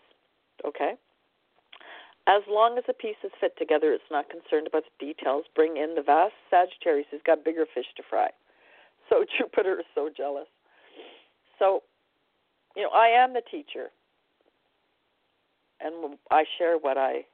Okay? 0.64 0.94
As 2.28 2.42
long 2.48 2.78
as 2.78 2.84
the 2.86 2.92
pieces 2.92 3.32
fit 3.40 3.56
together, 3.58 3.92
it's 3.92 4.10
not 4.10 4.28
concerned 4.28 4.66
about 4.66 4.84
the 4.84 5.06
details. 5.06 5.44
Bring 5.56 5.76
in 5.76 5.94
the 5.96 6.02
vast 6.02 6.34
Sagittarius 6.50 7.06
who's 7.10 7.24
got 7.26 7.44
bigger 7.44 7.66
fish 7.74 7.86
to 7.96 8.02
fry. 8.08 8.30
So 9.08 9.24
Jupiter 9.38 9.80
is 9.80 9.86
so 9.94 10.10
jealous. 10.14 10.46
So, 11.58 11.82
you 12.76 12.82
know, 12.82 12.90
I 12.90 13.08
am 13.08 13.32
the 13.32 13.42
teacher, 13.50 13.90
and 15.80 16.16
I 16.30 16.44
share 16.58 16.76
what 16.76 16.98
I, 16.98 17.24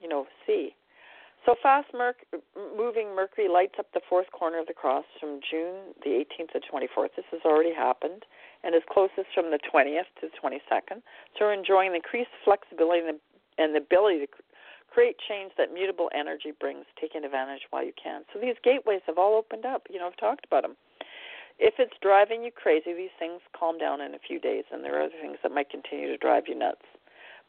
you 0.00 0.08
know, 0.08 0.26
see. 0.46 0.74
So 1.44 1.54
fast 1.62 1.86
merc- 1.94 2.26
moving 2.76 3.14
Mercury 3.14 3.48
lights 3.48 3.76
up 3.78 3.86
the 3.94 4.00
fourth 4.08 4.26
corner 4.32 4.58
of 4.58 4.66
the 4.66 4.74
cross 4.74 5.04
from 5.20 5.38
June 5.48 5.94
the 6.02 6.10
18th 6.10 6.50
to 6.52 6.60
24th. 6.60 7.14
This 7.14 7.24
has 7.30 7.40
already 7.44 7.72
happened 7.72 8.24
and 8.64 8.74
is 8.74 8.82
closest 8.90 9.30
from 9.32 9.52
the 9.52 9.60
20th 9.62 10.10
to 10.20 10.26
the 10.26 10.34
22nd. 10.42 11.02
So 11.38 11.46
we're 11.46 11.54
enjoying 11.54 11.90
the 11.90 12.02
increased 12.02 12.34
flexibility 12.44 13.06
and 13.06 13.14
the, 13.14 13.62
and 13.62 13.74
the 13.74 13.78
ability 13.78 14.26
to 14.26 14.28
create 14.90 15.16
change 15.28 15.52
that 15.56 15.72
mutable 15.72 16.10
energy 16.12 16.52
brings, 16.58 16.84
taking 17.00 17.22
advantage 17.24 17.62
while 17.70 17.84
you 17.84 17.92
can. 17.94 18.22
So 18.34 18.40
these 18.40 18.56
gateways 18.64 19.02
have 19.06 19.18
all 19.18 19.38
opened 19.38 19.64
up. 19.64 19.86
You 19.88 20.00
know, 20.00 20.08
I've 20.08 20.16
talked 20.16 20.44
about 20.46 20.62
them. 20.62 20.74
If 21.58 21.74
it's 21.78 21.96
driving 22.02 22.44
you 22.44 22.50
crazy, 22.50 22.92
these 22.92 23.14
things 23.18 23.40
calm 23.58 23.78
down 23.78 24.00
in 24.00 24.14
a 24.14 24.18
few 24.18 24.38
days, 24.38 24.64
and 24.70 24.84
there 24.84 24.98
are 24.98 25.04
other 25.04 25.20
things 25.20 25.38
that 25.42 25.52
might 25.52 25.70
continue 25.70 26.08
to 26.08 26.16
drive 26.16 26.44
you 26.48 26.54
nuts. 26.54 26.84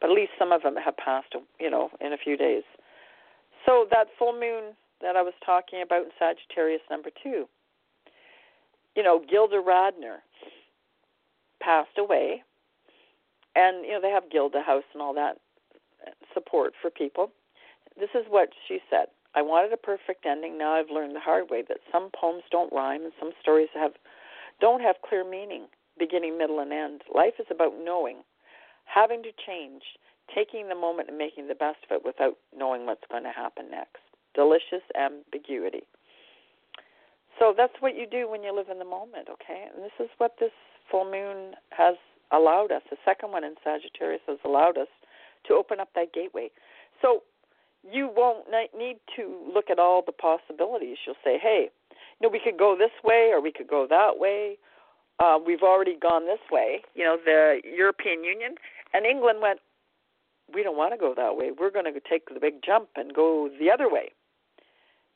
But 0.00 0.10
at 0.10 0.16
least 0.16 0.32
some 0.38 0.52
of 0.52 0.62
them 0.62 0.76
have 0.76 0.96
passed, 0.96 1.34
you 1.60 1.70
know, 1.70 1.90
in 2.00 2.12
a 2.12 2.16
few 2.16 2.36
days. 2.36 2.62
So 3.66 3.86
that 3.90 4.06
full 4.18 4.32
moon 4.32 4.74
that 5.02 5.16
I 5.16 5.22
was 5.22 5.34
talking 5.44 5.82
about 5.82 6.04
in 6.04 6.10
Sagittarius 6.18 6.80
number 6.90 7.10
two, 7.22 7.48
you 8.96 9.02
know, 9.02 9.22
Gilda 9.28 9.56
Radner 9.56 10.18
passed 11.60 11.98
away, 11.98 12.42
and 13.54 13.84
you 13.84 13.92
know 13.92 14.00
they 14.00 14.10
have 14.10 14.30
Gilda 14.30 14.62
House 14.62 14.84
and 14.92 15.02
all 15.02 15.14
that 15.14 15.38
support 16.32 16.72
for 16.80 16.90
people. 16.90 17.30
This 17.98 18.10
is 18.14 18.24
what 18.28 18.50
she 18.66 18.78
said. 18.88 19.06
I 19.34 19.42
wanted 19.42 19.72
a 19.72 19.76
perfect 19.76 20.26
ending. 20.26 20.58
Now 20.58 20.72
I've 20.72 20.90
learned 20.90 21.14
the 21.14 21.20
hard 21.20 21.50
way 21.50 21.62
that 21.68 21.78
some 21.92 22.10
poems 22.18 22.42
don't 22.50 22.72
rhyme 22.72 23.02
and 23.02 23.12
some 23.18 23.32
stories 23.40 23.68
have 23.74 23.92
don't 24.60 24.80
have 24.80 24.96
clear 25.08 25.28
meaning, 25.28 25.66
beginning, 25.98 26.36
middle, 26.36 26.58
and 26.58 26.72
end. 26.72 27.02
Life 27.14 27.34
is 27.38 27.46
about 27.50 27.74
knowing, 27.78 28.22
having 28.86 29.22
to 29.22 29.30
change, 29.46 29.82
taking 30.34 30.68
the 30.68 30.74
moment 30.74 31.08
and 31.08 31.18
making 31.18 31.46
the 31.46 31.54
best 31.54 31.78
of 31.88 31.94
it 31.94 32.04
without 32.04 32.36
knowing 32.56 32.86
what's 32.86 33.06
going 33.10 33.22
to 33.22 33.30
happen 33.30 33.70
next. 33.70 34.02
Delicious 34.34 34.82
ambiguity. 34.98 35.82
So 37.38 37.54
that's 37.56 37.74
what 37.80 37.94
you 37.96 38.06
do 38.10 38.28
when 38.28 38.42
you 38.42 38.54
live 38.54 38.68
in 38.68 38.78
the 38.78 38.84
moment, 38.84 39.28
okay? 39.30 39.66
And 39.72 39.84
this 39.84 39.94
is 40.00 40.10
what 40.18 40.34
this 40.40 40.50
full 40.90 41.04
moon 41.04 41.54
has 41.70 41.94
allowed 42.32 42.72
us. 42.72 42.82
The 42.90 42.96
second 43.04 43.30
one 43.30 43.44
in 43.44 43.54
Sagittarius 43.62 44.22
has 44.26 44.38
allowed 44.44 44.76
us 44.76 44.88
to 45.46 45.54
open 45.54 45.78
up 45.78 45.88
that 45.94 46.12
gateway. 46.12 46.50
So 47.00 47.22
you 47.90 48.10
won't 48.14 48.46
need 48.76 48.98
to 49.16 49.36
look 49.52 49.70
at 49.70 49.78
all 49.78 50.02
the 50.04 50.12
possibilities. 50.12 50.98
You'll 51.06 51.16
say, 51.24 51.38
hey, 51.40 51.70
you 52.20 52.26
know, 52.26 52.30
we 52.30 52.40
could 52.42 52.58
go 52.58 52.76
this 52.76 52.90
way 53.04 53.30
or 53.32 53.40
we 53.40 53.52
could 53.52 53.68
go 53.68 53.86
that 53.88 54.18
way. 54.18 54.58
Uh, 55.18 55.38
we've 55.44 55.62
already 55.62 55.96
gone 56.00 56.26
this 56.26 56.40
way. 56.50 56.82
You 56.94 57.04
know, 57.04 57.16
the 57.24 57.60
European 57.64 58.24
Union 58.24 58.54
and 58.94 59.04
England 59.04 59.40
went, 59.42 59.60
we 60.52 60.62
don't 60.62 60.76
want 60.76 60.92
to 60.92 60.98
go 60.98 61.14
that 61.16 61.36
way. 61.36 61.50
We're 61.56 61.70
going 61.70 61.92
to 61.92 62.00
take 62.08 62.28
the 62.32 62.40
big 62.40 62.62
jump 62.64 62.88
and 62.96 63.12
go 63.14 63.50
the 63.58 63.70
other 63.70 63.90
way. 63.90 64.10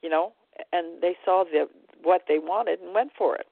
You 0.03 0.11
know, 0.11 0.33
and 0.73 1.01
they 1.01 1.17
saw 1.25 1.45
the 1.45 1.69
what 2.03 2.23
they 2.27 2.39
wanted 2.39 2.81
and 2.81 2.93
went 2.95 3.13
for 3.17 3.37
it. 3.37 3.47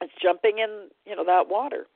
It's 0.00 0.12
jumping 0.20 0.58
in, 0.58 0.88
you 1.06 1.14
know, 1.14 1.24
that 1.24 1.48
water. 1.48 1.86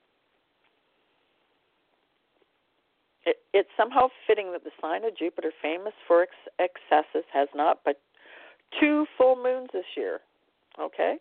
It, 3.29 3.37
it's 3.53 3.69
somehow 3.77 4.07
fitting 4.25 4.51
that 4.53 4.63
the 4.63 4.71
sign 4.81 5.05
of 5.05 5.15
Jupiter, 5.15 5.51
famous 5.61 5.93
for 6.07 6.23
ex- 6.23 6.49
excesses, 6.57 7.25
has 7.31 7.47
not 7.53 7.81
but 7.85 8.01
two 8.79 9.05
full 9.17 9.35
moons 9.35 9.69
this 9.71 9.85
year. 9.95 10.19
Okay? 10.81 11.17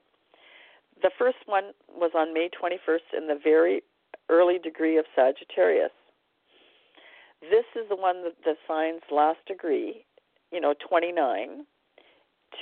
The 1.03 1.11
first 1.19 1.39
one 1.45 1.73
was 1.89 2.13
on 2.15 2.33
May 2.33 2.49
21st 2.49 3.17
in 3.17 3.27
the 3.29 3.39
very 3.43 3.83
early 4.31 4.59
degree 4.59 4.97
of 4.97 5.05
Sagittarius. 5.15 5.93
This 7.41 7.67
is 7.77 7.89
the 7.89 7.97
one 7.97 8.25
that 8.25 8.37
the 8.43 8.55
sign's 8.67 9.03
last 9.13 9.39
degree, 9.47 10.05
you 10.51 10.61
know, 10.61 10.75
29 10.89 11.67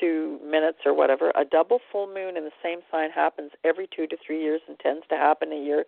two 0.01 0.41
minutes 0.45 0.79
or 0.85 0.93
whatever. 0.93 1.31
A 1.37 1.45
double 1.45 1.79
full 1.93 2.09
moon 2.09 2.37
in 2.37 2.43
the 2.43 2.51
same 2.61 2.81
sign 2.91 3.11
happens 3.11 3.53
every 3.65 3.89
two 3.95 4.09
to 4.09 4.17
three 4.27 4.43
years 4.43 4.61
and 4.67 4.77
tends 4.81 5.07
to 5.09 5.15
happen 5.15 5.53
a 5.53 5.65
year 5.65 5.85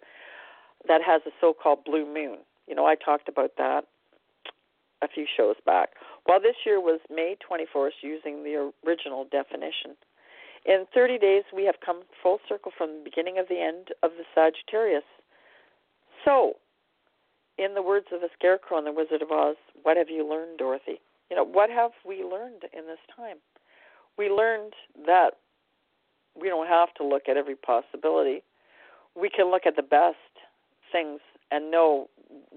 that 0.86 1.00
has 1.04 1.20
a 1.26 1.30
so 1.40 1.52
called 1.52 1.84
blue 1.84 2.06
moon. 2.06 2.38
You 2.68 2.74
know, 2.74 2.86
I 2.86 2.94
talked 2.94 3.28
about 3.28 3.52
that 3.56 3.84
a 5.02 5.08
few 5.08 5.26
shows 5.36 5.56
back. 5.64 5.90
While 6.24 6.40
this 6.40 6.56
year 6.66 6.80
was 6.80 7.00
May 7.10 7.36
24th 7.40 8.02
using 8.02 8.42
the 8.42 8.72
original 8.86 9.26
definition. 9.30 9.96
In 10.66 10.86
30 10.92 11.18
days, 11.18 11.44
we 11.54 11.64
have 11.64 11.76
come 11.84 12.02
full 12.22 12.38
circle 12.48 12.72
from 12.76 12.98
the 12.98 13.04
beginning 13.04 13.38
of 13.38 13.48
the 13.48 13.60
end 13.60 13.88
of 14.02 14.10
the 14.18 14.24
Sagittarius. 14.34 15.04
So, 16.24 16.54
in 17.56 17.74
the 17.74 17.82
words 17.82 18.06
of 18.12 18.20
the 18.20 18.28
Scarecrow 18.36 18.78
in 18.78 18.84
The 18.84 18.92
Wizard 18.92 19.22
of 19.22 19.30
Oz, 19.30 19.56
what 19.82 19.96
have 19.96 20.10
you 20.10 20.28
learned, 20.28 20.58
Dorothy? 20.58 21.00
You 21.30 21.36
know, 21.36 21.44
what 21.44 21.70
have 21.70 21.92
we 22.06 22.24
learned 22.24 22.64
in 22.72 22.86
this 22.86 22.98
time? 23.14 23.36
We 24.18 24.28
learned 24.28 24.74
that 25.06 25.38
we 26.40 26.48
don't 26.48 26.66
have 26.66 26.92
to 26.94 27.04
look 27.04 27.28
at 27.28 27.36
every 27.36 27.56
possibility. 27.56 28.42
We 29.14 29.30
can 29.30 29.50
look 29.50 29.62
at 29.64 29.76
the 29.76 29.82
best 29.82 30.16
things 30.92 31.20
and 31.50 31.70
know 31.70 32.08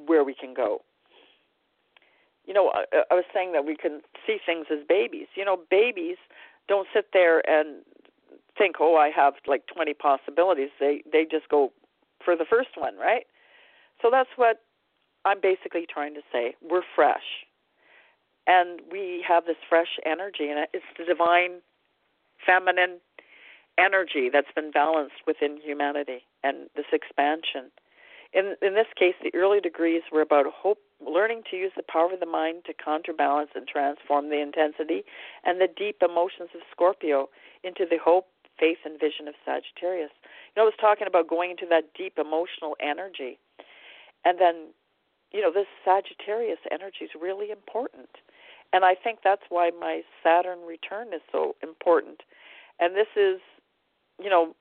where 0.05 0.23
we 0.23 0.33
can 0.33 0.53
go. 0.53 0.81
You 2.45 2.53
know, 2.53 2.71
I, 2.73 3.03
I 3.11 3.13
was 3.13 3.25
saying 3.33 3.53
that 3.53 3.65
we 3.65 3.75
can 3.75 4.01
see 4.25 4.37
things 4.45 4.67
as 4.71 4.79
babies. 4.87 5.27
You 5.35 5.45
know, 5.45 5.57
babies 5.69 6.17
don't 6.67 6.87
sit 6.93 7.07
there 7.13 7.47
and 7.49 7.83
think, 8.57 8.77
oh, 8.79 8.95
I 8.97 9.09
have 9.09 9.35
like 9.47 9.63
20 9.67 9.93
possibilities. 9.93 10.69
They 10.79 11.03
they 11.11 11.25
just 11.29 11.49
go 11.49 11.71
for 12.23 12.35
the 12.35 12.45
first 12.49 12.69
one, 12.75 12.97
right? 12.97 13.25
So 14.01 14.09
that's 14.11 14.29
what 14.35 14.61
I'm 15.25 15.39
basically 15.41 15.85
trying 15.91 16.13
to 16.15 16.21
say. 16.31 16.55
We're 16.61 16.81
fresh, 16.95 17.45
and 18.47 18.81
we 18.91 19.23
have 19.27 19.45
this 19.45 19.57
fresh 19.69 19.99
energy, 20.05 20.49
and 20.49 20.67
it's 20.73 20.85
the 20.97 21.05
divine, 21.05 21.61
feminine 22.45 22.99
energy 23.77 24.29
that's 24.31 24.51
been 24.55 24.71
balanced 24.71 25.25
within 25.25 25.57
humanity 25.63 26.23
and 26.43 26.69
this 26.75 26.85
expansion. 26.91 27.71
In 28.33 28.55
in 28.61 28.73
this 28.75 28.87
case, 28.95 29.15
the 29.21 29.33
early 29.35 29.59
degrees 29.59 30.03
were 30.11 30.21
about 30.21 30.45
hope, 30.47 30.79
learning 31.05 31.43
to 31.51 31.57
use 31.57 31.73
the 31.75 31.83
power 31.83 32.13
of 32.13 32.19
the 32.19 32.25
mind 32.25 32.63
to 32.65 32.73
counterbalance 32.73 33.51
and 33.55 33.67
transform 33.67 34.29
the 34.29 34.41
intensity 34.41 35.03
and 35.43 35.59
the 35.59 35.67
deep 35.67 36.01
emotions 36.01 36.49
of 36.55 36.61
Scorpio 36.71 37.29
into 37.63 37.85
the 37.89 37.97
hope, 37.97 38.27
faith, 38.57 38.79
and 38.85 38.99
vision 38.99 39.27
of 39.27 39.35
Sagittarius. 39.43 40.11
You 40.23 40.53
know, 40.57 40.63
I 40.63 40.65
was 40.65 40.79
talking 40.79 41.07
about 41.07 41.27
going 41.27 41.51
into 41.51 41.65
that 41.69 41.93
deep 41.97 42.17
emotional 42.17 42.77
energy, 42.79 43.37
and 44.23 44.39
then, 44.39 44.71
you 45.31 45.41
know, 45.41 45.51
this 45.51 45.67
Sagittarius 45.83 46.59
energy 46.71 47.03
is 47.03 47.11
really 47.19 47.51
important, 47.51 48.09
and 48.71 48.85
I 48.85 48.95
think 48.95 49.19
that's 49.23 49.43
why 49.49 49.71
my 49.77 50.03
Saturn 50.23 50.59
return 50.65 51.13
is 51.13 51.21
so 51.31 51.55
important. 51.61 52.23
And 52.79 52.95
this 52.95 53.11
is, 53.15 53.41
you 54.23 54.29
know, 54.29 54.55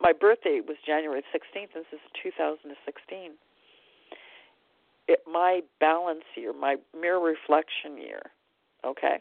my 0.00 0.12
birthday 0.12 0.60
was 0.66 0.76
January 0.86 1.22
16th. 1.34 1.74
This 1.74 1.84
is 1.92 2.00
2016. 2.22 3.32
It, 5.06 5.20
my 5.30 5.60
balance 5.80 6.24
year, 6.34 6.52
my 6.52 6.76
mirror 6.98 7.20
reflection 7.20 7.98
year. 7.98 8.22
Okay. 8.84 9.18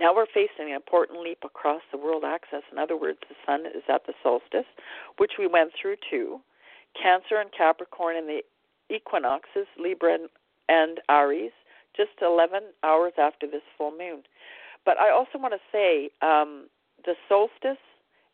Now 0.00 0.14
we're 0.14 0.26
facing 0.26 0.70
an 0.70 0.74
important 0.74 1.20
leap 1.20 1.38
across 1.44 1.82
the 1.90 1.98
world 1.98 2.24
axis. 2.24 2.62
In 2.70 2.78
other 2.78 2.96
words, 2.96 3.18
the 3.28 3.36
sun 3.46 3.66
is 3.66 3.82
at 3.88 4.06
the 4.06 4.14
solstice, 4.22 4.66
which 5.18 5.32
we 5.38 5.46
went 5.46 5.72
through 5.80 5.96
too. 6.10 6.40
Cancer 7.00 7.36
and 7.40 7.50
Capricorn 7.56 8.16
in 8.16 8.26
the 8.26 8.42
equinoxes, 8.94 9.66
Libra 9.78 10.18
and 10.68 11.00
Aries, 11.08 11.52
just 11.96 12.10
11 12.20 12.62
hours 12.82 13.12
after 13.18 13.46
this 13.46 13.62
full 13.76 13.92
moon. 13.92 14.22
But 14.84 14.98
I 14.98 15.10
also 15.10 15.38
want 15.38 15.54
to 15.54 15.60
say 15.70 16.10
um, 16.20 16.68
the 17.04 17.14
solstice 17.28 17.82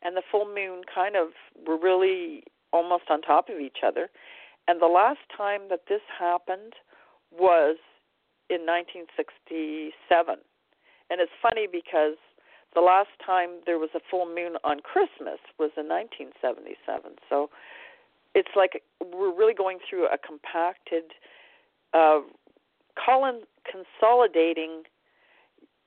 and 0.01 0.15
the 0.15 0.23
full 0.31 0.45
moon 0.45 0.81
kind 0.93 1.15
of 1.15 1.29
were 1.67 1.77
really 1.77 2.43
almost 2.71 3.03
on 3.09 3.21
top 3.21 3.49
of 3.49 3.59
each 3.59 3.79
other. 3.85 4.09
And 4.67 4.81
the 4.81 4.87
last 4.87 5.19
time 5.35 5.61
that 5.69 5.81
this 5.89 6.01
happened 6.17 6.73
was 7.31 7.77
in 8.49 8.65
1967. 8.65 9.93
And 11.09 11.21
it's 11.21 11.31
funny 11.41 11.67
because 11.71 12.17
the 12.75 12.81
last 12.81 13.09
time 13.25 13.61
there 13.65 13.79
was 13.79 13.89
a 13.95 13.99
full 14.11 14.27
moon 14.27 14.57
on 14.63 14.79
Christmas 14.81 15.39
was 15.57 15.71
in 15.75 15.89
1977. 15.89 17.17
So 17.27 17.49
it's 18.35 18.53
like 18.55 18.83
we're 19.01 19.33
really 19.33 19.55
going 19.55 19.79
through 19.89 20.05
a 20.05 20.17
compacted, 20.17 21.11
uh, 21.93 22.21
consolidating 23.65 24.83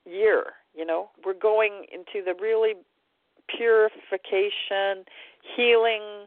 year. 0.04 0.44
You 0.74 0.86
know, 0.86 1.10
we're 1.24 1.38
going 1.38 1.86
into 1.92 2.24
the 2.24 2.34
really 2.40 2.74
purification, 3.48 5.04
healing, 5.56 6.26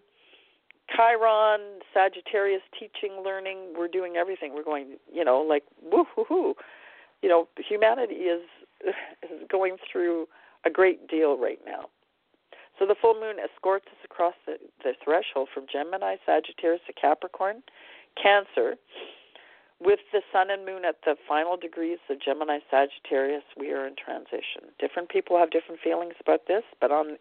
Chiron, 0.93 1.79
Sagittarius, 1.93 2.61
teaching, 2.79 3.23
learning. 3.23 3.73
We're 3.77 3.87
doing 3.87 4.15
everything. 4.17 4.53
We're 4.53 4.63
going, 4.63 4.97
you 5.11 5.23
know, 5.23 5.39
like 5.39 5.63
woo 5.81 6.05
hoo 6.15 6.25
hoo. 6.27 6.53
You 7.21 7.29
know, 7.29 7.47
humanity 7.57 8.15
is 8.15 8.43
is 8.85 9.47
going 9.49 9.77
through 9.91 10.27
a 10.65 10.69
great 10.69 11.07
deal 11.07 11.37
right 11.37 11.59
now. 11.65 11.85
So 12.77 12.85
the 12.85 12.95
full 12.99 13.13
moon 13.13 13.37
escorts 13.39 13.85
us 13.87 13.97
across 14.03 14.33
the, 14.45 14.57
the 14.83 14.93
threshold 15.03 15.47
from 15.53 15.65
Gemini, 15.71 16.17
Sagittarius 16.25 16.81
to 16.87 16.93
Capricorn, 16.93 17.63
Cancer, 18.21 18.75
with 19.81 19.99
the 20.13 20.21
sun 20.31 20.49
and 20.49 20.65
moon 20.65 20.85
at 20.85 20.95
the 21.03 21.15
final 21.27 21.57
degrees 21.57 21.99
of 22.09 22.21
Gemini 22.21 22.59
Sagittarius, 22.71 23.43
we 23.57 23.71
are 23.71 23.85
in 23.85 23.95
transition. 23.95 24.71
Different 24.79 25.09
people 25.09 25.37
have 25.37 25.51
different 25.51 25.81
feelings 25.81 26.13
about 26.21 26.47
this, 26.47 26.63
but 26.79 26.91
on 26.91 27.17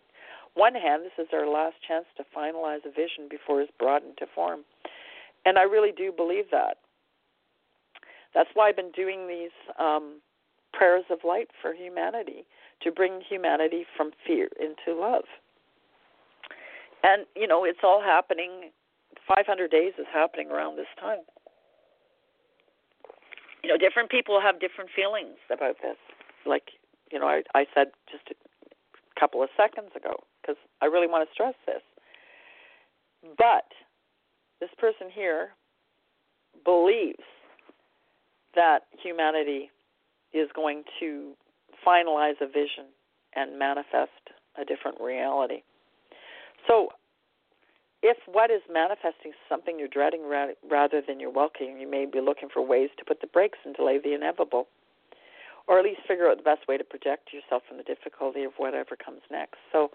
one 0.55 0.75
hand, 0.75 1.03
this 1.03 1.19
is 1.19 1.33
our 1.33 1.49
last 1.49 1.77
chance 1.87 2.07
to 2.17 2.25
finalize 2.37 2.87
a 2.87 2.91
vision 2.91 3.27
before 3.29 3.61
it's 3.61 3.73
brought 3.79 4.03
into 4.05 4.27
form. 4.35 4.61
And 5.45 5.59
I 5.59 5.63
really 5.63 5.91
do 5.91 6.13
believe 6.13 6.47
that. 6.53 6.79
That's 8.35 8.51
why 8.55 8.69
I've 8.69 8.77
been 8.77 8.93
doing 8.93 9.27
these 9.27 9.55
um, 9.79 10.21
prayers 10.73 11.05
of 11.11 11.19
light 11.25 11.49
for 11.61 11.75
humanity 11.75 12.47
to 12.83 12.93
bring 12.93 13.21
humanity 13.29 13.85
from 13.97 14.13
fear 14.27 14.49
into 14.61 14.99
love. 14.99 15.25
And, 17.03 17.27
you 17.37 17.47
know, 17.47 17.65
it's 17.65 17.81
all 17.83 18.01
happening, 18.01 18.71
500 19.29 19.71
days 19.71 19.93
is 19.99 20.07
happening 20.13 20.51
around 20.51 20.77
this 20.77 20.87
time 21.01 21.21
you 23.65 23.71
know, 23.71 23.79
different 23.79 24.11
people 24.11 24.41
have 24.43 24.61
different 24.61 24.91
feelings 24.95 25.39
about 25.51 25.77
this. 25.81 25.97
Like, 26.45 26.73
you 27.11 27.19
know, 27.19 27.27
I, 27.27 27.43
I 27.55 27.65
said 27.75 27.89
just 28.13 28.25
a 28.29 29.21
couple 29.21 29.43
of 29.43 29.49
seconds 29.57 29.91
ago, 29.97 30.17
because 30.43 30.57
I 30.83 30.87
really 30.87 31.07
want 31.07 31.27
to 31.27 31.33
stress 31.33 31.55
this. 31.67 31.81
But 33.39 33.65
this 34.61 34.69
person 34.77 35.09
here 35.11 35.49
believes 36.63 37.25
that 38.55 38.81
humanity 39.03 39.71
is 40.35 40.49
going 40.55 40.85
to 41.01 41.33
finalize 41.87 42.41
a 42.43 42.47
vision 42.47 42.93
and 43.35 43.59
manifest 43.59 44.11
a 44.61 44.65
different 44.65 45.01
reality. 45.01 45.63
So 46.69 46.89
if 48.05 48.19
what 48.31 48.51
is 48.51 48.61
manifesting 48.71 49.33
is 49.33 49.49
something 49.49 49.79
you're 49.79 49.89
dreading 49.89 50.29
rather 50.29 51.01
than 51.01 51.19
you're 51.19 51.33
welcoming, 51.33 51.81
you 51.81 51.91
may 51.91 52.05
be 52.05 52.21
looking 52.21 52.51
for 52.53 52.61
ways 52.61 52.91
to 52.99 53.05
put 53.05 53.23
the 53.23 53.27
brakes 53.27 53.59
and 53.65 53.75
delay 53.75 53.99
the 53.99 54.13
inevitable, 54.13 54.69
or 55.67 55.79
at 55.79 55.85
least 55.87 56.03
figure 56.07 56.29
out 56.29 56.37
the 56.37 56.43
best 56.43 56.69
way 56.69 56.77
to 56.77 56.85
protect 56.85 57.33
yourself 57.33 57.63
from 57.67 57.79
the 57.79 57.83
difficulty 57.83 58.45
of 58.45 58.53
whatever 58.59 58.95
comes 58.95 59.23
next. 59.31 59.57
So 59.73 59.91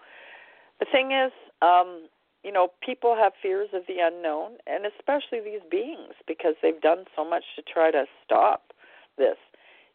the 0.80 0.86
thing 0.90 1.12
is, 1.12 1.30
um, 1.62 2.08
you 2.42 2.50
know, 2.50 2.72
people 2.84 3.14
have 3.14 3.32
fears 3.40 3.68
of 3.72 3.82
the 3.86 4.02
unknown, 4.02 4.58
and 4.66 4.86
especially 4.86 5.38
these 5.38 5.62
beings 5.70 6.14
because 6.26 6.56
they've 6.62 6.80
done 6.80 7.04
so 7.14 7.24
much 7.24 7.44
to 7.54 7.62
try 7.62 7.92
to 7.92 8.06
stop 8.24 8.72
this. 9.18 9.36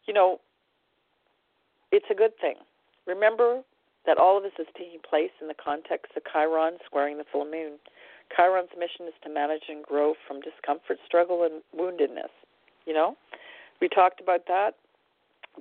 You 0.06 0.14
know, 0.14 0.40
it's 1.92 2.06
a 2.10 2.14
good 2.14 2.32
thing. 2.40 2.56
Remember 3.06 3.60
that 4.06 4.16
all 4.16 4.38
of 4.38 4.44
this 4.44 4.52
is 4.58 4.66
taking 4.72 5.00
place 5.00 5.32
in 5.40 5.48
the 5.48 5.54
context 5.54 6.12
of 6.16 6.22
Chiron 6.32 6.78
squaring 6.86 7.18
the 7.18 7.26
full 7.30 7.44
moon. 7.44 7.72
Chiron's 8.34 8.70
mission 8.78 9.06
is 9.06 9.14
to 9.22 9.30
manage 9.30 9.64
and 9.68 9.84
grow 9.84 10.14
from 10.26 10.40
discomfort, 10.40 10.98
struggle, 11.06 11.42
and 11.44 11.62
woundedness. 11.74 12.32
You 12.86 12.94
know, 12.94 13.16
we 13.80 13.88
talked 13.88 14.20
about 14.20 14.46
that, 14.46 14.72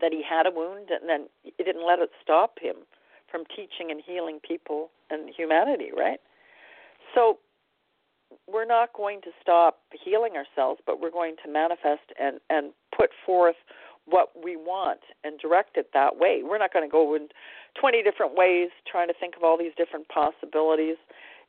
that 0.02 0.12
he 0.12 0.22
had 0.28 0.46
a 0.46 0.52
wound, 0.52 0.90
and 0.90 1.10
then 1.10 1.28
it 1.44 1.66
didn't 1.66 1.86
let 1.86 2.00
it 2.00 2.10
stop 2.22 2.60
him 2.60 2.76
from 3.30 3.44
teaching 3.56 3.92
and 3.92 4.02
healing 4.06 4.40
people 4.46 4.90
and 5.10 5.30
humanity, 5.36 5.90
right? 5.96 6.20
So 7.14 7.40
we're 8.48 8.66
not 8.66 8.94
going 8.94 9.22
to 9.22 9.32
stop 9.42 9.80
healing 9.92 10.34
ourselves, 10.34 10.82
but 10.86 11.02
we're 11.02 11.12
going 11.12 11.36
to 11.44 11.52
manifest 11.52 12.12
and, 12.20 12.40
and 12.50 12.72
put 12.96 13.10
forth 13.26 13.56
what 14.06 14.30
we 14.42 14.56
want 14.56 15.00
and 15.24 15.40
direct 15.40 15.78
it 15.78 15.90
that 15.94 16.18
way. 16.18 16.42
We're 16.44 16.60
not 16.60 16.72
going 16.72 16.88
to 16.88 16.92
go 16.92 17.16
in 17.16 17.28
20 17.80 18.04
different 18.04 18.36
ways 18.36 18.70
trying 18.90 19.08
to 19.08 19.14
think 19.20 19.36
of 19.36 19.44
all 19.44 19.58
these 19.58 19.74
different 19.76 20.08
possibilities 20.10 20.98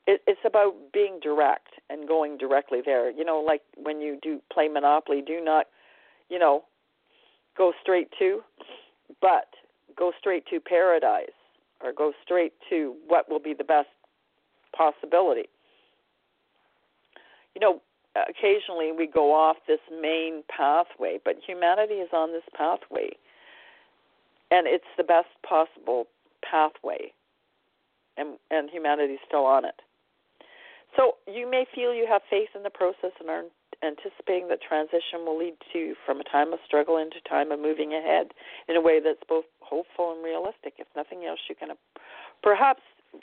it, 0.07 0.23
it's 0.27 0.41
about 0.45 0.75
being 0.93 1.19
direct 1.21 1.69
and 1.91 2.07
going 2.09 2.39
directly 2.39 2.81
there. 2.85 3.11
You 3.11 3.25
know, 3.25 3.41
like 3.41 3.63
when 3.77 4.01
you 4.01 4.19
do 4.23 4.41
play 4.53 4.69
Monopoly, 4.69 5.23
do 5.27 5.41
not, 5.43 5.67
you 6.29 6.39
know, 6.39 6.65
go 7.57 7.73
straight 7.83 8.09
to, 8.19 8.41
but 9.21 9.49
go 9.97 10.13
straight 10.19 10.45
to 10.51 10.61
paradise 10.61 11.29
or 11.83 11.93
go 11.93 12.13
straight 12.23 12.53
to 12.71 12.95
what 13.07 13.29
will 13.29 13.41
be 13.41 13.55
the 13.55 13.65
best 13.65 13.89
possibility. 14.77 15.49
You 17.55 17.61
know, 17.61 17.83
occasionally 18.29 18.93
we 18.97 19.07
go 19.07 19.35
off 19.35 19.57
this 19.67 19.81
main 19.91 20.43
pathway, 20.55 21.19
but 21.25 21.37
humanity 21.45 21.95
is 21.95 22.11
on 22.13 22.33
this 22.33 22.43
pathway, 22.55 23.11
and 24.51 24.67
it's 24.67 24.85
the 24.97 25.05
best 25.05 25.29
possible 25.47 26.07
pathway, 26.49 27.13
and 28.17 28.37
and 28.51 28.71
humanity's 28.71 29.19
still 29.27 29.45
on 29.45 29.65
it. 29.65 29.81
So 30.97 31.17
you 31.27 31.49
may 31.49 31.67
feel 31.75 31.95
you 31.95 32.07
have 32.09 32.23
faith 32.29 32.49
in 32.57 32.63
the 32.63 32.71
process 32.71 33.13
and 33.21 33.29
are 33.29 33.45
anticipating 33.85 34.49
that 34.49 34.65
transition 34.65 35.25
will 35.25 35.39
lead 35.39 35.55
to 35.73 35.95
from 36.05 36.21
a 36.21 36.25
time 36.25 36.53
of 36.53 36.59
struggle 36.65 36.97
into 36.97 37.21
time 37.29 37.53
of 37.53 37.61
moving 37.61 37.93
ahead 37.93 38.33
in 38.69 38.77
a 38.77 38.81
way 38.81 39.01
that's 39.01 39.23
both 39.29 39.45
hopeful 39.61 40.13
and 40.13 40.25
realistic. 40.25 40.75
If 40.79 40.87
nothing 40.97 41.25
else, 41.29 41.41
you 41.49 41.55
can 41.55 41.77
perhaps 42.43 42.81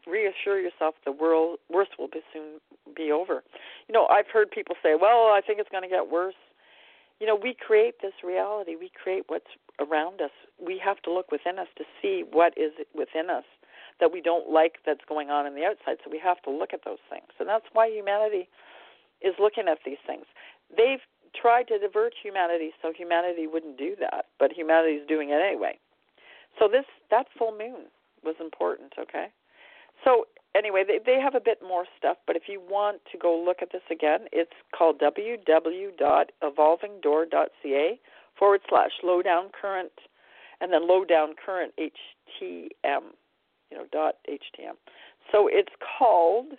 reassure 0.07 0.59
yourself 0.59 0.95
the 1.05 1.11
world 1.11 1.59
worst 1.69 1.91
will 1.97 2.07
be 2.07 2.21
soon 2.31 2.61
be 2.95 3.11
over. 3.11 3.43
You 3.87 3.93
know, 3.93 4.07
I've 4.07 4.27
heard 4.27 4.51
people 4.51 4.75
say, 4.83 4.95
"Well, 4.95 5.33
I 5.33 5.41
think 5.45 5.59
it's 5.59 5.69
going 5.69 5.83
to 5.83 5.89
get 5.89 6.09
worse." 6.09 6.37
You 7.19 7.27
know, 7.27 7.35
we 7.35 7.53
create 7.53 8.01
this 8.01 8.13
reality. 8.23 8.75
We 8.75 8.89
create 8.89 9.25
what's 9.27 9.49
around 9.79 10.21
us. 10.21 10.31
We 10.59 10.77
have 10.79 11.01
to 11.03 11.11
look 11.11 11.31
within 11.31 11.57
us 11.59 11.67
to 11.77 11.85
see 12.01 12.23
what 12.29 12.57
is 12.57 12.73
within 12.93 13.29
us 13.29 13.45
that 13.99 14.11
we 14.11 14.21
don't 14.21 14.49
like 14.49 14.77
that's 14.85 15.05
going 15.07 15.29
on 15.29 15.45
in 15.45 15.55
the 15.55 15.63
outside. 15.63 15.97
So 16.03 16.11
we 16.11 16.19
have 16.19 16.41
to 16.43 16.51
look 16.51 16.73
at 16.73 16.83
those 16.85 17.01
things. 17.09 17.27
And 17.39 17.47
that's 17.47 17.65
why 17.73 17.89
humanity 17.89 18.49
is 19.21 19.33
looking 19.39 19.65
at 19.69 19.79
these 19.85 20.01
things. 20.05 20.25
They've 20.75 20.99
tried 21.39 21.67
to 21.69 21.79
divert 21.79 22.13
humanity 22.21 22.71
so 22.81 22.91
humanity 22.95 23.47
wouldn't 23.47 23.77
do 23.77 23.95
that, 23.99 24.25
but 24.39 24.51
humanity 24.51 24.95
is 24.95 25.07
doing 25.07 25.29
it 25.29 25.41
anyway. 25.41 25.79
So 26.59 26.67
this 26.67 26.85
that 27.09 27.27
full 27.37 27.51
moon 27.51 27.85
was 28.23 28.35
important, 28.39 28.93
okay? 28.99 29.27
So 30.03 30.27
anyway, 30.55 30.83
they 30.85 30.99
they 31.03 31.19
have 31.19 31.33
a 31.35 31.39
bit 31.39 31.59
more 31.65 31.85
stuff, 31.97 32.17
but 32.27 32.35
if 32.35 32.43
you 32.47 32.61
want 32.61 33.01
to 33.11 33.17
go 33.17 33.35
look 33.35 33.57
at 33.61 33.71
this 33.71 33.81
again, 33.89 34.27
it's 34.31 34.51
called 34.77 34.99
www.evolvingdoor.ca 34.99 37.99
forward 38.37 38.61
slash 38.69 38.91
lowdown 39.03 39.49
current 39.59 39.91
and 40.61 40.71
then 40.71 40.87
lowdown 40.87 41.33
current 41.43 41.73
HTM, 41.77 43.15
you 43.73 43.79
know, 43.79 43.85
dot 43.91 44.15
HTM. 44.29 44.77
So 45.31 45.49
it's 45.51 45.73
called 45.97 46.53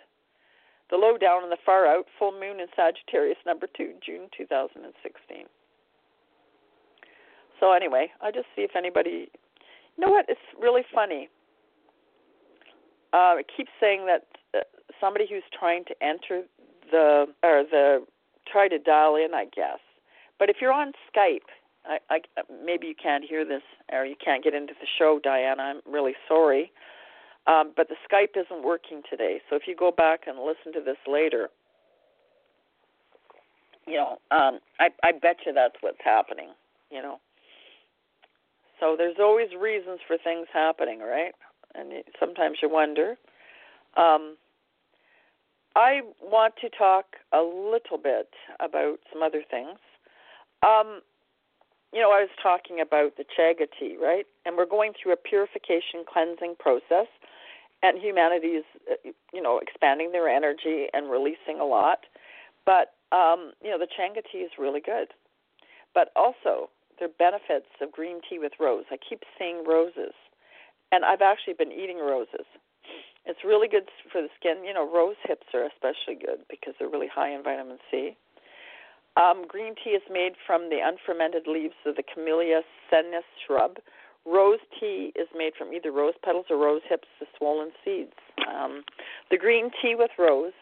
the 0.89 0.97
lowdown 0.97 1.43
and 1.43 1.51
the 1.51 1.57
far 1.65 1.87
out 1.87 2.05
full 2.19 2.33
moon 2.33 2.59
in 2.59 2.67
Sagittarius 2.75 3.37
number 3.45 3.67
two, 3.75 3.93
June 4.05 4.27
2016. 4.37 5.45
So 7.59 7.71
anyway, 7.71 8.11
I 8.21 8.31
just 8.31 8.47
see 8.55 8.63
if 8.63 8.75
anybody. 8.75 9.29
You 9.97 10.05
know 10.05 10.11
what? 10.11 10.25
It's 10.27 10.41
really 10.59 10.83
funny. 10.93 11.29
Uh, 13.13 13.35
it 13.39 13.45
keeps 13.55 13.71
saying 13.79 14.05
that 14.07 14.25
uh, 14.53 14.63
somebody 14.99 15.25
who's 15.29 15.43
trying 15.57 15.85
to 15.85 15.95
enter 16.03 16.41
the 16.91 17.27
or 17.43 17.63
the 17.71 18.05
try 18.51 18.67
to 18.67 18.77
dial 18.77 19.15
in, 19.15 19.33
I 19.33 19.45
guess. 19.55 19.79
But 20.37 20.49
if 20.49 20.57
you're 20.59 20.73
on 20.73 20.91
Skype, 21.15 21.47
I, 21.85 21.99
I 22.09 22.19
maybe 22.63 22.87
you 22.87 22.95
can't 23.01 23.23
hear 23.23 23.45
this 23.45 23.61
or 23.93 24.05
you 24.05 24.15
can't 24.23 24.43
get 24.43 24.53
into 24.53 24.73
the 24.73 24.87
show, 24.99 25.19
Diana. 25.23 25.63
I'm 25.63 25.81
really 25.89 26.13
sorry. 26.27 26.71
Um, 27.47 27.73
but 27.75 27.89
the 27.89 27.95
Skype 28.09 28.39
isn't 28.39 28.63
working 28.63 29.01
today. 29.09 29.39
So 29.49 29.55
if 29.55 29.63
you 29.67 29.75
go 29.75 29.91
back 29.91 30.21
and 30.27 30.39
listen 30.39 30.73
to 30.73 30.83
this 30.83 30.97
later, 31.07 31.49
you 33.87 33.95
know, 33.95 34.17
um, 34.31 34.59
I, 34.79 34.89
I 35.03 35.11
bet 35.11 35.37
you 35.45 35.53
that's 35.53 35.75
what's 35.81 35.99
happening. 36.03 36.49
You 36.89 37.01
know. 37.01 37.19
So 38.79 38.95
there's 38.97 39.17
always 39.19 39.49
reasons 39.59 39.99
for 40.07 40.17
things 40.17 40.47
happening, 40.51 40.99
right? 40.99 41.33
And 41.75 42.03
sometimes 42.19 42.57
you 42.61 42.69
wonder. 42.69 43.15
Um, 43.95 44.37
I 45.75 46.01
want 46.21 46.55
to 46.61 46.69
talk 46.69 47.05
a 47.33 47.41
little 47.41 47.97
bit 48.01 48.29
about 48.59 48.99
some 49.11 49.21
other 49.21 49.43
things. 49.49 49.77
Um, 50.63 51.01
you 51.93 52.01
know, 52.01 52.11
I 52.11 52.21
was 52.21 52.29
talking 52.41 52.81
about 52.81 53.17
the 53.17 53.23
chaga 53.23 53.67
tea, 53.79 53.97
right? 54.01 54.25
And 54.45 54.57
we're 54.57 54.65
going 54.65 54.93
through 55.01 55.13
a 55.13 55.17
purification 55.17 56.03
cleansing 56.07 56.55
process, 56.59 57.07
and 57.85 58.01
humanity 58.01 58.59
is, 58.59 58.65
uh, 58.89 59.09
you 59.33 59.41
know, 59.41 59.59
expanding 59.59 60.11
their 60.11 60.27
energy 60.27 60.87
and 60.93 61.11
releasing 61.11 61.59
a 61.59 61.65
lot. 61.65 61.99
But 62.65 62.93
um, 63.11 63.53
you 63.61 63.69
know, 63.69 63.77
the 63.77 63.87
chaga 63.87 64.21
tea 64.31 64.39
is 64.39 64.51
really 64.57 64.81
good. 64.81 65.13
But 65.93 66.09
also, 66.15 66.69
there 66.99 67.07
are 67.07 67.17
benefits 67.19 67.69
of 67.81 67.91
green 67.91 68.19
tea 68.27 68.39
with 68.39 68.53
rose. 68.59 68.85
I 68.91 68.97
keep 68.97 69.21
seeing 69.37 69.63
roses, 69.65 70.13
and 70.91 71.05
I've 71.05 71.21
actually 71.21 71.53
been 71.53 71.71
eating 71.71 71.99
roses. 71.99 72.45
It's 73.25 73.43
really 73.43 73.67
good 73.67 73.89
for 74.11 74.21
the 74.21 74.29
skin. 74.39 74.65
You 74.65 74.73
know, 74.73 74.85
rose 74.85 75.15
hips 75.23 75.47
are 75.53 75.65
especially 75.65 76.15
good 76.15 76.45
because 76.49 76.73
they're 76.77 76.89
really 76.89 77.09
high 77.09 77.33
in 77.33 77.43
vitamin 77.43 77.77
C. 77.89 78.17
Um, 79.17 79.45
green 79.47 79.75
tea 79.81 79.91
is 79.91 80.03
made 80.11 80.33
from 80.45 80.69
the 80.69 80.79
unfermented 80.83 81.47
leaves 81.47 81.79
of 81.85 81.95
the 81.95 82.03
Camellia 82.03 82.61
sinensis 82.89 83.23
shrub. 83.47 83.77
Rose 84.25 84.59
tea 84.79 85.13
is 85.15 85.27
made 85.35 85.53
from 85.57 85.73
either 85.73 85.91
rose 85.91 86.15
petals 86.23 86.47
or 86.49 86.57
rose 86.57 86.81
hips, 86.87 87.07
the 87.19 87.27
swollen 87.37 87.71
seeds. 87.83 88.13
Um, 88.47 88.83
the 89.29 89.37
green 89.37 89.69
tea 89.81 89.95
with 89.95 90.11
rose 90.17 90.53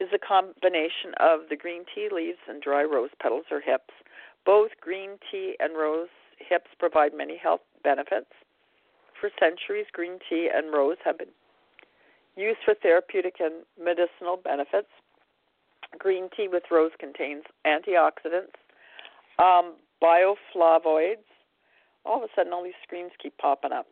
is 0.00 0.08
a 0.12 0.18
combination 0.18 1.14
of 1.20 1.48
the 1.48 1.56
green 1.56 1.84
tea 1.94 2.08
leaves 2.10 2.38
and 2.48 2.60
dry 2.60 2.82
rose 2.82 3.10
petals 3.22 3.44
or 3.50 3.60
hips. 3.60 3.94
Both 4.44 4.72
green 4.80 5.18
tea 5.30 5.56
and 5.60 5.76
rose 5.76 6.08
hips 6.38 6.70
provide 6.78 7.14
many 7.14 7.36
health 7.36 7.62
benefits. 7.84 8.30
For 9.20 9.30
centuries, 9.38 9.86
green 9.92 10.18
tea 10.28 10.50
and 10.52 10.72
rose 10.72 10.96
have 11.04 11.18
been 11.18 11.32
used 12.36 12.58
for 12.64 12.74
therapeutic 12.74 13.36
and 13.38 13.64
medicinal 13.78 14.36
benefits 14.36 14.88
green 15.98 16.28
tea 16.36 16.48
with 16.48 16.64
rose 16.70 16.92
contains 16.98 17.44
antioxidants, 17.66 18.54
um, 19.38 19.74
bioflavonoids. 20.02 21.24
All 22.04 22.18
of 22.18 22.22
a 22.22 22.32
sudden, 22.34 22.52
all 22.52 22.64
these 22.64 22.78
screens 22.82 23.12
keep 23.20 23.36
popping 23.38 23.72
up. 23.72 23.86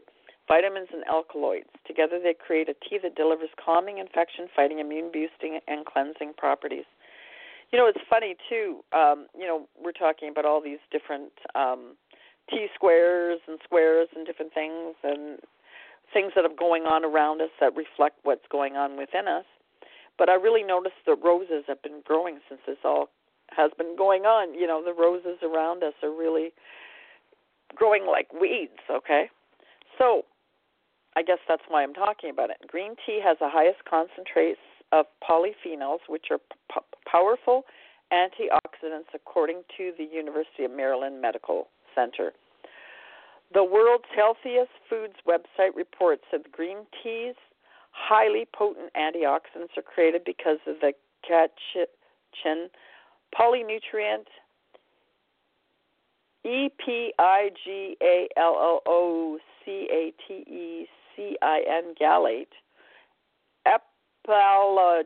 Vitamins 0.48 0.88
and 0.92 1.04
alkaloids. 1.06 1.70
Together, 1.86 2.18
they 2.22 2.34
create 2.34 2.68
a 2.68 2.74
tea 2.74 2.98
that 3.02 3.14
delivers 3.14 3.50
calming, 3.62 3.98
infection 3.98 4.48
fighting, 4.54 4.80
immune 4.80 5.10
boosting, 5.12 5.60
and 5.68 5.86
cleansing 5.86 6.34
properties. 6.36 6.84
You 7.70 7.78
know, 7.78 7.86
it's 7.86 8.02
funny, 8.10 8.36
too. 8.48 8.84
Um, 8.92 9.26
you 9.38 9.46
know, 9.46 9.66
we're 9.82 9.92
talking 9.92 10.28
about 10.28 10.44
all 10.44 10.60
these 10.60 10.82
different 10.90 11.32
um, 11.54 11.96
T 12.50 12.66
squares 12.74 13.40
and 13.48 13.58
squares 13.64 14.08
and 14.14 14.26
different 14.26 14.52
things 14.52 14.94
and 15.02 15.38
things 16.12 16.32
that 16.34 16.44
are 16.44 16.56
going 16.58 16.82
on 16.82 17.04
around 17.04 17.40
us 17.40 17.50
that 17.60 17.74
reflect 17.76 18.18
what's 18.24 18.46
going 18.50 18.76
on 18.76 18.98
within 18.98 19.28
us. 19.28 19.46
But 20.18 20.28
I 20.28 20.34
really 20.34 20.62
noticed 20.62 21.00
that 21.06 21.16
roses 21.24 21.64
have 21.68 21.82
been 21.82 22.02
growing 22.04 22.40
since 22.48 22.60
this 22.66 22.76
all 22.84 23.08
has 23.50 23.70
been 23.78 23.96
going 23.96 24.22
on. 24.22 24.54
You 24.54 24.66
know, 24.66 24.82
the 24.84 24.92
roses 24.92 25.38
around 25.42 25.82
us 25.82 25.94
are 26.02 26.10
really 26.10 26.52
growing 27.74 28.06
like 28.06 28.32
weeds, 28.32 28.80
okay? 28.90 29.30
So 29.98 30.22
I 31.16 31.22
guess 31.22 31.38
that's 31.46 31.62
why 31.68 31.82
I'm 31.82 31.94
talking 31.94 32.30
about 32.30 32.50
it. 32.50 32.56
Green 32.66 32.94
tea 33.04 33.20
has 33.24 33.36
the 33.40 33.48
highest 33.48 33.84
concentrates 33.88 34.60
of 34.92 35.06
polyphenols, 35.22 36.00
which 36.08 36.26
are 36.30 36.38
p- 36.38 36.80
powerful 37.10 37.64
antioxidants, 38.12 39.08
according 39.14 39.62
to 39.76 39.92
the 39.96 40.04
University 40.04 40.64
of 40.64 40.70
Maryland 40.70 41.20
Medical 41.20 41.68
Center. 41.94 42.32
The 43.52 43.64
world's 43.64 44.08
healthiest 44.14 44.72
foods 44.88 45.14
website 45.28 45.74
reports 45.74 46.24
that 46.32 46.50
green 46.52 46.86
teas 47.02 47.34
highly 47.92 48.46
potent 48.56 48.90
antioxidants 48.96 49.76
are 49.76 49.82
created 49.82 50.22
because 50.24 50.58
of 50.66 50.76
the 50.80 50.92
catechin 51.28 52.68
polynutrient 53.38 54.28
E 56.44 56.70
P 56.84 57.12
I 57.18 57.50
G 57.64 57.96
A 58.02 58.28
L 58.36 58.56
L 58.60 58.82
O 58.86 59.38
C 59.64 59.88
A 59.90 60.12
T 60.26 60.34
E 60.50 60.86
C 61.14 61.36
I 61.40 61.62
N 61.68 61.94
gallate, 62.00 62.46
epalacatine 63.66 64.96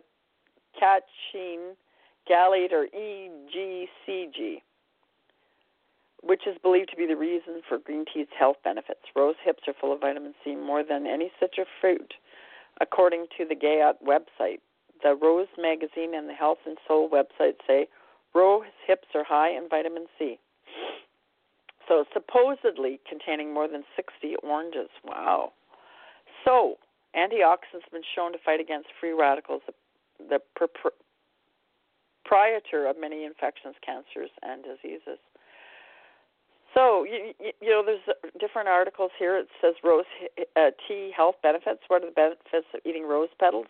gallate 2.30 2.72
or 2.72 2.86
EGCG, 2.96 4.62
which 6.22 6.46
is 6.46 6.56
believed 6.62 6.90
to 6.90 6.96
be 6.96 7.06
the 7.06 7.16
reason 7.16 7.60
for 7.68 7.78
green 7.78 8.04
tea's 8.12 8.28
health 8.38 8.56
benefits. 8.64 9.00
Rose 9.14 9.36
hips 9.44 9.64
are 9.68 9.74
full 9.80 9.92
of 9.92 10.00
vitamin 10.00 10.34
C 10.42 10.54
more 10.56 10.82
than 10.82 11.06
any 11.06 11.30
citrus 11.38 11.68
fruit 11.80 12.14
according 12.80 13.26
to 13.36 13.44
the 13.44 13.54
GAYOT 13.54 13.94
website. 14.04 14.60
The 15.02 15.14
Rose 15.14 15.48
magazine 15.58 16.14
and 16.14 16.28
the 16.28 16.34
Health 16.34 16.58
and 16.66 16.78
Soul 16.86 17.08
website 17.10 17.56
say 17.66 17.88
rose 18.34 18.64
hips 18.86 19.08
are 19.14 19.24
high 19.24 19.50
in 19.50 19.68
vitamin 19.68 20.06
C. 20.18 20.38
So 21.88 22.04
supposedly 22.12 23.00
containing 23.08 23.54
more 23.54 23.68
than 23.68 23.84
60 23.94 24.36
oranges. 24.42 24.88
Wow. 25.04 25.52
So 26.44 26.78
antioxidants 27.16 27.84
have 27.84 27.92
been 27.92 28.02
shown 28.14 28.32
to 28.32 28.38
fight 28.44 28.60
against 28.60 28.88
free 29.00 29.12
radicals, 29.12 29.62
the, 29.66 29.74
the 30.28 30.40
proprietor 32.24 32.86
of 32.86 32.96
many 33.00 33.24
infections, 33.24 33.76
cancers, 33.84 34.30
and 34.42 34.64
diseases. 34.64 35.18
So 36.74 37.04
you, 37.04 37.32
you 37.40 37.70
know, 37.70 37.82
there's 37.84 38.04
different 38.38 38.68
articles 38.68 39.10
here. 39.18 39.38
It 39.38 39.48
says 39.62 39.74
rose 39.82 40.04
uh, 40.56 40.70
tea 40.86 41.10
health 41.16 41.36
benefits. 41.42 41.80
What 41.88 42.02
are 42.02 42.06
the 42.06 42.12
benefits 42.12 42.66
of 42.74 42.80
eating 42.84 43.08
rose 43.08 43.30
petals? 43.40 43.66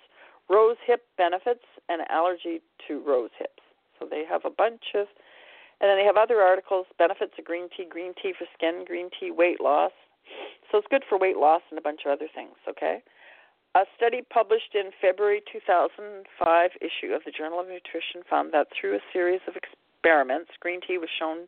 Rose 0.48 0.76
hip 0.84 1.04
benefits 1.16 1.64
and 1.88 2.02
allergy 2.10 2.62
to 2.88 3.02
rose 3.06 3.30
hips. 3.38 3.62
So 3.98 4.06
they 4.10 4.24
have 4.28 4.42
a 4.44 4.50
bunch 4.50 4.94
of, 4.94 5.06
and 5.80 5.90
then 5.90 5.96
they 5.98 6.04
have 6.04 6.16
other 6.16 6.40
articles. 6.40 6.86
Benefits 6.98 7.34
of 7.38 7.44
green 7.44 7.68
tea, 7.74 7.86
green 7.88 8.14
tea 8.20 8.32
for 8.36 8.46
skin, 8.54 8.84
green 8.86 9.10
tea 9.18 9.30
weight 9.30 9.60
loss. 9.60 9.92
So 10.70 10.78
it's 10.78 10.88
good 10.90 11.04
for 11.08 11.18
weight 11.18 11.36
loss 11.36 11.62
and 11.70 11.78
a 11.78 11.82
bunch 11.82 12.00
of 12.06 12.12
other 12.12 12.28
things. 12.32 12.56
Okay. 12.68 13.02
A 13.76 13.84
study 13.94 14.22
published 14.32 14.74
in 14.74 14.90
February 15.00 15.42
2005 15.52 16.70
issue 16.80 17.12
of 17.12 17.22
the 17.24 17.30
Journal 17.30 17.60
of 17.60 17.68
Nutrition 17.68 18.24
found 18.28 18.52
that 18.52 18.68
through 18.72 18.96
a 18.96 19.04
series 19.12 19.40
of 19.46 19.54
experiments, 19.54 20.50
green 20.60 20.80
tea 20.80 20.96
was 20.96 21.10
shown 21.12 21.46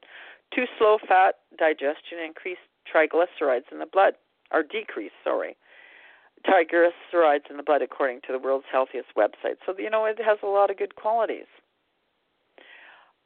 to 0.52 0.66
slow 0.76 0.98
fat 1.08 1.36
digestion, 1.56 2.20
and 2.20 2.28
increase 2.28 2.60
triglycerides 2.84 3.72
in 3.72 3.78
the 3.78 3.86
blood, 3.86 4.14
or 4.52 4.62
decrease, 4.62 5.12
sorry, 5.24 5.56
triglycerides 6.46 7.50
in 7.50 7.56
the 7.56 7.62
blood, 7.62 7.82
according 7.82 8.20
to 8.26 8.32
the 8.32 8.38
world's 8.38 8.66
healthiest 8.70 9.08
website. 9.16 9.56
So, 9.64 9.74
you 9.78 9.90
know, 9.90 10.04
it 10.04 10.18
has 10.20 10.38
a 10.42 10.46
lot 10.46 10.70
of 10.70 10.76
good 10.76 10.96
qualities. 10.96 11.48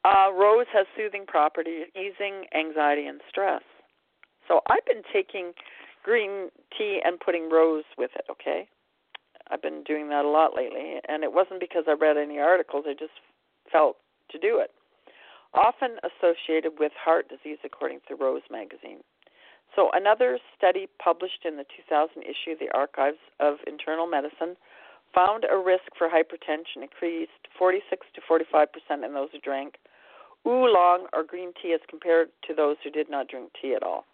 Uh, 0.05 0.31
rose 0.33 0.65
has 0.73 0.85
soothing 0.97 1.25
properties, 1.25 1.87
easing 1.95 2.45
anxiety 2.53 3.07
and 3.07 3.21
stress. 3.29 3.61
So 4.47 4.59
I've 4.67 4.85
been 4.85 5.03
taking 5.13 5.53
green 6.03 6.49
tea 6.77 6.99
and 7.03 7.19
putting 7.19 7.49
rose 7.49 7.85
with 7.97 8.11
it, 8.15 8.25
okay? 8.29 8.67
I've 9.49 9.61
been 9.61 9.83
doing 9.83 10.09
that 10.09 10.25
a 10.25 10.27
lot 10.27 10.55
lately, 10.55 10.99
and 11.07 11.23
it 11.23 11.31
wasn't 11.31 11.59
because 11.59 11.85
I 11.87 11.93
read 11.93 12.17
any 12.17 12.39
articles, 12.39 12.85
I 12.87 12.93
just 12.93 13.15
felt 13.71 13.97
to 14.31 14.37
do 14.37 14.59
it. 14.59 14.71
Often 15.53 15.97
associated 16.03 16.73
with 16.79 16.91
heart 16.99 17.29
disease, 17.29 17.59
according 17.63 17.99
to 18.07 18.15
Rose 18.15 18.41
magazine. 18.51 18.99
So, 19.75 19.89
another 19.93 20.39
study 20.57 20.87
published 21.03 21.45
in 21.45 21.57
the 21.57 21.65
2000 21.65 22.23
issue 22.23 22.51
of 22.53 22.59
the 22.59 22.69
Archives 22.75 23.21
of 23.39 23.57
Internal 23.65 24.07
Medicine 24.07 24.55
found 25.13 25.45
a 25.45 25.57
risk 25.57 25.93
for 25.97 26.09
hypertension 26.09 26.81
increased 26.81 27.47
46 27.57 28.05
to 28.15 28.21
45 28.27 28.67
percent 28.73 29.05
in 29.05 29.13
those 29.13 29.29
who 29.31 29.39
drank 29.39 29.75
oolong 30.47 31.07
or 31.13 31.23
green 31.23 31.53
tea 31.61 31.73
as 31.73 31.79
compared 31.89 32.29
to 32.47 32.53
those 32.53 32.77
who 32.83 32.89
did 32.89 33.09
not 33.09 33.27
drink 33.27 33.51
tea 33.61 33.73
at 33.75 33.83
all. 33.83 34.05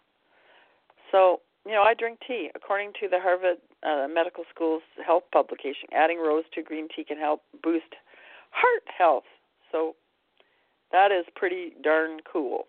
So, 1.10 1.40
you 1.66 1.72
know, 1.72 1.82
I 1.82 1.94
drink 1.94 2.20
tea. 2.26 2.50
According 2.54 2.92
to 3.00 3.08
the 3.08 3.18
Harvard 3.20 3.58
uh, 3.82 4.06
Medical 4.12 4.44
School's 4.54 4.82
health 5.04 5.24
publication, 5.32 5.88
adding 5.92 6.18
rose 6.18 6.44
to 6.54 6.62
green 6.62 6.88
tea 6.94 7.04
can 7.04 7.18
help 7.18 7.42
boost 7.62 7.94
heart 8.50 8.82
health. 8.96 9.24
So, 9.72 9.96
that 10.92 11.12
is 11.12 11.24
pretty 11.34 11.74
darn 11.82 12.20
cool. 12.30 12.66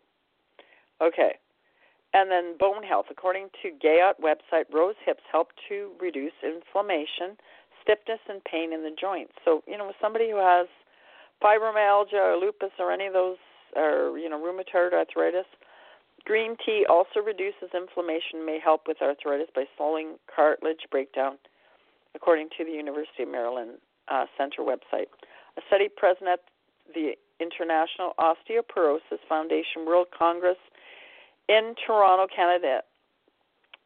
Okay. 1.01 1.38
And 2.13 2.29
then 2.29 2.57
bone 2.59 2.83
health. 2.83 3.05
According 3.09 3.49
to 3.61 3.69
Gayot 3.69 4.19
website, 4.21 4.65
rose 4.71 4.95
hips 5.05 5.23
help 5.31 5.49
to 5.69 5.91
reduce 5.99 6.33
inflammation, 6.43 7.38
stiffness, 7.81 8.19
and 8.27 8.43
pain 8.43 8.73
in 8.73 8.83
the 8.83 8.93
joints. 8.99 9.33
So, 9.45 9.63
you 9.65 9.77
know, 9.77 9.88
with 9.88 9.95
somebody 10.01 10.29
who 10.29 10.38
has 10.38 10.67
fibromyalgia 11.41 12.13
or 12.13 12.38
lupus 12.38 12.71
or 12.77 12.91
any 12.91 13.07
of 13.07 13.13
those, 13.13 13.38
or, 13.76 14.18
you 14.18 14.30
know, 14.30 14.39
rheumatoid 14.39 14.93
arthritis, 14.93 15.45
green 16.26 16.56
tea 16.65 16.85
also 16.89 17.19
reduces 17.19 17.69
inflammation, 17.73 18.45
may 18.45 18.60
help 18.60 18.88
with 18.88 19.02
arthritis 19.02 19.48
by 19.53 19.65
slowing 19.77 20.15
cartilage 20.34 20.85
breakdown, 20.89 21.38
according 22.15 22.49
to 22.57 22.65
the 22.65 22.72
University 22.72 23.23
of 23.23 23.30
Maryland 23.30 23.77
uh, 24.10 24.26
Center 24.38 24.61
website. 24.61 25.07
A 25.57 25.61
study 25.68 25.89
present 25.89 26.30
at 26.30 26.39
the 26.93 27.14
International 27.39 28.14
Osteoporosis 28.19 29.19
Foundation 29.27 29.85
World 29.85 30.07
Congress 30.18 30.57
in 31.49 31.76
Toronto, 31.85 32.27
Canada 32.34 32.81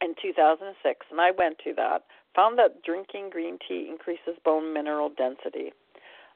in 0.02 0.14
2006, 0.22 1.06
and 1.10 1.22
I 1.22 1.32
went 1.32 1.57
to 1.64 1.74
that, 1.76 2.03
found 2.36 2.60
that 2.60 2.84
drinking 2.84 3.30
green 3.32 3.57
tea 3.66 3.88
increases 3.90 4.38
bone 4.44 4.74
mineral 4.74 5.10
density. 5.10 5.72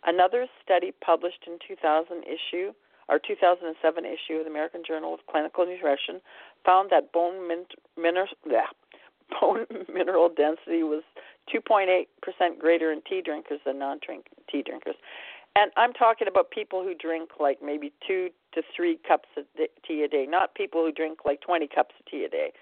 Another 0.06 0.48
study 0.64 0.94
published 1.04 1.44
in 1.46 1.60
2000 1.68 2.24
issue 2.24 2.72
or 3.10 3.20
2007 3.20 4.06
issue 4.06 4.38
of 4.38 4.46
the 4.46 4.52
American 4.52 4.84
Journal 4.86 5.14
of 5.14 5.20
Clinical 5.30 5.66
Nutrition 5.66 6.22
found 6.66 6.92
that 6.92 7.12
bone 7.12 7.48
min- 7.48 7.66
mineral 7.98 8.28
yeah, 8.50 8.70
bone 9.42 9.66
mineral 9.92 10.30
density 10.30 10.84
was 10.84 11.04
2.8% 11.54 12.06
greater 12.60 12.92
in 12.92 13.02
tea 13.10 13.22
drinkers 13.26 13.60
than 13.66 13.80
non-drink 13.80 14.26
tea 14.50 14.62
drinkers. 14.62 14.96
And 15.56 15.72
I'm 15.76 15.94
talking 15.94 16.28
about 16.28 16.52
people 16.52 16.84
who 16.84 16.94
drink 16.94 17.32
like 17.40 17.58
maybe 17.64 17.92
2 18.08 18.30
to 18.54 18.62
3 18.76 19.00
cups 19.08 19.30
of 19.36 19.46
tea 19.86 20.04
a 20.04 20.08
day, 20.08 20.28
not 20.30 20.54
people 20.54 20.86
who 20.86 20.92
drink 20.92 21.20
like 21.26 21.42
20 21.42 21.68
cups 21.68 21.96
of 22.00 22.06
tea 22.06 22.24
a 22.24 22.30
day. 22.30 22.54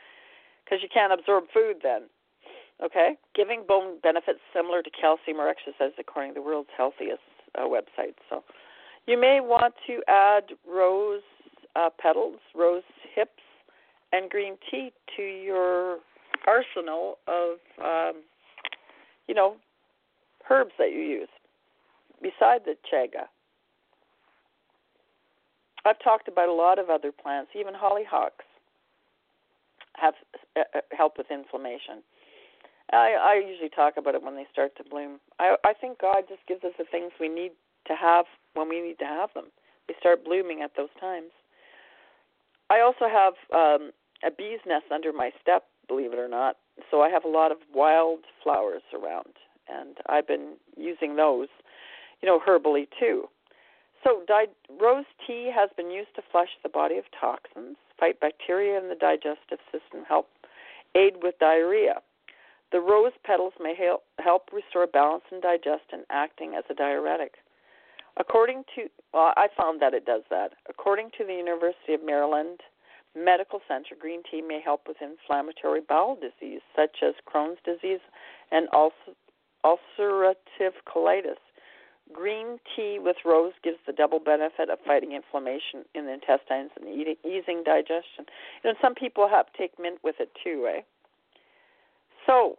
Cuz 0.69 0.79
you 0.81 0.89
can't 0.89 1.11
absorb 1.11 1.49
food 1.53 1.81
then. 1.83 2.03
Okay? 2.81 3.17
Giving 3.35 3.63
bone 3.67 3.99
benefits 3.99 4.39
similar 4.53 4.81
to 4.81 4.89
calcium 4.89 5.39
or 5.39 5.49
exercise 5.49 5.91
according 5.97 6.33
to 6.33 6.39
the 6.39 6.45
world's 6.45 6.69
healthiest 6.77 7.23
uh, 7.55 7.65
website. 7.65 8.15
So 8.29 8.43
you 9.07 9.19
may 9.19 9.39
want 9.41 9.73
to 9.87 10.01
add 10.07 10.43
rose 10.69 11.21
uh, 11.75 11.89
petals, 11.99 12.39
rose 12.53 12.83
hips, 13.15 13.31
and 14.11 14.29
green 14.29 14.57
tea 14.69 14.91
to 15.15 15.23
your 15.23 15.99
arsenal 16.45 17.17
of, 17.27 17.57
um, 17.83 18.21
you 19.27 19.33
know, 19.33 19.55
herbs 20.49 20.71
that 20.77 20.91
you 20.91 20.99
use 20.99 21.29
beside 22.21 22.61
the 22.65 22.75
chaga. 22.91 23.25
I've 25.85 25.99
talked 26.03 26.27
about 26.27 26.49
a 26.49 26.53
lot 26.53 26.79
of 26.79 26.89
other 26.89 27.11
plants, 27.11 27.51
even 27.57 27.73
hollyhocks 27.73 28.43
have 29.95 30.13
uh, 30.55 30.61
uh, 30.75 30.79
help 30.95 31.17
with 31.17 31.27
inflammation. 31.31 32.03
I, 32.91 33.15
I 33.19 33.43
usually 33.45 33.69
talk 33.69 33.95
about 33.97 34.15
it 34.15 34.23
when 34.23 34.35
they 34.35 34.47
start 34.51 34.75
to 34.77 34.83
bloom. 34.83 35.19
I, 35.39 35.55
I 35.65 35.73
think 35.73 35.99
God 35.99 36.23
just 36.27 36.41
gives 36.47 36.63
us 36.63 36.71
the 36.77 36.85
things 36.89 37.11
we 37.19 37.29
need 37.29 37.51
to 37.87 37.95
have 37.95 38.25
when 38.53 38.69
we 38.69 38.81
need 38.81 38.99
to 38.99 39.05
have 39.05 39.29
them. 39.33 39.45
They 39.87 39.95
start 39.99 40.25
blooming 40.25 40.61
at 40.61 40.71
those 40.75 40.89
times. 40.99 41.31
I 42.69 42.81
also 42.81 43.07
have 43.07 43.33
um, 43.53 43.91
a 44.25 44.31
bee's 44.31 44.59
nest 44.65 44.85
under 44.93 45.13
my 45.13 45.31
step, 45.41 45.63
believe 45.87 46.13
it 46.13 46.19
or 46.19 46.27
not. 46.27 46.57
So 46.91 47.01
I 47.01 47.09
have 47.09 47.23
a 47.23 47.29
lot 47.29 47.51
of 47.51 47.57
wild 47.73 48.19
flowers 48.43 48.83
around, 48.93 49.33
and 49.67 49.97
I've 50.07 50.27
been 50.27 50.55
using 50.75 51.15
those, 51.15 51.47
you 52.21 52.27
know, 52.27 52.39
herbally 52.39 52.87
too. 52.99 53.25
So 54.03 54.21
di- 54.27 54.45
rose 54.79 55.05
tea 55.25 55.51
has 55.53 55.69
been 55.75 55.89
used 55.89 56.13
to 56.15 56.21
flush 56.31 56.49
the 56.61 56.69
body 56.69 56.97
of 56.97 57.05
toxins, 57.19 57.77
fight 57.99 58.19
bacteria 58.19 58.79
in 58.79 58.89
the 58.89 58.95
digestive 58.95 59.59
system, 59.71 60.03
help 60.07 60.27
aid 60.95 61.15
with 61.23 61.39
diarrhea. 61.39 62.01
The 62.71 62.79
rose 62.79 63.13
petals 63.23 63.53
may 63.61 63.75
help, 63.75 64.03
help 64.19 64.49
restore 64.51 64.87
balance 64.87 65.23
in 65.31 65.39
digestion, 65.39 66.03
acting 66.09 66.53
as 66.55 66.65
a 66.69 66.73
diuretic. 66.73 67.35
According 68.19 68.63
to, 68.75 68.89
well, 69.13 69.33
I 69.37 69.47
found 69.55 69.81
that 69.81 69.93
it 69.93 70.05
does 70.05 70.23
that. 70.29 70.53
According 70.69 71.11
to 71.17 71.25
the 71.25 71.33
University 71.33 71.93
of 71.93 72.03
Maryland 72.03 72.61
Medical 73.15 73.61
Center, 73.67 73.95
green 73.99 74.21
tea 74.29 74.41
may 74.41 74.59
help 74.63 74.81
with 74.87 74.97
inflammatory 75.01 75.81
bowel 75.81 76.15
disease 76.15 76.61
such 76.75 76.97
as 77.03 77.13
Crohn's 77.27 77.59
disease 77.63 78.01
and 78.51 78.67
ulcerative 79.63 80.73
colitis. 80.87 81.37
Green 82.13 82.57
tea 82.75 82.99
with 82.99 83.17
rose 83.25 83.53
gives 83.63 83.79
the 83.85 83.93
double 83.93 84.19
benefit 84.19 84.69
of 84.69 84.79
fighting 84.85 85.11
inflammation 85.11 85.83
in 85.93 86.05
the 86.05 86.13
intestines 86.13 86.71
and 86.79 86.87
easing 86.87 87.63
digestion. 87.65 88.25
You 88.63 88.71
know, 88.71 88.73
some 88.81 88.95
people 88.95 89.27
have 89.27 89.47
take 89.57 89.77
mint 89.79 89.99
with 90.03 90.15
it 90.19 90.31
too, 90.43 90.69
eh? 90.73 90.81
So 92.25 92.57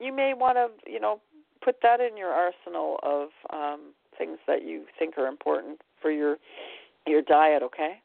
you 0.00 0.12
may 0.12 0.34
want 0.34 0.56
to, 0.56 0.90
you 0.90 0.98
know, 0.98 1.20
put 1.64 1.76
that 1.82 2.00
in 2.00 2.16
your 2.16 2.30
arsenal 2.30 2.98
of 3.02 3.28
um, 3.52 3.80
things 4.18 4.38
that 4.46 4.64
you 4.64 4.84
think 4.98 5.16
are 5.18 5.26
important 5.26 5.80
for 6.00 6.10
your 6.10 6.36
your 7.06 7.22
diet. 7.22 7.62
Okay. 7.62 8.00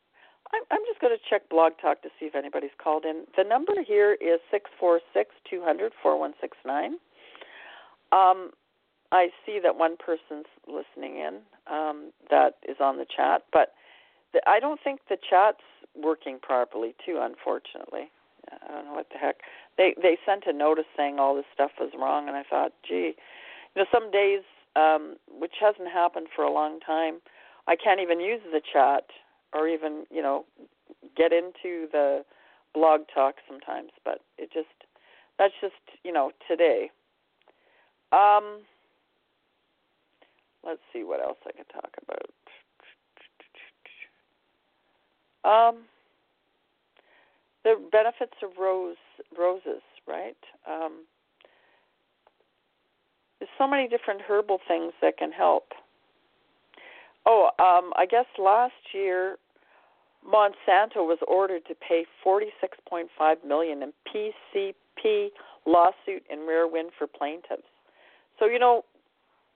I'm, 0.52 0.64
I'm 0.72 0.82
just 0.90 1.00
going 1.00 1.16
to 1.16 1.24
check 1.30 1.48
Blog 1.50 1.74
Talk 1.80 2.02
to 2.02 2.10
see 2.20 2.26
if 2.26 2.36
anybody's 2.36 2.74
called 2.82 3.06
in. 3.06 3.26
The 3.38 3.44
number 3.44 3.74
here 3.86 4.14
is 4.14 4.40
six 4.50 4.70
four 4.80 5.00
six 5.14 5.30
two 5.50 5.62
hundred 5.64 5.92
four 6.02 6.20
one 6.20 6.34
six 6.42 6.58
nine. 6.66 6.94
Um, 8.12 8.52
I 9.12 9.30
see 9.46 9.60
that 9.62 9.76
one 9.76 9.96
person's 9.98 10.48
listening 10.68 11.18
in 11.18 11.40
um, 11.72 12.12
that 12.30 12.58
is 12.68 12.78
on 12.80 12.98
the 12.98 13.06
chat, 13.06 13.44
but 13.52 13.74
the, 14.34 14.42
I 14.48 14.60
don't 14.60 14.80
think 14.84 15.02
the 15.10 15.18
chat's 15.18 15.64
working 15.96 16.40
properly 16.42 16.96
too. 17.06 17.20
Unfortunately, 17.22 18.10
I 18.52 18.72
don't 18.72 18.86
know 18.86 18.94
what 18.94 19.10
the 19.12 19.18
heck. 19.18 19.38
They 19.78 19.96
they 20.02 20.18
sent 20.26 20.44
a 20.48 20.54
notice 20.54 20.86
saying 20.96 21.20
all 21.20 21.36
this 21.36 21.46
stuff 21.54 21.72
was 21.80 21.92
wrong, 21.98 22.28
and 22.28 22.38
I 22.38 22.44
thought, 22.44 22.72
gee, 22.88 23.14
you 23.76 23.84
know, 23.84 23.86
some 23.92 24.12
days, 24.12 24.42
um, 24.76 25.18
which 25.30 25.54
hasn't 25.60 25.90
happened 25.90 26.28
for 26.36 26.44
a 26.44 26.52
long 26.52 26.80
time, 26.80 27.22
I 27.68 27.76
can't 27.76 28.00
even 28.00 28.20
use 28.20 28.42
the 28.52 28.62
chat 28.62 29.06
or 29.54 29.68
even, 29.68 30.06
you 30.12 30.22
know, 30.22 30.46
get 31.16 31.32
into 31.32 31.88
the 31.92 32.24
blog 32.74 33.02
talk 33.14 33.36
sometimes. 33.48 33.92
But 34.04 34.22
it 34.38 34.52
just, 34.54 34.68
that's 35.38 35.54
just, 35.62 35.74
you 36.04 36.12
know, 36.12 36.32
today. 36.48 36.92
Um, 38.12 38.62
let's 40.66 40.82
see 40.92 41.04
what 41.04 41.22
else 41.22 41.38
I 41.46 41.52
can 41.52 41.66
talk 41.66 41.92
about. 42.02 42.26
Um, 45.46 45.84
the 47.64 47.76
benefits 47.92 48.34
of 48.44 48.52
rose 48.60 48.98
roses, 49.38 49.82
right? 50.08 50.38
Um, 50.70 51.06
there's 53.40 53.50
so 53.58 53.68
many 53.68 53.88
different 53.88 54.22
herbal 54.22 54.60
things 54.68 54.94
that 55.02 55.18
can 55.18 55.32
help. 55.32 55.70
Oh, 57.26 57.50
um, 57.60 57.94
I 57.96 58.06
guess 58.06 58.26
last 58.38 58.74
year 58.94 59.38
Monsanto 60.26 60.98
was 60.98 61.20
ordered 61.28 61.66
to 61.68 61.76
pay 61.76 62.06
46.5 62.26 63.08
million 63.46 63.84
in 63.84 63.94
PCB 64.08 65.30
lawsuit 65.66 66.24
and 66.30 66.48
rare 66.48 66.68
win 66.68 66.90
for 66.98 67.08
plaintiffs. 67.08 67.64
So 68.40 68.46
you 68.46 68.60
know, 68.60 68.84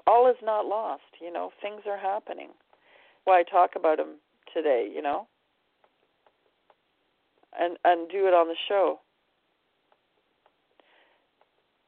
all 0.07 0.29
is 0.29 0.37
not 0.43 0.65
lost. 0.65 1.03
You 1.21 1.31
know, 1.31 1.51
things 1.61 1.81
are 1.87 1.97
happening. 1.97 2.49
Why 3.25 3.39
I 3.39 3.43
talk 3.43 3.71
about 3.75 3.97
them 3.97 4.15
today. 4.53 4.89
You 4.93 5.01
know, 5.01 5.27
and 7.59 7.77
and 7.83 8.09
do 8.09 8.27
it 8.27 8.33
on 8.33 8.47
the 8.47 8.55
show 8.67 8.99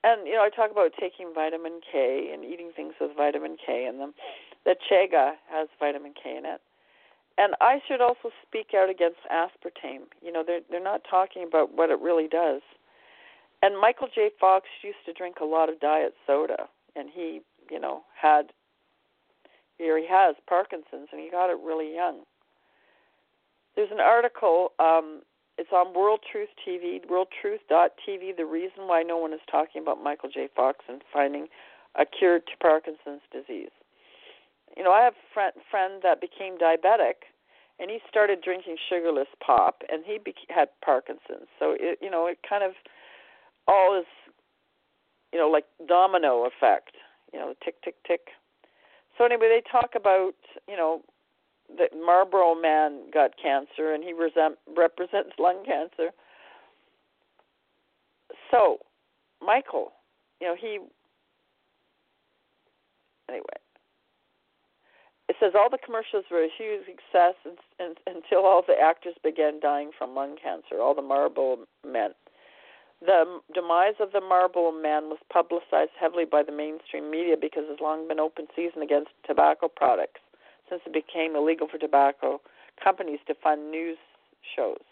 and 0.06 0.28
you 0.28 0.34
know, 0.34 0.44
I 0.46 0.50
talk 0.56 0.72
about 0.72 0.92
taking 1.00 1.34
vitamin 1.34 1.82
K 1.82 2.30
and 2.32 2.46
eating 2.46 2.70
things 2.76 2.94
with 3.02 3.18
vitamin 3.18 3.58
K 3.58 3.88
in 3.90 3.98
them. 3.98 4.14
The 4.64 4.76
chaga 4.90 5.34
has 5.50 5.68
vitamin 5.80 6.14
K 6.14 6.38
in 6.38 6.46
it, 6.46 6.62
And 7.38 7.56
I 7.60 7.80
should 7.88 8.02
also 8.02 8.30
speak 8.46 8.68
out 8.78 8.90
against 8.90 9.18
aspartame. 9.34 10.06
You 10.22 10.32
know, 10.32 10.44
they're 10.46 10.62
they're 10.70 10.84
not 10.84 11.02
talking 11.10 11.44
about 11.44 11.74
what 11.74 11.90
it 11.90 12.00
really 12.00 12.28
does. 12.28 12.62
And 13.64 13.80
Michael 13.82 14.08
J. 14.14 14.30
Fox 14.40 14.68
used 14.84 15.02
to 15.08 15.14
drink 15.14 15.38
a 15.42 15.46
lot 15.46 15.70
of 15.70 15.80
diet 15.80 16.14
soda, 16.28 16.70
and 16.96 17.10
he, 17.12 17.42
you 17.72 17.80
know, 17.80 18.04
had 18.14 18.52
here 19.80 19.98
he 19.98 20.06
has 20.08 20.36
Parkinson's, 20.48 21.10
and 21.12 21.20
he 21.20 21.30
got 21.32 21.50
it 21.50 21.58
really 21.66 21.94
young. 21.94 22.22
There's 23.76 23.92
an 23.92 24.00
article. 24.00 24.72
Um, 24.80 25.22
it's 25.58 25.70
on 25.72 25.94
World 25.94 26.20
Truth 26.30 26.50
TV, 26.68 27.00
WorldTruth.tv. 27.06 28.36
The 28.38 28.46
reason 28.46 28.88
why 28.88 29.04
no 29.04 29.18
one 29.18 29.34
is 29.34 29.40
talking 29.50 29.82
about 29.82 30.04
Michael 30.04 30.30
J. 30.30 30.50
Fox 30.56 30.80
and 30.90 31.02
finding 31.14 31.48
a 31.96 32.06
cure 32.06 32.40
to 32.40 32.58
Parkinson's 32.62 33.22
disease. 33.32 33.72
You 34.76 34.84
know, 34.84 34.92
I 34.92 35.04
have 35.04 35.14
a 35.14 35.34
friend, 35.34 35.54
friend 35.72 36.02
that 36.04 36.20
became 36.20 36.58
diabetic, 36.58 37.32
and 37.80 37.90
he 37.90 38.00
started 38.10 38.42
drinking 38.42 38.76
sugarless 38.90 39.28
pop, 39.46 39.82
and 39.90 40.04
he 40.06 40.20
had 40.50 40.68
Parkinson's. 40.84 41.48
So 41.58 41.76
it, 41.80 42.00
you 42.02 42.12
know, 42.12 42.28
it 42.28 42.40
kind 42.48 42.64
of 42.64 42.72
all 43.68 43.98
is, 43.98 44.06
you 45.32 45.40
know, 45.40 45.48
like 45.48 45.66
domino 45.88 46.46
effect. 46.46 46.98
You 47.34 47.40
know, 47.40 47.54
tick, 47.64 47.82
tick, 47.82 47.96
tick. 48.06 48.28
So 49.18 49.26
anyway, 49.26 49.48
they 49.48 49.64
talk 49.70 49.92
about, 49.96 50.36
you 50.68 50.76
know, 50.76 51.02
that 51.78 51.90
Marlboro 51.96 52.56
Man 52.56 53.10
got 53.14 53.32
cancer, 53.42 53.94
and 53.94 54.04
he 54.04 54.14
resent, 54.14 54.58
represents 54.76 55.32
lung 55.40 55.64
cancer. 55.66 56.12
So, 58.52 58.78
Michael, 59.42 59.92
you 60.40 60.48
know, 60.48 60.56
he 60.60 60.80
anyway. 63.30 63.60
It 65.28 65.36
says 65.40 65.54
all 65.56 65.70
the 65.72 65.80
commercials 65.84 66.26
were 66.30 66.44
a 66.44 66.50
huge 66.56 66.86
success 66.86 67.34
and, 67.46 67.58
and, 67.80 67.98
until 68.06 68.46
all 68.46 68.62
the 68.66 68.80
actors 68.80 69.16
began 69.24 69.60
dying 69.60 69.90
from 69.98 70.14
lung 70.14 70.36
cancer. 70.42 70.80
All 70.80 70.94
the 70.94 71.02
Marlboro 71.02 71.66
men. 71.86 72.12
The 73.02 73.40
demise 73.54 73.96
of 74.00 74.12
the 74.14 74.22
Marlboro 74.22 74.72
Man 74.72 75.10
was 75.10 75.18
publicized 75.34 75.98
heavily 76.00 76.26
by 76.26 76.44
the 76.44 76.52
mainstream 76.52 77.10
media 77.10 77.36
because 77.40 77.64
there's 77.68 77.82
long 77.82 78.08
been 78.08 78.20
open 78.20 78.48
season 78.56 78.82
against 78.84 79.10
tobacco 79.26 79.68
products 79.68 80.22
since 80.70 80.82
it 80.86 80.94
became 80.94 81.36
illegal 81.36 81.68
for 81.68 81.78
tobacco 81.78 82.42
companies 82.82 83.20
to 83.28 83.36
fund 83.42 83.72
news 83.72 83.98
shows. 84.56 84.84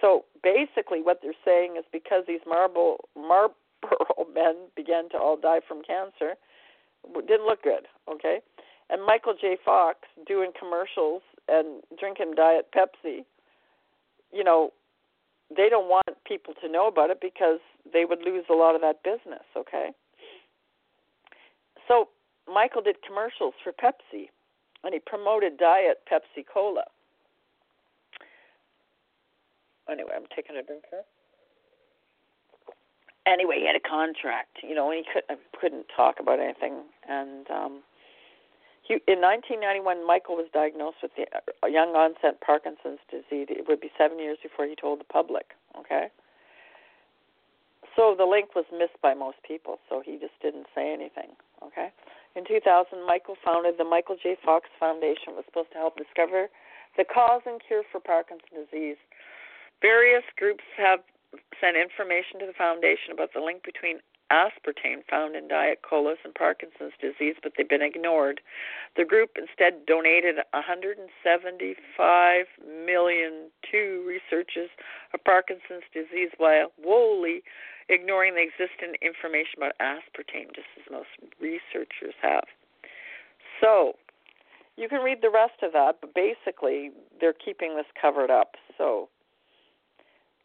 So 0.00 0.24
basically, 0.42 1.02
what 1.02 1.20
they're 1.22 1.32
saying 1.44 1.76
is 1.78 1.84
because 1.92 2.24
these 2.26 2.40
marble, 2.46 3.08
Marlboro 3.16 3.54
men 4.34 4.56
began 4.74 5.08
to 5.10 5.18
all 5.18 5.36
die 5.36 5.60
from 5.66 5.82
cancer, 5.82 6.34
didn't 7.26 7.46
look 7.46 7.62
good, 7.62 7.86
okay? 8.10 8.40
And 8.88 9.04
Michael 9.04 9.34
J. 9.38 9.56
Fox 9.62 10.00
doing 10.26 10.50
commercials 10.58 11.22
and 11.48 11.82
drinking 11.98 12.34
Diet 12.36 12.68
Pepsi, 12.74 13.24
you 14.32 14.44
know, 14.44 14.72
they 15.54 15.68
don't 15.68 15.88
want 15.88 16.06
people 16.26 16.54
to 16.62 16.70
know 16.70 16.86
about 16.86 17.10
it 17.10 17.20
because 17.20 17.58
they 17.92 18.04
would 18.04 18.20
lose 18.24 18.44
a 18.50 18.54
lot 18.54 18.74
of 18.74 18.80
that 18.80 19.02
business, 19.02 19.44
okay? 19.56 19.90
So 21.88 22.08
Michael 22.52 22.82
did 22.82 22.96
commercials 23.06 23.54
for 23.62 23.72
Pepsi 23.72 24.28
and 24.84 24.94
he 24.94 25.00
promoted 25.00 25.58
Diet 25.58 26.02
Pepsi 26.10 26.44
Cola. 26.46 26.84
Anyway, 29.90 30.10
I'm 30.14 30.26
taking 30.34 30.56
a 30.56 30.62
drink 30.62 30.84
here 30.90 31.02
anyway, 33.26 33.60
he 33.60 33.66
had 33.66 33.76
a 33.76 33.80
contract, 33.80 34.58
you 34.62 34.74
know, 34.74 34.90
and 34.90 35.04
he 35.04 35.06
couldn't 35.06 35.40
couldn't 35.58 35.86
talk 35.94 36.16
about 36.20 36.40
anything. 36.40 36.82
And 37.08 37.48
um, 37.50 37.82
he, 38.82 38.94
in 39.06 39.20
1991, 39.20 40.06
Michael 40.06 40.36
was 40.36 40.46
diagnosed 40.52 40.98
with 41.02 41.12
the 41.16 41.26
uh, 41.34 41.66
young 41.66 41.94
onset 41.94 42.40
Parkinson's 42.40 43.00
disease. 43.10 43.46
It 43.48 43.66
would 43.68 43.80
be 43.80 43.90
seven 43.96 44.18
years 44.18 44.38
before 44.42 44.66
he 44.66 44.74
told 44.74 45.00
the 45.00 45.04
public. 45.04 45.54
Okay. 45.78 46.08
So 47.96 48.14
the 48.16 48.24
link 48.24 48.54
was 48.54 48.64
missed 48.72 49.00
by 49.02 49.14
most 49.14 49.38
people, 49.46 49.78
so 49.88 50.02
he 50.04 50.12
just 50.18 50.38
didn't 50.42 50.66
say 50.74 50.92
anything. 50.92 51.30
Okay. 51.62 51.90
In 52.36 52.44
2000, 52.46 53.06
Michael 53.06 53.36
founded 53.44 53.74
the 53.78 53.84
Michael 53.84 54.16
J. 54.20 54.36
Fox 54.44 54.68
Foundation. 54.78 55.34
It 55.34 55.42
was 55.42 55.44
supposed 55.46 55.72
to 55.72 55.78
help 55.78 55.96
discover 55.96 56.48
the 56.96 57.04
cause 57.04 57.42
and 57.46 57.60
cure 57.60 57.82
for 57.90 58.00
Parkinson's 58.00 58.70
disease. 58.70 58.96
Various 59.82 60.24
groups 60.36 60.64
have 60.76 61.00
sent 61.60 61.76
information 61.76 62.38
to 62.40 62.46
the 62.46 62.52
foundation 62.52 63.12
about 63.12 63.32
the 63.34 63.40
link 63.40 63.62
between 63.62 64.00
aspartame 64.30 65.02
found 65.10 65.34
in 65.34 65.48
diet 65.48 65.82
colas 65.82 66.18
and 66.24 66.34
Parkinson's 66.34 66.92
disease, 67.00 67.34
but 67.42 67.52
they've 67.56 67.68
been 67.68 67.82
ignored. 67.82 68.40
The 68.96 69.04
group 69.04 69.30
instead 69.36 69.86
donated 69.86 70.36
175 70.54 72.46
million 72.86 73.50
to 73.72 74.04
researchers 74.06 74.70
of 75.12 75.24
Parkinson's 75.24 75.82
disease 75.92 76.30
while 76.38 76.70
wholly 76.82 77.42
ignoring 77.90 78.34
the 78.34 78.42
existing 78.42 78.94
information 79.02 79.58
about 79.58 79.72
aspartame, 79.82 80.54
just 80.54 80.70
as 80.78 80.86
most 80.90 81.10
researchers 81.40 82.14
have. 82.22 82.44
So, 83.60 83.94
you 84.76 84.88
can 84.88 85.02
read 85.02 85.18
the 85.20 85.30
rest 85.30 85.62
of 85.62 85.72
that, 85.72 85.96
but 86.00 86.14
basically, 86.14 86.90
they're 87.20 87.34
keeping 87.34 87.76
this 87.76 87.90
covered 88.00 88.30
up. 88.30 88.54
So, 88.78 89.08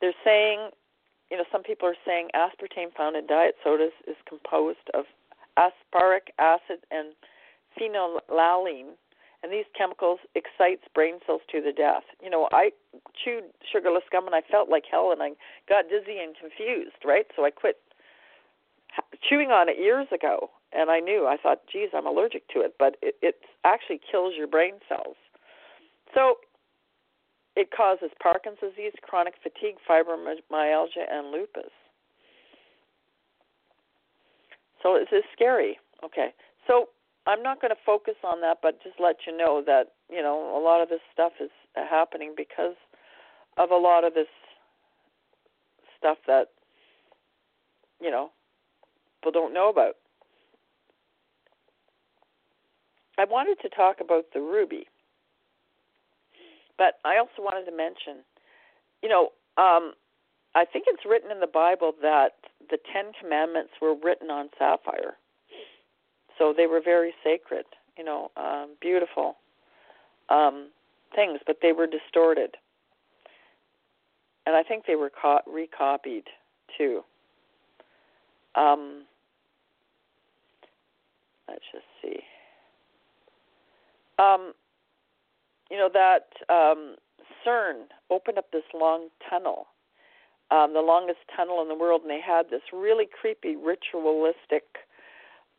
they're 0.02 0.18
saying, 0.26 0.72
you 1.32 1.38
know, 1.38 1.46
some 1.52 1.64
people 1.64 1.88
are 1.88 1.96
saying 2.06 2.30
aspartame 2.36 2.94
found 2.98 3.16
in 3.16 3.28
diet 3.28 3.56
sodas 3.64 3.94
is 4.08 4.18
composed 4.28 4.90
of 4.94 5.06
aspartic 5.58 6.34
acid 6.40 6.80
and 6.92 7.14
phenylalanine, 7.80 8.98
and 9.46 9.54
these 9.54 9.70
chemicals 9.78 10.18
excites 10.34 10.82
brain 10.96 11.20
cells 11.28 11.42
to 11.52 11.62
the 11.62 11.72
death. 11.72 12.02
You 12.18 12.32
know, 12.32 12.50
I 12.52 12.72
chewed 13.14 13.44
sugarless 13.72 14.02
gum 14.12 14.26
and 14.26 14.34
I 14.34 14.42
felt 14.42 14.70
like 14.70 14.86
hell, 14.90 15.12
and 15.12 15.22
I 15.22 15.38
got 15.70 15.86
dizzy 15.86 16.18
and 16.18 16.34
confused, 16.34 16.98
right? 17.06 17.28
So 17.36 17.46
I 17.46 17.52
quit 17.52 17.78
chewing 19.22 19.52
on 19.52 19.70
it 19.70 19.78
years 19.78 20.08
ago, 20.12 20.50
and 20.74 20.90
I 20.90 21.00
knew. 21.00 21.28
I 21.28 21.38
thought, 21.38 21.62
geez, 21.72 21.90
I'm 21.94 22.08
allergic 22.08 22.48
to 22.50 22.62
it, 22.62 22.74
but 22.80 22.98
it, 23.04 23.16
it 23.22 23.36
actually 23.64 24.02
kills 24.10 24.34
your 24.36 24.48
brain 24.48 24.82
cells. 24.90 25.16
So 26.16 26.38
it 27.56 27.70
causes 27.70 28.10
Parkinson's 28.20 28.74
disease, 28.76 28.94
chronic 29.04 29.36
fatigue, 29.44 29.76
fibromyalgia, 29.88 31.06
and 31.12 31.30
lupus. 31.30 31.70
So 34.82 34.96
it's, 34.96 35.12
scary. 35.34 35.78
Okay. 36.04 36.34
So 36.66 36.90
I'm 37.28 37.42
not 37.42 37.62
going 37.62 37.72
to 37.72 37.82
focus 37.86 38.16
on 38.24 38.42
that, 38.42 38.60
but 38.62 38.82
just 38.84 39.00
let 39.00 39.18
you 39.26 39.36
know 39.36 39.64
that, 39.66 39.94
you 40.10 40.22
know, 40.22 40.58
a 40.58 40.62
lot 40.62 40.82
of 40.82 40.90
this 40.90 41.00
stuff 41.12 41.34
is 41.40 41.50
happening 41.76 42.34
because 42.36 42.76
of 43.58 43.72
a 43.72 43.78
lot 43.78 44.04
of 44.04 44.14
this 44.14 44.28
stuff 45.98 46.18
that, 46.28 46.50
you 48.00 48.12
know, 48.12 48.30
people 49.20 49.32
don't 49.32 49.54
know 49.54 49.70
about. 49.70 49.96
I 53.18 53.24
wanted 53.26 53.60
to 53.62 53.70
talk 53.70 53.98
about 54.02 54.26
the 54.34 54.42
ruby 54.42 54.88
but 56.78 57.00
I 57.06 57.18
also 57.18 57.40
wanted 57.40 57.66
to 57.70 57.76
mention, 57.76 58.24
you 59.02 59.10
know, 59.10 59.32
um, 59.58 59.94
I 60.56 60.66
think 60.66 60.86
it's 60.88 61.06
written 61.08 61.32
in 61.32 61.40
the 61.40 61.48
Bible 61.48 61.94
that 62.02 62.34
the 62.70 62.78
Ten 62.92 63.12
Commandments 63.20 63.72
were 63.82 63.96
written 63.96 64.30
on 64.30 64.50
sapphire. 64.58 65.16
So 66.38 66.54
they 66.56 66.68
were 66.68 66.82
very 66.84 67.14
sacred, 67.24 67.66
you 67.98 68.04
know, 68.04 68.32
um, 68.38 68.76
beautiful 68.82 69.38
um, 70.30 70.70
things, 71.16 71.40
but 71.46 71.58
they 71.62 71.72
were 71.72 71.88
distorted. 71.88 72.56
And 74.46 74.56
I 74.56 74.64
think 74.64 74.86
they 74.86 74.96
were 74.96 75.10
co- 75.10 75.42
recopied 75.48 76.26
too. 76.78 77.02
Um, 78.56 79.04
let's 81.48 81.64
just 81.72 81.86
see. 82.02 82.20
Um, 84.18 84.54
you 85.70 85.78
know 85.78 85.90
that 85.94 86.28
um, 86.54 86.96
CERN 87.46 87.88
opened 88.10 88.38
up 88.38 88.52
this 88.52 88.64
long 88.74 89.10
tunnel, 89.30 89.68
um, 90.52 90.74
the 90.74 90.82
longest 90.82 91.20
tunnel 91.36 91.62
in 91.62 91.68
the 91.68 91.76
world, 91.76 92.02
and 92.02 92.10
they 92.10 92.22
had 92.22 92.50
this 92.50 92.62
really 92.72 93.08
creepy 93.20 93.56
ritualistic 93.56 94.64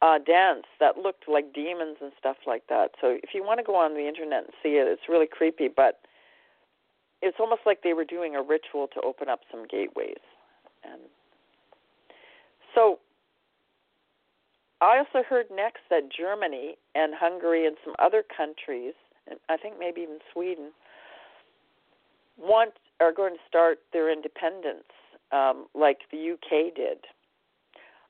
uh, 0.03 0.19
dance 0.19 0.67
that 0.81 0.99
looked 0.99 1.29
like 1.29 1.53
demons 1.55 1.97
and 2.01 2.13
stuff 2.19 2.37
like 2.47 2.65
that. 2.69 2.93
So 3.01 3.19
if 3.23 3.31
you 3.35 3.45
want 3.45 3.59
to 3.59 3.65
go 3.65 3.77
on 3.77 3.95
the 3.95 4.07
internet 4.07 4.45
and 4.45 4.53
see 4.63 4.77
it, 4.77 4.87
it's 4.87 5.09
really 5.09 5.27
creepy, 5.27 5.69
but 5.69 6.01
it's 7.23 7.39
almost 7.41 7.63
like 7.65 7.83
they 7.83 7.95
were 7.95 8.05
doing 8.05 8.37
a 8.37 8.43
ritual 8.43 8.89
to 8.89 9.01
open 9.03 9.29
up 9.29 9.41
some 9.51 9.67
gateways. 9.67 10.21
And 10.85 11.01
so 12.75 12.99
I 14.81 14.99
also 14.99 15.25
heard 15.27 15.47
next 15.51 15.81
that 15.89 16.13
Germany 16.15 16.77
and 16.95 17.15
Hungary 17.15 17.67
and 17.67 17.77
some 17.85 17.95
other 17.99 18.23
countries 18.23 18.95
and 19.29 19.39
I 19.49 19.57
think 19.57 19.79
maybe 19.79 20.03
even 20.03 20.19
Sweden, 20.33 20.71
want 22.39 22.73
are 23.01 23.13
going 23.13 23.35
to 23.35 23.41
start 23.49 23.79
their 23.93 24.11
independence 24.11 24.85
um, 25.33 25.67
like 25.75 25.99
the 26.13 26.33
UK 26.33 26.75
did. 26.75 26.99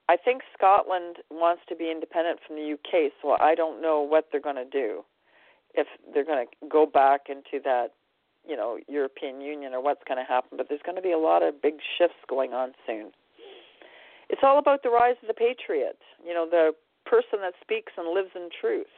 I 0.09 0.17
think 0.17 0.43
Scotland 0.57 1.17
wants 1.31 1.63
to 1.69 1.75
be 1.75 1.91
independent 1.91 2.39
from 2.47 2.57
the 2.57 2.75
UK, 2.75 3.13
so 3.21 3.37
I 3.41 3.55
don't 3.55 3.83
know 3.83 4.01
what 4.01 4.29
they're 4.31 4.41
going 4.41 4.57
to 4.57 4.65
do. 4.65 5.05
if 5.77 5.87
they're 6.13 6.25
going 6.25 6.47
to 6.47 6.69
go 6.69 6.87
back 6.87 7.29
into 7.29 7.63
that, 7.63 7.89
you 8.49 8.57
know, 8.57 8.79
European 8.89 9.41
Union 9.41 9.75
or 9.75 9.83
what's 9.83 10.03
going 10.09 10.19
to 10.19 10.25
happen. 10.25 10.57
But 10.57 10.69
there's 10.69 10.81
going 10.85 10.97
to 10.97 11.03
be 11.03 11.13
a 11.13 11.19
lot 11.19 11.43
of 11.43 11.61
big 11.61 11.75
shifts 11.99 12.19
going 12.29 12.53
on 12.53 12.73
soon. 12.87 13.13
It's 14.29 14.41
all 14.43 14.59
about 14.59 14.83
the 14.83 14.91
rise 14.91 15.17
of 15.23 15.29
the 15.29 15.35
patriot. 15.35 15.99
You 16.27 16.35
know, 16.35 16.49
the 16.51 16.73
person 17.05 17.41
that 17.43 17.55
speaks 17.61 17.93
and 17.97 18.13
lives 18.13 18.31
in 18.35 18.49
truth. 18.49 18.91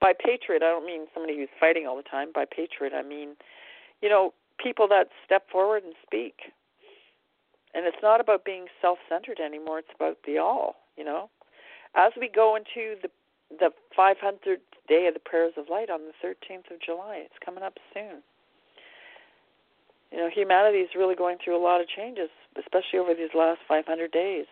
By 0.00 0.12
patriot, 0.12 0.62
I 0.62 0.70
don't 0.70 0.86
mean 0.86 1.06
somebody 1.12 1.36
who's 1.36 1.48
fighting 1.58 1.86
all 1.86 1.96
the 1.96 2.02
time. 2.02 2.28
By 2.34 2.44
patriot, 2.44 2.92
I 2.94 3.02
mean, 3.02 3.36
you 4.02 4.08
know, 4.08 4.32
people 4.62 4.86
that 4.88 5.08
step 5.24 5.48
forward 5.50 5.82
and 5.84 5.94
speak. 6.04 6.52
And 7.74 7.86
it's 7.86 8.02
not 8.02 8.20
about 8.20 8.44
being 8.44 8.66
self-centered 8.80 9.38
anymore. 9.38 9.78
It's 9.78 9.94
about 9.94 10.18
the 10.26 10.38
all. 10.38 10.76
You 10.96 11.04
know, 11.04 11.30
as 11.94 12.12
we 12.18 12.28
go 12.28 12.56
into 12.56 13.00
the 13.00 13.08
the 13.58 13.70
500th 13.98 14.62
day 14.88 15.06
of 15.08 15.14
the 15.14 15.20
prayers 15.20 15.54
of 15.56 15.68
light 15.68 15.90
on 15.90 16.00
the 16.06 16.14
13th 16.26 16.70
of 16.70 16.80
July, 16.80 17.22
it's 17.24 17.34
coming 17.44 17.64
up 17.64 17.78
soon. 17.92 18.22
You 20.12 20.18
know, 20.18 20.30
humanity 20.32 20.78
is 20.78 20.90
really 20.96 21.14
going 21.14 21.38
through 21.42 21.56
a 21.56 21.62
lot 21.62 21.80
of 21.80 21.88
changes, 21.88 22.30
especially 22.58 22.98
over 22.98 23.14
these 23.14 23.34
last 23.34 23.60
500 23.66 24.10
days. 24.10 24.46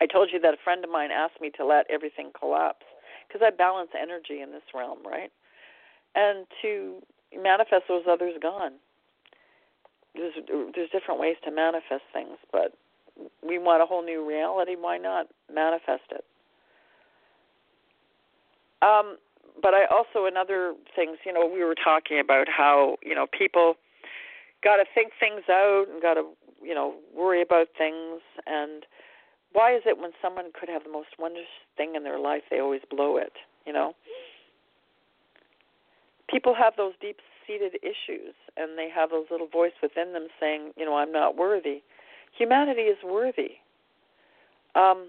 I 0.00 0.06
told 0.06 0.30
you 0.32 0.40
that 0.40 0.54
a 0.54 0.64
friend 0.64 0.84
of 0.84 0.90
mine 0.90 1.10
asked 1.10 1.40
me 1.40 1.50
to 1.56 1.64
let 1.64 1.86
everything 1.90 2.30
collapse 2.38 2.84
because 3.26 3.42
I 3.44 3.50
balance 3.50 3.90
energy 4.00 4.40
in 4.40 4.52
this 4.52 4.62
realm, 4.74 4.98
right? 5.04 5.30
And 6.14 6.46
to 6.62 7.02
manifest 7.36 7.84
those 7.88 8.04
others 8.08 8.34
gone. 8.40 8.72
There's 10.14 10.34
there's 10.74 10.90
different 10.90 11.20
ways 11.20 11.36
to 11.44 11.50
manifest 11.50 12.02
things, 12.12 12.36
but 12.52 12.74
we 13.46 13.58
want 13.58 13.82
a 13.82 13.86
whole 13.86 14.04
new 14.04 14.26
reality. 14.26 14.76
Why 14.78 14.98
not 14.98 15.28
manifest 15.52 16.10
it? 16.10 16.24
Um, 18.82 19.18
but 19.62 19.74
I 19.74 19.84
also 19.86 20.26
another 20.26 20.74
things, 20.96 21.18
you 21.24 21.32
know, 21.32 21.46
we 21.46 21.62
were 21.62 21.74
talking 21.74 22.18
about 22.18 22.48
how 22.48 22.96
you 23.02 23.14
know 23.14 23.26
people 23.26 23.74
got 24.62 24.76
to 24.76 24.84
think 24.94 25.12
things 25.18 25.42
out 25.48 25.86
and 25.90 26.02
got 26.02 26.14
to 26.14 26.24
you 26.62 26.74
know 26.74 26.94
worry 27.16 27.42
about 27.42 27.68
things 27.76 28.20
and 28.46 28.84
why 29.52 29.74
is 29.74 29.82
it 29.86 29.98
when 29.98 30.12
someone 30.22 30.50
could 30.58 30.68
have 30.68 30.84
the 30.84 30.90
most 30.90 31.08
wondrous 31.18 31.46
thing 31.76 31.94
in 31.94 32.04
their 32.04 32.18
life 32.18 32.42
they 32.50 32.60
always 32.60 32.82
blow 32.90 33.16
it 33.16 33.32
you 33.66 33.72
know 33.72 33.94
people 36.28 36.54
have 36.54 36.74
those 36.76 36.92
deep 37.00 37.16
seated 37.50 37.74
issues 37.82 38.34
and 38.56 38.78
they 38.78 38.88
have 38.94 39.10
those 39.10 39.26
little 39.30 39.48
voice 39.48 39.72
within 39.82 40.12
them 40.12 40.28
saying 40.38 40.72
you 40.76 40.84
know 40.84 40.96
i'm 40.96 41.12
not 41.12 41.36
worthy. 41.36 41.82
Humanity 42.38 42.82
is 42.82 42.98
worthy. 43.04 43.58
Um 44.74 45.08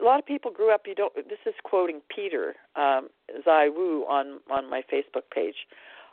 a 0.00 0.04
lot 0.04 0.18
of 0.18 0.26
people 0.26 0.50
grew 0.50 0.74
up 0.74 0.82
you 0.86 0.94
don't 0.94 1.14
this 1.14 1.38
is 1.46 1.54
quoting 1.62 2.00
peter 2.14 2.56
um 2.74 3.08
zai 3.44 3.68
wu 3.68 4.04
on 4.08 4.40
on 4.50 4.68
my 4.68 4.82
facebook 4.92 5.30
page. 5.32 5.66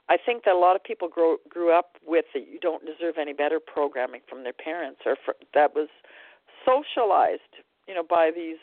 I 0.10 0.18
think 0.24 0.44
that 0.44 0.54
a 0.54 0.60
lot 0.60 0.76
of 0.76 0.84
people 0.84 1.08
grow 1.08 1.38
grew 1.50 1.72
up 1.72 1.98
with 2.06 2.26
that 2.34 2.48
you 2.48 2.60
don't 2.60 2.86
deserve 2.86 3.16
any 3.20 3.34
better 3.34 3.60
programming 3.60 4.22
from 4.30 4.44
their 4.44 4.54
parents 4.54 5.02
or 5.06 5.16
for, 5.26 5.36
that 5.54 5.74
was 5.74 5.90
socialized 6.66 7.54
you 7.88 7.96
know 7.96 8.04
by 8.08 8.30
these 8.36 8.58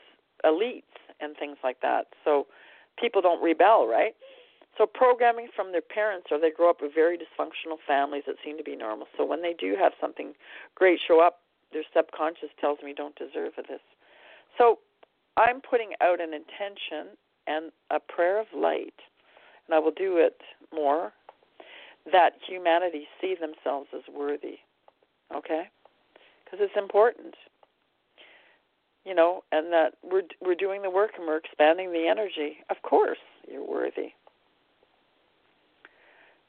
elites 0.44 0.82
and 1.20 1.36
things 1.36 1.56
like 1.64 1.80
that. 1.80 2.06
So 2.24 2.46
people 2.96 3.20
don't 3.20 3.42
rebel 3.42 3.88
right 3.88 4.14
so 4.78 4.86
programming 4.86 5.48
from 5.54 5.72
their 5.72 5.82
parents 5.82 6.28
or 6.30 6.40
they 6.40 6.50
grow 6.50 6.70
up 6.70 6.80
with 6.80 6.94
very 6.94 7.18
dysfunctional 7.18 7.76
families 7.86 8.22
that 8.26 8.36
seem 8.44 8.56
to 8.56 8.64
be 8.64 8.76
normal 8.76 9.06
so 9.16 9.26
when 9.26 9.42
they 9.42 9.54
do 9.58 9.74
have 9.78 9.92
something 10.00 10.32
great 10.74 10.98
show 11.06 11.20
up 11.20 11.40
their 11.72 11.84
subconscious 11.94 12.48
tells 12.60 12.78
you 12.82 12.94
don't 12.94 13.16
deserve 13.16 13.52
this 13.56 13.80
so 14.56 14.78
I'm 15.38 15.60
putting 15.60 15.92
out 16.00 16.20
an 16.20 16.34
intention 16.34 17.16
and 17.46 17.70
a 17.90 18.00
prayer 18.00 18.40
of 18.40 18.46
light, 18.54 18.94
and 19.66 19.74
I 19.74 19.78
will 19.78 19.92
do 19.92 20.18
it 20.18 20.40
more, 20.74 21.12
that 22.12 22.32
humanity 22.46 23.06
see 23.20 23.34
themselves 23.40 23.88
as 23.94 24.02
worthy. 24.12 24.58
Okay? 25.34 25.64
Because 26.44 26.58
it's 26.60 26.76
important. 26.76 27.34
You 29.04 29.14
know, 29.14 29.44
and 29.52 29.72
that 29.72 29.94
we're 30.02 30.24
we're 30.42 30.54
doing 30.54 30.82
the 30.82 30.90
work 30.90 31.12
and 31.16 31.26
we're 31.26 31.38
expanding 31.38 31.92
the 31.92 32.06
energy. 32.06 32.58
Of 32.68 32.82
course, 32.82 33.18
you're 33.50 33.66
worthy. 33.66 34.12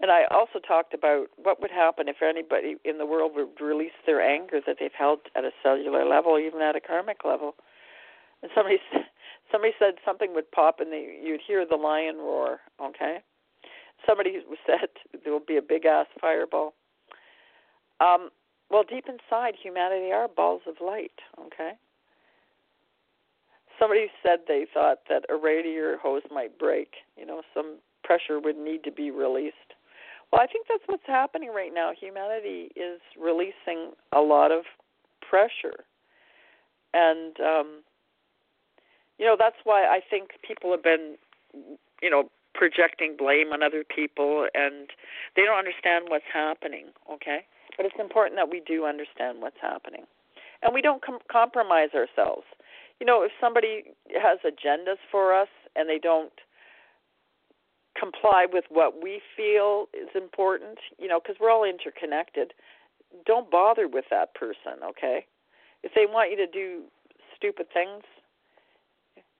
And 0.02 0.12
I 0.12 0.24
also 0.32 0.60
talked 0.66 0.94
about 0.94 1.28
what 1.36 1.62
would 1.62 1.72
happen 1.72 2.08
if 2.08 2.22
anybody 2.22 2.76
in 2.86 2.98
the 2.98 3.06
world 3.06 3.34
would 3.36 3.60
release 3.60 3.98
their 4.06 4.22
anger 4.22 4.62
that 4.66 4.78
they've 4.80 4.92
held 4.98 5.20
at 5.36 5.44
a 5.44 5.52
cellular 5.62 6.08
level, 6.08 6.40
even 6.40 6.62
at 6.62 6.76
a 6.76 6.80
karmic 6.80 7.26
level 7.26 7.56
and 8.42 8.52
somebody 8.56 8.78
somebody 9.52 9.74
said 9.80 9.96
something 10.06 10.34
would 10.34 10.52
pop 10.52 10.80
and 10.80 10.92
they, 10.92 11.20
you'd 11.22 11.42
hear 11.46 11.66
the 11.66 11.76
lion 11.76 12.18
roar. 12.18 12.60
Okay, 12.82 13.20
somebody 14.08 14.40
said 14.66 14.90
there 15.24 15.34
will 15.34 15.40
be 15.40 15.58
a 15.58 15.62
big 15.62 15.86
ass 15.86 16.08
fireball. 16.20 16.74
Um, 18.00 18.30
well, 18.70 18.84
deep 18.88 19.06
inside, 19.10 19.56
humanity 19.62 20.12
are 20.12 20.28
balls 20.28 20.62
of 20.68 20.76
light. 20.80 21.20
Okay. 21.40 21.72
Somebody 23.80 24.08
said 24.22 24.40
they 24.48 24.68
thought 24.74 25.00
that 25.10 25.24
a 25.30 25.36
radiator 25.36 25.98
hose 25.98 26.22
might 26.30 26.60
break. 26.60 26.96
You 27.18 27.26
know, 27.26 27.42
some 27.54 27.78
pressure 28.04 28.40
would 28.40 28.58
need 28.58 28.84
to 28.84 28.92
be 28.92 29.10
released. 29.10 29.69
Well, 30.32 30.42
I 30.42 30.48
think 30.48 30.68
that's 30.68 30.84
what's 30.86 31.08
happening 31.08 31.52
right 31.54 31.74
now. 31.74 31.92
Humanity 32.00 32.72
is 32.76 33.02
releasing 33.20 33.92
a 34.14 34.22
lot 34.22 34.52
of 34.52 34.64
pressure, 35.28 35.86
and 36.94 37.40
um, 37.40 37.84
you 39.18 39.26
know 39.26 39.36
that's 39.38 39.58
why 39.64 39.86
I 39.86 40.02
think 40.08 40.32
people 40.46 40.72
have 40.72 40.84
been 40.84 41.16
you 42.02 42.10
know 42.10 42.30
projecting 42.54 43.16
blame 43.18 43.54
on 43.54 43.64
other 43.64 43.84
people 43.84 44.48
and 44.54 44.90
they 45.36 45.44
don't 45.44 45.58
understand 45.58 46.06
what's 46.10 46.26
happening 46.34 46.88
okay? 47.12 47.46
But 47.78 47.86
it's 47.86 47.96
important 48.00 48.36
that 48.36 48.50
we 48.50 48.62
do 48.66 48.86
understand 48.86 49.42
what's 49.42 49.60
happening. 49.62 50.04
And 50.62 50.74
we 50.74 50.82
don't 50.82 51.02
com- 51.02 51.24
compromise 51.32 51.90
ourselves. 51.96 52.44
You 53.00 53.06
know 53.06 53.24
if 53.24 53.32
somebody 53.40 53.96
has 54.22 54.40
agendas 54.44 55.00
for 55.10 55.34
us 55.34 55.48
and 55.76 55.88
they 55.88 56.00
don't 56.00 56.34
comply 58.00 58.46
with 58.52 58.66
what 58.70 59.04
we 59.04 59.22
feel 59.36 59.88
is 59.94 60.10
important 60.16 60.78
you 60.98 61.08
know 61.08 61.20
because 61.20 61.36
we're 61.40 61.52
all 61.52 61.64
interconnected 61.64 62.54
don't 63.26 63.52
bother 63.52 63.88
with 63.88 64.06
that 64.10 64.34
person 64.36 64.82
okay 64.84 65.26
if 65.84 65.92
they 65.96 66.06
want 66.06 66.32
you 66.32 66.38
to 66.38 66.48
do 66.48 66.84
stupid 67.36 67.68
things 67.74 68.04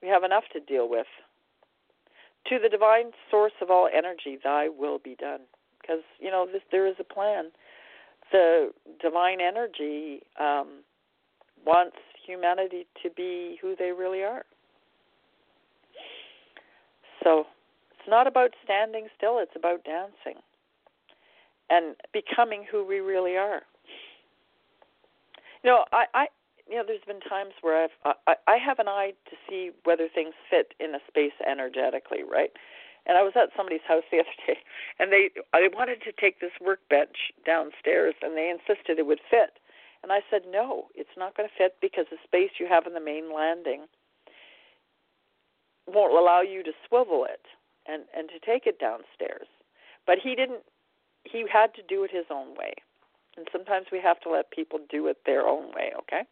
we 0.02 0.08
have 0.08 0.24
enough 0.24 0.44
to 0.52 0.60
deal 0.60 0.88
with. 0.88 1.06
To 2.48 2.58
the 2.58 2.68
divine 2.68 3.12
source 3.30 3.52
of 3.60 3.70
all 3.70 3.88
energy, 3.92 4.38
thy 4.42 4.68
will 4.68 4.98
be 4.98 5.14
done. 5.14 5.40
Because, 5.80 6.02
you 6.18 6.30
know, 6.30 6.46
this, 6.50 6.62
there 6.72 6.86
is 6.86 6.96
a 6.98 7.04
plan. 7.04 7.50
The 8.32 8.70
divine 9.00 9.40
energy 9.40 10.22
um, 10.38 10.82
wants 11.66 11.96
humanity 12.26 12.86
to 13.02 13.10
be 13.10 13.58
who 13.60 13.74
they 13.78 13.92
really 13.92 14.22
are. 14.22 14.44
So 17.22 17.44
it's 18.00 18.08
not 18.08 18.26
about 18.26 18.52
standing 18.64 19.08
still, 19.14 19.38
it's 19.38 19.52
about 19.54 19.84
dancing 19.84 20.40
and 21.68 21.94
becoming 22.14 22.64
who 22.64 22.84
we 22.84 23.00
really 23.00 23.36
are. 23.36 23.60
You 25.62 25.70
know, 25.70 25.84
I, 25.92 26.04
I 26.14 26.26
you 26.66 26.76
know, 26.76 26.84
there's 26.86 27.04
been 27.06 27.20
times 27.20 27.52
where 27.60 27.84
I've 27.84 28.16
I, 28.26 28.34
I 28.48 28.56
have 28.56 28.78
an 28.78 28.88
eye 28.88 29.12
to 29.28 29.36
see 29.46 29.70
whether 29.84 30.08
things 30.08 30.32
fit 30.48 30.72
in 30.80 30.94
a 30.94 30.98
space 31.08 31.36
energetically, 31.46 32.22
right? 32.24 32.50
And 33.04 33.18
I 33.18 33.22
was 33.22 33.32
at 33.36 33.50
somebody's 33.54 33.84
house 33.86 34.04
the 34.10 34.18
other 34.24 34.38
day, 34.46 34.58
and 34.98 35.12
they 35.12 35.28
I 35.52 35.68
wanted 35.74 36.00
to 36.02 36.12
take 36.12 36.40
this 36.40 36.56
workbench 36.58 37.36
downstairs, 37.44 38.14
and 38.22 38.34
they 38.34 38.48
insisted 38.48 38.98
it 38.98 39.06
would 39.06 39.20
fit. 39.30 39.60
And 40.02 40.10
I 40.10 40.20
said, 40.30 40.48
no, 40.50 40.88
it's 40.94 41.12
not 41.18 41.36
going 41.36 41.46
to 41.46 41.54
fit 41.54 41.76
because 41.82 42.06
the 42.10 42.16
space 42.24 42.56
you 42.58 42.66
have 42.66 42.86
in 42.86 42.94
the 42.94 43.04
main 43.04 43.34
landing 43.34 43.84
won't 45.86 46.16
allow 46.16 46.40
you 46.40 46.62
to 46.62 46.72
swivel 46.88 47.26
it 47.28 47.44
and 47.90 48.04
and 48.16 48.28
to 48.28 48.38
take 48.38 48.66
it 48.66 48.78
downstairs. 48.78 49.48
But 50.06 50.18
he 50.22 50.34
didn't. 50.34 50.62
He 51.24 51.44
had 51.52 51.74
to 51.74 51.82
do 51.82 52.04
it 52.04 52.10
his 52.10 52.26
own 52.30 52.54
way, 52.56 52.74
and 53.36 53.46
sometimes 53.52 53.86
we 53.92 54.00
have 54.00 54.20
to 54.20 54.30
let 54.30 54.50
people 54.50 54.78
do 54.88 55.06
it 55.08 55.18
their 55.26 55.46
own 55.46 55.68
way. 55.74 55.92
Okay. 55.98 56.22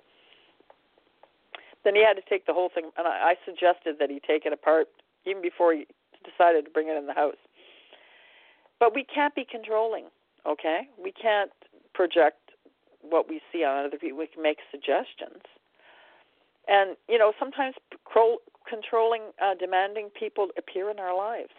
Then 1.85 1.95
he 1.95 2.03
had 2.03 2.15
to 2.15 2.23
take 2.29 2.47
the 2.47 2.53
whole 2.53 2.71
thing, 2.75 2.91
and 2.97 3.07
I, 3.07 3.33
I 3.33 3.35
suggested 3.45 3.97
that 4.01 4.11
he 4.11 4.21
take 4.21 4.45
it 4.45 4.53
apart 4.53 4.89
even 5.25 5.43
before 5.43 5.73
he 5.73 5.87
decided 6.25 6.65
to 6.65 6.71
bring 6.71 6.89
it 6.89 6.97
in 6.97 7.07
the 7.07 7.15
house. 7.15 7.37
But 8.81 8.95
we 8.95 9.05
can't 9.05 9.35
be 9.35 9.47
controlling, 9.49 10.07
okay? 10.47 10.89
We 11.03 11.13
can't 11.13 11.51
project 11.95 12.53
what 13.01 13.29
we 13.29 13.41
see 13.53 13.65
on 13.65 13.87
other 13.87 13.99
people. 13.99 14.19
We 14.19 14.27
can 14.27 14.43
make 14.43 14.59
suggestions. 14.71 15.43
And, 16.69 16.97
you 17.09 17.19
know, 17.19 17.33
sometimes 17.39 17.75
controlling, 18.69 19.23
uh, 19.43 19.55
demanding 19.59 20.11
people 20.19 20.49
appear 20.57 20.91
in 20.91 20.99
our 20.99 21.17
lives. 21.17 21.53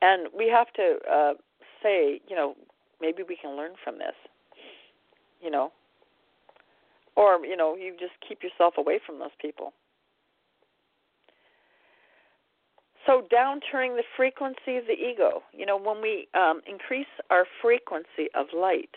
And 0.00 0.28
we 0.36 0.48
have 0.48 0.72
to 0.74 0.98
uh, 1.10 1.34
say, 1.82 2.20
you 2.28 2.36
know, 2.36 2.54
maybe 3.00 3.22
we 3.28 3.36
can 3.36 3.56
learn 3.56 3.72
from 3.82 3.98
this. 3.98 4.14
You 5.40 5.50
know, 5.50 5.72
or 7.16 7.44
you 7.44 7.56
know 7.56 7.74
you 7.74 7.96
just 7.98 8.12
keep 8.26 8.44
yourself 8.44 8.74
away 8.78 9.00
from 9.04 9.18
those 9.18 9.34
people 9.40 9.72
So 13.06 13.26
downturning 13.32 13.96
the 13.96 14.04
frequency 14.16 14.76
of 14.76 14.86
the 14.86 14.94
ego. 14.94 15.42
You 15.52 15.66
know, 15.66 15.76
when 15.76 16.00
we 16.00 16.28
um, 16.34 16.60
increase 16.66 17.10
our 17.30 17.46
frequency 17.60 18.30
of 18.34 18.46
light, 18.54 18.94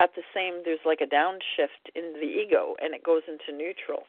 at 0.00 0.10
the 0.16 0.22
same 0.34 0.62
there's 0.64 0.80
like 0.86 1.00
a 1.02 1.06
downshift 1.06 1.92
in 1.94 2.14
the 2.14 2.26
ego, 2.26 2.76
and 2.82 2.94
it 2.94 3.04
goes 3.04 3.22
into 3.28 3.56
neutral. 3.56 4.04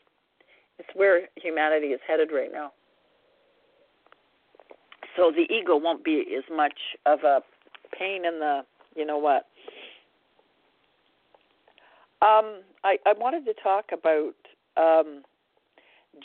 It's 0.80 0.90
where 0.94 1.28
humanity 1.36 1.88
is 1.88 2.00
headed 2.08 2.30
right 2.34 2.52
now. 2.52 2.72
So 5.16 5.32
the 5.32 5.52
ego 5.54 5.78
won't 5.78 6.04
be 6.04 6.26
as 6.38 6.44
much 6.54 6.78
of 7.06 7.20
a 7.24 7.42
pain 7.98 8.26
in 8.26 8.40
the, 8.40 8.62
you 8.96 9.06
know 9.06 9.18
what. 9.18 9.48
Um, 12.22 12.62
I, 12.84 12.98
I 13.06 13.14
wanted 13.18 13.46
to 13.46 13.54
talk 13.54 13.86
about 13.94 14.34
um, 14.78 15.24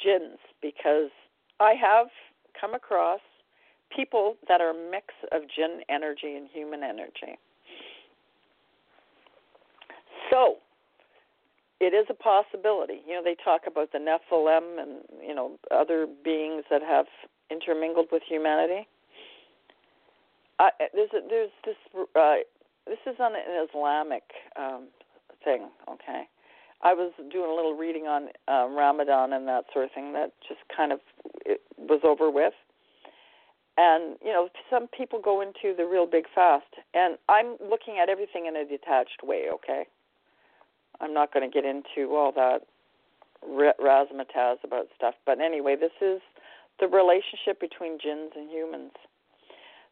jinns 0.02 0.38
because 0.62 1.10
I 1.60 1.74
have 1.80 2.08
come 2.60 2.74
across 2.74 3.20
people 3.94 4.36
that 4.48 4.60
are 4.60 4.70
a 4.70 4.90
mix 4.90 5.06
of 5.32 5.42
jinn 5.54 5.80
energy 5.88 6.36
and 6.36 6.48
human 6.52 6.82
energy. 6.82 7.38
So, 10.30 10.56
it 11.80 11.94
is 11.94 12.06
a 12.10 12.14
possibility. 12.14 13.00
You 13.06 13.14
know, 13.14 13.22
they 13.24 13.36
talk 13.42 13.62
about 13.66 13.92
the 13.92 13.98
Nephilim 13.98 14.80
and 14.80 15.02
you 15.26 15.34
know 15.34 15.58
other 15.70 16.06
beings 16.22 16.64
that 16.70 16.82
have 16.82 17.06
intermingled 17.50 18.08
with 18.12 18.22
humanity. 18.28 18.86
I, 20.58 20.70
there's 20.94 21.10
a, 21.14 21.26
there's 21.28 21.50
this 21.64 21.76
uh, 22.14 22.34
this 22.86 22.98
is 23.06 23.16
on 23.18 23.32
an 23.34 23.66
Islamic 23.68 24.24
um, 24.56 24.88
thing. 25.42 25.68
Okay, 25.90 26.24
I 26.82 26.92
was 26.92 27.12
doing 27.32 27.50
a 27.50 27.54
little 27.54 27.74
reading 27.74 28.04
on 28.04 28.28
uh, 28.46 28.68
Ramadan 28.68 29.32
and 29.32 29.48
that 29.48 29.64
sort 29.72 29.86
of 29.86 29.92
thing. 29.92 30.12
That 30.12 30.32
just 30.46 30.60
kind 30.74 30.92
of 30.92 31.00
it 31.46 31.62
was 31.78 32.00
over 32.04 32.30
with. 32.30 32.54
And 33.78 34.16
you 34.22 34.32
know, 34.32 34.50
some 34.68 34.86
people 34.88 35.20
go 35.22 35.40
into 35.40 35.74
the 35.74 35.86
real 35.86 36.04
big 36.06 36.24
fast, 36.34 36.66
and 36.92 37.16
I'm 37.30 37.56
looking 37.58 37.96
at 38.02 38.10
everything 38.10 38.44
in 38.44 38.54
a 38.54 38.66
detached 38.66 39.22
way. 39.22 39.46
Okay, 39.54 39.86
I'm 41.00 41.14
not 41.14 41.32
going 41.32 41.48
to 41.48 41.52
get 41.52 41.64
into 41.64 42.14
all 42.14 42.32
that 42.32 42.60
razzmatazz 43.46 44.62
about 44.64 44.88
stuff. 44.96 45.14
But 45.24 45.40
anyway, 45.40 45.76
this 45.76 45.96
is 46.00 46.20
the 46.78 46.88
relationship 46.88 47.60
between 47.60 47.98
jinns 48.02 48.32
and 48.36 48.50
humans. 48.50 48.92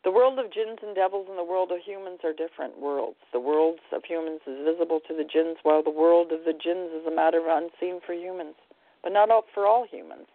The 0.04 0.12
world 0.12 0.38
of 0.38 0.52
jinns 0.52 0.78
and 0.82 0.94
devils 0.94 1.26
and 1.28 1.36
the 1.36 1.44
world 1.44 1.72
of 1.72 1.78
humans 1.84 2.20
are 2.22 2.32
different 2.32 2.78
worlds. 2.78 3.18
The 3.32 3.40
world 3.40 3.80
of 3.92 4.02
humans 4.04 4.40
is 4.46 4.64
visible 4.64 5.00
to 5.08 5.14
the 5.14 5.24
jinns, 5.24 5.58
while 5.64 5.82
the 5.82 5.90
world 5.90 6.30
of 6.30 6.44
the 6.44 6.52
jinns 6.52 6.90
is 6.92 7.06
a 7.06 7.14
matter 7.14 7.38
of 7.40 7.46
unseen 7.48 8.00
for 8.06 8.14
humans, 8.14 8.54
but 9.02 9.12
not 9.12 9.30
all, 9.30 9.44
for 9.52 9.66
all 9.66 9.86
humans, 9.90 10.28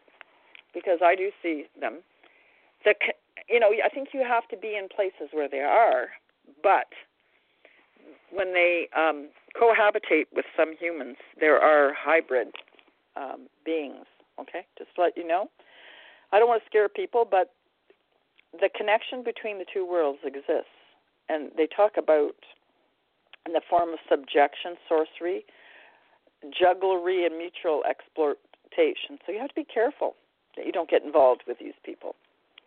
because 0.73 0.99
I 1.01 1.15
do 1.15 1.31
see 1.41 1.65
them. 1.79 1.99
The, 2.83 2.93
you 3.47 3.59
know, 3.59 3.71
I 3.83 3.87
think 3.87 4.09
you 4.13 4.25
have 4.27 4.47
to 4.49 4.57
be 4.57 4.75
in 4.75 4.89
places 4.93 5.29
where 5.31 5.47
they 5.47 5.61
are, 5.61 6.07
but 6.61 6.91
when 8.31 8.53
they 8.53 8.89
um, 8.95 9.29
cohabitate 9.59 10.25
with 10.33 10.45
some 10.57 10.75
humans, 10.79 11.17
there 11.39 11.59
are 11.59 11.93
hybrid 11.93 12.49
um, 13.15 13.47
beings. 13.65 14.05
Okay, 14.39 14.65
just 14.77 14.95
to 14.95 15.01
let 15.01 15.15
you 15.15 15.27
know. 15.27 15.49
I 16.31 16.39
don't 16.39 16.47
want 16.47 16.63
to 16.63 16.65
scare 16.65 16.89
people, 16.89 17.27
but 17.29 17.53
the 18.51 18.69
connection 18.75 19.23
between 19.23 19.59
the 19.59 19.65
two 19.71 19.85
worlds 19.85 20.19
exists, 20.23 20.73
and 21.29 21.51
they 21.55 21.67
talk 21.67 21.93
about 21.97 22.33
in 23.45 23.53
the 23.53 23.61
form 23.69 23.89
of 23.89 23.99
subjection, 24.09 24.75
sorcery, 24.89 25.45
jugglery, 26.49 27.25
and 27.25 27.37
mutual 27.37 27.83
exploitation. 27.87 29.19
So 29.25 29.31
you 29.31 29.39
have 29.39 29.49
to 29.49 29.55
be 29.55 29.65
careful 29.65 30.15
that 30.55 30.65
you 30.65 30.71
don't 30.71 30.89
get 30.89 31.03
involved 31.03 31.43
with 31.47 31.59
these 31.59 31.77
people, 31.85 32.15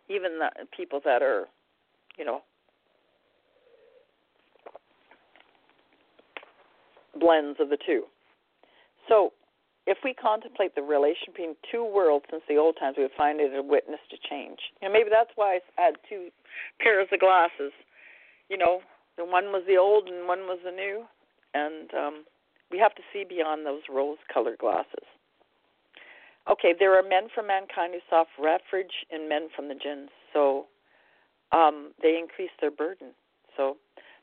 even 0.07 0.39
the 0.39 0.51
people 0.75 1.01
that 1.03 1.21
are, 1.21 1.47
you 2.17 2.25
know, 2.25 2.41
blends 7.19 7.59
of 7.59 7.69
the 7.69 7.77
two. 7.77 8.03
So 9.07 9.33
if 9.87 9.99
we 10.03 10.13
contemplate 10.13 10.75
the 10.75 10.81
relation 10.81 11.31
between 11.31 11.55
two 11.71 11.83
worlds 11.83 12.25
since 12.29 12.43
the 12.49 12.57
old 12.57 12.75
times, 12.77 12.95
we 12.97 13.03
would 13.03 13.17
find 13.17 13.39
it 13.39 13.55
a 13.55 13.63
witness 13.63 14.01
to 14.11 14.17
change. 14.29 14.59
Know, 14.81 14.91
maybe 14.91 15.09
that's 15.09 15.31
why 15.35 15.59
I 15.77 15.81
had 15.81 15.95
two 16.07 16.29
pairs 16.81 17.07
of 17.11 17.19
glasses. 17.19 17.71
You 18.49 18.57
know, 18.57 18.81
the 19.17 19.25
one 19.25 19.45
was 19.45 19.63
the 19.65 19.77
old 19.77 20.09
and 20.09 20.27
one 20.27 20.41
was 20.41 20.59
the 20.63 20.71
new, 20.71 21.05
and 21.53 21.93
um, 21.93 22.25
we 22.69 22.77
have 22.79 22.95
to 22.95 23.01
see 23.13 23.23
beyond 23.27 23.65
those 23.65 23.81
rose-colored 23.89 24.57
glasses. 24.57 25.07
Okay, 26.51 26.73
there 26.77 26.97
are 26.97 27.03
men 27.03 27.27
from 27.33 27.47
mankind 27.47 27.93
who 27.93 27.99
sought 28.09 28.27
refuge 28.39 29.07
in 29.09 29.27
men 29.27 29.47
from 29.55 29.67
the 29.67 29.75
jinns, 29.75 30.09
so 30.33 30.67
um, 31.51 31.91
they 32.01 32.17
increase 32.17 32.51
their 32.59 32.71
burden. 32.71 33.11
So 33.55 33.77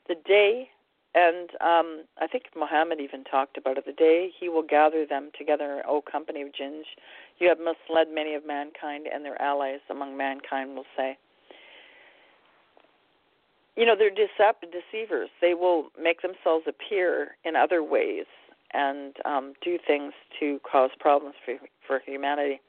the 0.09 0.15
day 0.27 0.69
and 1.15 1.51
um, 1.61 2.05
I 2.21 2.27
think 2.27 2.45
Muhammad 2.57 2.99
even 3.01 3.23
talked 3.25 3.57
about 3.57 3.79
it. 3.79 3.87
The 3.87 3.93
day 3.93 4.31
he 4.39 4.49
will 4.49 4.63
gather 4.63 5.07
them 5.07 5.31
together, 5.39 5.83
O 5.87 6.03
company 6.03 6.43
of 6.43 6.53
jinns, 6.53 6.87
you 7.39 7.49
have 7.49 7.59
misled 7.59 8.09
many 8.13 8.35
of 8.35 8.45
mankind, 8.47 9.07
and 9.13 9.25
their 9.25 9.41
allies 9.41 9.81
among 9.91 10.17
mankind 10.17 10.75
will 10.75 10.87
say. 10.97 11.17
You 13.77 13.87
know, 13.87 13.95
they're 13.97 14.11
decept- 14.11 14.73
deceivers. 14.73 15.29
They 15.41 15.55
will 15.55 15.89
make 16.01 16.23
themselves 16.23 16.67
appear 16.69 17.37
in 17.45 17.57
other 17.57 17.83
ways 17.83 18.27
and 18.73 19.15
um, 19.25 19.55
do 19.63 19.79
things 19.87 20.13
to 20.41 20.61
cause 20.71 20.91
problems 20.99 21.37
for, 21.45 21.55
for 21.87 22.01
humanity. 22.05 22.61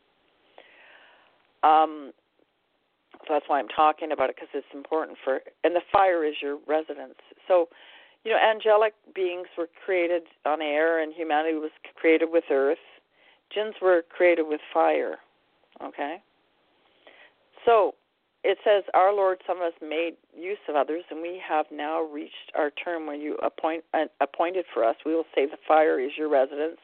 Um, 1.64 2.12
so 3.28 3.34
that's 3.34 3.46
why 3.48 3.60
I'm 3.60 3.68
talking 3.68 4.12
about 4.12 4.30
it 4.30 4.36
because 4.36 4.50
it's 4.54 4.68
important 4.74 5.18
for. 5.24 5.42
And 5.64 5.76
the 5.76 5.82
fire 5.92 6.24
is 6.24 6.36
your 6.42 6.60
residence. 6.68 7.16
So 7.48 7.70
you 8.26 8.31
know, 8.31 8.38
angelic 8.38 8.93
beings 9.14 9.47
were 9.56 9.69
created 9.85 10.23
on 10.45 10.61
air, 10.61 11.02
and 11.02 11.14
humanity 11.14 11.56
was 11.56 11.72
created 11.95 12.30
with 12.31 12.45
earth. 12.52 12.80
Jinns 13.53 13.76
were 13.81 14.03
created 14.10 14.47
with 14.49 14.60
fire. 14.73 15.18
Okay? 15.81 16.18
So 17.65 17.93
it 18.43 18.57
says, 18.64 18.84
Our 18.95 19.14
Lord, 19.14 19.41
some 19.45 19.57
of 19.57 19.64
us 19.64 19.73
made 19.80 20.15
use 20.35 20.57
of 20.68 20.76
others, 20.76 21.03
and 21.11 21.22
we 21.22 21.39
have 21.47 21.68
now 21.72 22.02
reached 22.02 22.52
our 22.56 22.72
term 22.72 23.06
where 23.06 23.15
you 23.15 23.38
appoint, 23.43 23.84
uh, 23.93 24.06
appointed 24.19 24.65
for 24.73 24.84
us. 24.84 24.95
We 25.06 25.14
will 25.14 25.26
say 25.35 25.45
the 25.45 25.57
fire 25.68 25.99
is 25.99 26.11
your 26.18 26.30
residence, 26.30 26.77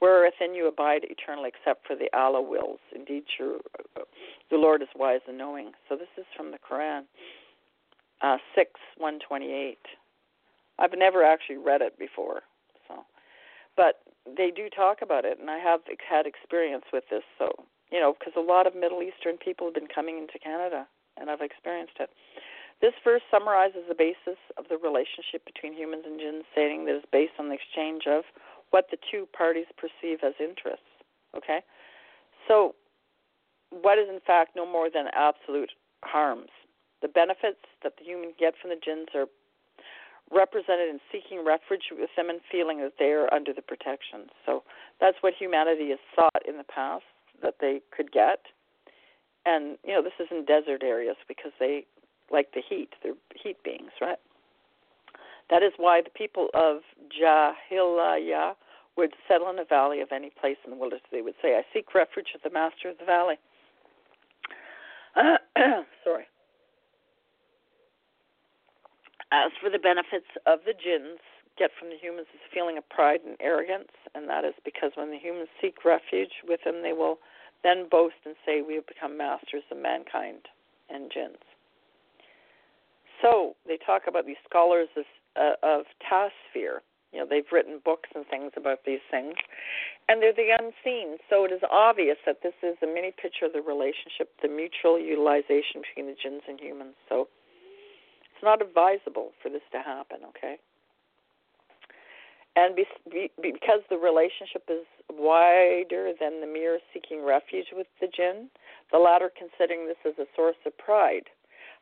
wherein 0.00 0.54
you 0.54 0.68
abide 0.68 1.04
eternally, 1.04 1.48
except 1.48 1.86
for 1.86 1.96
the 1.96 2.10
Allah 2.14 2.42
wills. 2.42 2.80
Indeed, 2.94 3.24
your, 3.38 3.56
the 4.50 4.56
Lord 4.58 4.82
is 4.82 4.88
wise 4.94 5.20
and 5.26 5.38
knowing. 5.38 5.72
So 5.88 5.96
this 5.96 6.08
is 6.18 6.26
from 6.36 6.50
the 6.50 6.58
Quran, 6.58 7.04
uh, 8.20 8.36
6 8.54 8.70
128. 8.98 9.78
I've 10.78 10.96
never 10.96 11.22
actually 11.22 11.58
read 11.58 11.82
it 11.82 11.98
before, 11.98 12.42
so 12.88 13.04
but 13.76 14.00
they 14.24 14.50
do 14.54 14.68
talk 14.70 14.98
about 15.02 15.24
it, 15.24 15.38
and 15.38 15.50
I 15.50 15.58
have 15.58 15.80
had 16.08 16.26
experience 16.26 16.84
with 16.92 17.04
this. 17.10 17.22
So 17.38 17.52
you 17.90 18.00
know, 18.00 18.14
because 18.18 18.34
a 18.36 18.40
lot 18.40 18.66
of 18.66 18.74
Middle 18.74 19.02
Eastern 19.02 19.36
people 19.36 19.66
have 19.66 19.74
been 19.74 19.92
coming 19.92 20.18
into 20.18 20.38
Canada, 20.38 20.86
and 21.18 21.30
I've 21.30 21.42
experienced 21.42 21.98
it. 22.00 22.10
This 22.80 22.94
verse 23.04 23.22
summarizes 23.30 23.86
the 23.88 23.94
basis 23.94 24.40
of 24.58 24.66
the 24.68 24.76
relationship 24.76 25.46
between 25.46 25.72
humans 25.72 26.04
and 26.06 26.18
jinns, 26.18 26.44
stating 26.52 26.86
that 26.86 26.96
it's 26.96 27.06
based 27.12 27.38
on 27.38 27.48
the 27.48 27.54
exchange 27.54 28.04
of 28.08 28.24
what 28.70 28.86
the 28.90 28.98
two 29.10 29.28
parties 29.30 29.70
perceive 29.78 30.18
as 30.26 30.34
interests. 30.40 30.90
Okay, 31.36 31.60
so 32.48 32.74
what 33.70 33.98
is 33.98 34.08
in 34.08 34.20
fact 34.26 34.56
no 34.56 34.66
more 34.66 34.90
than 34.90 35.06
absolute 35.14 35.70
harms. 36.02 36.50
The 37.02 37.08
benefits 37.08 37.62
that 37.82 37.94
the 37.98 38.04
human 38.04 38.32
get 38.38 38.54
from 38.60 38.70
the 38.70 38.80
jinns 38.82 39.08
are 39.14 39.26
represented 40.32 40.88
in 40.88 41.00
seeking 41.12 41.44
refuge 41.44 41.92
with 41.92 42.10
them 42.16 42.30
and 42.30 42.40
feeling 42.50 42.78
that 42.78 42.94
they 42.98 43.12
are 43.12 43.32
under 43.32 43.52
the 43.52 43.62
protection. 43.62 44.26
So 44.46 44.62
that's 45.00 45.16
what 45.20 45.34
humanity 45.38 45.90
has 45.90 45.98
sought 46.14 46.42
in 46.46 46.56
the 46.56 46.64
past 46.64 47.04
that 47.42 47.56
they 47.60 47.80
could 47.94 48.12
get. 48.12 48.40
And 49.46 49.76
you 49.84 49.92
know, 49.92 50.02
this 50.02 50.14
is 50.18 50.28
in 50.30 50.44
desert 50.44 50.82
areas 50.82 51.16
because 51.28 51.52
they 51.60 51.86
like 52.30 52.52
the 52.54 52.62
heat. 52.66 52.90
They're 53.02 53.14
heat 53.34 53.62
beings, 53.62 53.92
right? 54.00 54.18
That 55.50 55.62
is 55.62 55.72
why 55.76 56.00
the 56.00 56.10
people 56.10 56.48
of 56.54 56.78
Jahiliyyah 57.12 58.54
would 58.96 59.12
settle 59.28 59.50
in 59.50 59.58
a 59.58 59.64
valley 59.64 60.00
of 60.00 60.08
any 60.12 60.30
place 60.40 60.56
in 60.64 60.70
the 60.70 60.76
wilderness. 60.76 61.04
They 61.12 61.20
would 61.20 61.34
say, 61.42 61.56
"I 61.56 61.64
seek 61.72 61.94
refuge 61.94 62.32
with 62.32 62.42
the 62.42 62.50
master 62.50 62.88
of 62.88 62.98
the 62.98 63.04
valley." 63.04 63.38
sorry. 66.04 66.26
As 69.34 69.50
for 69.60 69.68
the 69.68 69.82
benefits 69.82 70.30
of 70.46 70.60
the 70.64 70.74
jinns 70.78 71.18
get 71.58 71.70
from 71.74 71.90
the 71.90 71.98
humans 71.98 72.28
is 72.30 72.38
a 72.46 72.54
feeling 72.54 72.78
of 72.78 72.88
pride 72.88 73.18
and 73.26 73.34
arrogance, 73.40 73.90
and 74.14 74.30
that 74.30 74.44
is 74.44 74.54
because 74.64 74.92
when 74.94 75.10
the 75.10 75.18
humans 75.18 75.48
seek 75.60 75.84
refuge 75.84 76.46
with 76.46 76.62
them, 76.62 76.82
they 76.82 76.92
will 76.92 77.18
then 77.64 77.88
boast 77.90 78.22
and 78.24 78.36
say, 78.46 78.62
We 78.62 78.76
have 78.76 78.86
become 78.86 79.16
masters 79.16 79.64
of 79.72 79.78
mankind 79.78 80.46
and 80.88 81.10
jinns. 81.10 81.42
So 83.22 83.56
they 83.66 83.76
talk 83.76 84.02
about 84.06 84.24
these 84.24 84.38
scholars 84.48 84.88
of, 84.96 85.04
uh, 85.34 85.58
of 85.66 85.86
Tafsir. 85.98 86.86
You 87.10 87.18
know, 87.18 87.26
they've 87.28 87.50
written 87.50 87.80
books 87.84 88.10
and 88.14 88.24
things 88.26 88.52
about 88.56 88.84
these 88.86 89.02
things, 89.10 89.34
and 90.08 90.22
they're 90.22 90.34
the 90.34 90.54
unseen. 90.54 91.18
So 91.28 91.44
it 91.44 91.50
is 91.50 91.62
obvious 91.70 92.18
that 92.26 92.42
this 92.42 92.54
is 92.62 92.76
a 92.82 92.86
mini 92.86 93.10
picture 93.10 93.46
of 93.46 93.52
the 93.52 93.62
relationship, 93.62 94.30
the 94.42 94.48
mutual 94.48 94.98
utilization 94.98 95.82
between 95.82 96.06
the 96.06 96.14
jinns 96.14 96.42
and 96.46 96.60
humans. 96.60 96.94
So 97.08 97.26
not 98.44 98.62
advisable 98.62 99.32
for 99.42 99.48
this 99.48 99.64
to 99.72 99.78
happen. 99.78 100.18
Okay. 100.28 100.56
And 102.56 102.76
be, 102.76 102.84
be, 103.10 103.30
because 103.42 103.82
the 103.90 103.98
relationship 103.98 104.62
is 104.70 104.86
wider 105.10 106.12
than 106.20 106.40
the 106.40 106.46
mere 106.46 106.78
seeking 106.92 107.24
refuge 107.24 107.66
with 107.72 107.88
the 108.00 108.06
jinn, 108.06 108.48
the 108.92 108.98
latter 108.98 109.30
considering 109.34 109.86
this 109.86 109.98
as 110.06 110.14
a 110.18 110.26
source 110.36 110.56
of 110.64 110.76
pride. 110.78 111.26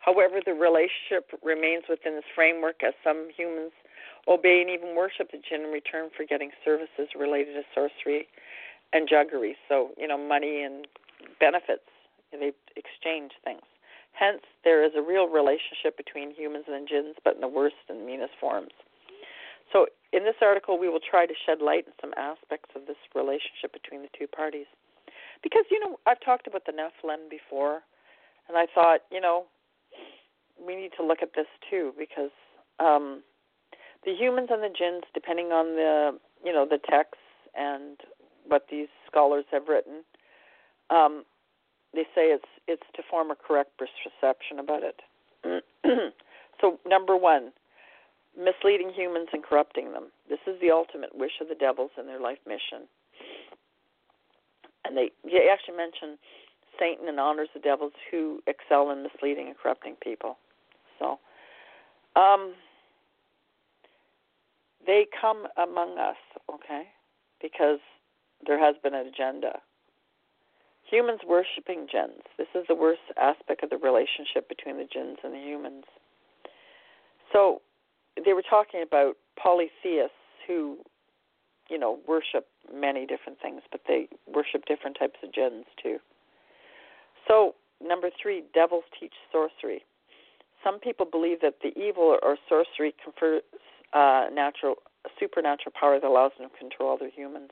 However, 0.01 0.40
the 0.44 0.55
relationship 0.55 1.30
remains 1.44 1.84
within 1.89 2.14
this 2.14 2.24
framework 2.34 2.82
as 2.82 2.94
some 3.05 3.28
humans 3.36 3.72
obey 4.26 4.62
and 4.62 4.70
even 4.70 4.97
worship 4.97 5.30
the 5.30 5.39
jinn 5.39 5.62
in 5.62 5.70
return 5.70 6.09
for 6.16 6.24
getting 6.24 6.51
services 6.64 7.12
related 7.18 7.55
to 7.55 7.62
sorcery 7.74 8.26
and 8.93 9.09
jugglery. 9.09 9.56
So, 9.68 9.90
you 9.98 10.09
know, 10.09 10.18
money 10.18 10.62
and 10.62 10.86
benefits. 11.39 11.86
They 12.32 12.52
exchange 12.76 13.32
things. 13.44 13.60
Hence, 14.12 14.43
there 14.64 14.84
is 14.84 14.93
a 14.97 15.02
real 15.02 15.28
relationship 15.28 15.97
between 15.97 16.34
humans 16.34 16.66
and 16.68 16.86
jinns, 16.89 17.16
but 17.24 17.34
in 17.34 17.40
the 17.40 17.48
worst 17.48 17.80
and 17.89 18.06
meanest 18.06 18.32
forms. 18.40 18.72
So, 19.72 19.86
in 20.12 20.24
this 20.24 20.36
article, 20.43 20.78
we 20.78 20.89
will 20.89 21.01
try 21.01 21.24
to 21.24 21.32
shed 21.47 21.62
light 21.62 21.86
on 21.86 21.94
some 22.01 22.12
aspects 22.16 22.70
of 22.76 22.86
this 22.86 23.01
relationship 23.14 23.72
between 23.72 24.02
the 24.02 24.12
two 24.16 24.26
parties. 24.26 24.66
Because, 25.43 25.64
you 25.70 25.80
know, 25.80 25.98
I've 26.06 26.20
talked 26.20 26.47
about 26.47 26.66
the 26.66 26.72
Nephilim 26.72 27.30
before, 27.30 27.80
and 28.48 28.56
I 28.59 28.66
thought, 28.72 29.01
you 29.10 29.20
know, 29.20 29.47
we 30.64 30.76
need 30.76 30.93
to 30.98 31.05
look 31.05 31.22
at 31.22 31.30
this 31.34 31.47
too, 31.70 31.93
because 31.98 32.30
um, 32.78 33.22
the 34.05 34.12
humans 34.12 34.48
and 34.51 34.62
the 34.62 34.68
jinns, 34.68 35.05
depending 35.14 35.47
on 35.47 35.74
the, 35.76 36.18
you 36.44 36.52
know, 36.52 36.66
the 36.68 36.78
texts 36.78 37.24
and 37.56 37.98
what 38.47 38.66
these 38.70 38.89
scholars 39.06 39.44
have 39.51 39.68
written, 39.68 40.05
um, 40.90 41.24
they 41.94 42.05
say 42.14 42.32
it's 42.32 42.48
it's 42.66 42.86
to 42.94 43.02
form 43.09 43.31
a 43.31 43.36
correct 43.36 43.73
perception 43.78 44.59
about 44.59 44.82
it. 44.82 45.01
so, 46.60 46.78
number 46.86 47.16
one, 47.16 47.52
misleading 48.36 48.93
humans 48.94 49.28
and 49.32 49.43
corrupting 49.43 49.93
them. 49.93 50.06
This 50.28 50.39
is 50.47 50.60
the 50.60 50.70
ultimate 50.70 51.14
wish 51.14 51.40
of 51.40 51.48
the 51.48 51.55
devils 51.55 51.90
in 51.98 52.06
their 52.06 52.20
life 52.20 52.39
mission. 52.47 52.89
And 54.85 54.97
they, 54.97 55.10
they 55.24 55.48
actually 55.52 55.77
mention 55.77 56.19
Satan 56.78 57.09
and 57.09 57.20
honors 57.20 57.48
the 57.55 57.60
devils 57.60 57.93
who 58.10 58.43
excel 58.47 58.90
in 58.90 59.02
misleading 59.02 59.48
and 59.48 59.56
corrupting 59.56 59.97
people. 60.02 60.39
So, 60.98 61.19
um, 62.16 62.55
they 64.86 65.06
come 65.20 65.47
among 65.56 65.98
us, 65.98 66.16
okay, 66.52 66.85
because 67.40 67.78
there 68.47 68.59
has 68.59 68.74
been 68.82 68.94
an 68.94 69.06
agenda. 69.06 69.60
Humans 70.93 71.20
worshiping 71.27 71.86
jinns. 71.90 72.20
This 72.36 72.48
is 72.55 72.66
the 72.69 72.74
worst 72.74 73.01
aspect 73.16 73.64
of 73.64 73.70
the 73.70 73.78
relationship 73.78 74.47
between 74.47 74.77
the 74.77 74.85
jinns 74.85 75.16
and 75.24 75.32
the 75.32 75.39
humans. 75.39 75.85
So, 77.32 77.62
they 78.23 78.35
were 78.35 78.43
talking 78.43 78.82
about 78.82 79.14
polytheists 79.43 80.12
who, 80.47 80.77
you 81.70 81.78
know, 81.78 81.98
worship 82.06 82.47
many 82.70 83.06
different 83.06 83.40
things, 83.40 83.62
but 83.70 83.81
they 83.89 84.06
worship 84.27 84.66
different 84.66 84.98
types 84.98 85.16
of 85.24 85.32
jinns 85.32 85.64
too. 85.82 85.97
So, 87.27 87.55
number 87.82 88.10
three, 88.20 88.43
devils 88.52 88.85
teach 89.01 89.14
sorcery. 89.32 89.85
Some 90.62 90.78
people 90.78 91.06
believe 91.06 91.40
that 91.40 91.55
the 91.62 91.73
evil 91.74 92.19
or 92.23 92.36
sorcery 92.51 92.94
confers 93.02 93.40
uh, 93.94 94.27
natural, 94.31 94.74
supernatural 95.19 95.73
power 95.73 95.98
that 95.98 96.06
allows 96.06 96.32
them 96.39 96.51
to 96.51 96.59
control 96.59 96.93
other 96.93 97.09
humans. 97.09 97.51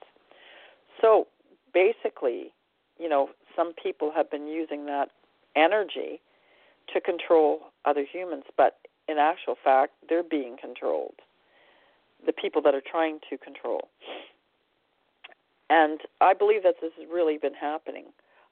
So, 1.00 1.26
basically, 1.72 2.52
you 3.00 3.08
know, 3.08 3.30
some 3.56 3.72
people 3.72 4.12
have 4.14 4.30
been 4.30 4.46
using 4.46 4.86
that 4.86 5.08
energy 5.56 6.20
to 6.92 7.00
control 7.00 7.60
other 7.84 8.04
humans, 8.04 8.44
but 8.56 8.78
in 9.08 9.18
actual 9.18 9.56
fact, 9.62 9.92
they're 10.08 10.22
being 10.22 10.56
controlled. 10.60 11.14
The 12.24 12.32
people 12.32 12.60
that 12.62 12.74
are 12.74 12.82
trying 12.82 13.20
to 13.30 13.38
control. 13.38 13.88
And 15.70 16.00
I 16.20 16.34
believe 16.34 16.62
that 16.64 16.76
this 16.82 16.92
has 16.98 17.08
really 17.10 17.38
been 17.38 17.54
happening. 17.54 18.06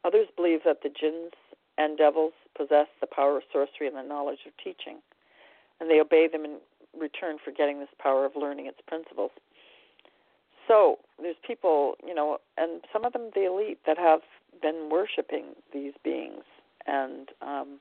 Others 0.05 0.29
believe 0.37 0.61
that 0.65 0.83
the 0.83 0.89
jinns 0.89 1.33
and 1.77 1.99
devils 1.99 2.33
possess 2.57 2.87
the 3.01 3.07
power 3.07 3.37
of 3.37 3.43
sorcery 3.53 3.87
and 3.87 3.97
the 3.97 4.03
knowledge 4.03 4.41
of 4.47 4.53
teaching, 4.63 4.99
and 5.81 5.91
they 5.91 6.01
obey 6.01 6.29
them 6.29 6.45
in 6.45 6.59
return 6.99 7.37
for 7.45 7.51
getting 7.51 7.81
this 7.81 7.89
power 7.99 8.25
of 8.25 8.33
learning 8.35 8.67
its 8.67 8.79
principles. 8.87 9.31
So 10.69 10.99
there's 11.21 11.37
people, 11.47 11.95
you 12.07 12.15
know, 12.15 12.39
and 12.59 12.83
some 12.93 13.05
of 13.05 13.15
them 13.15 13.31
the 13.35 13.47
elite 13.47 13.79
that 13.87 13.99
have 13.99 14.21
been 14.61 14.89
worshiping 14.91 15.47
these 15.73 15.95
beings, 16.05 16.45
and 16.87 17.31
um, 17.41 17.81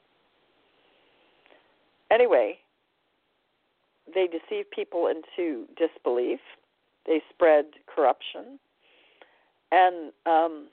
anyway, 2.09 2.57
they 4.13 4.27
deceive 4.27 4.71
people 4.71 5.07
into 5.07 5.65
disbelief. 5.77 6.39
They 7.05 7.21
spread 7.29 7.65
corruption, 7.93 8.59
and 9.71 10.11
um, 10.25 10.67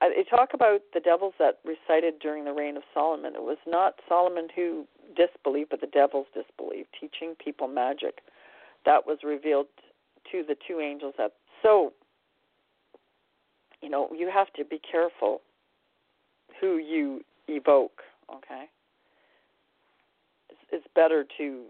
they 0.00 0.24
talk 0.28 0.50
about 0.52 0.80
the 0.92 1.00
devils 1.00 1.34
that 1.38 1.60
recited 1.64 2.18
during 2.20 2.44
the 2.44 2.52
reign 2.52 2.76
of 2.76 2.82
Solomon. 2.92 3.34
It 3.34 3.42
was 3.42 3.58
not 3.66 4.00
Solomon 4.08 4.48
who 4.54 4.86
disbelieved, 5.16 5.70
but 5.70 5.80
the 5.80 5.86
devils 5.86 6.26
disbelieved, 6.34 6.88
teaching 7.00 7.34
people 7.42 7.68
magic. 7.68 8.20
That 8.84 9.06
was 9.06 9.18
revealed 9.24 9.66
to 10.32 10.42
the 10.46 10.56
two 10.66 10.80
angels. 10.80 11.14
That 11.18 11.32
so, 11.62 11.92
you 13.80 13.88
know, 13.88 14.08
you 14.16 14.30
have 14.32 14.52
to 14.54 14.64
be 14.64 14.78
careful 14.78 15.40
who 16.60 16.76
you 16.78 17.24
evoke. 17.48 18.02
Okay, 18.34 18.64
it's 20.72 20.86
better 20.94 21.24
to 21.38 21.64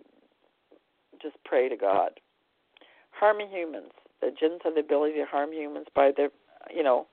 just 1.21 1.37
pray 1.45 1.69
to 1.69 1.77
God. 1.77 2.21
Harming 3.11 3.49
humans. 3.51 3.91
The 4.21 4.31
jinns 4.39 4.61
have 4.65 4.75
the 4.75 4.81
ability 4.81 5.15
to 5.15 5.27
harm 5.27 5.53
humans 5.53 5.87
by 5.95 6.11
their, 6.17 6.31
you 6.75 6.83
know. 6.83 7.07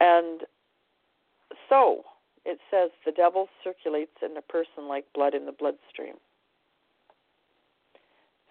And 0.00 0.42
so 1.68 2.02
it 2.44 2.58
says 2.70 2.90
the 3.06 3.12
devil 3.12 3.48
circulates 3.62 4.16
in 4.22 4.36
a 4.36 4.42
person 4.42 4.88
like 4.88 5.04
blood 5.14 5.34
in 5.34 5.46
the 5.46 5.52
bloodstream. 5.52 6.14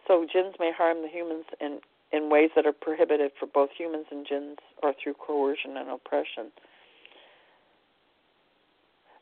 So 0.08 0.26
jinns 0.32 0.56
may 0.60 0.72
harm 0.76 1.02
the 1.02 1.08
humans 1.08 1.46
in 1.60 1.80
in 2.12 2.30
ways 2.30 2.50
that 2.56 2.66
are 2.66 2.74
prohibited 2.74 3.32
for 3.40 3.46
both 3.46 3.70
humans 3.78 4.08
and 4.12 4.28
jinns 4.28 4.58
or 4.84 4.94
through 5.02 5.14
coercion 5.14 5.78
and 5.78 5.90
oppression 5.90 6.52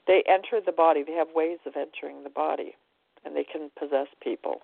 they 0.10 0.24
enter 0.28 0.60
the 0.66 0.72
body. 0.72 1.04
They 1.06 1.14
have 1.14 1.28
ways 1.36 1.60
of 1.68 1.74
entering 1.78 2.24
the 2.24 2.32
body, 2.32 2.76
and 3.24 3.36
they 3.36 3.44
can 3.44 3.70
possess 3.78 4.08
people. 4.24 4.62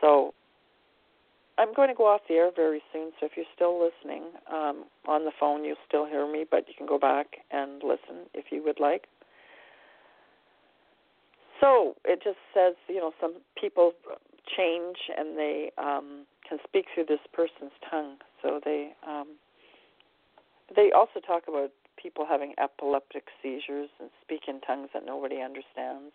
So 0.00 0.32
I'm 1.58 1.74
going 1.74 1.88
to 1.88 1.94
go 1.94 2.06
off 2.06 2.20
the 2.28 2.34
air 2.34 2.52
very 2.54 2.80
soon. 2.92 3.10
So 3.18 3.26
if 3.26 3.32
you're 3.36 3.50
still 3.52 3.82
listening 3.82 4.22
um, 4.48 4.84
on 5.08 5.24
the 5.24 5.32
phone, 5.38 5.64
you'll 5.64 5.82
still 5.88 6.06
hear 6.06 6.30
me, 6.30 6.44
but 6.48 6.68
you 6.68 6.74
can 6.78 6.86
go 6.86 7.00
back 7.00 7.38
and 7.50 7.82
listen 7.82 8.30
if 8.32 8.46
you 8.52 8.62
would 8.62 8.78
like. 8.78 9.08
So 11.60 11.96
it 12.04 12.20
just 12.22 12.38
says, 12.54 12.74
you 12.88 13.00
know, 13.00 13.12
some 13.20 13.34
people 13.60 13.92
change 14.56 14.96
and 15.16 15.36
they 15.36 15.70
um, 15.78 16.26
can 16.48 16.58
speak 16.66 16.86
through 16.94 17.06
this 17.08 17.20
person's 17.32 17.72
tongue. 17.90 18.16
So 18.42 18.60
they 18.64 18.92
um, 19.06 19.36
they 20.74 20.90
also 20.92 21.20
talk 21.20 21.44
about 21.48 21.70
people 22.00 22.26
having 22.28 22.54
epileptic 22.58 23.24
seizures 23.42 23.88
and 24.00 24.10
speak 24.22 24.42
in 24.48 24.60
tongues 24.60 24.88
that 24.94 25.04
nobody 25.04 25.40
understands. 25.40 26.12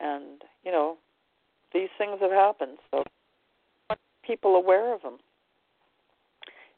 And, 0.00 0.42
you 0.64 0.72
know, 0.72 0.96
these 1.72 1.88
things 1.96 2.18
have 2.20 2.32
happened, 2.32 2.78
so 2.90 3.04
people 4.26 4.56
aware 4.56 4.94
of 4.94 5.02
them. 5.02 5.18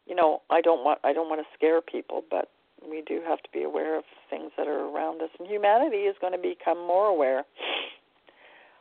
You 0.07 0.15
know, 0.15 0.43
I 0.51 0.61
don't 0.61 0.85
want 0.85 1.01
I 1.03 1.13
don't 1.13 1.29
want 1.29 1.41
to 1.41 1.47
scare 1.57 1.81
people, 1.81 2.23
but 2.31 2.51
we 2.89 3.03
do 3.07 3.21
have 3.27 3.43
to 3.43 3.49
be 3.53 3.63
aware 3.63 3.99
of 3.99 4.05
things 4.31 4.53
that 4.57 4.69
are 4.69 4.89
around 4.89 5.21
us 5.23 5.31
and 5.39 5.49
humanity 5.49 6.05
is 6.09 6.17
going 6.21 6.33
to 6.33 6.39
become 6.39 6.79
more 6.79 7.07
aware. 7.07 7.45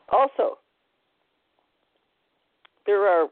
Also, 0.10 0.60
there 2.86 3.08
are 3.08 3.28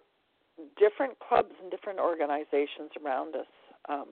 different 0.78 1.20
clubs 1.20 1.54
and 1.62 1.72
different 1.72 2.00
organizations 2.00 2.92
around 3.04 3.36
us. 3.36 3.48
Um, 3.90 4.08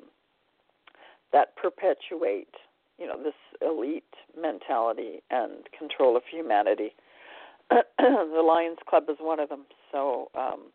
that 1.32 1.56
perpetuate, 1.56 2.56
you 2.98 3.08
know, 3.08 3.22
this 3.22 3.34
elite 3.62 4.04
mentality 4.40 5.22
and 5.30 5.68
control 5.78 6.18
of 6.18 6.24
humanity. 6.30 6.94
the 7.70 8.44
Lions 8.46 8.80
Club 8.88 9.04
is 9.10 9.18
one 9.20 9.40
of 9.40 9.50
them. 9.50 9.66
So, 9.92 10.30
um, 10.36 10.72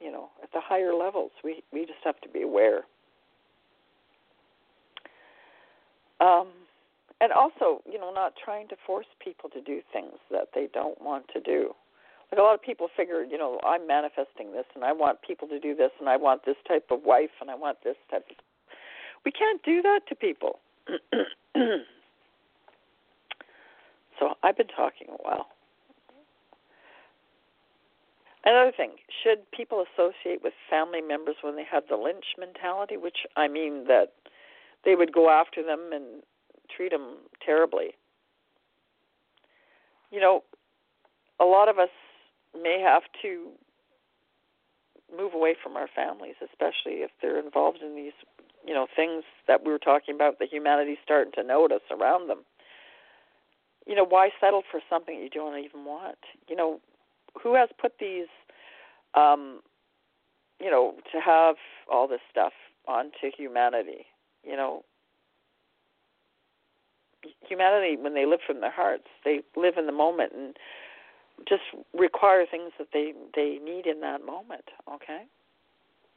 you 0.00 0.10
know, 0.10 0.30
at 0.42 0.50
the 0.52 0.60
higher 0.60 0.94
levels, 0.94 1.30
we 1.44 1.62
we 1.72 1.80
just 1.80 2.00
have 2.04 2.20
to 2.22 2.28
be 2.28 2.42
aware. 2.42 2.82
Um, 6.20 6.48
and 7.20 7.32
also, 7.32 7.82
you 7.90 7.98
know, 7.98 8.12
not 8.12 8.34
trying 8.42 8.68
to 8.68 8.76
force 8.86 9.06
people 9.22 9.50
to 9.50 9.60
do 9.60 9.80
things 9.92 10.18
that 10.30 10.48
they 10.54 10.68
don't 10.72 11.00
want 11.00 11.26
to 11.34 11.40
do. 11.40 11.74
Like 12.32 12.38
a 12.38 12.42
lot 12.42 12.54
of 12.54 12.62
people 12.62 12.88
figure, 12.96 13.22
you 13.22 13.36
know, 13.36 13.60
I'm 13.62 13.86
manifesting 13.86 14.52
this, 14.52 14.64
and 14.74 14.84
I 14.84 14.92
want 14.92 15.20
people 15.20 15.46
to 15.48 15.60
do 15.60 15.74
this, 15.74 15.90
and 16.00 16.08
I 16.08 16.16
want 16.16 16.46
this 16.46 16.56
type 16.66 16.86
of 16.90 17.00
wife, 17.04 17.28
and 17.42 17.50
I 17.50 17.54
want 17.54 17.84
this 17.84 17.96
type 18.10 18.24
of. 18.30 18.36
We 19.22 19.32
can't 19.32 19.62
do 19.62 19.82
that 19.82 20.00
to 20.08 20.14
people. 20.14 20.58
so 24.18 24.34
I've 24.42 24.56
been 24.56 24.68
talking 24.68 25.08
a 25.10 25.22
while. 25.22 25.48
Another 28.46 28.72
thing, 28.74 28.92
should 29.22 29.38
people 29.52 29.84
associate 29.92 30.42
with 30.42 30.54
family 30.70 31.02
members 31.02 31.36
when 31.42 31.54
they 31.54 31.66
have 31.70 31.84
the 31.90 31.96
lynch 31.96 32.24
mentality, 32.38 32.96
which 32.96 33.18
I 33.36 33.46
mean 33.46 33.84
that 33.88 34.14
they 34.86 34.94
would 34.94 35.12
go 35.12 35.28
after 35.28 35.62
them 35.62 35.90
and 35.92 36.22
treat 36.74 36.92
them 36.92 37.18
terribly? 37.44 37.90
You 40.10 40.20
know, 40.20 40.42
a 41.38 41.44
lot 41.44 41.68
of 41.68 41.78
us 41.78 41.90
may 42.60 42.80
have 42.80 43.02
to 43.22 43.48
move 45.14 45.34
away 45.34 45.54
from 45.62 45.76
our 45.76 45.88
families, 45.94 46.36
especially 46.42 47.02
if 47.02 47.10
they're 47.20 47.38
involved 47.38 47.78
in 47.82 47.94
these, 47.94 48.12
you 48.66 48.74
know, 48.74 48.86
things 48.94 49.24
that 49.46 49.64
we 49.64 49.70
were 49.70 49.78
talking 49.78 50.14
about 50.14 50.38
that 50.38 50.52
humanity's 50.52 50.98
starting 51.04 51.32
to 51.34 51.42
notice 51.42 51.82
around 51.90 52.28
them. 52.28 52.44
You 53.86 53.96
know, 53.96 54.06
why 54.06 54.30
settle 54.40 54.62
for 54.70 54.80
something 54.88 55.18
you 55.18 55.28
don't 55.28 55.58
even 55.58 55.84
want? 55.84 56.18
You 56.48 56.56
know, 56.56 56.80
who 57.40 57.54
has 57.54 57.68
put 57.80 57.92
these 57.98 58.28
um 59.14 59.60
you 60.60 60.70
know 60.70 60.94
to 61.12 61.20
have 61.20 61.56
all 61.90 62.08
this 62.08 62.20
stuff 62.30 62.52
onto 62.86 63.30
humanity 63.36 64.06
you 64.44 64.56
know 64.56 64.84
humanity 67.46 67.96
when 68.00 68.14
they 68.14 68.26
live 68.26 68.40
from 68.46 68.60
their 68.60 68.72
hearts 68.72 69.06
they 69.24 69.40
live 69.56 69.74
in 69.76 69.86
the 69.86 69.92
moment 69.92 70.32
and 70.32 70.56
just 71.48 71.62
require 71.94 72.46
things 72.46 72.72
that 72.78 72.88
they 72.92 73.12
they 73.34 73.58
need 73.62 73.86
in 73.86 74.00
that 74.00 74.24
moment 74.24 74.64
okay? 74.92 75.24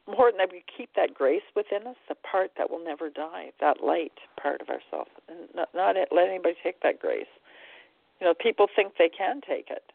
Important 0.08 0.38
that 0.38 0.52
we 0.52 0.64
keep 0.78 0.92
that 0.96 1.16
grace 1.16 1.42
within 1.56 1.88
us 1.88 1.96
the 2.08 2.16
part 2.16 2.52
that 2.58 2.70
will 2.70 2.84
never 2.84 3.10
die 3.10 3.52
that 3.60 3.84
light 3.84 4.14
part 4.42 4.62
of 4.62 4.70
ourselves 4.70 5.10
and 5.28 5.50
not, 5.56 5.70
not 5.74 5.96
let 6.12 6.30
anybody 6.30 6.56
take 6.64 6.82
that 6.82 7.00
grace. 7.00 7.32
You 8.20 8.28
know 8.28 8.34
people 8.34 8.68
think 8.74 8.94
they 8.98 9.10
can 9.10 9.42
take 9.42 9.70
it. 9.70 9.92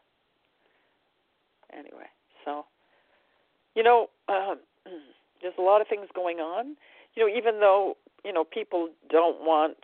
Anyway, 1.73 2.09
so 2.43 2.65
you 3.75 3.83
know, 3.83 4.09
um, 4.27 4.59
there's 5.41 5.53
a 5.57 5.61
lot 5.61 5.81
of 5.81 5.87
things 5.87 6.07
going 6.13 6.37
on. 6.39 6.75
You 7.15 7.27
know, 7.27 7.35
even 7.35 7.59
though 7.59 7.97
you 8.23 8.33
know 8.33 8.43
people 8.43 8.89
don't 9.09 9.41
want 9.41 9.77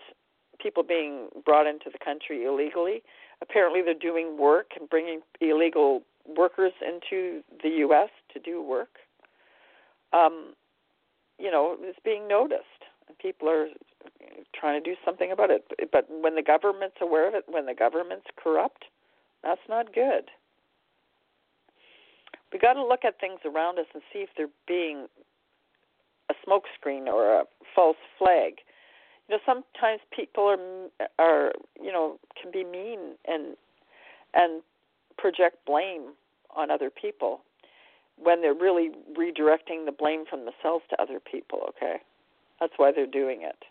people 0.60 0.84
being 0.84 1.28
brought 1.46 1.68
into 1.68 1.90
the 1.92 2.00
country 2.04 2.46
illegally, 2.46 3.04
apparently 3.42 3.82
they're 3.82 3.94
doing 3.94 4.38
work 4.38 4.72
and 4.80 4.90
bringing 4.90 5.22
illegal 5.42 6.02
workers 6.38 6.74
into 6.82 7.42
the 7.64 7.70
U.S. 7.80 8.10
to 8.34 8.40
do 8.40 8.62
work. 8.62 8.98
Um, 10.14 10.54
you 11.38 11.52
know, 11.52 11.76
it's 11.80 12.00
being 12.04 12.28
noticed, 12.28 12.64
and 13.08 13.18
people 13.18 13.50
are 13.50 13.68
trying 14.56 14.82
to 14.82 14.90
do 14.90 14.96
something 15.06 15.32
about 15.32 15.52
it. 15.52 15.66
But 15.92 16.08
when 16.10 16.36
the 16.36 16.42
government's 16.42 16.98
aware 17.02 17.28
of 17.28 17.36
it, 17.36 17.46
when 17.48 17.66
the 17.66 17.74
government's 17.74 18.28
corrupt, 18.38 18.86
that's 19.44 19.62
not 19.70 19.94
good 19.94 20.32
we 22.52 22.60
got 22.60 22.74
to 22.74 22.86
look 22.86 23.04
at 23.06 23.20
things 23.20 23.40
around 23.46 23.80
us 23.80 23.86
and 23.94 24.02
see 24.14 24.20
if 24.20 24.30
they're 24.38 24.48
being 24.68 25.08
a 26.30 26.34
smokescreen 26.48 27.08
or 27.08 27.42
a 27.42 27.44
false 27.76 27.98
flag. 28.18 28.60
You 29.30 29.36
know, 29.36 29.40
sometimes 29.46 30.02
people 30.16 30.44
are 30.46 31.06
are 31.20 31.52
you 31.82 31.92
know 31.92 32.20
can 32.42 32.52
be 32.52 32.64
mean 32.64 33.16
and 33.26 33.56
and 34.34 34.62
project 35.18 35.58
blame 35.66 36.14
on 36.56 36.72
other 36.72 36.90
people 36.90 37.42
when 38.18 38.42
they're 38.42 38.54
really 38.54 38.92
redirecting 39.18 39.86
the 39.86 39.92
blame 39.92 40.26
from 40.30 40.46
themselves 40.46 40.86
to 40.90 41.02
other 41.02 41.20
people. 41.20 41.70
Okay, 41.70 41.98
that's 42.60 42.74
why 42.78 42.92
they're 42.92 43.06
doing 43.06 43.42
it, 43.42 43.64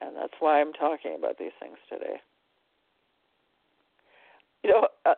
and 0.00 0.16
that's 0.16 0.34
why 0.40 0.60
I'm 0.60 0.72
talking 0.72 1.14
about 1.18 1.38
these 1.38 1.52
things 1.60 1.76
today 1.88 2.20
you 4.62 4.70
know, 4.70 4.88
uh, 5.06 5.14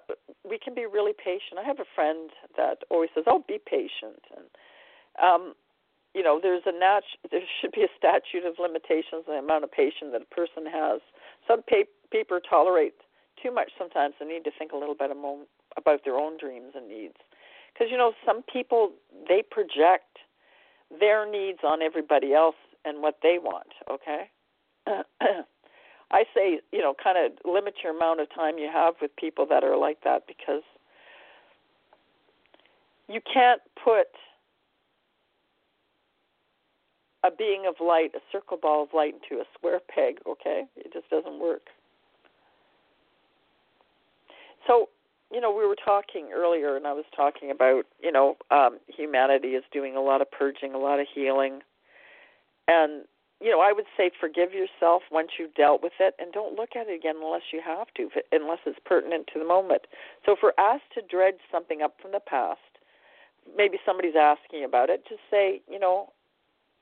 we 0.48 0.59
can 0.59 0.74
be 0.74 0.86
really 0.86 1.12
patient. 1.12 1.59
I 1.59 1.64
have 1.64 1.80
a 1.80 1.88
friend 1.94 2.30
that 2.56 2.78
always 2.90 3.10
says, 3.14 3.24
"Oh, 3.26 3.44
be 3.46 3.59
patient," 3.59 4.22
and 4.36 4.46
um, 5.22 5.54
you 6.14 6.22
know, 6.22 6.39
there's 6.43 6.62
a 6.66 6.72
nat- 6.72 7.09
there 7.30 7.40
should 7.60 7.72
be 7.72 7.82
a 7.82 7.93
statute 7.97 8.47
of 8.47 8.59
limitations 8.59 9.24
on 9.28 9.34
the 9.34 9.39
amount 9.39 9.64
of 9.64 9.72
patience 9.72 10.12
that 10.12 10.22
a 10.22 10.34
person 10.34 10.66
has. 10.66 11.01
Some 11.47 11.62
pa- 11.62 11.90
people 12.10 12.39
tolerate 12.40 12.94
too 13.43 13.52
much 13.52 13.72
sometimes. 13.78 14.14
They 14.20 14.26
need 14.26 14.44
to 14.44 14.52
think 14.56 14.72
a 14.72 14.76
little 14.76 14.94
bit 14.94 15.10
about 15.10 16.05
their 16.05 16.16
own 16.16 16.36
dreams 16.39 16.72
and 16.74 16.89
needs, 16.89 17.16
because 17.72 17.90
you 17.90 17.97
know, 17.97 18.12
some 18.26 18.43
people 18.43 18.93
they 19.28 19.43
project 19.43 20.18
their 21.01 21.28
needs 21.30 21.60
on 21.64 21.82
everybody 21.82 22.34
else 22.34 22.56
and 22.84 23.02
what 23.02 23.18
they 23.22 23.39
want. 23.40 23.72
Okay. 23.90 24.30
I 26.12 26.24
say, 26.34 26.60
you 26.72 26.80
know, 26.80 26.94
kind 27.02 27.16
of 27.16 27.32
limit 27.51 27.74
your 27.82 27.97
amount 27.97 28.20
of 28.20 28.28
time 28.34 28.59
you 28.59 28.68
have 28.70 28.94
with 29.01 29.16
people 29.16 29.47
that 29.48 29.64
are 29.64 29.78
like 29.78 30.05
that 30.05 30.26
because 30.26 30.62
you 33.09 33.20
can't 33.32 33.62
put 33.82 34.09
a 37.24 37.30
being 37.30 37.66
of 37.66 37.76
light, 37.80 38.12
a 38.14 38.20
circle 38.30 38.56
ball 38.56 38.82
of 38.82 38.88
light, 38.94 39.14
into 39.14 39.40
a 39.40 39.44
square 39.54 39.80
peg, 39.80 40.18
okay? 40.26 40.64
It 40.76 40.92
just 40.92 41.08
doesn't 41.10 41.38
work. 41.40 41.62
So, 44.66 44.88
you 45.32 45.40
know, 45.40 45.52
we 45.52 45.66
were 45.66 45.76
talking 45.76 46.30
earlier, 46.34 46.76
and 46.76 46.86
I 46.86 46.92
was 46.92 47.04
talking 47.14 47.50
about, 47.50 47.84
you 48.00 48.12
know, 48.12 48.36
um, 48.50 48.78
humanity 48.86 49.48
is 49.48 49.64
doing 49.72 49.96
a 49.96 50.00
lot 50.00 50.20
of 50.20 50.30
purging, 50.30 50.74
a 50.74 50.78
lot 50.78 51.00
of 51.00 51.06
healing. 51.12 51.60
And 52.68 53.04
you 53.42 53.50
know, 53.50 53.60
I 53.60 53.72
would 53.72 53.86
say 53.96 54.12
forgive 54.20 54.52
yourself 54.52 55.02
once 55.10 55.30
you've 55.36 55.54
dealt 55.54 55.82
with 55.82 55.94
it, 55.98 56.14
and 56.20 56.32
don't 56.32 56.54
look 56.54 56.76
at 56.76 56.86
it 56.86 56.94
again 56.94 57.16
unless 57.20 57.50
you 57.52 57.60
have 57.64 57.88
to, 57.96 58.08
unless 58.30 58.60
it's 58.64 58.78
pertinent 58.84 59.28
to 59.34 59.40
the 59.40 59.44
moment. 59.44 59.82
So, 60.24 60.32
if 60.32 60.38
we're 60.42 60.54
asked 60.58 60.94
to 60.94 61.02
dredge 61.02 61.42
something 61.50 61.82
up 61.82 61.96
from 62.00 62.12
the 62.12 62.20
past, 62.20 62.60
maybe 63.56 63.78
somebody's 63.84 64.14
asking 64.14 64.64
about 64.64 64.90
it, 64.90 65.02
just 65.08 65.22
say, 65.28 65.60
you 65.68 65.80
know, 65.80 66.10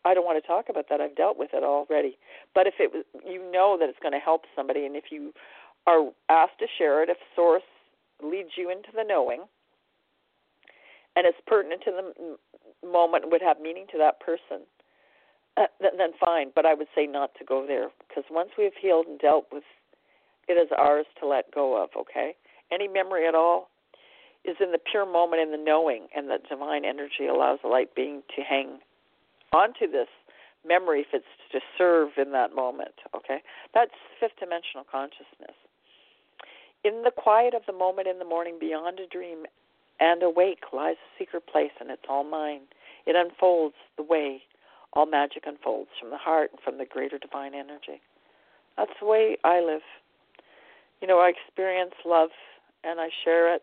I 0.05 0.15
don't 0.15 0.25
want 0.25 0.43
to 0.43 0.47
talk 0.47 0.67
about 0.69 0.87
that. 0.89 1.01
I've 1.01 1.17
dealt 1.17 1.39
with 1.39 1.51
it 1.53 1.63
already. 1.63 2.17
But 2.55 2.67
if 2.67 2.75
it, 2.79 2.91
was, 2.93 3.05
you 3.27 3.41
know 3.51 3.77
that 3.79 3.89
it's 3.89 3.99
going 4.01 4.13
to 4.13 4.19
help 4.19 4.43
somebody, 4.57 4.87
and 4.87 4.97
if 4.97 5.05
you 5.11 5.33
are 5.87 6.11
asked 6.29 6.59
to 6.61 6.67
share 6.79 7.03
it, 7.03 7.09
if 7.09 7.19
Source 7.37 7.63
leads 8.23 8.51
you 8.57 8.71
into 8.71 8.89
the 8.95 9.05
knowing, 9.07 9.45
and 11.17 11.27
it's 11.27 11.39
pertinent 11.47 11.83
to 11.85 11.91
the 11.91 12.87
moment, 12.87 13.31
would 13.31 13.43
have 13.43 13.61
meaning 13.61 13.87
to 13.93 13.99
that 13.99 14.21
person 14.21 14.65
uh, 15.57 15.67
then 15.81 16.13
fine. 16.19 16.51
But 16.55 16.67
I 16.67 16.75
would 16.75 16.89
say 16.95 17.07
not 17.07 17.35
to 17.39 17.45
go 17.45 17.67
there 17.67 17.89
because 18.09 18.25
once 18.31 18.51
we've 18.57 18.77
healed 18.81 19.07
and 19.07 19.19
dealt 19.19 19.47
with, 19.53 19.65
it 20.49 20.55
is 20.55 20.69
ours 20.77 21.07
to 21.21 21.27
let 21.27 21.53
go 21.55 21.83
of. 21.83 21.91
Okay, 21.97 22.35
any 22.73 22.89
memory 22.89 23.27
at 23.27 23.35
all 23.35 23.69
is 24.45 24.57
in 24.61 24.73
the 24.73 24.79
pure 24.79 25.05
moment 25.05 25.43
in 25.43 25.51
the 25.51 25.63
knowing, 25.63 26.09
and 26.17 26.29
the 26.29 26.39
divine 26.49 26.85
energy 26.85 27.27
allows 27.31 27.59
the 27.63 27.69
light 27.69 27.95
being 27.95 28.23
to 28.37 28.43
hang 28.43 28.79
onto 29.53 29.91
this 29.91 30.09
memory 30.67 31.01
if 31.01 31.09
it's 31.13 31.25
to 31.53 31.61
serve 31.77 32.11
in 32.17 32.33
that 32.33 32.55
moment. 32.55 32.95
Okay, 33.15 33.39
that's 33.75 33.95
fifth 34.19 34.39
dimensional 34.39 34.85
consciousness. 34.91 35.57
In 36.85 37.03
the 37.05 37.11
quiet 37.11 37.55
of 37.55 37.63
the 37.67 37.73
moment 37.73 38.09
in 38.09 38.19
the 38.19 38.25
morning, 38.25 38.57
beyond 38.59 39.01
a 39.01 39.07
dream 39.07 39.45
and 40.01 40.23
awake 40.23 40.65
lies 40.73 40.97
a 40.97 41.19
secret 41.19 41.47
place, 41.47 41.73
and 41.81 41.91
it's 41.91 42.09
all 42.09 42.25
mine. 42.25 42.63
It 43.07 43.17
unfolds 43.17 43.77
the 43.97 44.03
way 44.03 44.43
all 44.93 45.07
magic 45.07 45.45
unfolds 45.47 45.91
from 46.01 46.11
the 46.11 46.17
heart 46.17 46.51
and 46.53 46.61
from 46.61 46.79
the 46.79 46.85
greater 46.85 47.19
divine 47.19 47.55
energy. 47.55 48.01
That's 48.77 48.93
the 49.01 49.07
way 49.07 49.37
I 49.45 49.61
live. 49.61 49.83
You 51.01 51.09
know, 51.09 51.19
I 51.19 51.31
experience 51.31 51.95
love 52.05 52.31
and 52.83 53.01
I 53.01 53.09
share 53.25 53.55
it. 53.55 53.63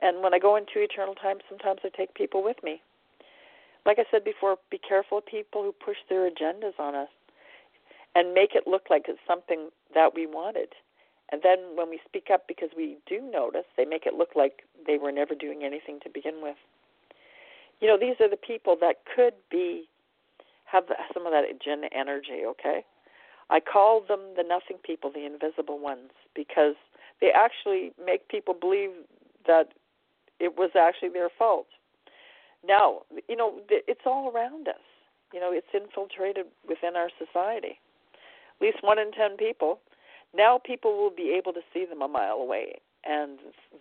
And 0.00 0.22
when 0.22 0.34
I 0.34 0.38
go 0.38 0.56
into 0.56 0.76
eternal 0.76 1.14
time, 1.14 1.38
sometimes 1.48 1.80
I 1.84 1.88
take 1.96 2.14
people 2.14 2.42
with 2.42 2.56
me. 2.62 2.80
Like 3.86 3.98
I 4.00 4.04
said 4.10 4.24
before, 4.24 4.56
be 4.70 4.78
careful 4.78 5.18
of 5.18 5.26
people 5.26 5.62
who 5.62 5.72
push 5.72 5.96
their 6.08 6.28
agendas 6.28 6.78
on 6.78 6.96
us 6.96 7.08
and 8.16 8.34
make 8.34 8.54
it 8.54 8.66
look 8.66 8.90
like 8.90 9.04
it's 9.08 9.20
something 9.26 9.68
that 9.94 10.14
we 10.14 10.26
wanted. 10.26 10.70
And 11.30 11.40
then 11.42 11.58
when 11.74 11.88
we 11.88 12.00
speak 12.04 12.26
up 12.32 12.46
because 12.48 12.70
we 12.76 12.96
do 13.06 13.20
notice, 13.20 13.64
they 13.76 13.84
make 13.84 14.06
it 14.06 14.14
look 14.14 14.30
like 14.34 14.62
they 14.86 14.98
were 14.98 15.12
never 15.12 15.34
doing 15.34 15.62
anything 15.64 16.00
to 16.02 16.10
begin 16.10 16.42
with. 16.42 16.56
You 17.80 17.88
know, 17.88 17.98
these 17.98 18.16
are 18.20 18.28
the 18.28 18.36
people 18.36 18.76
that 18.80 18.96
could 19.14 19.34
be 19.50 19.88
have 20.64 20.84
some 21.14 21.26
of 21.26 21.32
that 21.32 21.44
agenda 21.48 21.88
energy, 21.96 22.42
okay? 22.44 22.84
I 23.50 23.60
call 23.60 24.02
them 24.06 24.20
the 24.36 24.42
nothing 24.42 24.78
people, 24.82 25.12
the 25.12 25.24
invisible 25.24 25.78
ones, 25.78 26.10
because 26.34 26.74
they 27.20 27.30
actually 27.30 27.92
make 28.04 28.28
people 28.28 28.54
believe 28.54 28.90
that 29.46 29.68
it 30.40 30.56
was 30.56 30.70
actually 30.76 31.10
their 31.10 31.28
fault. 31.38 31.68
Now, 32.66 33.02
you 33.28 33.36
know, 33.36 33.60
it's 33.68 34.00
all 34.06 34.30
around 34.34 34.68
us. 34.68 34.74
You 35.32 35.40
know, 35.40 35.52
it's 35.52 35.66
infiltrated 35.74 36.46
within 36.68 36.96
our 36.96 37.10
society. 37.18 37.78
At 38.60 38.62
least 38.62 38.78
one 38.82 38.98
in 38.98 39.12
ten 39.12 39.36
people. 39.36 39.80
Now 40.34 40.60
people 40.64 40.96
will 40.96 41.10
be 41.10 41.34
able 41.36 41.52
to 41.52 41.60
see 41.72 41.84
them 41.84 42.02
a 42.02 42.08
mile 42.08 42.36
away. 42.36 42.76
And 43.04 43.38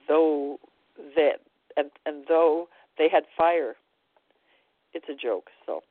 though 0.08 0.60
that 1.16 1.40
and 1.78 1.90
and 2.06 2.26
though 2.28 2.68
they 2.98 3.10
had 3.10 3.24
fire, 3.38 3.76
it's 4.94 5.08
a 5.10 5.16
joke. 5.16 5.50
So 5.66 5.82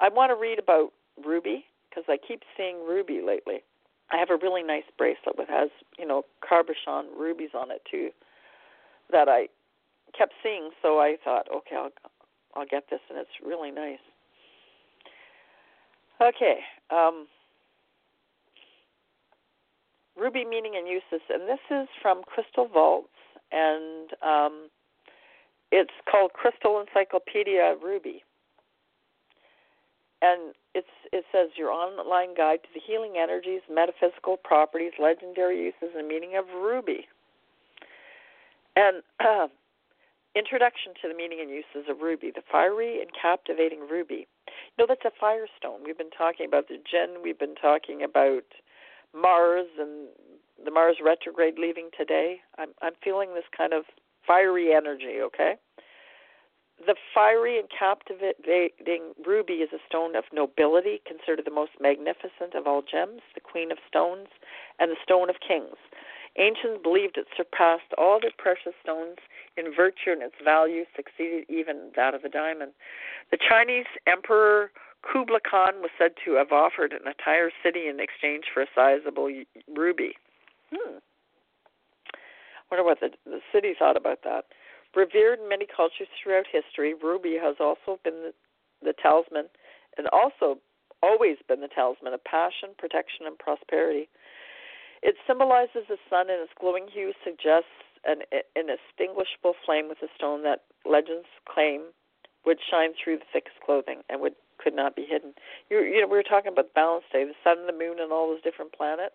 I 0.00 0.08
want 0.08 0.30
to 0.30 0.36
read 0.36 0.58
about 0.58 0.92
ruby 1.24 1.64
because 1.88 2.04
I 2.08 2.16
keep 2.16 2.42
seeing 2.56 2.86
ruby 2.86 3.20
lately. 3.24 3.62
I 4.10 4.16
have 4.16 4.30
a 4.30 4.36
really 4.36 4.62
nice 4.62 4.84
bracelet 4.96 5.36
with 5.36 5.48
has 5.48 5.70
you 5.98 6.06
know 6.06 6.24
cabochon 6.42 7.06
rubies 7.16 7.50
on 7.54 7.70
it 7.70 7.82
too 7.90 8.10
that 9.10 9.28
I 9.28 9.48
kept 10.16 10.34
seeing. 10.42 10.70
So 10.82 10.98
I 10.98 11.16
thought, 11.24 11.46
okay, 11.54 11.76
I'll 11.76 11.92
I'll 12.54 12.66
get 12.66 12.84
this, 12.90 13.00
and 13.08 13.18
it's 13.18 13.30
really 13.44 13.70
nice. 13.70 13.98
Okay. 16.20 16.58
Um, 16.90 17.26
ruby 20.16 20.44
meaning 20.44 20.72
and 20.76 20.88
uses, 20.88 21.24
and 21.28 21.48
this 21.48 21.60
is 21.70 21.88
from 22.02 22.22
Crystal 22.24 22.66
Vaults, 22.66 23.08
and 23.52 24.10
um, 24.22 24.68
it's 25.70 25.92
called 26.10 26.32
Crystal 26.32 26.80
Encyclopedia 26.80 27.76
Ruby. 27.82 28.24
And 30.20 30.54
it's 30.74 30.88
it 31.12 31.24
says 31.30 31.50
your 31.56 31.70
online 31.70 32.34
guide 32.34 32.60
to 32.64 32.68
the 32.74 32.80
healing 32.84 33.14
energies, 33.16 33.60
metaphysical 33.72 34.36
properties, 34.36 34.92
legendary 34.98 35.62
uses, 35.62 35.94
and 35.96 36.08
meaning 36.08 36.36
of 36.36 36.44
ruby. 36.60 37.06
And 38.74 39.02
uh, 39.20 39.46
introduction 40.34 40.92
to 41.02 41.08
the 41.08 41.14
meaning 41.14 41.38
and 41.40 41.50
uses 41.50 41.88
of 41.88 42.00
ruby, 42.00 42.30
the 42.34 42.42
fiery 42.50 43.00
and 43.00 43.10
captivating 43.12 43.80
ruby. 43.88 44.26
You 44.46 44.76
know 44.78 44.86
that's 44.88 45.04
a 45.04 45.14
firestone. 45.18 45.84
We've 45.84 45.98
been 45.98 46.10
talking 46.10 46.46
about 46.46 46.68
the 46.68 46.76
Jinn. 46.76 47.22
We've 47.22 47.38
been 47.38 47.56
talking 47.56 48.02
about 48.02 48.44
Mars 49.14 49.66
and 49.78 50.08
the 50.62 50.70
Mars 50.70 50.96
retrograde 51.04 51.58
leaving 51.58 51.90
today. 51.96 52.40
I'm 52.58 52.70
I'm 52.82 52.94
feeling 53.02 53.34
this 53.34 53.48
kind 53.56 53.72
of 53.72 53.84
fiery 54.26 54.72
energy, 54.74 55.20
okay? 55.22 55.54
The 56.86 56.94
fiery 57.12 57.58
and 57.58 57.68
captivating 57.76 59.12
ruby 59.26 59.66
is 59.66 59.70
a 59.72 59.82
stone 59.88 60.14
of 60.14 60.24
nobility, 60.32 61.02
considered 61.04 61.44
the 61.44 61.50
most 61.50 61.72
magnificent 61.80 62.54
of 62.54 62.68
all 62.68 62.82
gems, 62.82 63.22
the 63.34 63.40
queen 63.40 63.72
of 63.72 63.78
stones, 63.88 64.28
and 64.78 64.92
the 64.92 64.96
stone 65.02 65.28
of 65.28 65.36
kings. 65.46 65.74
Ancients 66.38 66.80
believed 66.82 67.18
it 67.18 67.26
surpassed 67.36 67.90
all 67.98 68.20
the 68.20 68.30
precious 68.38 68.74
stones 68.82 69.18
in 69.56 69.74
virtue 69.74 70.14
and 70.14 70.22
its 70.22 70.36
value 70.42 70.84
succeeded 70.94 71.44
even 71.48 71.90
that 71.96 72.14
of 72.14 72.22
the 72.22 72.28
diamond. 72.28 72.72
The 73.30 73.38
Chinese 73.38 73.90
emperor 74.06 74.70
Kublai 75.02 75.40
Khan 75.42 75.82
was 75.82 75.90
said 75.98 76.12
to 76.24 76.34
have 76.34 76.52
offered 76.52 76.92
an 76.92 77.06
entire 77.06 77.50
city 77.62 77.88
in 77.88 77.98
exchange 77.98 78.44
for 78.52 78.62
a 78.62 78.66
sizable 78.74 79.30
ruby. 79.74 80.14
Hmm. 80.70 80.98
Wonder 82.70 82.84
what 82.84 83.00
the, 83.00 83.10
the 83.24 83.40
city 83.52 83.74
thought 83.78 83.96
about 83.96 84.22
that. 84.24 84.46
Revered 84.94 85.40
in 85.40 85.48
many 85.48 85.66
cultures 85.66 86.08
throughout 86.22 86.46
history, 86.50 86.94
ruby 86.94 87.36
has 87.40 87.56
also 87.60 87.98
been 88.04 88.30
the, 88.30 88.34
the 88.82 88.94
talisman 89.00 89.46
and 89.96 90.06
also 90.12 90.58
always 91.02 91.36
been 91.46 91.60
the 91.60 91.68
talisman 91.68 92.12
of 92.12 92.22
passion, 92.24 92.70
protection, 92.78 93.26
and 93.26 93.38
prosperity. 93.38 94.08
It 95.02 95.16
symbolizes 95.26 95.86
the 95.88 95.98
sun, 96.10 96.30
and 96.30 96.42
its 96.42 96.52
glowing 96.58 96.88
hue 96.88 97.12
suggests 97.24 97.70
an, 98.04 98.22
an 98.32 98.70
extinguishable 98.70 99.54
flame 99.64 99.88
with 99.88 99.98
a 100.02 100.08
stone 100.16 100.42
that 100.44 100.64
legends 100.84 101.28
claim 101.46 101.92
would 102.44 102.58
shine 102.58 102.90
through 102.92 103.18
the 103.18 103.30
thickest 103.32 103.56
clothing 103.64 104.02
and 104.08 104.20
would 104.20 104.34
could 104.58 104.74
not 104.74 104.96
be 104.96 105.06
hidden. 105.08 105.34
You, 105.70 105.82
you 105.82 106.00
know, 106.00 106.08
we 106.08 106.16
were 106.16 106.22
talking 106.24 106.52
about 106.52 106.66
the 106.66 106.74
balance 106.74 107.04
day, 107.12 107.24
the 107.24 107.34
sun 107.44 107.66
the 107.66 107.72
moon 107.72 107.98
and 108.00 108.10
all 108.10 108.28
those 108.28 108.42
different 108.42 108.72
planets. 108.72 109.14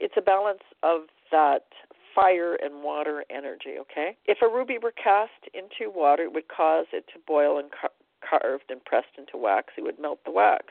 It's 0.00 0.14
a 0.16 0.20
balance 0.20 0.62
of 0.82 1.02
that 1.30 1.66
fire 2.14 2.56
and 2.56 2.82
water 2.82 3.24
energy, 3.30 3.78
okay? 3.78 4.16
If 4.24 4.38
a 4.42 4.48
ruby 4.48 4.78
were 4.82 4.92
cast 4.92 5.46
into 5.54 5.92
water, 5.94 6.24
it 6.24 6.32
would 6.32 6.48
cause 6.48 6.86
it 6.92 7.04
to 7.12 7.20
boil 7.26 7.58
and 7.58 7.70
car- 7.70 7.92
carved 8.28 8.70
and 8.70 8.84
pressed 8.84 9.14
into 9.16 9.36
wax. 9.36 9.74
It 9.78 9.82
would 9.82 10.00
melt 10.00 10.18
the 10.24 10.32
wax. 10.32 10.66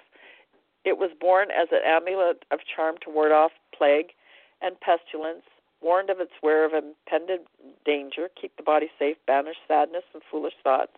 It 0.84 0.98
was 0.98 1.12
born 1.20 1.48
as 1.52 1.70
an 1.72 1.82
amulet 1.86 2.44
of 2.52 2.60
charm 2.76 2.96
to 3.04 3.10
ward 3.10 3.32
off 3.32 3.52
plague 3.76 4.12
and 4.62 4.80
pestilence, 4.80 5.44
warned 5.82 6.10
of 6.10 6.20
its 6.20 6.32
wear 6.42 6.66
of 6.66 6.74
impended 6.74 7.42
danger, 7.86 8.30
keep 8.40 8.56
the 8.58 8.64
body 8.64 8.90
safe, 8.98 9.18
banish 9.28 9.58
sadness 9.68 10.04
and 10.14 10.22
foolish 10.30 10.54
thoughts. 10.64 10.98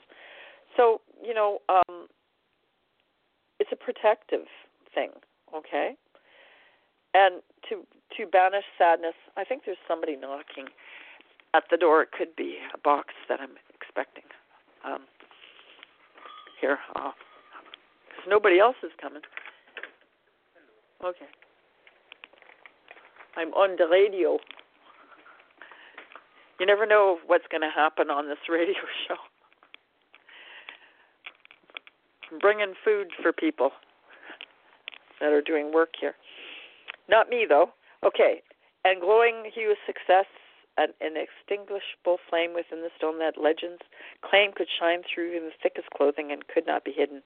So, 0.75 1.01
you 1.23 1.33
know, 1.33 1.59
um, 1.69 2.07
it's 3.59 3.71
a 3.71 3.75
protective 3.75 4.45
thing, 4.93 5.09
okay? 5.55 5.95
And 7.13 7.41
to 7.69 7.85
to 8.15 8.25
banish 8.25 8.65
sadness, 8.77 9.15
I 9.35 9.43
think 9.43 9.63
there's 9.65 9.77
somebody 9.87 10.15
knocking 10.15 10.67
at 11.53 11.63
the 11.69 11.77
door. 11.77 12.03
It 12.03 12.11
could 12.11 12.35
be 12.35 12.57
a 12.73 12.77
box 12.77 13.13
that 13.27 13.39
I'm 13.41 13.57
expecting. 13.73 14.23
Um, 14.85 15.01
here, 16.59 16.77
because 16.93 18.27
nobody 18.27 18.59
else 18.59 18.77
is 18.83 18.91
coming. 19.01 19.21
Okay. 21.03 21.25
I'm 23.37 23.53
on 23.53 23.77
the 23.77 23.87
radio. 23.87 24.39
You 26.59 26.65
never 26.65 26.87
know 26.87 27.19
what's 27.27 27.45
going 27.51 27.61
to 27.61 27.69
happen 27.69 28.09
on 28.09 28.27
this 28.27 28.41
radio 28.49 28.73
show. 29.07 29.15
I'm 32.31 32.39
bringing 32.39 32.73
food 32.83 33.09
for 33.21 33.31
people 33.31 33.69
that 35.21 35.31
are 35.31 35.41
doing 35.41 35.71
work 35.71 35.89
here. 36.01 36.15
Not 37.07 37.29
me, 37.29 37.45
though. 37.47 37.69
Okay. 38.03 38.41
And 38.83 38.99
glowing 38.99 39.51
hue 39.53 39.69
of 39.69 39.77
success, 39.85 40.25
an 40.77 40.89
inextinguishable 40.99 42.17
flame 42.29 42.55
within 42.55 42.81
the 42.81 42.89
stone 42.97 43.19
that 43.19 43.37
legends 43.41 43.81
claim 44.27 44.51
could 44.51 44.67
shine 44.79 45.03
through 45.03 45.37
in 45.37 45.43
the 45.43 45.57
thickest 45.61 45.89
clothing 45.95 46.31
and 46.31 46.47
could 46.47 46.65
not 46.65 46.83
be 46.83 46.91
hidden. 46.91 47.21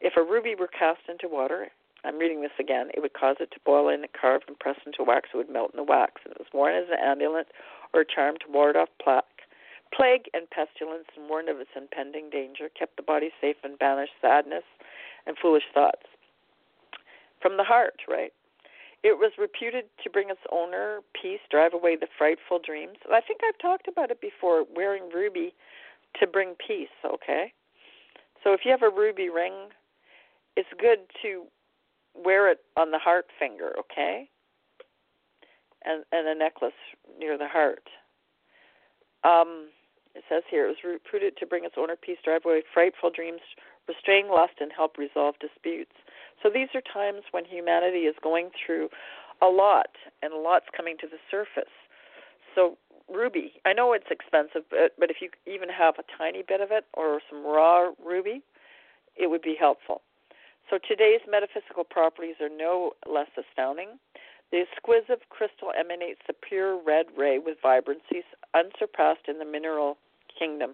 If 0.00 0.14
a 0.16 0.22
ruby 0.22 0.54
were 0.58 0.68
cast 0.68 1.00
into 1.08 1.28
water, 1.28 1.68
I'm 2.04 2.18
reading 2.18 2.42
this 2.42 2.58
again, 2.58 2.88
it 2.94 3.00
would 3.00 3.14
cause 3.14 3.36
it 3.38 3.50
to 3.52 3.60
boil 3.64 3.88
in, 3.88 4.04
carve, 4.18 4.42
and 4.48 4.58
press 4.58 4.76
into 4.84 5.04
wax. 5.04 5.30
It 5.32 5.36
would 5.36 5.50
melt 5.50 5.70
in 5.72 5.76
the 5.76 5.84
wax. 5.84 6.22
And 6.24 6.32
it 6.32 6.38
was 6.38 6.48
worn 6.52 6.74
as 6.74 6.88
an 6.90 6.98
amulet 7.00 7.46
or 7.94 8.00
a 8.00 8.04
charm 8.04 8.36
to 8.44 8.52
ward 8.52 8.76
off 8.76 8.88
plague, 9.02 9.22
plague 9.94 10.30
and 10.34 10.50
pestilence, 10.50 11.06
and 11.16 11.28
warned 11.28 11.48
of 11.48 11.60
its 11.60 11.70
impending 11.76 12.30
danger, 12.30 12.68
kept 12.76 12.96
the 12.96 13.02
body 13.02 13.30
safe, 13.40 13.56
and 13.62 13.78
banished 13.78 14.14
sadness 14.20 14.64
and 15.26 15.36
foolish 15.40 15.64
thoughts. 15.72 16.06
From 17.40 17.56
the 17.56 17.64
heart, 17.64 18.02
right? 18.08 18.32
It 19.02 19.18
was 19.18 19.32
reputed 19.38 19.84
to 20.02 20.10
bring 20.10 20.30
its 20.30 20.40
owner 20.50 21.00
peace, 21.20 21.40
drive 21.50 21.74
away 21.74 21.96
the 21.96 22.06
frightful 22.16 22.60
dreams. 22.64 22.98
I 23.10 23.20
think 23.20 23.40
I've 23.46 23.58
talked 23.58 23.88
about 23.88 24.10
it 24.10 24.20
before, 24.20 24.64
wearing 24.74 25.10
ruby 25.12 25.54
to 26.20 26.26
bring 26.26 26.54
peace, 26.66 26.94
okay? 27.04 27.52
So 28.42 28.52
if 28.52 28.60
you 28.64 28.70
have 28.70 28.82
a 28.82 28.94
ruby 28.94 29.28
ring, 29.28 29.70
it's 30.56 30.68
good 30.80 31.00
to 31.22 31.44
wear 32.14 32.50
it 32.50 32.58
on 32.76 32.90
the 32.90 32.98
heart 32.98 33.26
finger, 33.38 33.72
okay? 33.78 34.28
And 35.84 36.04
and 36.12 36.28
a 36.28 36.34
necklace 36.34 36.72
near 37.18 37.36
the 37.36 37.48
heart. 37.48 37.88
Um, 39.24 39.68
it 40.14 40.24
says 40.28 40.42
here 40.50 40.66
it 40.66 40.68
was 40.68 40.84
reputed 40.84 41.36
to 41.38 41.46
bring 41.46 41.64
its 41.64 41.76
owner 41.78 41.96
peace, 41.96 42.18
drive 42.24 42.44
away 42.44 42.62
frightful 42.72 43.10
dreams, 43.10 43.40
restrain 43.88 44.28
lust, 44.28 44.54
and 44.60 44.70
help 44.74 44.98
resolve 44.98 45.36
disputes. 45.40 45.92
So 46.42 46.50
these 46.50 46.68
are 46.74 46.82
times 46.82 47.22
when 47.30 47.44
humanity 47.44 48.10
is 48.10 48.16
going 48.22 48.50
through 48.54 48.88
a 49.40 49.46
lot, 49.46 49.90
and 50.22 50.32
a 50.32 50.36
lot's 50.36 50.66
coming 50.76 50.96
to 51.00 51.06
the 51.06 51.18
surface. 51.30 51.72
So 52.54 52.76
ruby, 53.08 53.54
I 53.64 53.72
know 53.72 53.92
it's 53.92 54.10
expensive, 54.10 54.62
but, 54.70 54.92
but 54.98 55.10
if 55.10 55.16
you 55.20 55.30
even 55.46 55.68
have 55.68 55.94
a 55.98 56.04
tiny 56.16 56.42
bit 56.46 56.60
of 56.60 56.70
it 56.70 56.84
or 56.94 57.20
some 57.28 57.44
raw 57.44 57.90
ruby, 58.04 58.42
it 59.16 59.28
would 59.30 59.42
be 59.42 59.56
helpful. 59.58 60.02
So 60.72 60.78
today's 60.88 61.20
metaphysical 61.28 61.84
properties 61.84 62.36
are 62.40 62.48
no 62.48 62.92
less 63.04 63.28
astounding. 63.36 64.00
The 64.52 64.64
exquisite 64.64 65.28
crystal 65.28 65.68
emanates 65.78 66.20
the 66.26 66.32
pure 66.32 66.80
red 66.82 67.06
ray 67.14 67.38
with 67.38 67.58
vibrancies 67.62 68.24
unsurpassed 68.54 69.28
in 69.28 69.38
the 69.38 69.44
mineral 69.44 69.98
kingdom. 70.32 70.72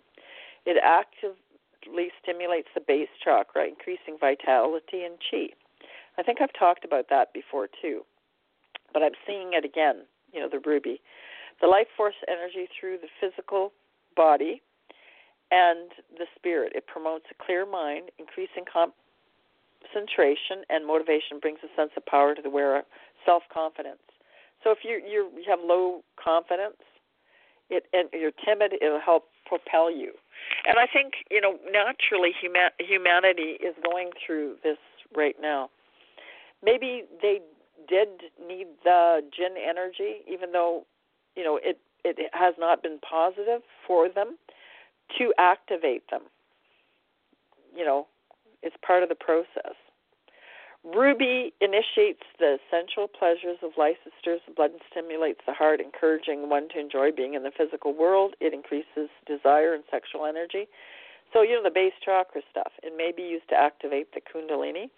It 0.66 0.78
actively 0.80 2.14
stimulates 2.22 2.68
the 2.76 2.80
base 2.86 3.10
chakra, 3.18 3.66
increasing 3.66 4.18
vitality 4.20 5.02
and 5.02 5.18
chi. 5.18 5.50
I 6.16 6.22
think 6.22 6.38
I've 6.40 6.54
talked 6.56 6.84
about 6.84 7.06
that 7.10 7.32
before 7.32 7.66
too, 7.82 8.02
but 8.92 9.02
I'm 9.02 9.18
seeing 9.26 9.54
it 9.54 9.64
again. 9.64 10.06
You 10.32 10.38
know, 10.38 10.48
the 10.48 10.62
ruby, 10.64 11.00
the 11.60 11.66
life 11.66 11.88
force 11.96 12.14
energy 12.28 12.68
through 12.78 12.98
the 12.98 13.10
physical 13.18 13.72
body 14.14 14.62
and 15.50 15.90
the 16.16 16.26
spirit. 16.36 16.74
It 16.76 16.86
promotes 16.86 17.24
a 17.32 17.44
clear 17.44 17.66
mind, 17.66 18.12
increasing 18.20 18.62
comp- 18.72 18.94
concentration 19.82 20.64
and 20.70 20.86
motivation 20.86 21.38
brings 21.40 21.58
a 21.62 21.68
sense 21.76 21.90
of 21.96 22.04
power 22.06 22.34
to 22.34 22.42
the 22.42 22.50
wearer, 22.50 22.82
self 23.24 23.42
confidence. 23.52 24.02
So 24.62 24.70
if 24.70 24.78
you 24.82 25.00
you 25.06 25.30
have 25.48 25.60
low 25.62 26.02
confidence, 26.22 26.76
it 27.70 27.84
and 27.92 28.08
you're 28.12 28.32
timid, 28.44 28.74
it'll 28.80 29.00
help 29.00 29.24
propel 29.46 29.90
you. 29.90 30.12
And 30.66 30.78
I 30.78 30.86
think 30.86 31.14
you 31.30 31.40
know 31.40 31.58
naturally 31.70 32.30
human, 32.38 32.70
humanity 32.78 33.58
is 33.60 33.74
going 33.82 34.10
through 34.24 34.56
this 34.62 34.78
right 35.16 35.36
now. 35.40 35.70
Maybe 36.62 37.04
they 37.22 37.40
did 37.88 38.08
need 38.46 38.66
the 38.84 39.22
Jinn 39.36 39.54
energy, 39.56 40.22
even 40.30 40.52
though 40.52 40.84
you 41.36 41.44
know 41.44 41.58
it 41.62 41.78
it 42.04 42.18
has 42.32 42.54
not 42.58 42.82
been 42.82 42.98
positive 42.98 43.62
for 43.86 44.08
them 44.08 44.36
to 45.18 45.32
activate 45.38 46.10
them. 46.10 46.22
You 47.74 47.84
know, 47.84 48.06
it's 48.62 48.76
part 48.82 49.02
of 49.02 49.08
the 49.08 49.14
process. 49.14 49.76
Ruby 50.84 51.52
initiates 51.60 52.22
the 52.38 52.58
sensual 52.70 53.08
pleasures 53.08 53.58
of. 53.62 53.72
The 53.76 54.54
blood 54.54 54.70
and 54.72 54.80
stimulates 54.90 55.40
the 55.46 55.52
heart, 55.52 55.80
encouraging 55.80 56.48
one 56.48 56.68
to 56.70 56.78
enjoy 56.78 57.12
being 57.12 57.34
in 57.34 57.42
the 57.42 57.50
physical 57.50 57.94
world. 57.94 58.34
It 58.40 58.52
increases 58.52 59.08
desire 59.26 59.74
and 59.74 59.82
sexual 59.90 60.26
energy. 60.26 60.68
So, 61.32 61.42
you 61.42 61.54
know, 61.54 61.62
the 61.62 61.70
base 61.70 61.92
chakra 62.04 62.42
stuff. 62.50 62.72
It 62.82 62.96
may 62.96 63.12
be 63.12 63.22
used 63.22 63.48
to 63.50 63.54
activate 63.54 64.14
the 64.14 64.20
Kundalini. 64.20 64.90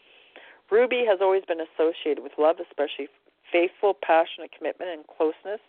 Ruby 0.71 1.05
has 1.09 1.19
always 1.21 1.43
been 1.45 1.61
associated 1.61 2.23
with 2.23 2.33
love, 2.39 2.57
especially 2.61 3.09
faithful, 3.51 3.95
passionate 3.95 4.51
commitment, 4.57 4.91
and 4.91 5.05
closeness. 5.07 5.61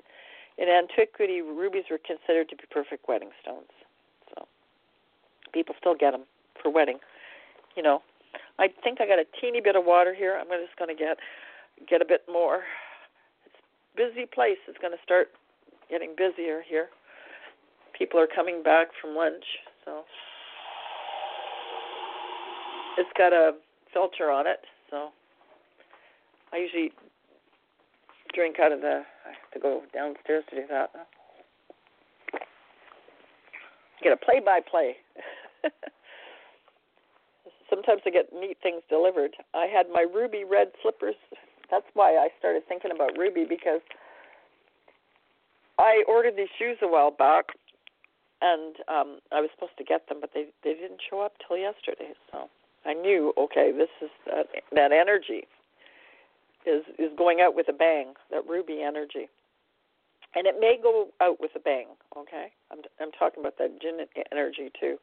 In 0.58 0.70
antiquity, 0.70 1.42
rubies 1.42 1.86
were 1.90 2.00
considered 2.00 2.50
to 2.50 2.56
be 2.56 2.64
perfect 2.70 3.08
wedding 3.08 3.32
stones. 3.42 3.72
So, 4.36 4.48
people 5.54 5.76
still 5.80 5.96
get 5.96 6.12
them 6.12 6.24
for 6.62 6.70
wedding. 6.70 7.00
You 7.76 7.84
know, 7.84 8.02
I 8.60 8.68
think 8.84 9.00
I 9.02 9.08
got 9.08 9.20
a 9.20 9.26
teeny 9.40 9.62
bit 9.62 9.76
of 9.76 9.86
water 9.86 10.14
here. 10.14 10.38
I'm 10.40 10.48
just 10.48 10.78
going 10.78 10.96
to 10.96 11.00
get 11.00 11.18
get 11.90 12.02
a 12.02 12.06
bit 12.06 12.22
more. 12.32 12.62
It's 13.46 13.56
busy 13.96 14.26
place. 14.26 14.58
It's 14.68 14.78
going 14.78 14.94
to 14.94 15.04
start 15.04 15.30
getting 15.90 16.14
busier 16.18 16.62
here. 16.68 16.90
People 17.98 18.20
are 18.20 18.28
coming 18.28 18.64
back 18.64 18.88
from 19.02 19.16
lunch, 19.16 19.44
so 19.86 20.04
it's 22.98 23.10
got 23.18 23.34
a 23.34 23.54
filter 23.94 24.32
on 24.32 24.48
it. 24.48 24.60
So 24.90 25.10
I 26.54 26.58
usually 26.58 26.92
drink 28.34 28.58
out 28.60 28.72
of 28.72 28.82
the. 28.82 29.04
I 29.26 29.30
have 29.30 29.52
to 29.54 29.60
go 29.60 29.82
downstairs 29.94 30.44
to 30.50 30.56
do 30.56 30.64
that. 30.70 30.92
Get 34.04 34.14
a 34.14 34.18
play-by-play. 34.18 34.96
sometimes 37.72 38.02
I 38.06 38.12
get 38.12 38.34
neat 38.34 38.58
things 38.62 38.84
delivered. 38.90 39.32
I 39.56 39.66
had 39.66 39.88
my 39.90 40.06
ruby 40.14 40.44
red 40.44 40.68
slippers. 40.84 41.16
That's 41.72 41.88
why 41.94 42.18
I 42.18 42.28
started 42.38 42.64
thinking 42.68 42.92
about 42.92 43.18
ruby 43.18 43.46
because 43.48 43.80
I 45.80 46.04
ordered 46.08 46.36
these 46.36 46.52
shoes 46.60 46.78
a 46.84 46.88
while 46.88 47.12
back, 47.12 47.46
and 48.42 48.76
um 48.88 49.20
I 49.32 49.40
was 49.40 49.50
supposed 49.56 49.78
to 49.78 49.84
get 49.84 50.08
them, 50.10 50.18
but 50.20 50.32
they 50.34 50.48
they 50.64 50.74
didn't 50.74 51.02
show 51.10 51.22
up 51.22 51.34
till 51.48 51.58
yesterday. 51.58 52.14
So 52.32 52.50
I 52.86 52.94
knew, 52.94 53.34
okay, 53.38 53.72
this 53.72 53.90
is 54.02 54.12
that 54.28 54.48
that 54.74 54.92
energy 54.92 55.48
is 56.66 56.84
is 57.00 57.12
going 57.18 57.40
out 57.40 57.56
with 57.56 57.70
a 57.70 57.74
bang. 57.74 58.14
That 58.32 58.44
ruby 58.48 58.82
energy, 58.84 59.30
and 60.36 60.46
it 60.46 60.56
may 60.60 60.78
go 60.82 61.08
out 61.22 61.40
with 61.40 61.52
a 61.56 61.60
bang. 61.60 61.88
Okay, 62.18 62.52
I'm 62.70 62.80
I'm 63.00 63.12
talking 63.12 63.40
about 63.40 63.58
that 63.58 63.82
Jinn 63.82 64.06
energy 64.32 64.70
too 64.78 64.98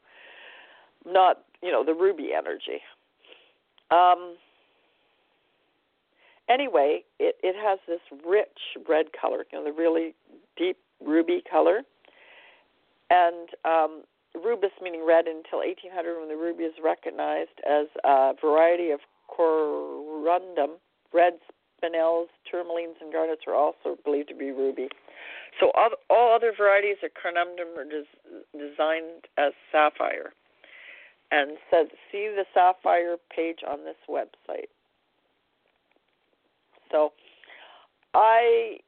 not 1.06 1.44
you 1.62 1.72
know 1.72 1.84
the 1.84 1.94
ruby 1.94 2.30
energy. 2.36 2.80
Um, 3.90 4.36
anyway, 6.48 7.04
it 7.18 7.36
it 7.42 7.56
has 7.56 7.78
this 7.86 8.00
rich 8.26 8.76
red 8.88 9.06
color, 9.18 9.44
you 9.52 9.58
know, 9.58 9.64
the 9.64 9.72
really 9.72 10.14
deep 10.56 10.78
ruby 11.04 11.42
color, 11.50 11.82
and 13.10 13.48
um, 13.64 14.02
rubus 14.34 14.72
meaning 14.82 15.04
red 15.06 15.26
until 15.26 15.58
1800 15.58 16.18
when 16.18 16.28
the 16.28 16.36
ruby 16.36 16.64
is 16.64 16.74
recognized 16.82 17.58
as 17.68 17.86
a 18.04 18.32
variety 18.40 18.90
of 18.90 19.00
corundum. 19.28 20.76
Red 21.12 21.34
spinels, 21.82 22.26
tourmalines, 22.52 23.00
and 23.00 23.12
garnets 23.12 23.42
are 23.46 23.54
also 23.54 23.96
believed 24.04 24.28
to 24.28 24.34
be 24.34 24.50
ruby. 24.50 24.88
So 25.58 25.70
all, 25.74 25.90
all 26.10 26.34
other 26.34 26.52
varieties 26.56 26.98
of 27.02 27.10
corundum 27.14 27.76
are 27.78 27.84
des- 27.84 28.52
designed 28.52 29.24
as 29.38 29.52
sapphire 29.72 30.32
and 31.30 31.52
said, 31.70 31.86
see 32.10 32.32
the 32.34 32.44
Sapphire 32.54 33.16
page 33.34 33.58
on 33.68 33.84
this 33.84 33.96
website. 34.08 34.68
So 36.90 37.12
I 38.14 38.78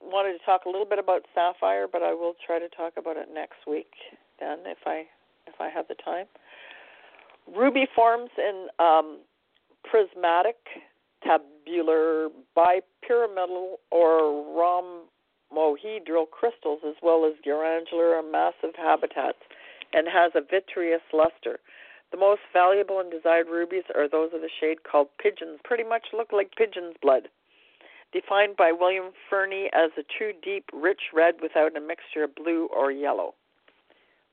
wanted 0.00 0.38
to 0.38 0.44
talk 0.44 0.64
a 0.66 0.68
little 0.68 0.86
bit 0.86 0.98
about 0.98 1.22
Sapphire, 1.34 1.86
but 1.90 2.02
I 2.02 2.12
will 2.12 2.34
try 2.44 2.58
to 2.58 2.68
talk 2.68 2.94
about 2.96 3.16
it 3.16 3.28
next 3.32 3.66
week 3.66 3.92
then 4.40 4.58
if 4.66 4.78
I 4.86 5.04
if 5.46 5.54
I 5.60 5.68
have 5.68 5.88
the 5.88 5.94
time. 5.94 6.26
Ruby 7.54 7.86
forms 7.94 8.30
in 8.36 8.66
um, 8.78 9.20
prismatic, 9.84 10.56
tabular, 11.22 12.28
bipyramidal, 12.56 13.76
or 13.90 14.20
rhombohedral 15.54 16.28
crystals, 16.30 16.80
as 16.86 16.96
well 17.02 17.24
as 17.24 17.34
granular 17.44 18.18
and 18.18 18.32
massive 18.32 18.74
habitats, 18.76 19.38
and 19.92 20.06
has 20.08 20.32
a 20.34 20.40
vitreous 20.40 21.02
luster. 21.12 21.58
The 22.12 22.18
most 22.18 22.40
valuable 22.52 23.00
and 23.00 23.10
desired 23.10 23.48
rubies 23.48 23.84
are 23.94 24.08
those 24.08 24.30
of 24.32 24.40
the 24.40 24.50
shade 24.60 24.84
called 24.84 25.08
pigeons, 25.18 25.58
pretty 25.64 25.84
much 25.84 26.06
look 26.12 26.32
like 26.32 26.54
pigeon's 26.56 26.96
blood. 27.02 27.28
Defined 28.12 28.56
by 28.56 28.72
William 28.72 29.10
Fernie 29.28 29.68
as 29.74 29.90
a 29.98 30.04
true 30.16 30.32
deep, 30.42 30.64
rich 30.72 31.10
red 31.12 31.34
without 31.42 31.76
a 31.76 31.80
mixture 31.80 32.24
of 32.24 32.34
blue 32.34 32.68
or 32.74 32.92
yellow. 32.92 33.34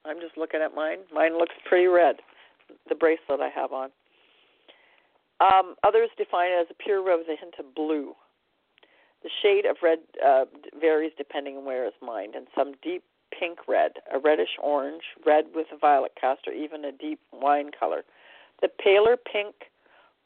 I'm 0.06 0.20
just 0.20 0.38
looking 0.38 0.62
at 0.62 0.76
mine. 0.76 1.00
Mine 1.12 1.38
looks 1.38 1.56
pretty 1.68 1.88
red, 1.88 2.18
the 2.88 2.96
bracelet 2.96 3.42
I 3.42 3.50
have 3.50 3.72
on. 3.72 3.90
Um, 5.42 5.76
others 5.84 6.10
define 6.18 6.52
it 6.52 6.62
as 6.62 6.68
a 6.70 6.84
pure 6.84 7.04
red 7.04 7.18
with 7.18 7.28
a 7.28 7.40
hint 7.40 7.56
of 7.60 7.74
blue. 7.74 8.14
The 9.24 9.30
shade 9.42 9.66
of 9.66 9.78
red 9.82 10.00
uh, 10.24 10.46
varies 10.80 11.14
depending 11.18 11.58
on 11.58 11.66
where 11.66 11.86
it's 11.86 11.98
mined, 12.02 12.36
and 12.36 12.48
some 12.56 12.74
deep 12.84 13.04
pink 13.40 13.60
red, 13.68 13.94
a 14.14 14.20
reddish 14.20 14.58
orange, 14.62 15.04
red 15.26 15.46
with 15.56 15.68
a 15.74 15.78
violet 15.78 16.14
cast, 16.20 16.48
or 16.48 16.54
even 16.54 16.86
a 16.86 16.92
deep 16.92 17.20
wine 17.32 17.72
color. 17.78 18.04
The 18.62 18.70
paler 18.70 19.18
pink 19.18 19.56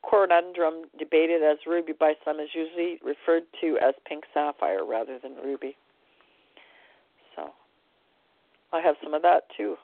corundum, 0.03 0.83
debated 0.97 1.41
as 1.43 1.57
ruby 1.65 1.93
by 1.93 2.13
some, 2.23 2.39
is 2.39 2.49
usually 2.53 2.99
referred 3.03 3.43
to 3.61 3.77
as 3.79 3.93
pink 4.07 4.25
sapphire 4.33 4.85
rather 4.85 5.19
than 5.19 5.35
ruby. 5.43 5.75
So 7.35 7.49
I 8.71 8.81
have 8.81 8.95
some 9.03 9.13
of 9.13 9.21
that 9.23 9.43
too. 9.55 9.75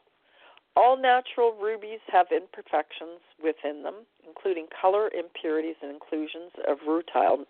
All 0.76 0.98
natural 0.98 1.54
rubies 1.54 2.00
have 2.12 2.28
imperfections 2.32 3.22
within 3.44 3.84
them, 3.84 4.06
including 4.28 4.68
color 4.82 5.10
impurities 5.10 5.76
and 5.82 5.92
inclusions 5.92 6.52
of 6.68 6.80
rutile 6.88 7.46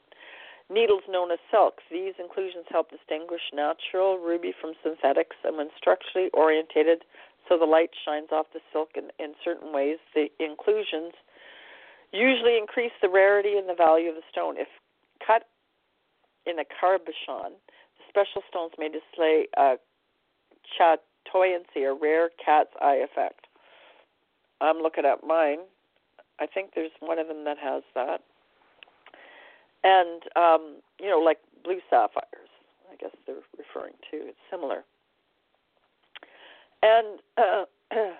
Needles 0.69 1.03
known 1.09 1.31
as 1.31 1.39
silks. 1.51 1.83
These 1.91 2.15
inclusions 2.19 2.65
help 2.69 2.89
distinguish 2.89 3.41
natural 3.53 4.17
ruby 4.17 4.53
from 4.59 4.73
synthetics, 4.81 5.35
and 5.43 5.57
when 5.57 5.69
structurally 5.77 6.29
orientated 6.33 7.03
so 7.49 7.57
the 7.57 7.65
light 7.65 7.91
shines 8.05 8.29
off 8.31 8.47
the 8.53 8.61
silk 8.71 8.91
in, 8.95 9.11
in 9.19 9.33
certain 9.43 9.73
ways, 9.73 9.97
the 10.15 10.27
inclusions 10.39 11.13
usually 12.11 12.57
increase 12.57 12.93
the 13.01 13.09
rarity 13.09 13.57
and 13.57 13.67
the 13.67 13.75
value 13.75 14.09
of 14.09 14.15
the 14.15 14.21
stone. 14.31 14.55
If 14.57 14.67
cut 15.25 15.43
in 16.45 16.59
a 16.59 16.63
cabochon, 16.63 17.51
the 17.59 18.03
special 18.07 18.41
stones 18.49 18.73
may 18.77 18.89
display 18.89 19.47
a 19.57 19.75
chatoyancy, 20.79 21.85
a 21.85 21.93
rare 21.93 22.29
cat's 22.43 22.73
eye 22.81 23.03
effect. 23.03 23.47
I'm 24.61 24.77
looking 24.77 25.05
at 25.05 25.25
mine. 25.25 25.59
I 26.39 26.47
think 26.47 26.71
there's 26.73 26.91
one 26.99 27.19
of 27.19 27.27
them 27.27 27.43
that 27.43 27.57
has 27.57 27.83
that 27.95 28.21
and 29.83 30.21
um, 30.35 30.81
you 30.99 31.09
know, 31.09 31.19
like 31.19 31.39
blue 31.63 31.79
sapphires. 31.89 32.49
I 32.91 32.95
guess 32.95 33.11
they're 33.25 33.35
referring 33.57 33.93
to. 34.11 34.17
It's 34.17 34.37
similar. 34.51 34.83
And 36.83 37.19
uh, 37.37 37.63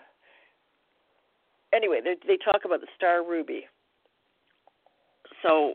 anyway, 1.74 2.00
they, 2.04 2.16
they 2.26 2.38
talk 2.38 2.62
about 2.66 2.82
the 2.82 2.88
star 2.96 3.24
ruby. 3.24 3.66
So 5.44 5.74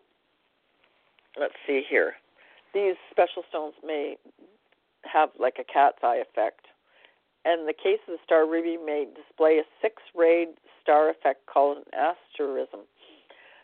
let's 1.39 1.55
see 1.67 1.83
here. 1.89 2.15
These 2.75 2.97
special 3.11 3.43
stones 3.49 3.75
may 3.85 4.17
have 5.05 5.31
like 5.39 5.57
a 5.61 5.65
cat's 5.65 5.99
eye 6.03 6.23
effect. 6.29 6.67
And 7.45 7.69
the 7.69 7.73
case 7.73 8.01
of 8.09 8.15
the 8.15 8.25
star 8.25 8.47
ruby 8.47 8.77
may 8.77 9.07
display 9.07 9.59
a 9.59 9.65
six-rayed 9.81 10.49
star 10.83 11.09
effect 11.11 11.47
called 11.47 11.79
an 11.79 11.85
asterism 11.95 12.81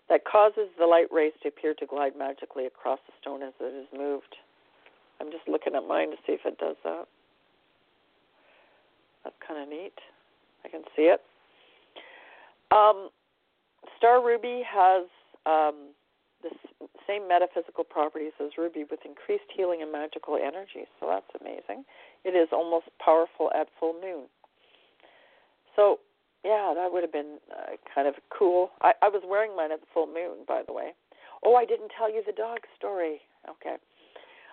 that 0.09 0.25
causes 0.25 0.69
the 0.79 0.87
light 0.87 1.09
rays 1.11 1.33
to 1.43 1.49
appear 1.49 1.75
to 1.75 1.87
glide 1.87 2.13
magically 2.17 2.67
across 2.67 2.99
the 3.07 3.13
stone 3.21 3.43
as 3.43 3.53
it 3.61 3.75
is 3.75 3.89
moved. 3.97 4.37
I'm 5.21 5.31
just 5.31 5.49
looking 5.49 5.75
at 5.75 5.87
mine 5.87 6.11
to 6.11 6.17
see 6.27 6.33
if 6.33 6.41
it 6.45 6.59
does 6.59 6.77
that. 6.85 7.07
That's 9.23 9.37
kind 9.47 9.63
of 9.63 9.69
neat. 9.69 9.95
I 10.65 10.69
can 10.69 10.83
see 10.95 11.09
it. 11.09 11.21
Um, 12.71 13.09
Star 13.97 14.25
Ruby 14.25 14.63
has 14.67 15.07
um, 15.47 15.95
the 16.43 16.51
same 17.07 17.29
metaphysical 17.29 17.85
properties 17.85 18.33
as 18.41 18.51
Ruby 18.59 18.85
with 18.91 19.01
increased 19.05 19.49
healing 19.55 19.81
and 19.83 19.93
magical 19.93 20.37
energy, 20.37 20.85
so 21.01 21.09
that's 21.09 21.31
amazing. 21.41 21.85
It 22.25 22.31
is 22.31 22.49
almost 22.53 22.87
powerful 23.03 23.51
at 23.55 23.69
full 23.79 23.95
moon. 23.95 24.25
So 25.77 26.01
yeah, 26.45 26.73
that 26.77 26.93
would 26.93 27.03
have 27.03 27.13
been 27.13 27.39
uh, 27.51 27.77
kind 27.93 28.07
of 28.07 28.15
cool. 28.37 28.71
I, 28.83 28.93
I 29.03 29.09
was 29.09 29.23
wearing 29.27 29.57
mine 29.57 29.73
at 29.73 29.81
the 29.81 29.87
full 29.93 30.07
moon, 30.07 30.45
by 30.47 30.63
the 30.67 30.73
way. 30.73 30.93
Oh, 31.45 31.55
I 31.57 31.65
didn't 31.65 31.93
tell 31.97 32.13
you 32.13 32.23
the 32.25 32.33
dog 32.33 32.59
story. 32.77 33.21
Okay. 33.49 33.77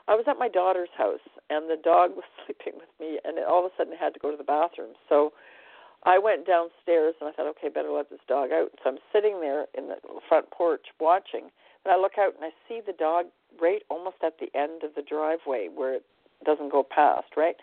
I 0.08 0.16
was 0.16 0.26
at 0.28 0.40
my 0.40 0.50
daughter's 0.50 0.92
house, 0.98 1.24
and 1.50 1.70
the 1.70 1.78
dog 1.82 2.12
was 2.16 2.26
sleeping 2.46 2.80
with 2.80 2.90
me, 3.00 3.20
and 3.24 3.38
it, 3.38 3.46
all 3.48 3.66
of 3.66 3.72
a 3.72 3.76
sudden 3.78 3.94
had 3.96 4.14
to 4.14 4.20
go 4.20 4.32
to 4.32 4.38
the 4.38 4.44
bathroom. 4.44 4.94
So 5.08 5.32
I 6.04 6.18
went 6.18 6.48
downstairs, 6.48 7.16
and 7.22 7.30
I 7.30 7.34
thought, 7.34 7.48
okay, 7.58 7.70
better 7.70 7.92
let 7.92 8.10
this 8.10 8.24
dog 8.28 8.52
out. 8.52 8.72
So 8.84 8.90
I'm 8.90 9.04
sitting 9.14 9.40
there 9.40 9.68
in 9.78 9.88
the 9.88 9.98
front 10.28 10.50
porch 10.52 10.86
watching, 11.00 11.52
and 11.86 11.94
I 11.94 11.98
look 11.98 12.18
out 12.20 12.36
and 12.36 12.44
I 12.46 12.52
see 12.68 12.82
the 12.86 12.94
dog 12.94 13.26
right 13.62 13.82
almost 13.90 14.18
at 14.26 14.40
the 14.40 14.50
end 14.58 14.84
of 14.84 14.96
the 14.96 15.02
driveway 15.02 15.68
where 15.74 15.96
it 15.96 16.06
doesn't 16.46 16.72
go 16.72 16.84
past, 16.84 17.38
right? 17.38 17.56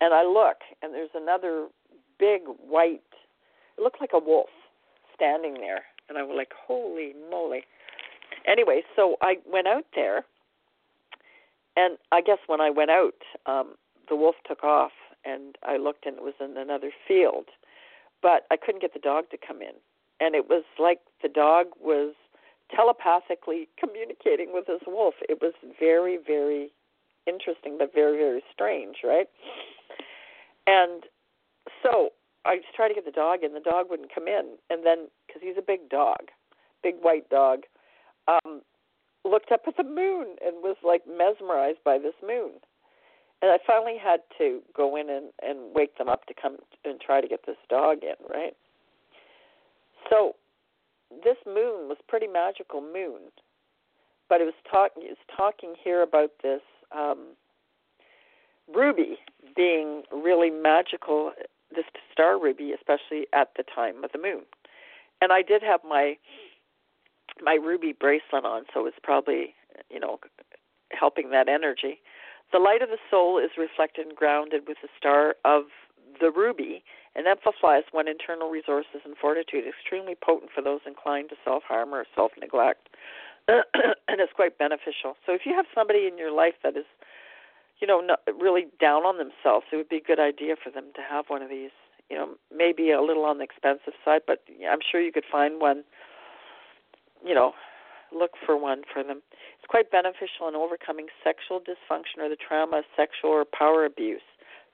And 0.00 0.12
I 0.12 0.24
look, 0.24 0.58
and 0.82 0.92
there's 0.92 1.14
another 1.14 1.68
big 2.18 2.42
white. 2.46 3.02
Looked 3.82 4.00
like 4.00 4.10
a 4.14 4.18
wolf 4.18 4.50
standing 5.14 5.54
there, 5.54 5.82
and 6.08 6.16
I 6.18 6.22
was 6.22 6.34
like, 6.36 6.52
holy 6.66 7.12
moly. 7.30 7.62
Anyway, 8.46 8.82
so 8.96 9.16
I 9.20 9.36
went 9.50 9.66
out 9.66 9.84
there 9.94 10.24
and 11.76 11.96
I 12.10 12.20
guess 12.20 12.38
when 12.46 12.60
I 12.60 12.70
went 12.70 12.90
out, 12.90 13.14
um, 13.46 13.74
the 14.08 14.16
wolf 14.16 14.36
took 14.46 14.62
off, 14.62 14.92
and 15.24 15.56
I 15.62 15.76
looked, 15.76 16.06
and 16.06 16.16
it 16.16 16.22
was 16.22 16.34
in 16.40 16.56
another 16.56 16.90
field. 17.08 17.46
But 18.20 18.46
I 18.50 18.56
couldn't 18.56 18.82
get 18.82 18.92
the 18.92 19.00
dog 19.00 19.30
to 19.30 19.38
come 19.38 19.62
in, 19.62 19.74
and 20.20 20.34
it 20.34 20.48
was 20.48 20.64
like 20.78 21.00
the 21.22 21.28
dog 21.28 21.66
was 21.80 22.14
telepathically 22.74 23.68
communicating 23.78 24.52
with 24.52 24.66
this 24.66 24.82
wolf. 24.86 25.14
It 25.28 25.38
was 25.40 25.54
very, 25.78 26.18
very 26.24 26.70
interesting, 27.26 27.76
but 27.78 27.92
very, 27.94 28.18
very 28.18 28.42
strange, 28.52 28.96
right? 29.04 29.28
And 30.66 31.04
so 31.82 32.10
I 32.44 32.56
just 32.56 32.74
tried 32.74 32.88
to 32.88 32.94
get 32.94 33.04
the 33.04 33.12
dog 33.12 33.44
in. 33.44 33.54
The 33.54 33.60
dog 33.60 33.86
wouldn't 33.88 34.14
come 34.14 34.26
in, 34.26 34.56
and 34.70 34.84
then 34.84 35.08
because 35.26 35.42
he's 35.42 35.58
a 35.58 35.62
big 35.62 35.88
dog, 35.88 36.30
big 36.82 36.96
white 37.00 37.28
dog, 37.30 37.60
um, 38.28 38.62
looked 39.24 39.52
up 39.52 39.62
at 39.66 39.76
the 39.76 39.84
moon 39.84 40.36
and 40.44 40.62
was 40.62 40.76
like 40.84 41.02
mesmerized 41.06 41.78
by 41.84 41.98
this 41.98 42.14
moon. 42.26 42.52
And 43.40 43.50
I 43.50 43.58
finally 43.66 43.96
had 44.02 44.20
to 44.38 44.60
go 44.74 44.96
in 44.96 45.10
and, 45.10 45.26
and 45.42 45.74
wake 45.74 45.98
them 45.98 46.08
up 46.08 46.26
to 46.26 46.34
come 46.40 46.58
and 46.84 47.00
try 47.00 47.20
to 47.20 47.28
get 47.28 47.40
this 47.46 47.56
dog 47.68 47.98
in, 48.02 48.14
right? 48.28 48.54
So 50.08 50.36
this 51.24 51.36
moon 51.46 51.88
was 51.88 51.98
pretty 52.08 52.26
magical 52.26 52.80
moon, 52.80 53.30
but 54.28 54.40
it 54.40 54.44
was 54.44 54.54
talking 54.70 55.02
it's 55.06 55.20
talking 55.36 55.74
here 55.82 56.02
about 56.02 56.30
this 56.42 56.62
um, 56.96 57.34
ruby 58.72 59.18
being 59.56 60.02
really 60.12 60.50
magical, 60.50 61.32
this 61.72 61.84
star 62.12 62.38
ruby, 62.38 62.72
especially 62.72 63.26
at 63.32 63.48
the 63.56 63.64
time 63.64 64.04
of 64.04 64.12
the 64.12 64.18
moon. 64.18 64.42
And 65.20 65.32
I 65.32 65.42
did 65.42 65.62
have 65.62 65.80
my 65.88 66.16
my 67.42 67.54
ruby 67.54 67.92
bracelet 67.92 68.44
on, 68.44 68.64
so 68.72 68.86
it's 68.86 68.98
probably 69.02 69.54
you 69.90 70.00
know 70.00 70.18
helping 70.90 71.30
that 71.30 71.48
energy. 71.48 72.00
The 72.52 72.58
light 72.58 72.82
of 72.82 72.90
the 72.90 72.98
soul 73.10 73.38
is 73.38 73.50
reflected 73.56 74.06
and 74.06 74.16
grounded 74.16 74.68
with 74.68 74.76
the 74.82 74.88
star 74.98 75.36
of 75.44 75.64
the 76.20 76.30
ruby 76.30 76.84
and 77.14 77.26
amplifies 77.26 77.84
one 77.92 78.08
internal 78.08 78.50
resources 78.50 79.00
and 79.04 79.16
fortitude, 79.16 79.64
extremely 79.66 80.14
potent 80.14 80.50
for 80.54 80.62
those 80.62 80.80
inclined 80.86 81.30
to 81.30 81.36
self 81.44 81.62
harm 81.64 81.94
or 81.94 82.04
self 82.14 82.32
neglect. 82.40 82.88
and 83.48 84.20
it's 84.20 84.32
quite 84.34 84.56
beneficial. 84.58 85.16
So 85.26 85.32
if 85.32 85.42
you 85.44 85.54
have 85.54 85.66
somebody 85.74 86.06
in 86.06 86.16
your 86.16 86.30
life 86.30 86.54
that 86.62 86.76
is, 86.76 86.84
you 87.82 87.86
know, 87.86 88.00
not 88.00 88.20
really 88.40 88.68
down 88.80 89.02
on 89.02 89.18
themselves, 89.18 89.66
it 89.72 89.76
would 89.76 89.90
be 89.90 89.96
a 89.96 90.00
good 90.00 90.20
idea 90.20 90.54
for 90.56 90.70
them 90.70 90.86
to 90.94 91.02
have 91.02 91.26
one 91.28 91.42
of 91.42 91.50
these. 91.50 91.74
You 92.08 92.16
know, 92.16 92.28
maybe 92.54 92.90
a 92.90 93.02
little 93.02 93.24
on 93.24 93.38
the 93.38 93.44
expensive 93.44 93.94
side, 94.04 94.22
but 94.26 94.44
I'm 94.70 94.80
sure 94.80 95.00
you 95.00 95.12
could 95.12 95.24
find 95.30 95.60
one 95.60 95.84
you 97.24 97.34
know, 97.34 97.52
look 98.12 98.32
for 98.44 98.56
one 98.56 98.82
for 98.92 99.02
them. 99.02 99.22
It's 99.58 99.68
quite 99.68 99.90
beneficial 99.90 100.48
in 100.48 100.54
overcoming 100.54 101.06
sexual 101.24 101.60
dysfunction 101.60 102.20
or 102.20 102.28
the 102.28 102.36
trauma 102.36 102.78
of 102.78 102.84
sexual 102.96 103.30
or 103.30 103.44
power 103.44 103.84
abuse, 103.84 104.26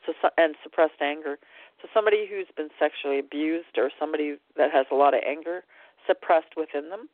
so 0.05 0.12
and 0.36 0.56
suppressed 0.62 1.01
anger. 1.01 1.39
So 1.80 1.89
somebody 1.94 2.26
who's 2.28 2.48
been 2.56 2.70
sexually 2.78 3.18
abused 3.18 3.76
or 3.76 3.90
somebody 3.98 4.36
that 4.56 4.72
has 4.72 4.86
a 4.90 4.97
lot 4.97 5.14
of 5.14 5.20
anger 5.26 5.62
suppressed 6.06 6.56
within 6.56 6.90
them. 6.90 7.09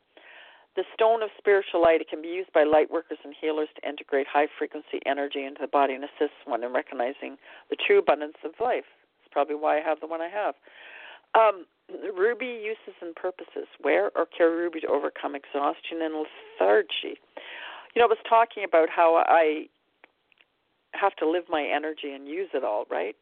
The 0.77 0.85
stone 0.93 1.23
of 1.23 1.31
spiritual 1.39 1.83
light 1.83 2.01
it 2.01 2.09
can 2.09 2.21
be 2.21 2.29
used 2.29 2.53
by 2.53 2.65
light 2.65 2.91
workers 2.91 3.19
and 3.25 3.35
healers 3.39 3.69
to 3.77 3.89
integrate 3.89 4.27
high 4.27 4.49
frequency 4.59 4.99
energy 5.07 5.45
into 5.45 5.61
the 5.61 5.69
body 5.69 5.95
and 5.95 6.03
assist 6.03 6.35
one 6.47 6.65
in 6.65 6.73
recognizing 6.73 7.37
the 7.71 7.77
true 7.77 7.99
abundance 7.99 8.39
of 8.45 8.53
life. 8.61 8.85
That's 9.23 9.33
probably 9.33 9.55
why 9.55 9.79
I 9.79 9.83
have 9.83 10.01
the 10.01 10.09
one 10.09 10.21
I 10.21 10.29
have. 10.29 10.55
Um, 11.35 11.67
Ruby 12.17 12.47
uses 12.65 12.95
and 13.01 13.15
purposes. 13.15 13.69
Wear 13.83 14.11
or 14.17 14.27
carry 14.27 14.57
ruby 14.57 14.81
to 14.81 14.89
overcome 14.89 15.35
exhaustion 15.35 16.01
and 16.03 16.15
lethargy. 16.15 17.21
You 17.95 18.01
know, 18.01 18.07
I 18.07 18.09
was 18.09 18.19
talking 18.29 18.65
about 18.65 18.89
how 18.89 19.23
I 19.27 19.67
have 20.93 21.15
to 21.17 21.29
live 21.29 21.45
my 21.49 21.63
energy 21.63 22.11
and 22.13 22.27
use 22.27 22.49
it 22.55 22.65
all, 22.65 22.87
right? 22.91 23.17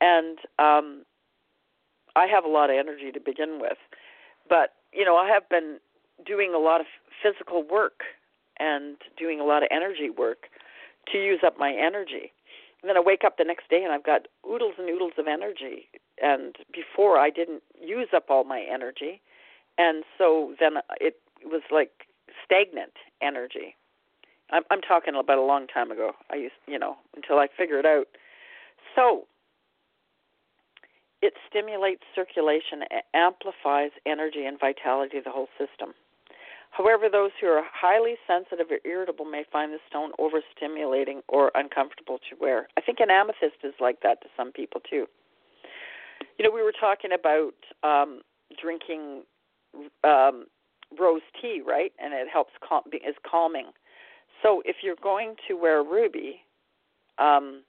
And 0.00 0.38
um 0.58 1.04
I 2.16 2.26
have 2.26 2.44
a 2.44 2.48
lot 2.48 2.70
of 2.70 2.76
energy 2.76 3.12
to 3.12 3.20
begin 3.20 3.58
with. 3.60 3.78
But, 4.48 4.74
you 4.92 5.04
know, 5.04 5.16
I 5.16 5.28
have 5.28 5.48
been 5.48 5.78
doing 6.26 6.52
a 6.54 6.58
lot 6.58 6.80
of 6.80 6.86
physical 7.22 7.62
work 7.62 8.02
and 8.58 8.96
doing 9.16 9.40
a 9.40 9.44
lot 9.44 9.62
of 9.62 9.68
energy 9.70 10.10
work 10.10 10.48
to 11.12 11.18
use 11.18 11.40
up 11.44 11.58
my 11.58 11.72
energy. 11.72 12.32
And 12.82 12.88
then 12.88 12.96
I 12.96 13.00
wake 13.00 13.22
up 13.24 13.38
the 13.38 13.44
next 13.44 13.68
day 13.70 13.82
and 13.82 13.92
I've 13.92 14.04
got 14.04 14.28
oodles 14.48 14.74
and 14.78 14.88
oodles 14.88 15.12
of 15.18 15.26
energy. 15.26 15.88
And 16.22 16.56
before 16.72 17.18
I 17.18 17.30
didn't 17.30 17.62
use 17.80 18.08
up 18.14 18.26
all 18.28 18.44
my 18.44 18.64
energy, 18.70 19.20
and 19.78 20.04
so 20.16 20.54
then 20.60 20.74
it 21.00 21.16
was 21.44 21.62
like 21.70 22.06
stagnant 22.44 22.94
energy. 23.22 23.76
I'm, 24.50 24.62
I'm 24.70 24.80
talking 24.80 25.14
about 25.14 25.38
a 25.38 25.42
long 25.42 25.66
time 25.66 25.90
ago. 25.90 26.12
I 26.30 26.36
used, 26.36 26.54
you 26.66 26.78
know, 26.78 26.96
until 27.14 27.38
I 27.38 27.48
figured 27.56 27.84
it 27.84 27.86
out. 27.86 28.06
So 28.94 29.26
it 31.20 31.34
stimulates 31.48 32.02
circulation, 32.14 32.82
amplifies 33.14 33.90
energy 34.06 34.44
and 34.44 34.58
vitality 34.58 35.18
of 35.18 35.24
the 35.24 35.30
whole 35.30 35.48
system. 35.58 35.94
However, 36.78 37.08
those 37.10 37.32
who 37.40 37.48
are 37.48 37.64
highly 37.74 38.14
sensitive 38.24 38.68
or 38.70 38.78
irritable 38.88 39.24
may 39.24 39.42
find 39.50 39.72
the 39.72 39.78
stone 39.88 40.12
overstimulating 40.20 41.22
or 41.28 41.50
uncomfortable 41.56 42.18
to 42.30 42.36
wear. 42.40 42.68
I 42.76 42.80
think 42.80 43.00
an 43.00 43.10
amethyst 43.10 43.64
is 43.64 43.74
like 43.80 44.00
that 44.04 44.22
to 44.22 44.28
some 44.36 44.52
people 44.52 44.80
too. 44.88 45.06
You 46.38 46.44
know, 46.44 46.52
we 46.52 46.62
were 46.62 46.72
talking 46.72 47.10
about 47.12 47.54
um, 47.82 48.20
drinking 48.62 49.24
um, 50.04 50.46
rose 50.96 51.22
tea, 51.42 51.62
right? 51.66 51.92
And 51.98 52.14
it 52.14 52.28
helps 52.32 52.52
cal- 52.66 52.84
is 52.92 53.16
calming. 53.28 53.70
So 54.40 54.62
if 54.64 54.76
you're 54.80 54.94
going 55.02 55.34
to 55.48 55.54
wear 55.54 55.82
ruby, 55.82 56.42
um, 57.18 57.64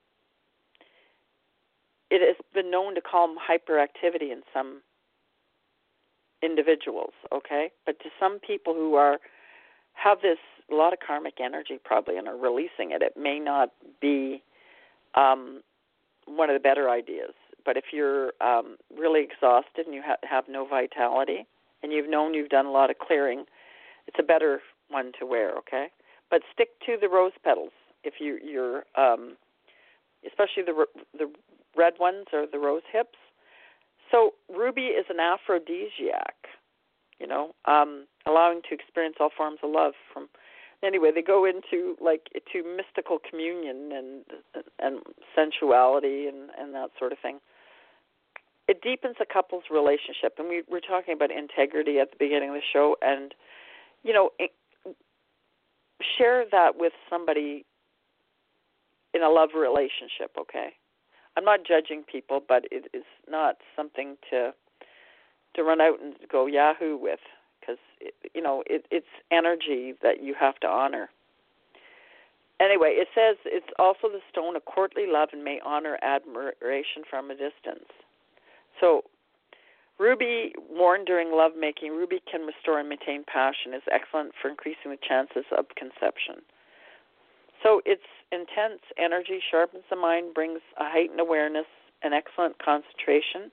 it 2.11 2.21
has 2.21 2.37
been 2.53 2.69
known 2.69 2.93
to 2.93 3.01
calm 3.01 3.37
hyperactivity 3.37 4.31
in 4.31 4.43
some 4.53 4.83
individuals, 6.41 7.13
okay? 7.33 7.71
But 7.85 7.99
to 7.99 8.09
some 8.19 8.39
people 8.39 8.73
who 8.73 8.95
are 8.95 9.19
have 9.93 10.21
this 10.21 10.37
a 10.71 10.75
lot 10.75 10.93
of 10.93 10.99
karmic 11.05 11.35
energy 11.43 11.79
probably 11.83 12.17
and 12.17 12.27
are 12.27 12.37
releasing 12.37 12.91
it, 12.91 13.01
it 13.01 13.13
may 13.17 13.39
not 13.39 13.71
be 14.01 14.41
um, 15.15 15.61
one 16.25 16.49
of 16.49 16.53
the 16.53 16.59
better 16.59 16.89
ideas. 16.89 17.33
But 17.65 17.75
if 17.75 17.85
you're 17.91 18.31
um, 18.39 18.77
really 18.95 19.21
exhausted 19.21 19.85
and 19.85 19.93
you 19.93 20.01
ha- 20.05 20.15
have 20.23 20.45
no 20.47 20.65
vitality, 20.65 21.45
and 21.81 21.91
you've 21.91 22.09
known 22.09 22.33
you've 22.33 22.49
done 22.49 22.65
a 22.65 22.71
lot 22.71 22.89
of 22.89 22.99
clearing, 22.99 23.45
it's 24.07 24.17
a 24.19 24.23
better 24.23 24.61
one 24.89 25.11
to 25.19 25.25
wear, 25.25 25.57
okay? 25.57 25.87
But 26.29 26.41
stick 26.53 26.69
to 26.85 26.97
the 26.99 27.09
rose 27.09 27.31
petals 27.43 27.71
if 28.03 28.15
you, 28.19 28.37
you're, 28.43 28.83
um, 28.95 29.35
especially 30.25 30.63
the 30.63 30.85
the 31.17 31.31
red 31.75 31.93
ones 31.99 32.25
or 32.33 32.45
the 32.51 32.59
rose 32.59 32.81
hips. 32.91 33.17
So 34.11 34.33
ruby 34.53 34.87
is 34.93 35.05
an 35.09 35.19
aphrodisiac, 35.19 36.35
you 37.19 37.27
know, 37.27 37.53
um, 37.65 38.07
allowing 38.25 38.61
to 38.69 38.75
experience 38.75 39.17
all 39.19 39.29
forms 39.35 39.59
of 39.63 39.71
love. 39.71 39.93
From 40.13 40.29
anyway, 40.83 41.11
they 41.13 41.21
go 41.21 41.45
into 41.45 41.95
like 42.01 42.29
to 42.51 42.63
mystical 42.75 43.19
communion 43.27 43.91
and 43.93 44.63
and 44.79 45.01
sensuality 45.35 46.27
and 46.27 46.49
and 46.57 46.73
that 46.73 46.89
sort 46.97 47.11
of 47.11 47.19
thing. 47.19 47.39
It 48.67 48.81
deepens 48.83 49.15
a 49.19 49.25
couple's 49.25 49.63
relationship, 49.71 50.35
and 50.37 50.47
we 50.47 50.63
were 50.69 50.81
talking 50.81 51.13
about 51.13 51.31
integrity 51.31 51.97
at 51.99 52.11
the 52.11 52.17
beginning 52.19 52.49
of 52.49 52.55
the 52.55 52.61
show, 52.71 52.95
and 53.01 53.33
you 54.03 54.13
know, 54.13 54.29
share 56.17 56.45
that 56.51 56.77
with 56.77 56.93
somebody 57.09 57.65
in 59.13 59.23
a 59.23 59.29
love 59.29 59.49
relationship. 59.55 60.35
Okay, 60.39 60.73
I'm 61.39 61.45
not 61.45 61.61
judging 61.65 62.03
people, 62.03 62.43
but 62.45 62.65
it 62.69 62.89
is 62.93 63.05
not 63.29 63.59
something 63.73 64.17
to 64.29 64.53
to 65.55 65.63
run 65.63 65.79
out 65.79 66.01
and 66.03 66.13
go 66.29 66.47
yahoo 66.47 66.97
with 66.97 67.21
because 67.61 67.77
you 68.35 68.41
know 68.41 68.61
it, 68.67 68.85
it's 68.91 69.07
energy 69.31 69.93
that 70.03 70.21
you 70.21 70.35
have 70.37 70.59
to 70.59 70.67
honor. 70.67 71.09
Anyway, 72.59 72.89
it 72.89 73.07
says 73.15 73.37
it's 73.45 73.71
also 73.79 74.09
the 74.09 74.19
stone 74.29 74.57
of 74.57 74.65
courtly 74.65 75.05
love 75.07 75.29
and 75.31 75.45
may 75.45 75.61
honor 75.65 75.97
admiration 76.01 77.03
from 77.09 77.31
a 77.31 77.35
distance. 77.35 77.87
So, 78.81 79.05
ruby 79.97 80.53
worn 80.69 81.05
during 81.05 81.31
lovemaking, 81.31 81.91
ruby 81.91 82.21
can 82.29 82.41
restore 82.41 82.81
and 82.81 82.89
maintain 82.89 83.23
passion. 83.23 83.73
is 83.73 83.83
excellent 83.89 84.33
for 84.41 84.49
increasing 84.49 84.91
the 84.91 84.97
chances 84.97 85.45
of 85.57 85.67
conception. 85.77 86.43
So 87.61 87.81
it's 87.85 88.01
intense 88.31 88.81
energy, 88.97 89.39
sharpens 89.51 89.83
the 89.89 89.95
mind, 89.95 90.33
brings 90.33 90.61
a 90.77 90.85
heightened 90.89 91.19
awareness, 91.19 91.65
and 92.01 92.13
excellent 92.13 92.57
concentration. 92.63 93.51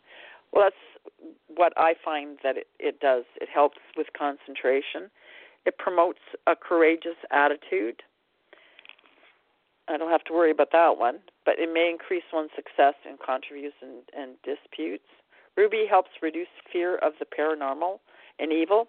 Well, 0.52 0.64
that's 0.64 1.26
what 1.48 1.72
I 1.76 1.94
find 2.04 2.38
that 2.42 2.56
it, 2.56 2.68
it 2.78 3.00
does. 3.00 3.24
It 3.40 3.48
helps 3.52 3.78
with 3.96 4.06
concentration. 4.16 5.10
It 5.64 5.78
promotes 5.78 6.20
a 6.46 6.54
courageous 6.54 7.18
attitude. 7.32 8.02
I 9.88 9.96
don't 9.96 10.10
have 10.10 10.24
to 10.24 10.32
worry 10.32 10.50
about 10.50 10.72
that 10.72 10.98
one, 10.98 11.18
but 11.44 11.58
it 11.58 11.72
may 11.72 11.90
increase 11.90 12.24
one's 12.32 12.50
success 12.54 12.94
in 13.08 13.16
controversies 13.24 13.72
and, 13.82 14.02
and 14.16 14.36
disputes. 14.42 15.06
Ruby 15.56 15.86
helps 15.88 16.10
reduce 16.22 16.48
fear 16.72 16.96
of 16.96 17.14
the 17.18 17.26
paranormal 17.26 17.98
and 18.38 18.52
evil. 18.52 18.88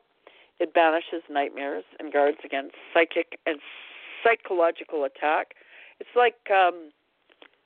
It 0.60 0.74
banishes 0.74 1.24
nightmares 1.30 1.86
and 2.00 2.12
guards 2.12 2.38
against 2.44 2.76
psychic 2.94 3.40
and 3.46 3.60
psychological 4.28 5.04
attack. 5.04 5.54
It's 6.00 6.10
like 6.16 6.36
um 6.52 6.92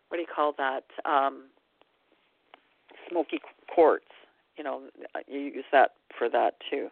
what 0.09 0.17
do 0.17 0.21
you 0.21 0.27
call 0.33 0.53
that? 0.57 0.83
Um 1.05 1.45
smoky 3.09 3.39
quartz. 3.73 4.05
You 4.57 4.63
know, 4.63 4.81
you 5.27 5.39
use 5.39 5.65
that 5.71 5.91
for 6.17 6.29
that 6.29 6.55
too. 6.69 6.89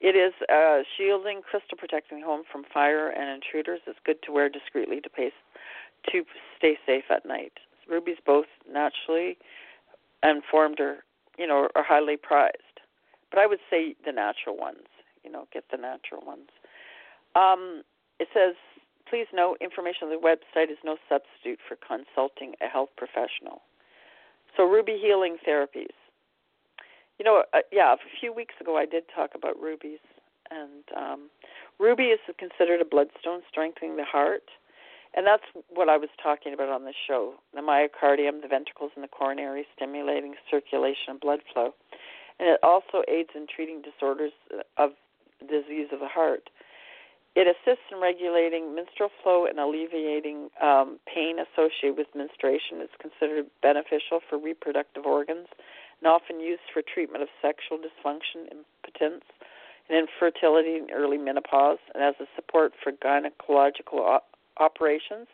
It 0.00 0.14
is 0.14 0.32
a 0.48 0.82
shielding 0.96 1.42
crystal 1.42 1.76
protecting 1.76 2.20
the 2.20 2.26
home 2.26 2.42
from 2.50 2.64
fire 2.72 3.08
and 3.08 3.28
intruders. 3.30 3.80
It's 3.86 3.98
good 4.04 4.22
to 4.24 4.32
wear 4.32 4.48
discreetly 4.48 5.00
to 5.00 5.10
pace 5.10 5.32
to 6.12 6.22
stay 6.56 6.78
safe 6.86 7.04
at 7.10 7.26
night. 7.26 7.52
Rubies 7.88 8.18
both 8.24 8.46
naturally 8.70 9.36
and 10.22 10.42
formed 10.48 10.80
are 10.80 11.04
you 11.36 11.46
know 11.46 11.68
are 11.74 11.84
highly 11.84 12.16
prized, 12.16 12.80
but 13.30 13.40
I 13.40 13.46
would 13.46 13.60
say 13.70 13.94
the 14.04 14.12
natural 14.12 14.56
ones. 14.56 14.86
You 15.24 15.32
know, 15.32 15.46
get 15.52 15.64
the 15.70 15.76
natural 15.76 16.24
ones. 16.24 16.48
Um, 17.34 17.82
it 18.18 18.28
says, 18.34 18.54
please 19.10 19.26
note, 19.32 19.58
information 19.60 20.08
on 20.08 20.10
the 20.10 20.20
website 20.20 20.70
is 20.70 20.78
no 20.84 20.96
substitute 21.08 21.58
for 21.66 21.76
consulting 21.76 22.54
a 22.60 22.68
health 22.68 22.90
professional. 22.96 23.62
So, 24.56 24.64
Ruby 24.64 24.98
Healing 25.00 25.36
Therapies. 25.46 25.94
You 27.18 27.24
know, 27.24 27.42
uh, 27.52 27.58
yeah, 27.72 27.94
a 27.94 27.96
few 28.20 28.32
weeks 28.32 28.54
ago 28.60 28.76
I 28.76 28.86
did 28.86 29.04
talk 29.14 29.30
about 29.34 29.60
rubies, 29.60 29.98
and 30.50 30.84
um, 30.96 31.30
ruby 31.80 32.14
is 32.14 32.20
considered 32.38 32.80
a 32.80 32.84
bloodstone 32.84 33.40
strengthening 33.50 33.96
the 33.96 34.04
heart, 34.04 34.44
and 35.16 35.26
that's 35.26 35.42
what 35.68 35.88
I 35.88 35.96
was 35.96 36.10
talking 36.22 36.54
about 36.54 36.68
on 36.68 36.84
the 36.84 36.94
show: 37.08 37.34
the 37.54 37.60
myocardium, 37.60 38.40
the 38.40 38.48
ventricles, 38.48 38.92
and 38.94 39.02
the 39.02 39.08
coronary, 39.08 39.66
stimulating 39.74 40.34
circulation 40.48 41.10
and 41.10 41.20
blood 41.20 41.40
flow, 41.52 41.74
and 42.38 42.48
it 42.48 42.60
also 42.62 43.02
aids 43.08 43.30
in 43.34 43.46
treating 43.48 43.82
disorders 43.82 44.32
of 44.76 44.90
disease 45.40 45.88
of 45.92 45.98
the 45.98 46.08
heart. 46.08 46.50
It 47.38 47.46
assists 47.46 47.86
in 47.94 48.02
regulating 48.02 48.74
menstrual 48.74 49.14
flow 49.22 49.46
and 49.46 49.60
alleviating 49.60 50.50
um, 50.58 50.98
pain 51.06 51.38
associated 51.38 51.94
with 51.94 52.10
menstruation. 52.10 52.82
It's 52.82 52.98
considered 52.98 53.46
beneficial 53.62 54.18
for 54.26 54.42
reproductive 54.42 55.06
organs 55.06 55.46
and 56.02 56.10
often 56.10 56.40
used 56.40 56.66
for 56.74 56.82
treatment 56.82 57.22
of 57.22 57.28
sexual 57.38 57.78
dysfunction, 57.78 58.50
impotence, 58.50 59.22
and 59.86 59.94
infertility 59.94 60.82
in 60.82 60.90
early 60.90 61.16
menopause, 61.16 61.78
and 61.94 62.02
as 62.02 62.18
a 62.18 62.26
support 62.34 62.72
for 62.82 62.90
gynecological 62.90 64.02
op- 64.02 64.34
operations. 64.58 65.30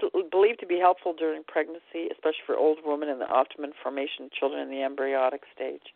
It's 0.00 0.30
believed 0.30 0.60
to 0.60 0.66
be 0.66 0.80
helpful 0.80 1.12
during 1.12 1.44
pregnancy, 1.44 2.08
especially 2.10 2.48
for 2.48 2.56
older 2.56 2.80
women 2.86 3.10
and 3.10 3.20
the 3.20 3.28
optimum 3.28 3.72
formation 3.82 4.24
of 4.24 4.32
children 4.32 4.62
in 4.62 4.70
the 4.70 4.82
embryonic 4.82 5.42
stage. 5.54 5.92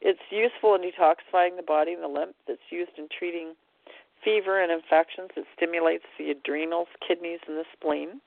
It's 0.00 0.22
useful 0.30 0.76
in 0.76 0.82
detoxifying 0.86 1.56
the 1.56 1.66
body 1.66 1.92
and 1.92 2.04
the 2.04 2.08
lymph. 2.08 2.38
It's 2.46 2.70
used 2.70 2.94
in 2.96 3.08
treating 3.10 3.58
fever 4.24 4.62
and 4.62 4.70
infections. 4.72 5.30
It 5.36 5.46
stimulates 5.56 6.04
the 6.18 6.30
adrenals, 6.30 6.88
kidneys, 7.06 7.40
and 7.46 7.56
the 7.56 7.64
spleen. 7.72 8.20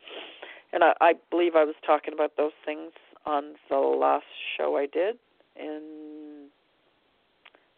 And 0.72 0.84
I, 0.84 0.94
I 1.02 1.14
believe 1.30 1.56
I 1.56 1.64
was 1.64 1.76
talking 1.86 2.14
about 2.14 2.32
those 2.38 2.52
things 2.66 2.92
on 3.26 3.56
the 3.70 3.78
last 3.78 4.26
show 4.58 4.76
I 4.76 4.88
did 4.88 5.18
in 5.56 6.50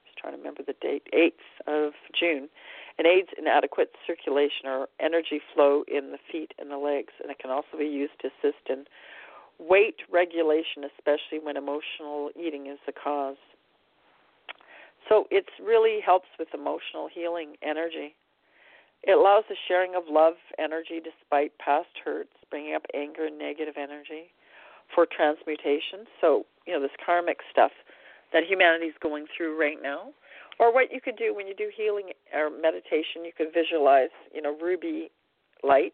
just 0.06 0.18
trying 0.18 0.34
to 0.34 0.38
remember 0.38 0.64
the 0.66 0.76
date, 0.82 1.04
eighth 1.14 1.44
of 1.68 1.94
June. 2.18 2.50
And 2.98 3.06
aids 3.06 3.30
in 3.38 3.46
adequate 3.46 3.92
circulation 4.08 4.66
or 4.66 4.88
energy 5.02 5.42
flow 5.54 5.84
in 5.88 6.12
the 6.12 6.18
feet 6.32 6.54
and 6.58 6.72
the 6.72 6.78
legs, 6.78 7.12
and 7.22 7.30
it 7.30 7.40
can 7.40 7.52
also 7.52 7.78
be 7.78 7.86
used 7.86 8.14
to 8.22 8.28
assist 8.28 8.70
in 8.70 8.86
weight 9.60 9.98
regulation, 10.10 10.84
especially 10.84 11.40
when 11.44 11.58
emotional 11.58 12.30
eating 12.40 12.68
is 12.68 12.80
the 12.86 12.94
cause. 12.94 13.36
So 15.08 15.26
it 15.30 15.46
really 15.64 16.00
helps 16.04 16.28
with 16.40 16.50
emotional 16.54 17.08
healing 17.14 17.56
energy. 17.62 18.16
It 19.04 19.12
allows 19.12 19.44
the 19.48 19.56
sharing 19.68 19.96
of 19.96 20.04
love 20.10 20.34
energy 20.58 21.00
despite 21.04 21.58
past 21.60 21.94
hurts, 22.04 22.34
bringing 22.50 22.74
up 22.74 22.84
anger 22.96 23.26
and 23.26 23.38
negative 23.38 23.76
energy 23.78 24.34
for 24.94 25.06
transmutation. 25.06 26.10
So, 26.20 26.46
you 26.66 26.74
know, 26.74 26.82
this 26.82 26.96
karmic 27.06 27.38
stuff 27.52 27.72
that 28.34 28.44
humanity 28.44 28.88
is 28.88 28.96
going 29.02 29.26
through 29.36 29.60
right 29.60 29.78
now. 29.82 30.10
Or 30.60 30.74
what 30.74 30.92
you 30.92 31.02
could 31.02 31.18
do 31.18 31.36
when 31.36 31.48
you 31.48 31.56
do 31.56 31.70
healing 31.76 32.12
or 32.34 32.50
meditation, 32.50 33.26
you 33.26 33.32
could 33.36 33.54
visualize, 33.54 34.10
you 34.34 34.42
know, 34.42 34.58
ruby 34.58 35.12
light 35.64 35.94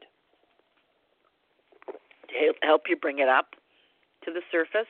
to 2.29 2.53
help 2.61 2.83
you 2.87 2.95
bring 2.95 3.19
it 3.19 3.27
up 3.27 3.55
to 4.23 4.31
the 4.31 4.41
surface. 4.51 4.89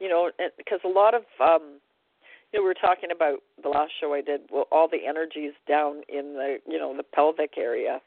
You 0.00 0.08
know, 0.08 0.30
because 0.56 0.80
a 0.84 0.88
lot 0.88 1.14
of 1.14 1.22
um, 1.40 1.80
you 2.52 2.58
know, 2.58 2.62
we 2.62 2.68
were 2.68 2.74
talking 2.74 3.10
about 3.14 3.40
the 3.62 3.68
last 3.68 3.92
show 4.00 4.14
I 4.14 4.22
did. 4.22 4.42
Well, 4.50 4.66
all 4.72 4.88
the 4.88 5.06
energies 5.06 5.52
down 5.68 6.02
in 6.08 6.34
the 6.34 6.58
you 6.66 6.78
know 6.78 6.96
the 6.96 7.02
pelvic 7.02 7.54
area. 7.56 8.00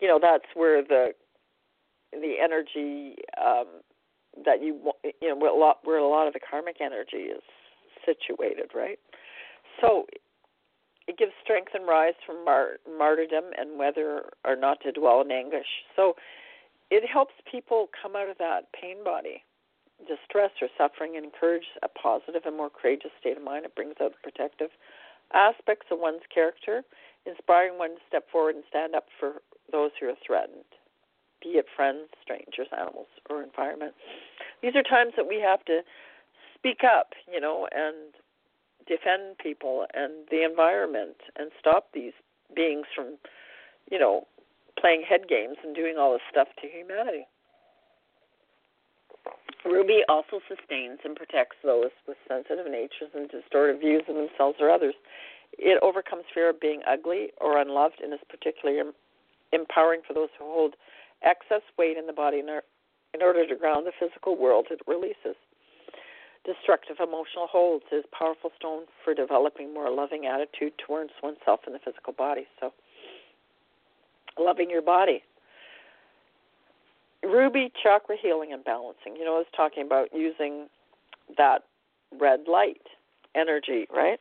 You 0.00 0.08
know, 0.08 0.18
that's 0.20 0.44
where 0.54 0.82
the 0.82 1.12
the 2.12 2.34
energy 2.42 3.16
um, 3.42 3.66
that 4.44 4.62
you 4.62 4.92
you 5.20 5.28
know 5.28 5.36
where 5.36 5.50
a 5.50 5.56
lot 5.56 5.78
where 5.84 5.98
a 5.98 6.08
lot 6.08 6.26
of 6.26 6.34
the 6.34 6.40
karmic 6.40 6.76
energy 6.80 7.28
is 7.32 7.42
situated, 8.04 8.70
right? 8.74 8.98
So 9.80 10.06
it 11.06 11.18
gives 11.18 11.32
strength 11.42 11.72
and 11.74 11.86
rise 11.86 12.14
from 12.24 12.44
mar- 12.44 12.78
martyrdom 12.98 13.44
and 13.58 13.78
whether 13.78 14.24
or 14.44 14.56
not 14.56 14.80
to 14.82 14.92
dwell 14.92 15.20
in 15.20 15.30
anguish. 15.30 15.66
So 15.96 16.14
it 16.90 17.08
helps 17.08 17.34
people 17.50 17.88
come 18.00 18.14
out 18.16 18.28
of 18.28 18.38
that 18.38 18.72
pain 18.78 19.02
body 19.04 19.42
distress 20.06 20.50
or 20.60 20.68
suffering 20.76 21.16
and 21.16 21.24
encourage 21.24 21.66
a 21.82 21.88
positive 21.88 22.42
and 22.44 22.56
more 22.56 22.70
courageous 22.70 23.10
state 23.20 23.36
of 23.36 23.42
mind. 23.42 23.64
It 23.64 23.74
brings 23.74 23.94
out 24.00 24.12
the 24.12 24.30
protective 24.30 24.70
aspects 25.32 25.86
of 25.90 25.98
one's 25.98 26.26
character, 26.32 26.82
inspiring 27.26 27.78
one 27.78 27.96
to 27.96 28.02
step 28.08 28.24
forward 28.30 28.54
and 28.54 28.64
stand 28.68 28.94
up 28.94 29.06
for 29.18 29.42
those 29.72 29.90
who 29.98 30.06
are 30.08 30.18
threatened, 30.24 30.68
be 31.42 31.56
it 31.56 31.66
friends, 31.74 32.08
strangers, 32.22 32.68
animals, 32.76 33.08
or 33.30 33.42
environment. 33.42 33.94
These 34.62 34.76
are 34.76 34.82
times 34.82 35.12
that 35.16 35.26
we 35.26 35.40
have 35.40 35.64
to 35.64 35.80
speak 36.54 36.80
up, 36.84 37.12
you 37.32 37.40
know, 37.40 37.68
and 37.72 38.14
defend 38.86 39.38
people 39.38 39.86
and 39.94 40.28
the 40.30 40.44
environment 40.44 41.16
and 41.36 41.50
stop 41.58 41.88
these 41.94 42.12
beings 42.54 42.86
from, 42.94 43.16
you 43.90 43.98
know, 43.98 44.26
playing 44.78 45.02
head 45.08 45.28
games 45.28 45.56
and 45.64 45.74
doing 45.74 45.96
all 45.98 46.12
this 46.12 46.22
stuff 46.30 46.48
to 46.60 46.68
humanity. 46.68 47.26
Ruby 49.64 50.02
also 50.08 50.40
sustains 50.46 51.00
and 51.04 51.16
protects 51.16 51.56
those 51.64 51.90
with 52.06 52.18
sensitive 52.28 52.66
natures 52.70 53.10
and 53.14 53.30
distorted 53.30 53.80
views 53.80 54.02
of 54.08 54.14
themselves 54.14 54.58
or 54.60 54.70
others. 54.70 54.94
It 55.56 55.82
overcomes 55.82 56.24
fear 56.34 56.50
of 56.50 56.60
being 56.60 56.82
ugly 56.86 57.30
or 57.40 57.58
unloved 57.58 58.00
and 58.02 58.12
is 58.12 58.20
particularly 58.28 58.82
empowering 59.52 60.02
for 60.06 60.12
those 60.12 60.28
who 60.38 60.44
hold 60.44 60.74
excess 61.22 61.62
weight 61.78 61.96
in 61.96 62.06
the 62.06 62.12
body 62.12 62.40
in 62.40 63.22
order 63.22 63.46
to 63.46 63.56
ground 63.56 63.86
the 63.86 63.92
physical 63.98 64.36
world 64.36 64.66
it 64.70 64.80
releases. 64.86 65.36
Destructive 66.44 66.96
emotional 67.00 67.46
holds 67.46 67.84
is 67.90 68.04
a 68.04 68.16
powerful 68.16 68.50
stone 68.58 68.82
for 69.02 69.14
developing 69.14 69.72
more 69.72 69.90
loving 69.90 70.26
attitude 70.26 70.74
towards 70.76 71.10
oneself 71.22 71.60
and 71.64 71.74
the 71.74 71.78
physical 71.78 72.12
body. 72.12 72.46
So, 72.60 72.74
loving 74.38 74.68
your 74.68 74.82
body 74.82 75.22
ruby 77.24 77.72
chakra 77.82 78.16
healing 78.20 78.52
and 78.52 78.64
balancing. 78.64 79.16
You 79.16 79.24
know, 79.24 79.34
I 79.34 79.38
was 79.38 79.52
talking 79.56 79.84
about 79.84 80.08
using 80.14 80.68
that 81.36 81.62
red 82.20 82.40
light 82.50 82.82
energy, 83.34 83.86
right? 83.94 84.18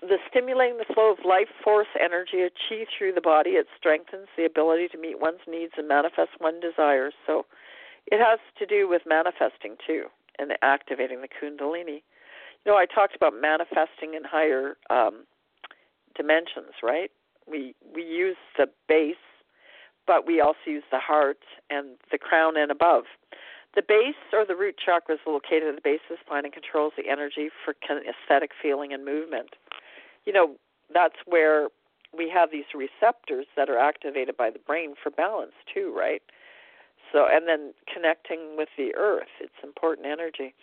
The 0.00 0.18
stimulating 0.30 0.78
the 0.78 0.92
flow 0.92 1.10
of 1.12 1.18
life 1.24 1.48
force 1.64 1.88
energy 1.98 2.42
achieved 2.42 2.90
through 2.96 3.12
the 3.14 3.20
body, 3.20 3.50
it 3.50 3.66
strengthens 3.76 4.28
the 4.36 4.44
ability 4.44 4.88
to 4.88 4.98
meet 4.98 5.20
one's 5.20 5.40
needs 5.48 5.72
and 5.76 5.88
manifest 5.88 6.30
one's 6.40 6.62
desires. 6.62 7.14
So 7.26 7.46
it 8.06 8.20
has 8.20 8.38
to 8.58 8.66
do 8.66 8.88
with 8.88 9.02
manifesting 9.06 9.76
too 9.86 10.04
and 10.38 10.52
activating 10.62 11.22
the 11.22 11.28
kundalini. 11.28 12.02
You 12.64 12.72
know, 12.72 12.76
I 12.76 12.86
talked 12.86 13.16
about 13.16 13.32
manifesting 13.40 14.14
in 14.14 14.22
higher 14.24 14.76
um, 14.90 15.24
dimensions, 16.14 16.74
right? 16.82 17.10
We 17.48 17.74
we 17.94 18.02
use 18.02 18.36
the 18.58 18.66
base 18.88 19.16
but 20.06 20.26
we 20.26 20.40
also 20.40 20.58
use 20.66 20.84
the 20.90 20.98
heart 20.98 21.38
and 21.70 21.96
the 22.10 22.18
crown 22.18 22.56
and 22.56 22.70
above. 22.70 23.04
The 23.74 23.82
base 23.82 24.14
or 24.32 24.46
the 24.46 24.56
root 24.56 24.76
chakra 24.82 25.16
is 25.16 25.20
located 25.26 25.68
at 25.68 25.74
the 25.74 25.84
base 25.84 26.00
of 26.08 26.16
the 26.16 26.24
spine 26.24 26.44
and 26.44 26.52
controls 26.52 26.94
the 26.96 27.10
energy 27.10 27.50
for 27.64 27.74
kinesthetic 27.74 28.48
feeling 28.60 28.92
and 28.92 29.04
movement. 29.04 29.50
You 30.24 30.32
know, 30.32 30.56
that's 30.92 31.16
where 31.26 31.68
we 32.16 32.30
have 32.30 32.50
these 32.50 32.64
receptors 32.74 33.46
that 33.56 33.68
are 33.68 33.78
activated 33.78 34.36
by 34.36 34.50
the 34.50 34.58
brain 34.60 34.94
for 35.00 35.10
balance 35.10 35.52
too, 35.72 35.94
right? 35.96 36.22
So, 37.12 37.26
and 37.30 37.46
then 37.46 37.74
connecting 37.92 38.56
with 38.56 38.68
the 38.76 38.94
earth, 38.96 39.28
it's 39.40 39.60
important 39.62 40.06
energy. 40.06 40.54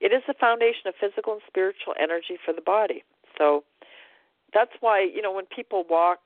It 0.00 0.12
is 0.12 0.22
the 0.26 0.34
foundation 0.34 0.86
of 0.86 0.94
physical 1.00 1.34
and 1.34 1.42
spiritual 1.46 1.94
energy 2.00 2.36
for 2.44 2.52
the 2.52 2.60
body. 2.60 3.04
So, 3.38 3.64
that's 4.52 4.72
why 4.80 5.00
you 5.00 5.22
know 5.22 5.32
when 5.32 5.46
people 5.46 5.84
walk 5.88 6.18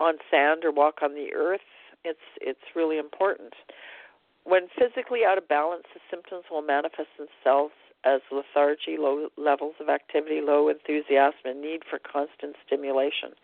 on 0.00 0.14
sand 0.30 0.64
or 0.64 0.72
walk 0.72 1.00
on 1.02 1.14
the 1.14 1.34
earth, 1.34 1.60
it's 2.04 2.18
it's 2.40 2.74
really 2.74 2.98
important. 2.98 3.52
When 4.44 4.68
physically 4.76 5.20
out 5.24 5.38
of 5.38 5.46
balance, 5.46 5.84
the 5.92 6.00
symptoms 6.10 6.44
will 6.50 6.62
manifest 6.62 7.10
themselves 7.18 7.74
as 8.04 8.20
lethargy, 8.32 8.96
low 8.98 9.28
levels 9.36 9.74
of 9.78 9.90
activity, 9.90 10.40
low 10.40 10.68
enthusiasm, 10.68 11.44
and 11.44 11.60
need 11.60 11.82
for 11.88 11.98
constant 11.98 12.56
stimulation. 12.66 13.36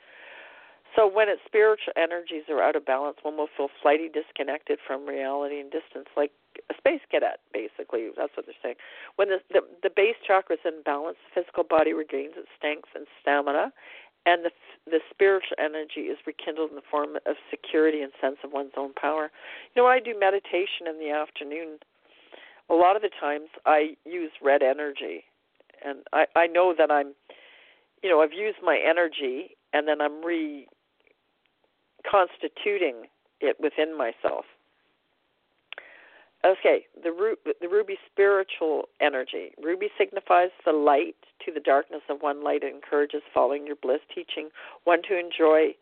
So 0.97 1.07
when 1.07 1.28
its 1.28 1.43
spiritual 1.44 1.93
energies 1.94 2.44
are 2.49 2.62
out 2.62 2.75
of 2.75 2.86
balance, 2.86 3.18
one 3.20 3.36
will 3.36 3.52
feel 3.55 3.68
flighty, 3.83 4.09
disconnected 4.09 4.78
from 4.86 5.05
reality 5.05 5.60
and 5.60 5.70
distance, 5.70 6.09
like 6.17 6.33
a 6.70 6.75
space 6.75 7.05
cadet, 7.10 7.41
basically. 7.52 8.09
That's 8.17 8.33
what 8.35 8.47
they're 8.47 8.57
saying. 8.62 8.76
When 9.17 9.28
the 9.28 9.41
the, 9.52 9.60
the 9.83 9.91
base 9.94 10.17
chakra 10.26 10.57
is 10.57 10.65
in 10.65 10.81
balance, 10.83 11.18
the 11.28 11.43
physical 11.43 11.65
body 11.65 11.93
regains 11.93 12.33
its 12.36 12.49
strength 12.57 12.89
and 12.94 13.07
stamina, 13.20 13.73
and 14.27 14.45
the 14.45 14.51
the 14.87 15.01
spiritual 15.11 15.57
energy 15.59 16.03
is 16.03 16.19
rekindled 16.27 16.71
in 16.71 16.77
the 16.77 16.83
form 16.89 17.17
of 17.27 17.37
security 17.51 18.03
and 18.03 18.13
sense 18.21 18.37
of 18.45 18.53
one's 18.53 18.71
own 18.77 18.93
power. 18.95 19.33
You 19.75 19.83
know, 19.83 19.89
I 19.89 19.99
do 19.99 20.17
meditation 20.19 20.87
in 20.89 21.01
the 21.01 21.11
afternoon, 21.11 21.81
a 22.71 22.75
lot 22.75 22.95
of 22.95 23.03
the 23.03 23.11
times 23.21 23.49
I 23.65 23.97
use 24.05 24.31
red 24.43 24.63
energy, 24.63 25.25
and 25.85 25.99
I 26.13 26.27
I 26.37 26.47
know 26.47 26.73
that 26.77 26.91
I'm, 26.91 27.15
you 28.03 28.11
know, 28.11 28.21
I've 28.21 28.33
used 28.33 28.59
my 28.63 28.79
energy, 28.79 29.57
and 29.73 29.89
then 29.89 30.01
I'm 30.01 30.25
reconstituting 30.25 33.07
it 33.41 33.57
within 33.61 33.97
myself. 33.97 34.45
Okay, 36.45 36.87
the 37.03 37.37
the 37.61 37.69
ruby 37.69 37.97
spiritual 38.11 38.89
energy. 39.01 39.53
Ruby 39.63 39.89
signifies 39.99 40.51
the 40.65 40.73
light 40.73 41.17
to 41.45 41.53
the 41.53 41.61
darkness 41.61 42.03
of 42.09 42.19
one 42.21 42.45
light. 42.45 42.63
It 42.63 42.75
encourages 42.75 43.23
following 43.35 43.67
your 43.67 43.77
bliss, 43.77 44.01
teaching 44.15 44.51
one 44.85 45.03
to 45.09 45.19
enjoy 45.19 45.75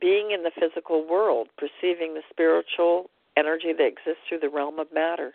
being 0.00 0.32
in 0.32 0.42
the 0.42 0.50
physical 0.58 1.06
world, 1.06 1.48
perceiving 1.56 2.14
the 2.14 2.22
spiritual 2.30 3.10
energy 3.36 3.72
that 3.72 3.86
exists 3.86 4.22
through 4.28 4.40
the 4.40 4.48
realm 4.48 4.78
of 4.80 4.92
matter 4.92 5.34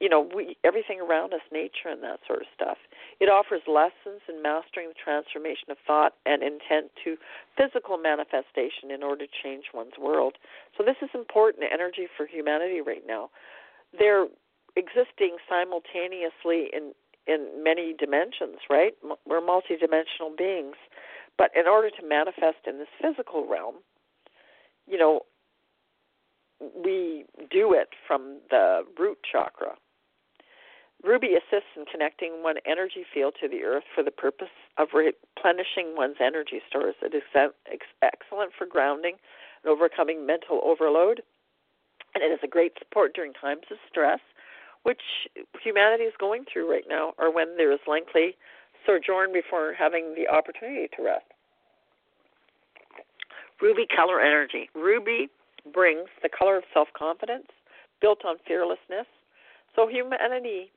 you 0.00 0.08
know, 0.08 0.28
we 0.34 0.56
everything 0.64 1.00
around 1.00 1.32
us, 1.32 1.40
nature 1.52 1.88
and 1.88 2.02
that 2.02 2.20
sort 2.26 2.40
of 2.40 2.46
stuff. 2.54 2.78
It 3.20 3.28
offers 3.28 3.62
lessons 3.66 4.22
in 4.28 4.42
mastering 4.42 4.88
the 4.88 4.98
transformation 4.98 5.70
of 5.70 5.78
thought 5.86 6.14
and 6.26 6.42
intent 6.42 6.90
to 7.04 7.16
physical 7.56 7.96
manifestation 7.96 8.90
in 8.90 9.02
order 9.02 9.26
to 9.26 9.32
change 9.42 9.66
one's 9.72 9.98
world. 10.00 10.34
So 10.76 10.84
this 10.84 10.96
is 11.00 11.10
important 11.14 11.64
energy 11.72 12.06
for 12.16 12.26
humanity 12.26 12.80
right 12.80 13.04
now. 13.06 13.30
They're 13.96 14.26
existing 14.76 15.38
simultaneously 15.48 16.70
in 16.72 16.92
in 17.26 17.62
many 17.64 17.94
dimensions, 17.96 18.58
right? 18.68 18.92
We're 19.26 19.40
multidimensional 19.40 20.36
beings, 20.36 20.76
but 21.38 21.50
in 21.56 21.66
order 21.66 21.88
to 21.88 22.06
manifest 22.06 22.66
in 22.66 22.78
this 22.78 22.88
physical 23.00 23.48
realm, 23.48 23.76
you 24.86 24.98
know, 24.98 25.20
we 26.60 27.24
do 27.50 27.72
it 27.72 27.88
from 28.06 28.40
the 28.50 28.82
root 28.98 29.18
chakra 29.30 29.76
Ruby 31.04 31.34
assists 31.36 31.76
in 31.76 31.84
connecting 31.84 32.42
one 32.42 32.56
energy 32.64 33.04
field 33.12 33.34
to 33.40 33.48
the 33.48 33.62
earth 33.62 33.84
for 33.94 34.02
the 34.02 34.10
purpose 34.10 34.48
of 34.78 34.88
replenishing 34.94 35.94
one's 35.94 36.16
energy 36.18 36.62
stores. 36.66 36.94
It 37.02 37.14
is 37.14 37.22
excellent 38.02 38.52
for 38.56 38.66
grounding 38.66 39.16
and 39.62 39.70
overcoming 39.70 40.24
mental 40.24 40.62
overload, 40.64 41.20
and 42.14 42.24
it 42.24 42.32
is 42.32 42.40
a 42.42 42.48
great 42.48 42.72
support 42.78 43.14
during 43.14 43.34
times 43.34 43.64
of 43.70 43.76
stress, 43.88 44.20
which 44.84 45.02
humanity 45.62 46.04
is 46.04 46.14
going 46.18 46.46
through 46.50 46.70
right 46.70 46.88
now, 46.88 47.12
or 47.18 47.30
when 47.30 47.56
there 47.58 47.72
is 47.72 47.80
lengthy 47.86 48.36
sojourn 48.86 49.30
before 49.30 49.74
having 49.78 50.14
the 50.14 50.28
opportunity 50.28 50.88
to 50.96 51.02
rest. 51.02 51.24
Ruby 53.60 53.86
color 53.94 54.20
energy. 54.20 54.70
Ruby 54.74 55.28
brings 55.72 56.08
the 56.22 56.28
color 56.30 56.56
of 56.56 56.64
self 56.72 56.88
confidence 56.96 57.48
built 58.00 58.24
on 58.24 58.36
fearlessness. 58.46 59.06
So 59.76 59.86
humanity 59.86 60.70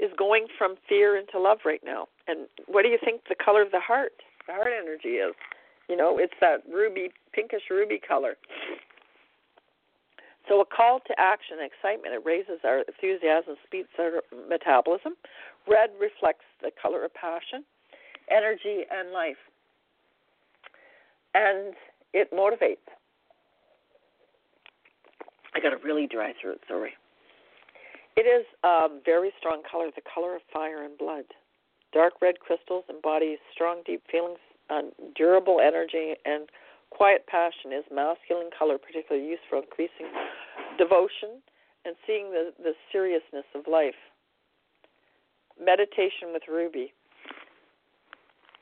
is 0.00 0.10
going 0.16 0.46
from 0.56 0.76
fear 0.88 1.16
into 1.16 1.38
love 1.38 1.58
right 1.64 1.82
now. 1.84 2.06
And 2.26 2.48
what 2.66 2.82
do 2.82 2.88
you 2.88 2.98
think 3.02 3.22
the 3.28 3.34
color 3.34 3.62
of 3.62 3.70
the 3.70 3.80
heart, 3.80 4.12
the 4.46 4.54
heart 4.54 4.68
energy 4.72 5.20
is? 5.20 5.34
You 5.88 5.96
know, 5.96 6.18
it's 6.18 6.34
that 6.40 6.62
ruby, 6.72 7.10
pinkish 7.32 7.64
ruby 7.70 8.00
color. 8.00 8.36
So 10.48 10.60
a 10.60 10.64
call 10.64 11.00
to 11.06 11.14
action, 11.18 11.58
excitement, 11.60 12.14
it 12.14 12.22
raises 12.24 12.60
our 12.64 12.80
enthusiasm, 12.80 13.56
speeds 13.66 13.88
our 13.98 14.22
metabolism. 14.48 15.14
Red 15.68 15.90
reflects 16.00 16.44
the 16.62 16.70
color 16.80 17.04
of 17.04 17.12
passion, 17.14 17.64
energy, 18.30 18.84
and 18.90 19.12
life. 19.12 19.36
And 21.34 21.74
it 22.12 22.32
motivates. 22.32 22.88
I 25.54 25.60
got 25.60 25.72
a 25.72 25.78
really 25.84 26.06
dry 26.06 26.32
throat, 26.40 26.60
sorry. 26.66 26.92
It 28.16 28.26
is 28.26 28.44
a 28.64 28.88
very 29.04 29.32
strong 29.38 29.62
color, 29.70 29.90
the 29.94 30.02
color 30.02 30.36
of 30.36 30.42
fire 30.52 30.84
and 30.84 30.96
blood. 30.98 31.24
Dark 31.92 32.14
red 32.20 32.40
crystals 32.40 32.84
embody 32.88 33.38
strong, 33.52 33.82
deep 33.86 34.02
feelings, 34.10 34.38
uh, 34.68 34.82
durable 35.16 35.60
energy, 35.60 36.14
and 36.24 36.48
quiet 36.90 37.26
passion 37.26 37.72
is 37.72 37.84
masculine 37.92 38.50
color, 38.56 38.78
particularly 38.78 39.26
used 39.26 39.42
for 39.48 39.58
increasing 39.58 40.06
devotion 40.78 41.42
and 41.84 41.96
seeing 42.06 42.30
the, 42.30 42.52
the 42.62 42.72
seriousness 42.92 43.46
of 43.54 43.62
life. 43.70 43.98
Meditation 45.58 46.32
with 46.32 46.42
ruby. 46.48 46.92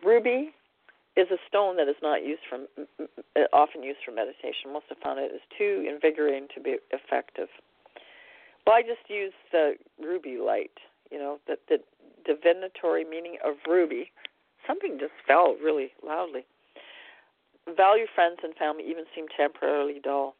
Ruby 0.04 0.54
is 1.16 1.26
a 1.30 1.38
stone 1.48 1.76
that 1.76 1.88
is 1.88 1.96
not 2.00 2.24
used 2.24 2.42
for 2.48 2.58
often 3.52 3.82
used 3.82 3.98
for 4.04 4.12
meditation. 4.12 4.72
Most 4.72 4.86
have 4.88 4.98
found 4.98 5.18
it 5.18 5.32
is 5.34 5.40
too 5.56 5.84
invigorating 5.88 6.46
to 6.54 6.60
be 6.60 6.76
effective. 6.92 7.48
Well, 8.68 8.76
I 8.76 8.82
just 8.82 9.08
use 9.08 9.32
the 9.50 9.76
ruby 9.98 10.36
light. 10.36 10.76
You 11.10 11.16
know, 11.16 11.38
the 11.46 11.56
the 11.70 11.78
divinatory 12.26 13.02
meaning 13.02 13.38
of 13.42 13.54
ruby. 13.66 14.12
Something 14.66 14.98
just 15.00 15.16
fell 15.26 15.56
really 15.56 15.92
loudly. 16.04 16.44
Value 17.74 18.04
friends 18.14 18.40
and 18.42 18.54
family 18.56 18.84
even 18.86 19.04
seem 19.16 19.24
temporarily 19.34 20.00
dull. 20.04 20.34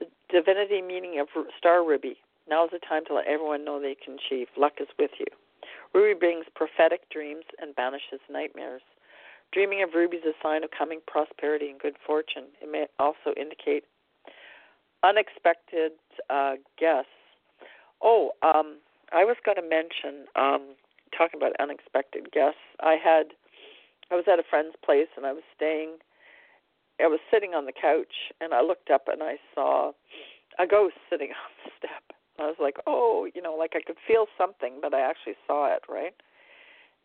The 0.00 0.06
divinity 0.32 0.82
meaning 0.82 1.20
of 1.20 1.28
star 1.56 1.86
ruby. 1.86 2.16
Now 2.48 2.64
is 2.64 2.72
the 2.72 2.80
time 2.80 3.04
to 3.06 3.14
let 3.14 3.28
everyone 3.28 3.64
know 3.64 3.80
they 3.80 3.94
can 3.94 4.14
achieve. 4.18 4.48
Luck 4.56 4.80
is 4.80 4.88
with 4.98 5.12
you. 5.20 5.30
Ruby 5.94 6.18
brings 6.18 6.46
prophetic 6.56 7.08
dreams 7.08 7.44
and 7.62 7.76
banishes 7.76 8.18
nightmares. 8.28 8.82
Dreaming 9.52 9.84
of 9.84 9.90
rubies 9.94 10.22
is 10.26 10.34
a 10.34 10.42
sign 10.42 10.64
of 10.64 10.70
coming 10.76 10.98
prosperity 11.06 11.70
and 11.70 11.78
good 11.78 11.94
fortune. 12.04 12.50
It 12.60 12.68
may 12.68 12.86
also 12.98 13.30
indicate 13.36 13.84
unexpected 15.04 15.92
uh, 16.28 16.54
guests 16.76 17.14
Oh, 18.02 18.32
um, 18.42 18.78
I 19.12 19.24
was 19.24 19.36
going 19.44 19.56
to 19.56 19.62
mention 19.62 20.26
um, 20.36 20.74
talking 21.16 21.40
about 21.40 21.52
unexpected 21.60 22.32
guests. 22.32 22.60
I 22.80 22.96
had 23.02 23.34
I 24.10 24.16
was 24.16 24.24
at 24.30 24.38
a 24.38 24.42
friend's 24.48 24.74
place 24.84 25.08
and 25.16 25.24
I 25.24 25.32
was 25.32 25.44
staying. 25.54 25.98
I 27.00 27.06
was 27.06 27.20
sitting 27.30 27.54
on 27.54 27.66
the 27.66 27.72
couch 27.72 28.32
and 28.40 28.52
I 28.52 28.60
looked 28.60 28.90
up 28.90 29.06
and 29.06 29.22
I 29.22 29.36
saw 29.54 29.92
a 30.58 30.66
ghost 30.66 30.96
sitting 31.08 31.30
on 31.44 31.50
the 31.64 31.70
step. 31.78 32.16
I 32.38 32.46
was 32.46 32.56
like, 32.58 32.76
oh, 32.86 33.28
you 33.34 33.42
know, 33.42 33.54
like 33.54 33.72
I 33.74 33.82
could 33.82 33.98
feel 34.06 34.26
something, 34.36 34.78
but 34.80 34.94
I 34.94 35.00
actually 35.00 35.36
saw 35.46 35.72
it, 35.74 35.82
right? 35.88 36.14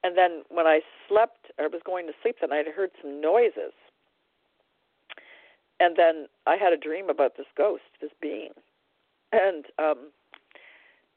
And 0.03 0.17
then 0.17 0.43
when 0.49 0.65
I 0.65 0.82
slept, 1.07 1.51
I 1.59 1.67
was 1.67 1.82
going 1.85 2.07
to 2.07 2.14
sleep 2.22 2.38
that 2.41 2.49
night, 2.49 2.65
I 2.67 2.72
heard 2.72 2.91
some 3.01 3.22
noises. 3.22 3.74
And 5.80 5.98
then 5.98 6.27
I 6.48 6.56
had 6.56 6.74
a 6.74 6.77
dream 6.77 7.09
about 7.09 7.38
this 7.38 7.48
ghost, 7.57 7.83
this 8.01 8.11
being. 8.22 8.51
And 9.32 9.65
um 9.77 10.11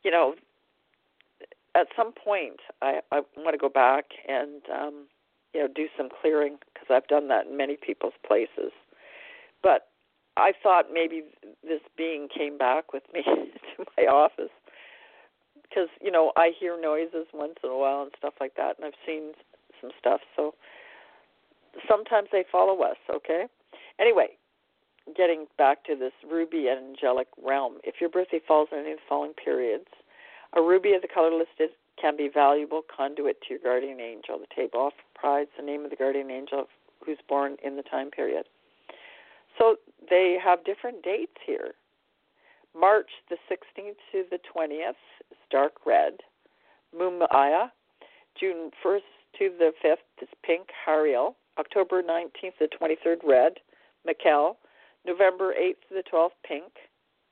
you 0.04 0.10
know, 0.10 0.34
at 1.74 1.88
some 1.96 2.12
point, 2.12 2.60
I, 2.82 3.00
I 3.12 3.20
want 3.36 3.52
to 3.52 3.58
go 3.58 3.68
back 3.68 4.06
and 4.28 4.62
um, 4.72 5.06
you 5.54 5.60
know 5.60 5.68
do 5.74 5.86
some 5.96 6.08
clearing 6.20 6.58
because 6.72 6.88
I've 6.90 7.08
done 7.08 7.28
that 7.28 7.46
in 7.46 7.56
many 7.56 7.76
people's 7.76 8.14
places. 8.26 8.72
But 9.62 9.88
I 10.36 10.52
thought 10.62 10.86
maybe 10.92 11.24
this 11.62 11.80
being 11.96 12.28
came 12.28 12.58
back 12.58 12.92
with 12.92 13.02
me 13.12 13.22
to 13.24 13.84
my 13.96 14.04
office 14.04 14.52
because 15.62 15.88
you 16.00 16.10
know 16.10 16.32
I 16.36 16.52
hear 16.58 16.80
noises 16.80 17.26
once 17.34 17.56
in 17.62 17.70
a 17.70 17.76
while 17.76 18.02
and 18.02 18.12
stuff 18.16 18.34
like 18.40 18.54
that, 18.56 18.76
and 18.76 18.86
I've 18.86 19.00
seen 19.06 19.32
some 19.80 19.90
stuff. 19.98 20.20
So 20.36 20.54
sometimes 21.88 22.28
they 22.32 22.44
follow 22.50 22.82
us. 22.82 22.96
Okay. 23.14 23.46
Anyway, 24.00 24.37
getting 25.16 25.46
back 25.56 25.84
to 25.84 25.96
this 25.96 26.12
ruby 26.30 26.68
angelic 26.68 27.28
realm, 27.42 27.78
if 27.84 27.96
your 28.00 28.10
birthday 28.10 28.40
falls 28.46 28.68
in 28.72 28.78
any 28.78 28.92
of 28.92 28.98
the 28.98 29.02
following 29.08 29.32
periods, 29.32 29.88
a 30.56 30.62
ruby 30.62 30.94
of 30.94 31.02
the 31.02 31.08
color 31.08 31.30
listed 31.30 31.70
can 32.00 32.16
be 32.16 32.30
valuable 32.32 32.82
conduit 32.94 33.40
to 33.42 33.50
your 33.50 33.58
guardian 33.58 34.00
angel. 34.00 34.38
The 34.38 34.54
table 34.54 34.80
often 34.80 35.04
provides 35.14 35.50
the 35.56 35.64
name 35.64 35.84
of 35.84 35.90
the 35.90 35.96
guardian 35.96 36.30
angel 36.30 36.66
who's 37.04 37.18
born 37.28 37.56
in 37.62 37.76
the 37.76 37.82
time 37.82 38.10
period. 38.10 38.46
So 39.58 39.76
they 40.08 40.36
have 40.42 40.64
different 40.64 41.02
dates 41.02 41.36
here. 41.44 41.72
March 42.78 43.10
the 43.28 43.36
16th 43.50 43.96
to 44.12 44.24
the 44.30 44.38
20th 44.54 44.90
is 45.30 45.38
dark 45.50 45.72
red, 45.84 46.14
Mumaya. 46.96 47.70
June 48.38 48.70
1st 48.84 49.00
to 49.38 49.50
the 49.58 49.72
5th 49.84 50.22
is 50.22 50.28
pink, 50.44 50.68
Hariel. 50.86 51.34
October 51.58 52.02
19th 52.02 52.56
to 52.58 52.68
the 52.68 52.68
23rd, 52.80 53.18
red, 53.24 53.54
Mikel. 54.06 54.56
November 55.06 55.54
8th 55.58 55.88
to 55.88 55.94
the 55.94 56.02
12th, 56.12 56.30
pink, 56.46 56.72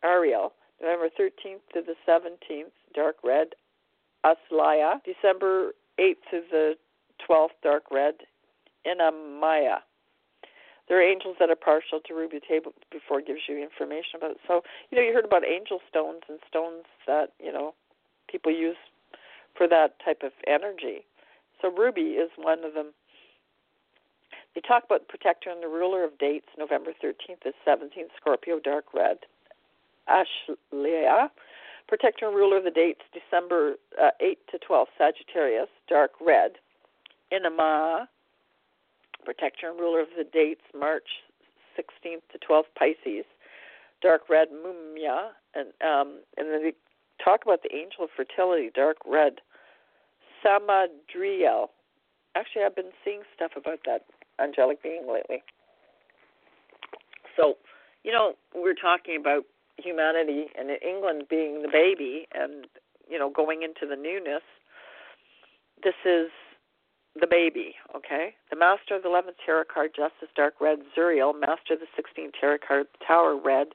Ariel. 0.04 0.52
November 0.80 1.08
13th 1.18 1.60
to 1.72 1.80
the 1.80 1.94
17th, 2.06 2.70
dark 2.94 3.16
red, 3.24 3.48
Aslaya. 4.24 5.00
December 5.04 5.72
8th 5.98 6.16
to 6.30 6.42
the 6.50 6.74
12th, 7.28 7.56
dark 7.62 7.84
red, 7.90 8.14
Inamaya. 8.86 9.78
There 10.88 10.98
are 10.98 11.02
angels 11.02 11.36
that 11.40 11.50
are 11.50 11.56
partial 11.56 12.00
to 12.06 12.14
ruby 12.14 12.40
table 12.46 12.72
before 12.92 13.20
gives 13.20 13.40
you 13.48 13.60
information 13.60 14.16
about 14.16 14.32
it. 14.32 14.36
So, 14.46 14.62
you 14.90 14.98
know, 14.98 15.04
you 15.04 15.12
heard 15.12 15.24
about 15.24 15.44
angel 15.44 15.80
stones 15.88 16.22
and 16.28 16.38
stones 16.48 16.84
that, 17.06 17.32
you 17.42 17.52
know, 17.52 17.74
people 18.30 18.52
use 18.52 18.76
for 19.56 19.66
that 19.66 19.94
type 20.04 20.22
of 20.22 20.32
energy. 20.46 21.04
So 21.60 21.70
ruby 21.72 22.20
is 22.20 22.30
one 22.36 22.62
of 22.64 22.74
them. 22.74 22.92
They 24.56 24.62
talk 24.62 24.84
about 24.84 25.00
the 25.00 25.12
protector 25.12 25.50
and 25.50 25.62
the 25.62 25.68
ruler 25.68 26.02
of 26.02 26.16
dates, 26.16 26.48
November 26.56 26.92
13th 27.04 27.42
to 27.42 27.52
17th, 27.68 28.08
Scorpio, 28.18 28.58
dark 28.58 28.86
red. 28.94 29.18
Ashleah, 30.08 31.28
protector 31.86 32.26
and 32.26 32.34
ruler 32.34 32.56
of 32.56 32.64
the 32.64 32.70
dates, 32.70 33.02
December 33.12 33.74
uh, 34.02 34.12
8 34.18 34.38
to 34.52 34.58
12, 34.66 34.88
Sagittarius, 34.96 35.68
dark 35.90 36.12
red. 36.24 36.52
Inama, 37.30 38.06
protector 39.26 39.68
and 39.68 39.78
ruler 39.78 40.00
of 40.00 40.08
the 40.16 40.24
dates, 40.24 40.62
March 40.74 41.20
16th 41.78 42.22
to 42.32 42.38
12th, 42.38 42.72
Pisces, 42.78 43.26
dark 44.00 44.22
red. 44.30 44.48
Mumia, 44.48 45.32
and 45.54 45.68
um, 45.86 46.20
and 46.38 46.48
then 46.48 46.62
they 46.62 46.72
talk 47.22 47.40
about 47.44 47.62
the 47.62 47.76
angel 47.76 48.04
of 48.04 48.10
fertility, 48.16 48.70
dark 48.74 48.96
red. 49.06 49.34
Samadriel. 50.42 51.66
Actually, 52.34 52.64
I've 52.64 52.76
been 52.76 52.92
seeing 53.04 53.22
stuff 53.34 53.52
about 53.56 53.80
that 53.84 54.04
angelic 54.40 54.82
being 54.82 55.06
lately. 55.10 55.42
So, 57.36 57.54
you 58.04 58.12
know, 58.12 58.34
we're 58.54 58.74
talking 58.74 59.16
about 59.20 59.44
humanity 59.78 60.46
and 60.58 60.70
England 60.82 61.24
being 61.28 61.62
the 61.62 61.68
baby 61.68 62.26
and, 62.34 62.66
you 63.08 63.18
know, 63.18 63.30
going 63.30 63.62
into 63.62 63.86
the 63.88 64.00
newness. 64.00 64.42
This 65.82 65.94
is 66.04 66.30
the 67.18 67.26
baby, 67.26 67.74
okay? 67.94 68.34
The 68.50 68.56
Master 68.56 68.96
of 68.96 69.02
the 69.02 69.08
11th 69.08 69.36
Tarot 69.44 69.64
card, 69.72 69.90
Justice 69.94 70.28
Dark 70.34 70.54
Red, 70.60 70.78
Zuriel. 70.96 71.38
Master 71.38 71.74
of 71.74 71.80
the 71.80 71.86
16th 71.96 72.32
Tarot 72.40 72.58
card, 72.66 72.86
Tower 73.06 73.38
Red, 73.38 73.68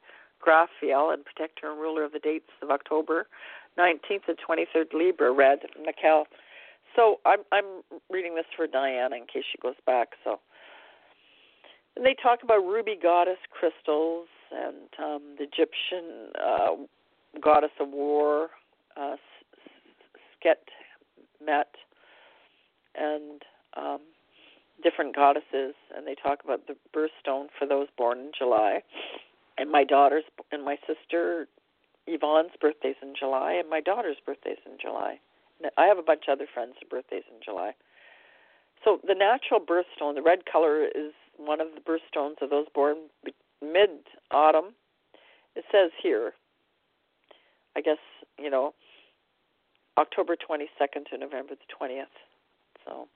Graphiel, 0.46 1.14
and 1.14 1.24
Protector 1.24 1.72
and 1.72 1.80
Ruler 1.80 2.04
of 2.04 2.12
the 2.12 2.20
dates 2.20 2.50
of 2.62 2.72
October 2.72 3.28
19th 3.78 4.28
and 4.28 4.38
23rd, 4.38 4.94
Libra, 4.94 5.32
Red, 5.32 5.60
Mikel. 5.84 6.26
So 6.96 7.20
I'm 7.26 7.40
I'm 7.52 7.84
reading 8.10 8.36
this 8.36 8.46
for 8.56 8.68
Diana 8.68 9.16
in 9.16 9.24
case 9.24 9.44
she 9.50 9.58
goes 9.62 9.80
back. 9.86 10.10
So 10.24 10.40
and 11.96 12.06
they 12.06 12.16
talk 12.22 12.44
about 12.44 12.60
ruby 12.60 12.98
goddess 13.02 13.38
crystals 13.52 14.28
and 14.52 14.90
um, 15.00 15.22
the 15.38 15.44
Egyptian 15.44 16.32
uh, 16.42 16.76
goddess 17.42 17.72
of 17.80 17.90
war, 17.90 18.50
uh, 18.98 19.16
Sket 20.36 20.56
Met, 21.44 21.74
and 22.96 23.42
um, 23.78 24.00
different 24.84 25.16
goddesses. 25.16 25.76
And 25.96 26.06
they 26.06 26.16
talk 26.16 26.44
about 26.44 26.68
the 26.68 26.76
birthstone 26.96 27.48
for 27.58 27.68
those 27.68 27.88
born 27.98 28.20
in 28.20 28.32
July. 28.38 28.82
And 29.58 29.72
my 29.72 29.84
daughter's 29.84 30.24
and 30.52 30.64
my 30.66 30.78
sister 30.88 31.48
Yvonne's 32.08 32.52
birthday's 32.60 32.96
in 33.02 33.14
July, 33.18 33.54
and 33.54 33.70
my 33.70 33.80
daughter's 33.80 34.18
birthday's 34.26 34.58
in 34.66 34.78
July. 34.82 35.20
I 35.78 35.86
have 35.86 36.00
a 36.00 36.04
bunch 36.04 36.24
of 36.28 36.34
other 36.34 36.48
friends' 36.52 36.76
birthdays 36.90 37.24
in 37.30 37.38
July. 37.44 37.74
So 38.84 39.00
the 39.06 39.14
natural 39.14 39.60
birthstone, 39.60 40.16
the 40.16 40.24
red 40.24 40.46
color, 40.52 40.84
is 40.84 41.14
one 41.46 41.62
of 41.62 41.68
the 41.76 41.82
birthstones 41.82 42.42
of 42.42 42.50
those 42.50 42.66
born 42.74 42.98
mid 43.62 43.90
autumn. 44.32 44.74
It 45.56 45.66
says 45.72 45.92
here, 46.02 46.34
I 47.76 47.82
guess, 47.82 47.98
you 48.40 48.50
know, 48.50 48.74
October 49.98 50.36
22nd 50.36 51.10
to 51.10 51.18
November 51.18 51.56
the 51.56 51.86
20th. 51.86 52.06
So 52.86 53.08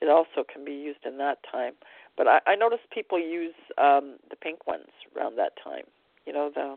it 0.00 0.08
also 0.08 0.44
can 0.50 0.64
be 0.64 0.72
used 0.72 1.04
in 1.04 1.18
that 1.18 1.38
time. 1.50 1.74
But 2.16 2.26
I, 2.26 2.40
I 2.46 2.54
notice 2.56 2.80
people 2.92 3.18
use 3.18 3.54
um, 3.78 4.16
the 4.30 4.36
pink 4.36 4.66
ones 4.66 4.88
around 5.16 5.36
that 5.36 5.52
time. 5.62 5.84
You 6.26 6.32
know, 6.32 6.50
the 6.54 6.76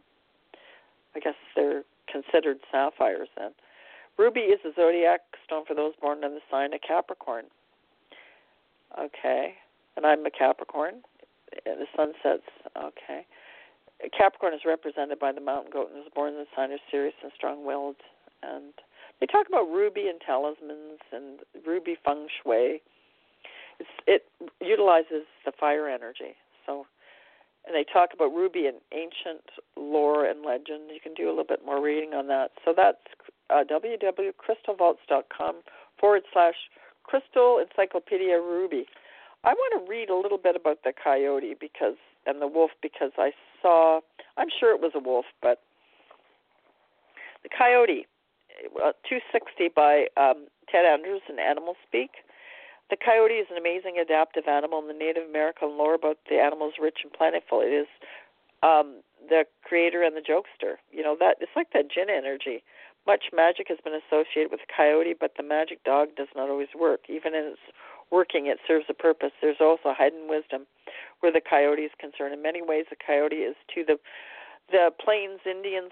I 1.16 1.20
guess 1.20 1.36
they're 1.56 1.84
considered 2.12 2.58
sapphires 2.72 3.30
then. 3.38 3.52
Ruby 4.18 4.42
is 4.42 4.60
a 4.66 4.74
zodiac 4.76 5.22
stone 5.46 5.64
for 5.66 5.74
those 5.74 5.94
born 6.00 6.24
in 6.24 6.34
the 6.34 6.42
sign 6.50 6.74
of 6.74 6.82
Capricorn. 6.86 7.46
Okay, 9.00 9.56
and 9.96 10.06
I'm 10.06 10.26
a 10.26 10.32
Capricorn. 10.32 11.02
The 11.66 11.86
sun 11.96 12.14
sets. 12.22 12.48
Okay. 12.78 13.26
Capricorn 14.18 14.54
is 14.54 14.62
represented 14.66 15.20
by 15.20 15.32
the 15.32 15.42
mountain 15.42 15.72
goat 15.72 15.90
and 15.94 16.04
is 16.04 16.12
born 16.14 16.34
in 16.34 16.40
the 16.40 16.48
sign 16.56 16.72
of 16.72 16.80
serious 16.92 17.14
and 17.24 17.32
strong-willed. 17.36 17.96
And 18.42 18.74
they 19.20 19.28
talk 19.28 19.48
about 19.48 19.70
ruby 19.70 20.08
and 20.08 20.20
talismans 20.20 21.00
and 21.12 21.40
ruby 21.66 21.96
feng 22.04 22.28
shui. 22.44 22.82
It's, 23.80 23.90
it 24.08 24.26
utilizes 24.60 25.26
the 25.46 25.54
fire 25.58 25.88
energy. 25.88 26.36
So 26.66 26.86
and 27.66 27.76
they 27.76 27.86
talk 27.86 28.10
about 28.14 28.34
ruby 28.34 28.68
in 28.68 28.76
ancient 28.92 29.44
lore 29.78 30.26
and 30.26 30.44
legend. 30.44 30.92
You 30.94 31.00
can 31.02 31.14
do 31.14 31.28
a 31.28 31.32
little 31.32 31.46
bit 31.46 31.66
more 31.66 31.82
reading 31.82 32.14
on 32.14 32.28
that. 32.28 32.52
So 32.66 32.74
that's 32.76 32.98
uh, 33.50 33.64
www.crystalvaults.com 33.64 35.56
forward 36.00 36.24
slash 36.34 36.56
crystal 37.04 37.60
encyclopedia 37.64 38.38
ruby. 38.40 38.86
I 39.44 39.54
want 39.54 39.86
to 39.86 39.92
read 39.92 40.10
a 40.10 40.16
little 40.16 40.38
bit 40.38 40.56
about 40.56 40.84
the 40.84 40.94
coyote 40.94 41.56
because 41.60 41.96
and 42.26 42.42
the 42.42 42.48
wolf 42.48 42.72
because 42.82 43.12
I 43.18 43.32
saw. 43.62 44.00
I'm 44.38 44.48
sure 44.60 44.74
it 44.74 44.82
was 44.82 44.94
a 44.96 45.00
wolf, 45.00 45.26
but 45.42 45.60
the 47.44 47.50
coyote, 47.50 48.08
uh, 48.82 48.94
260 49.08 49.70
by 49.76 50.08
um, 50.16 50.48
Ted 50.72 50.86
Andrews 50.86 51.22
in 51.30 51.40
Animal 51.40 51.76
Speak. 51.86 52.24
The 52.90 52.98
coyote 52.98 53.36
is 53.36 53.48
an 53.52 53.58
amazing 53.58 53.98
adaptive 54.00 54.48
animal, 54.48 54.80
and 54.80 54.90
the 54.90 54.94
Native 54.98 55.28
American 55.28 55.78
lore 55.78 55.96
about 55.96 56.18
the 56.30 56.38
animal 56.40 56.68
is 56.68 56.76
rich 56.80 57.00
and 57.04 57.12
plentiful. 57.12 57.62
It 57.62 57.74
is 57.74 57.88
um, 58.62 59.02
the 59.28 59.44
creator 59.64 60.04
and 60.04 60.16
the 60.16 60.22
jokester. 60.22 60.80
You 60.92 61.04
know 61.04 61.16
that 61.20 61.38
it's 61.42 61.52
like 61.56 61.72
that 61.74 61.92
jinn 61.92 62.08
energy. 62.10 62.64
Much 63.06 63.36
magic 63.36 63.68
has 63.68 63.80
been 63.84 63.94
associated 63.94 64.52
with 64.52 64.62
the 64.62 64.72
coyote, 64.72 65.14
but 65.20 65.34
the 65.36 65.44
magic 65.44 65.84
dog 65.84 66.16
does 66.16 66.32
not 66.36 66.50
always 66.50 66.72
work. 66.72 67.02
Even 67.10 67.36
in 67.36 67.44
its 67.44 67.60
working, 68.14 68.46
it 68.46 68.60
serves 68.68 68.86
a 68.88 68.94
purpose. 68.94 69.34
There's 69.42 69.60
also 69.60 69.98
hidden 69.98 70.30
wisdom 70.30 70.70
where 71.22 71.34
the 71.34 71.42
coyote 71.42 71.82
is 71.82 71.92
concerned. 71.98 72.34
In 72.34 72.42
many 72.42 72.62
ways, 72.62 72.86
the 72.90 72.96
coyote 72.96 73.42
is 73.42 73.58
to 73.74 73.84
the 73.84 73.98
the 74.72 74.92
Plains 75.04 75.42
Indians 75.46 75.92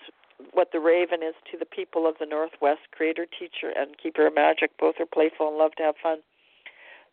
what 0.53 0.69
the 0.71 0.79
raven 0.79 1.21
is 1.21 1.35
to 1.51 1.57
the 1.57 1.65
people 1.65 2.07
of 2.07 2.15
the 2.19 2.25
Northwest. 2.25 2.87
Creator, 2.95 3.27
teacher, 3.27 3.73
and 3.75 3.97
keeper 3.97 4.27
of 4.27 4.33
magic. 4.33 4.71
Both 4.79 4.95
are 4.99 5.05
playful 5.05 5.49
and 5.49 5.57
love 5.57 5.73
to 5.77 5.83
have 5.83 5.95
fun. 6.01 6.19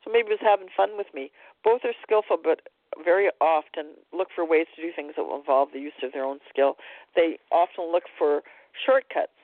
So 0.05 0.13
maybe 0.13 0.29
he 0.29 0.39
was 0.39 0.45
having 0.45 0.69
fun 0.75 0.97
with 0.97 1.09
me. 1.13 1.33
Both 1.65 1.83
are 1.85 1.97
skillful, 2.03 2.39
but 2.43 2.61
very 3.05 3.29
often 3.41 3.99
look 4.13 4.29
for 4.35 4.47
ways 4.47 4.67
to 4.77 4.83
do 4.83 4.93
things 4.95 5.15
that 5.17 5.25
will 5.25 5.39
involve 5.39 5.71
the 5.73 5.81
use 5.81 5.99
of 6.03 6.13
their 6.13 6.25
own 6.25 6.39
skill. 6.49 6.77
They 7.17 7.39
often 7.51 7.91
look 7.93 8.05
for 8.17 8.43
shortcuts. 8.73 9.35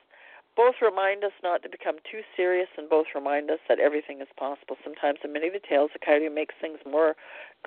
Both 0.55 0.75
remind 0.81 1.23
us 1.23 1.35
not 1.43 1.63
to 1.63 1.69
become 1.69 1.97
too 2.09 2.21
serious, 2.35 2.69
and 2.77 2.89
both 2.89 3.07
remind 3.13 3.51
us 3.51 3.59
that 3.67 3.79
everything 3.79 4.21
is 4.21 4.27
possible. 4.39 4.77
Sometimes, 4.83 5.19
in 5.23 5.33
many 5.33 5.47
of 5.47 5.53
the 5.53 5.59
tales, 5.59 5.91
the 5.91 5.99
coyote 5.99 6.29
makes 6.29 6.55
things 6.59 6.79
more 6.85 7.15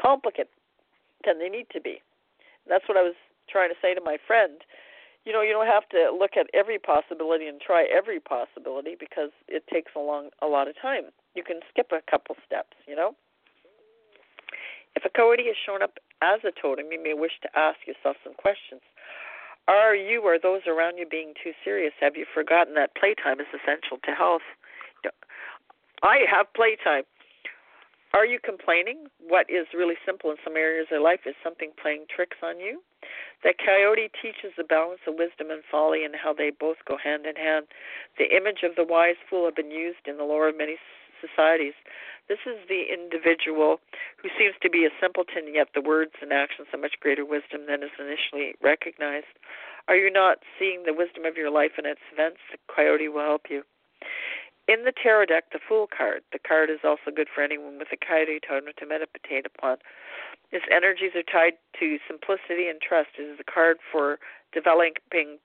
complicated 0.00 0.48
than 1.24 1.38
they 1.38 1.48
need 1.48 1.66
to 1.72 1.80
be. 1.80 2.00
And 2.64 2.72
that's 2.72 2.88
what 2.88 2.96
I 2.96 3.02
was 3.02 3.16
trying 3.48 3.68
to 3.68 3.76
say 3.80 3.94
to 3.94 4.00
my 4.00 4.16
friend. 4.26 4.64
You 5.24 5.32
know, 5.32 5.42
you 5.42 5.52
don't 5.52 5.66
have 5.66 5.88
to 5.90 6.08
look 6.16 6.38
at 6.38 6.46
every 6.54 6.78
possibility 6.78 7.46
and 7.46 7.60
try 7.60 7.84
every 7.84 8.20
possibility 8.20 8.96
because 8.98 9.30
it 9.48 9.66
takes 9.68 9.92
a 9.94 10.00
long 10.00 10.30
a 10.40 10.46
lot 10.46 10.68
of 10.68 10.74
time 10.80 11.12
you 11.38 11.46
can 11.46 11.62
skip 11.70 11.94
a 11.94 12.02
couple 12.10 12.34
steps, 12.44 12.74
you 12.90 12.96
know. 12.98 13.14
If 14.98 15.06
a 15.06 15.10
coyote 15.14 15.46
has 15.46 15.54
shown 15.54 15.82
up 15.86 16.02
as 16.20 16.42
a 16.42 16.50
totem, 16.50 16.90
you 16.90 16.98
may 16.98 17.14
wish 17.14 17.38
to 17.46 17.48
ask 17.54 17.78
yourself 17.86 18.16
some 18.26 18.34
questions. 18.34 18.82
Are 19.68 19.94
you 19.94 20.22
or 20.22 20.38
those 20.40 20.62
around 20.66 20.96
you 20.96 21.06
being 21.06 21.34
too 21.36 21.52
serious? 21.62 21.92
Have 22.00 22.16
you 22.16 22.24
forgotten 22.32 22.74
that 22.74 22.96
playtime 22.96 23.38
is 23.38 23.46
essential 23.52 23.98
to 24.04 24.12
health? 24.12 24.42
I 26.02 26.24
have 26.30 26.52
playtime. 26.54 27.04
Are 28.14 28.24
you 28.24 28.40
complaining? 28.40 29.06
What 29.20 29.44
is 29.50 29.66
really 29.76 30.00
simple 30.06 30.30
in 30.30 30.36
some 30.42 30.56
areas 30.56 30.88
of 30.90 31.02
life 31.02 31.20
is 31.26 31.34
something 31.44 31.72
playing 31.80 32.06
tricks 32.08 32.38
on 32.42 32.58
you. 32.58 32.80
The 33.44 33.52
coyote 33.52 34.10
teaches 34.16 34.56
the 34.56 34.64
balance 34.64 35.04
of 35.06 35.20
wisdom 35.20 35.50
and 35.50 35.62
folly 35.70 36.04
and 36.04 36.16
how 36.16 36.32
they 36.32 36.50
both 36.50 36.78
go 36.88 36.96
hand 36.96 37.26
in 37.26 37.36
hand. 37.36 37.66
The 38.16 38.34
image 38.34 38.64
of 38.64 38.74
the 38.74 38.88
wise 38.88 39.20
fool 39.28 39.44
have 39.44 39.54
been 39.54 39.70
used 39.70 40.08
in 40.08 40.16
the 40.16 40.24
lore 40.24 40.48
of 40.48 40.56
many 40.56 40.78
societies. 41.20 41.74
This 42.28 42.44
is 42.44 42.60
the 42.68 42.92
individual 42.92 43.80
who 44.20 44.28
seems 44.38 44.54
to 44.60 44.68
be 44.68 44.84
a 44.84 44.92
simpleton, 45.00 45.54
yet 45.54 45.68
the 45.74 45.80
words 45.80 46.12
and 46.20 46.32
actions 46.32 46.68
have 46.72 46.80
much 46.80 47.00
greater 47.00 47.24
wisdom 47.24 47.66
than 47.66 47.82
is 47.82 47.94
initially 47.98 48.54
recognized. 48.62 49.32
Are 49.88 49.96
you 49.96 50.12
not 50.12 50.44
seeing 50.58 50.84
the 50.84 50.92
wisdom 50.92 51.24
of 51.24 51.36
your 51.36 51.50
life 51.50 51.72
and 51.78 51.86
its 51.86 52.04
events? 52.12 52.40
The 52.52 52.58
coyote 52.68 53.08
will 53.08 53.24
help 53.24 53.48
you. 53.48 53.64
In 54.68 54.84
the 54.84 54.92
tarot 54.92 55.32
deck, 55.32 55.48
the 55.50 55.64
Fool 55.64 55.88
card. 55.88 56.20
The 56.30 56.38
card 56.38 56.68
is 56.68 56.84
also 56.84 57.08
good 57.08 57.32
for 57.32 57.40
anyone 57.40 57.80
with 57.80 57.88
a 57.88 57.96
coyote 57.96 58.38
totem 58.44 58.68
to 58.76 58.84
meditate 58.84 59.48
upon. 59.48 59.78
Its 60.52 60.68
energies 60.68 61.16
are 61.16 61.24
tied 61.24 61.56
to 61.80 61.96
simplicity 62.04 62.68
and 62.68 62.76
trust. 62.76 63.16
It 63.16 63.32
is 63.32 63.40
a 63.40 63.48
card 63.48 63.78
for 63.80 64.20
developing 64.52 65.40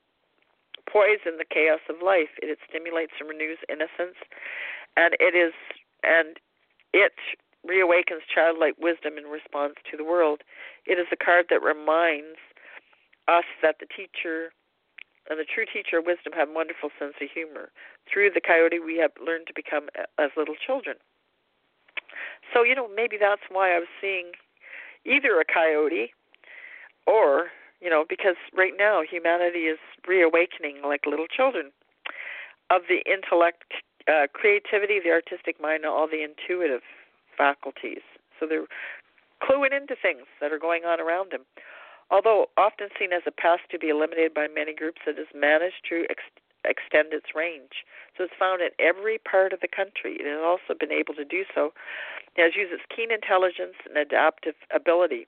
poise 0.91 1.23
in 1.23 1.39
the 1.39 1.47
chaos 1.47 1.79
of 1.87 2.03
life. 2.03 2.35
It, 2.43 2.51
it 2.51 2.59
stimulates 2.67 3.15
and 3.19 3.29
renews 3.29 3.63
innocence, 3.71 4.19
and 4.97 5.15
it 5.19 5.35
is 5.35 5.53
and 6.03 6.37
it 6.93 7.13
reawakens 7.67 8.27
childlike 8.27 8.75
wisdom 8.77 9.17
in 9.17 9.25
response 9.25 9.75
to 9.89 9.97
the 9.97 10.03
world. 10.03 10.41
It 10.85 10.99
is 10.99 11.07
a 11.11 11.15
card 11.15 11.47
that 11.49 11.63
reminds 11.63 12.37
us 13.27 13.47
that 13.61 13.79
the 13.79 13.87
teacher 13.87 14.51
and 15.29 15.39
the 15.39 15.47
true 15.47 15.63
teacher 15.63 15.99
of 15.99 16.05
wisdom 16.05 16.33
have 16.35 16.49
a 16.49 16.53
wonderful 16.53 16.89
sense 16.99 17.15
of 17.21 17.31
humor. 17.33 17.71
Through 18.11 18.31
the 18.35 18.41
coyote, 18.43 18.79
we 18.83 18.97
have 18.97 19.11
learned 19.15 19.47
to 19.47 19.53
become 19.55 19.87
as 20.19 20.31
little 20.35 20.55
children. 20.59 20.97
So, 22.51 22.63
you 22.63 22.75
know, 22.75 22.89
maybe 22.93 23.15
that's 23.17 23.47
why 23.49 23.73
I 23.73 23.79
was 23.79 23.87
seeing 24.01 24.35
either 25.05 25.39
a 25.39 25.47
coyote 25.47 26.11
or, 27.07 27.47
you 27.79 27.89
know, 27.89 28.03
because 28.07 28.35
right 28.55 28.73
now 28.77 29.01
humanity 29.01 29.71
is 29.71 29.79
reawakening 30.07 30.81
like 30.83 31.07
little 31.07 31.27
children 31.27 31.71
of 32.69 32.83
the 32.87 33.03
intellect, 33.09 33.71
uh, 34.07 34.27
creativity, 34.33 34.99
the 35.03 35.11
artistic 35.11 35.61
mind, 35.61 35.83
and 35.83 35.93
all 35.93 36.07
the 36.07 36.23
intuitive 36.23 36.81
faculties. 37.37 38.03
So 38.39 38.45
they're 38.47 38.67
cluing 39.41 39.75
into 39.75 39.95
things 39.95 40.27
that 40.41 40.51
are 40.51 40.59
going 40.59 40.83
on 40.85 40.99
around 40.99 41.31
them. 41.31 41.41
Although 42.11 42.47
often 42.57 42.89
seen 42.99 43.13
as 43.13 43.23
a 43.25 43.31
pest 43.31 43.63
to 43.71 43.79
be 43.79 43.89
eliminated 43.89 44.33
by 44.33 44.47
many 44.47 44.73
groups, 44.73 45.01
it 45.07 45.17
has 45.17 45.27
managed 45.33 45.87
to 45.89 46.05
ex- 46.09 46.29
extend 46.65 47.13
its 47.13 47.33
range. 47.33 47.83
So 48.17 48.25
it's 48.25 48.37
found 48.37 48.61
in 48.61 48.69
every 48.79 49.17
part 49.17 49.53
of 49.53 49.61
the 49.61 49.67
country. 49.67 50.17
It 50.19 50.27
has 50.27 50.43
also 50.43 50.77
been 50.77 50.91
able 50.91 51.15
to 51.15 51.25
do 51.25 51.43
so. 51.55 51.73
It 52.35 52.43
has 52.43 52.55
used 52.55 52.73
its 52.73 52.83
keen 52.93 53.11
intelligence 53.11 53.75
and 53.87 53.97
adaptive 53.97 54.55
ability. 54.73 55.27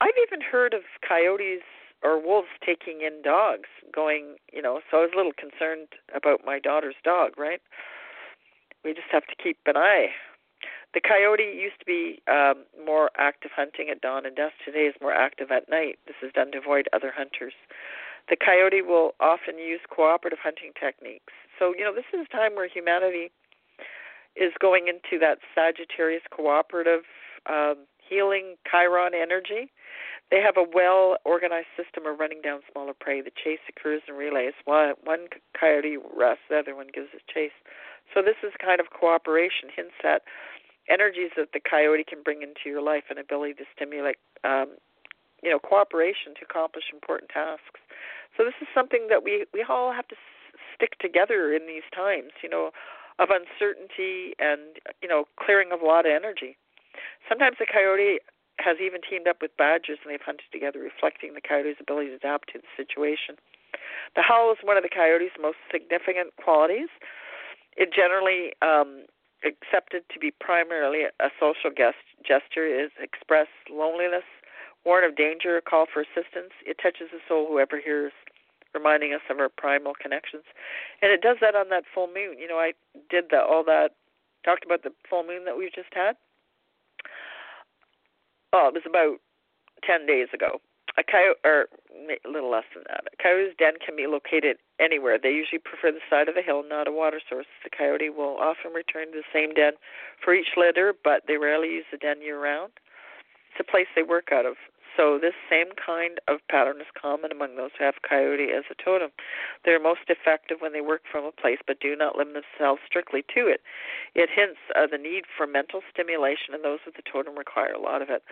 I've 0.00 0.18
even 0.26 0.40
heard 0.40 0.74
of 0.74 0.82
coyotes 1.06 1.62
or 2.02 2.20
wolves 2.20 2.48
taking 2.64 3.02
in 3.02 3.22
dogs, 3.22 3.68
going, 3.94 4.36
you 4.52 4.60
know, 4.60 4.80
so 4.90 4.98
I 4.98 5.00
was 5.02 5.10
a 5.14 5.16
little 5.16 5.32
concerned 5.38 5.88
about 6.14 6.40
my 6.44 6.58
daughter's 6.58 6.96
dog, 7.04 7.38
right? 7.38 7.60
We 8.84 8.92
just 8.92 9.08
have 9.12 9.26
to 9.26 9.36
keep 9.42 9.58
an 9.66 9.76
eye 9.76 10.08
the 10.94 11.00
coyote 11.00 11.56
used 11.56 11.80
to 11.80 11.86
be 11.86 12.20
um, 12.28 12.64
more 12.84 13.10
active 13.16 13.50
hunting 13.54 13.88
at 13.90 14.00
dawn 14.00 14.26
and 14.26 14.36
dusk. 14.36 14.54
Today 14.64 14.84
is 14.84 14.94
more 15.00 15.12
active 15.12 15.50
at 15.50 15.68
night. 15.68 15.98
This 16.06 16.16
is 16.22 16.32
done 16.32 16.52
to 16.52 16.58
avoid 16.58 16.88
other 16.92 17.12
hunters. 17.14 17.54
The 18.28 18.36
coyote 18.36 18.82
will 18.82 19.12
often 19.18 19.58
use 19.58 19.80
cooperative 19.88 20.38
hunting 20.42 20.72
techniques. 20.78 21.32
So, 21.58 21.74
you 21.76 21.84
know, 21.84 21.94
this 21.94 22.04
is 22.12 22.26
a 22.28 22.36
time 22.36 22.54
where 22.54 22.68
humanity 22.68 23.32
is 24.36 24.52
going 24.60 24.88
into 24.88 25.18
that 25.20 25.38
Sagittarius 25.54 26.22
cooperative 26.30 27.02
um, 27.48 27.88
healing 27.96 28.56
Chiron 28.70 29.12
energy. 29.14 29.72
They 30.32 30.40
have 30.40 30.56
a 30.56 30.64
well 30.64 31.20
organized 31.28 31.68
system 31.76 32.08
of 32.08 32.18
running 32.18 32.40
down 32.40 32.64
smaller 32.72 32.96
prey. 32.98 33.20
The 33.20 33.36
chase 33.36 33.60
occurs 33.68 34.00
in 34.08 34.16
relays. 34.16 34.56
One, 34.64 34.94
one 35.04 35.28
coyote 35.52 36.00
rests, 36.00 36.48
the 36.48 36.58
other 36.58 36.74
one 36.74 36.88
gives 36.88 37.12
a 37.12 37.20
chase. 37.28 37.54
So, 38.14 38.22
this 38.24 38.40
is 38.42 38.52
kind 38.56 38.80
of 38.80 38.88
cooperation, 38.90 39.68
hints 39.68 40.00
at 40.02 40.22
energies 40.88 41.30
that 41.36 41.52
the 41.52 41.60
coyote 41.60 42.04
can 42.08 42.22
bring 42.22 42.42
into 42.42 42.66
your 42.66 42.82
life 42.82 43.04
and 43.10 43.18
ability 43.18 43.54
to 43.54 43.64
stimulate 43.76 44.16
um, 44.42 44.74
you 45.42 45.50
know 45.50 45.58
cooperation 45.58 46.34
to 46.38 46.42
accomplish 46.42 46.84
important 46.92 47.30
tasks 47.30 47.80
so 48.36 48.44
this 48.44 48.54
is 48.60 48.68
something 48.74 49.06
that 49.08 49.22
we 49.22 49.46
we 49.52 49.64
all 49.68 49.92
have 49.92 50.06
to 50.08 50.16
s- 50.16 50.58
stick 50.74 50.98
together 50.98 51.52
in 51.52 51.66
these 51.66 51.86
times 51.94 52.30
you 52.42 52.48
know 52.48 52.70
of 53.18 53.28
uncertainty 53.30 54.34
and 54.38 54.82
you 55.02 55.08
know 55.08 55.24
clearing 55.38 55.70
of 55.72 55.80
a 55.80 55.86
lot 55.86 56.06
of 56.06 56.12
energy 56.12 56.56
sometimes 57.28 57.56
the 57.58 57.66
coyote 57.66 58.18
has 58.58 58.76
even 58.82 59.00
teamed 59.00 59.26
up 59.26 59.40
with 59.40 59.56
badgers 59.56 59.98
and 60.02 60.12
they've 60.12 60.24
hunted 60.24 60.46
together 60.52 60.80
reflecting 60.80 61.34
the 61.34 61.40
coyote's 61.40 61.80
ability 61.80 62.10
to 62.10 62.16
adapt 62.16 62.52
to 62.52 62.58
the 62.58 62.70
situation 62.76 63.36
the 64.14 64.22
howl 64.22 64.52
is 64.52 64.58
one 64.62 64.76
of 64.76 64.82
the 64.82 64.92
coyote's 64.92 65.36
most 65.40 65.58
significant 65.70 66.34
qualities 66.36 66.88
it 67.76 67.92
generally 67.92 68.52
um, 68.60 69.06
accepted 69.44 70.04
to 70.12 70.18
be 70.18 70.30
primarily 70.30 71.04
a 71.04 71.28
social 71.38 71.70
gest, 71.74 72.02
gesture 72.24 72.66
is 72.66 72.90
express 73.00 73.48
loneliness, 73.70 74.26
warn 74.84 75.04
of 75.04 75.16
danger, 75.16 75.60
call 75.60 75.86
for 75.92 76.02
assistance. 76.02 76.52
It 76.66 76.78
touches 76.82 77.08
the 77.12 77.20
soul 77.26 77.46
whoever 77.48 77.80
hears, 77.80 78.12
reminding 78.74 79.12
us 79.12 79.20
of 79.30 79.38
our 79.38 79.48
primal 79.48 79.94
connections. 80.00 80.44
And 81.00 81.12
it 81.12 81.20
does 81.20 81.38
that 81.40 81.54
on 81.54 81.68
that 81.70 81.84
full 81.92 82.06
moon. 82.06 82.38
You 82.38 82.48
know, 82.48 82.58
I 82.58 82.72
did 83.10 83.26
that 83.30 83.44
all 83.44 83.64
that 83.64 83.94
talked 84.44 84.64
about 84.64 84.82
the 84.82 84.92
full 85.08 85.24
moon 85.24 85.44
that 85.44 85.56
we've 85.56 85.72
just 85.72 85.92
had. 85.92 86.16
Oh, 88.52 88.68
it 88.68 88.74
was 88.74 88.86
about 88.86 89.18
ten 89.84 90.06
days 90.06 90.28
ago 90.32 90.60
a 90.98 91.02
coyote, 91.02 91.40
or 91.44 91.68
a 91.88 92.28
little 92.28 92.50
less 92.50 92.68
than 92.74 92.84
that. 92.88 93.04
A 93.12 93.22
coyote's 93.22 93.56
den 93.56 93.74
can 93.84 93.96
be 93.96 94.06
located 94.06 94.58
anywhere. 94.80 95.18
They 95.18 95.32
usually 95.32 95.58
prefer 95.58 95.90
the 95.90 96.04
side 96.10 96.28
of 96.28 96.34
the 96.34 96.42
hill, 96.42 96.62
not 96.66 96.88
a 96.88 96.92
water 96.92 97.20
source. 97.28 97.46
The 97.64 97.70
coyote 97.70 98.10
will 98.10 98.36
often 98.36 98.72
return 98.72 99.12
to 99.12 99.22
the 99.22 99.32
same 99.32 99.54
den 99.54 99.72
for 100.22 100.34
each 100.34 100.56
litter, 100.56 100.92
but 100.92 101.22
they 101.26 101.36
rarely 101.36 101.68
use 101.68 101.86
the 101.90 101.98
den 101.98 102.20
year 102.20 102.40
round. 102.40 102.72
It's 103.52 103.66
a 103.66 103.70
place 103.70 103.86
they 103.94 104.02
work 104.02 104.28
out 104.32 104.46
of. 104.46 104.56
So 104.96 105.18
this 105.18 105.34
same 105.48 105.72
kind 105.74 106.20
of 106.28 106.40
pattern 106.48 106.80
is 106.80 106.86
common 107.00 107.32
among 107.32 107.56
those 107.56 107.70
who 107.78 107.84
have 107.84 108.02
coyote 108.06 108.52
as 108.52 108.64
a 108.70 108.76
totem. 108.76 109.10
They're 109.64 109.80
most 109.80 110.08
effective 110.08 110.58
when 110.60 110.72
they 110.72 110.80
work 110.80 111.02
from 111.10 111.24
a 111.24 111.32
place, 111.32 111.58
but 111.66 111.80
do 111.80 111.96
not 111.96 112.16
limit 112.16 112.44
themselves 112.44 112.82
strictly 112.86 113.24
to 113.34 113.46
it. 113.46 113.60
It 114.14 114.28
hints 114.28 114.60
uh, 114.76 114.86
the 114.90 114.98
need 114.98 115.24
for 115.36 115.46
mental 115.46 115.80
stimulation, 115.92 116.54
and 116.54 116.64
those 116.64 116.80
with 116.84 116.96
the 116.96 117.06
totem 117.10 117.36
require 117.36 117.72
a 117.72 117.80
lot 117.80 118.02
of 118.02 118.10
it. 118.10 118.22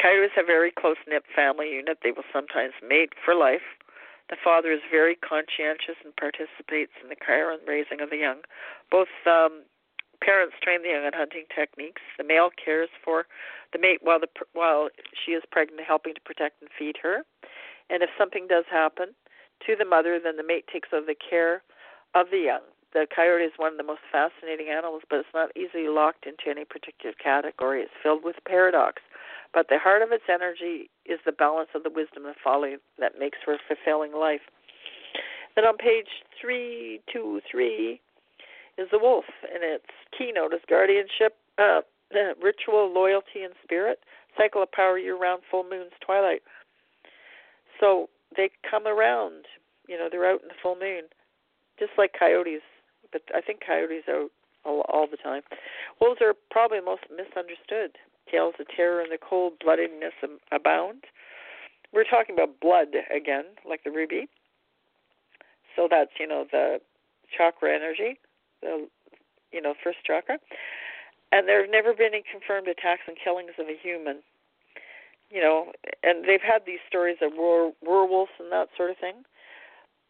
Coyotes 0.00 0.32
have 0.36 0.46
a 0.46 0.46
very 0.46 0.70
close 0.70 0.96
knit 1.06 1.24
family 1.34 1.70
unit. 1.70 1.98
They 2.02 2.12
will 2.12 2.26
sometimes 2.32 2.74
mate 2.80 3.12
for 3.24 3.34
life. 3.34 3.66
The 4.30 4.36
father 4.42 4.72
is 4.72 4.80
very 4.90 5.14
conscientious 5.14 6.00
and 6.04 6.16
participates 6.16 6.92
in 7.02 7.10
the 7.10 7.16
care 7.16 7.52
and 7.52 7.60
raising 7.68 8.00
of 8.00 8.08
the 8.08 8.16
young. 8.16 8.40
Both 8.90 9.12
um, 9.26 9.62
parents 10.24 10.54
train 10.62 10.82
the 10.82 10.90
young 10.90 11.04
in 11.04 11.12
hunting 11.12 11.44
techniques. 11.54 12.02
The 12.16 12.24
male 12.24 12.50
cares 12.54 12.88
for 13.04 13.26
the 13.72 13.78
mate 13.78 14.00
while 14.02 14.20
the 14.20 14.28
while 14.52 14.88
she 15.12 15.32
is 15.32 15.42
pregnant, 15.50 15.82
helping 15.86 16.14
to 16.14 16.20
protect 16.20 16.62
and 16.62 16.70
feed 16.78 16.96
her. 17.02 17.24
And 17.90 18.02
if 18.02 18.10
something 18.16 18.46
does 18.46 18.64
happen 18.70 19.14
to 19.66 19.76
the 19.76 19.84
mother, 19.84 20.18
then 20.22 20.36
the 20.36 20.46
mate 20.46 20.64
takes 20.72 20.88
over 20.92 21.06
the 21.06 21.18
care 21.18 21.62
of 22.14 22.30
the 22.30 22.38
young. 22.38 22.62
The 22.92 23.06
coyote 23.08 23.44
is 23.44 23.52
one 23.56 23.72
of 23.72 23.78
the 23.78 23.88
most 23.88 24.04
fascinating 24.12 24.68
animals, 24.68 25.02
but 25.08 25.20
it's 25.20 25.34
not 25.34 25.50
easily 25.56 25.88
locked 25.88 26.26
into 26.26 26.50
any 26.50 26.64
particular 26.64 27.14
category. 27.16 27.80
It's 27.80 28.00
filled 28.02 28.22
with 28.22 28.36
paradox. 28.46 29.00
But 29.54 29.68
the 29.68 29.78
heart 29.78 30.02
of 30.02 30.12
its 30.12 30.28
energy 30.28 30.90
is 31.04 31.18
the 31.24 31.32
balance 31.32 31.70
of 31.74 31.84
the 31.84 31.90
wisdom 31.90 32.26
and 32.26 32.36
folly 32.42 32.76
that 32.98 33.18
makes 33.18 33.38
for 33.44 33.54
a 33.54 33.58
fulfilling 33.66 34.12
life. 34.12 34.44
Then 35.56 35.64
on 35.64 35.76
page 35.76 36.08
323 36.40 38.00
is 38.78 38.88
the 38.90 38.98
wolf, 38.98 39.24
and 39.52 39.62
its 39.62 39.92
keynote 40.16 40.54
is 40.54 40.60
guardianship, 40.68 41.36
uh, 41.58 41.80
ritual, 42.42 42.92
loyalty, 42.92 43.42
and 43.42 43.54
spirit. 43.62 44.00
Cycle 44.36 44.62
of 44.62 44.72
power 44.72 44.98
year 44.98 45.18
round, 45.18 45.42
full 45.50 45.64
moons, 45.64 45.92
twilight. 46.04 46.40
So 47.78 48.08
they 48.34 48.50
come 48.68 48.86
around, 48.86 49.44
you 49.88 49.98
know, 49.98 50.08
they're 50.10 50.30
out 50.30 50.40
in 50.40 50.48
the 50.48 50.54
full 50.62 50.76
moon, 50.76 51.02
just 51.78 51.92
like 51.98 52.12
coyotes, 52.18 52.62
but 53.12 53.22
I 53.34 53.42
think 53.42 53.60
coyotes 53.66 54.04
are 54.08 54.28
all, 54.64 54.84
all 54.88 55.06
the 55.10 55.18
time. 55.18 55.42
Wolves 56.00 56.20
are 56.22 56.34
probably 56.50 56.80
most 56.80 57.02
misunderstood 57.10 57.98
tales 58.30 58.54
of 58.58 58.66
terror 58.74 59.00
and 59.00 59.12
the 59.12 59.18
cold 59.18 59.54
bloodedness 59.64 60.16
abound. 60.50 61.04
We're 61.92 62.04
talking 62.04 62.34
about 62.34 62.60
blood 62.60 62.88
again, 63.14 63.44
like 63.68 63.84
the 63.84 63.90
ruby. 63.90 64.28
So 65.76 65.88
that's 65.90 66.10
you 66.18 66.26
know 66.26 66.46
the 66.50 66.78
chakra 67.36 67.74
energy, 67.74 68.18
the 68.62 68.88
you 69.52 69.60
know 69.60 69.74
first 69.82 69.98
chakra, 70.06 70.38
and 71.30 71.48
there 71.48 71.60
have 71.62 71.70
never 71.70 71.92
been 71.92 72.14
any 72.14 72.24
confirmed 72.30 72.68
attacks 72.68 73.02
and 73.06 73.16
killings 73.22 73.52
of 73.58 73.66
a 73.66 73.76
human. 73.76 74.22
You 75.30 75.40
know, 75.40 75.72
and 76.02 76.24
they've 76.28 76.44
had 76.44 76.66
these 76.66 76.84
stories 76.86 77.16
of 77.22 77.32
were, 77.32 77.72
werewolves 77.80 78.32
and 78.38 78.52
that 78.52 78.68
sort 78.76 78.90
of 78.90 78.98
thing 78.98 79.24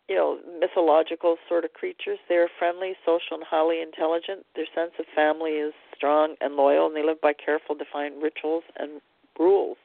you 0.08 0.16
know, 0.16 0.38
mythological 0.60 1.36
sort 1.48 1.64
of 1.64 1.72
creatures. 1.72 2.18
They're 2.28 2.50
friendly, 2.58 2.94
social, 3.04 3.36
and 3.38 3.44
highly 3.44 3.80
intelligent. 3.80 4.44
Their 4.54 4.66
sense 4.74 4.92
of 4.98 5.06
family 5.14 5.52
is 5.52 5.72
strong 5.96 6.34
and 6.40 6.54
loyal, 6.54 6.86
and 6.86 6.96
they 6.96 7.04
live 7.04 7.20
by 7.20 7.32
careful, 7.32 7.74
defined 7.74 8.22
rituals 8.22 8.64
and 8.78 9.00
rules. 9.38 9.78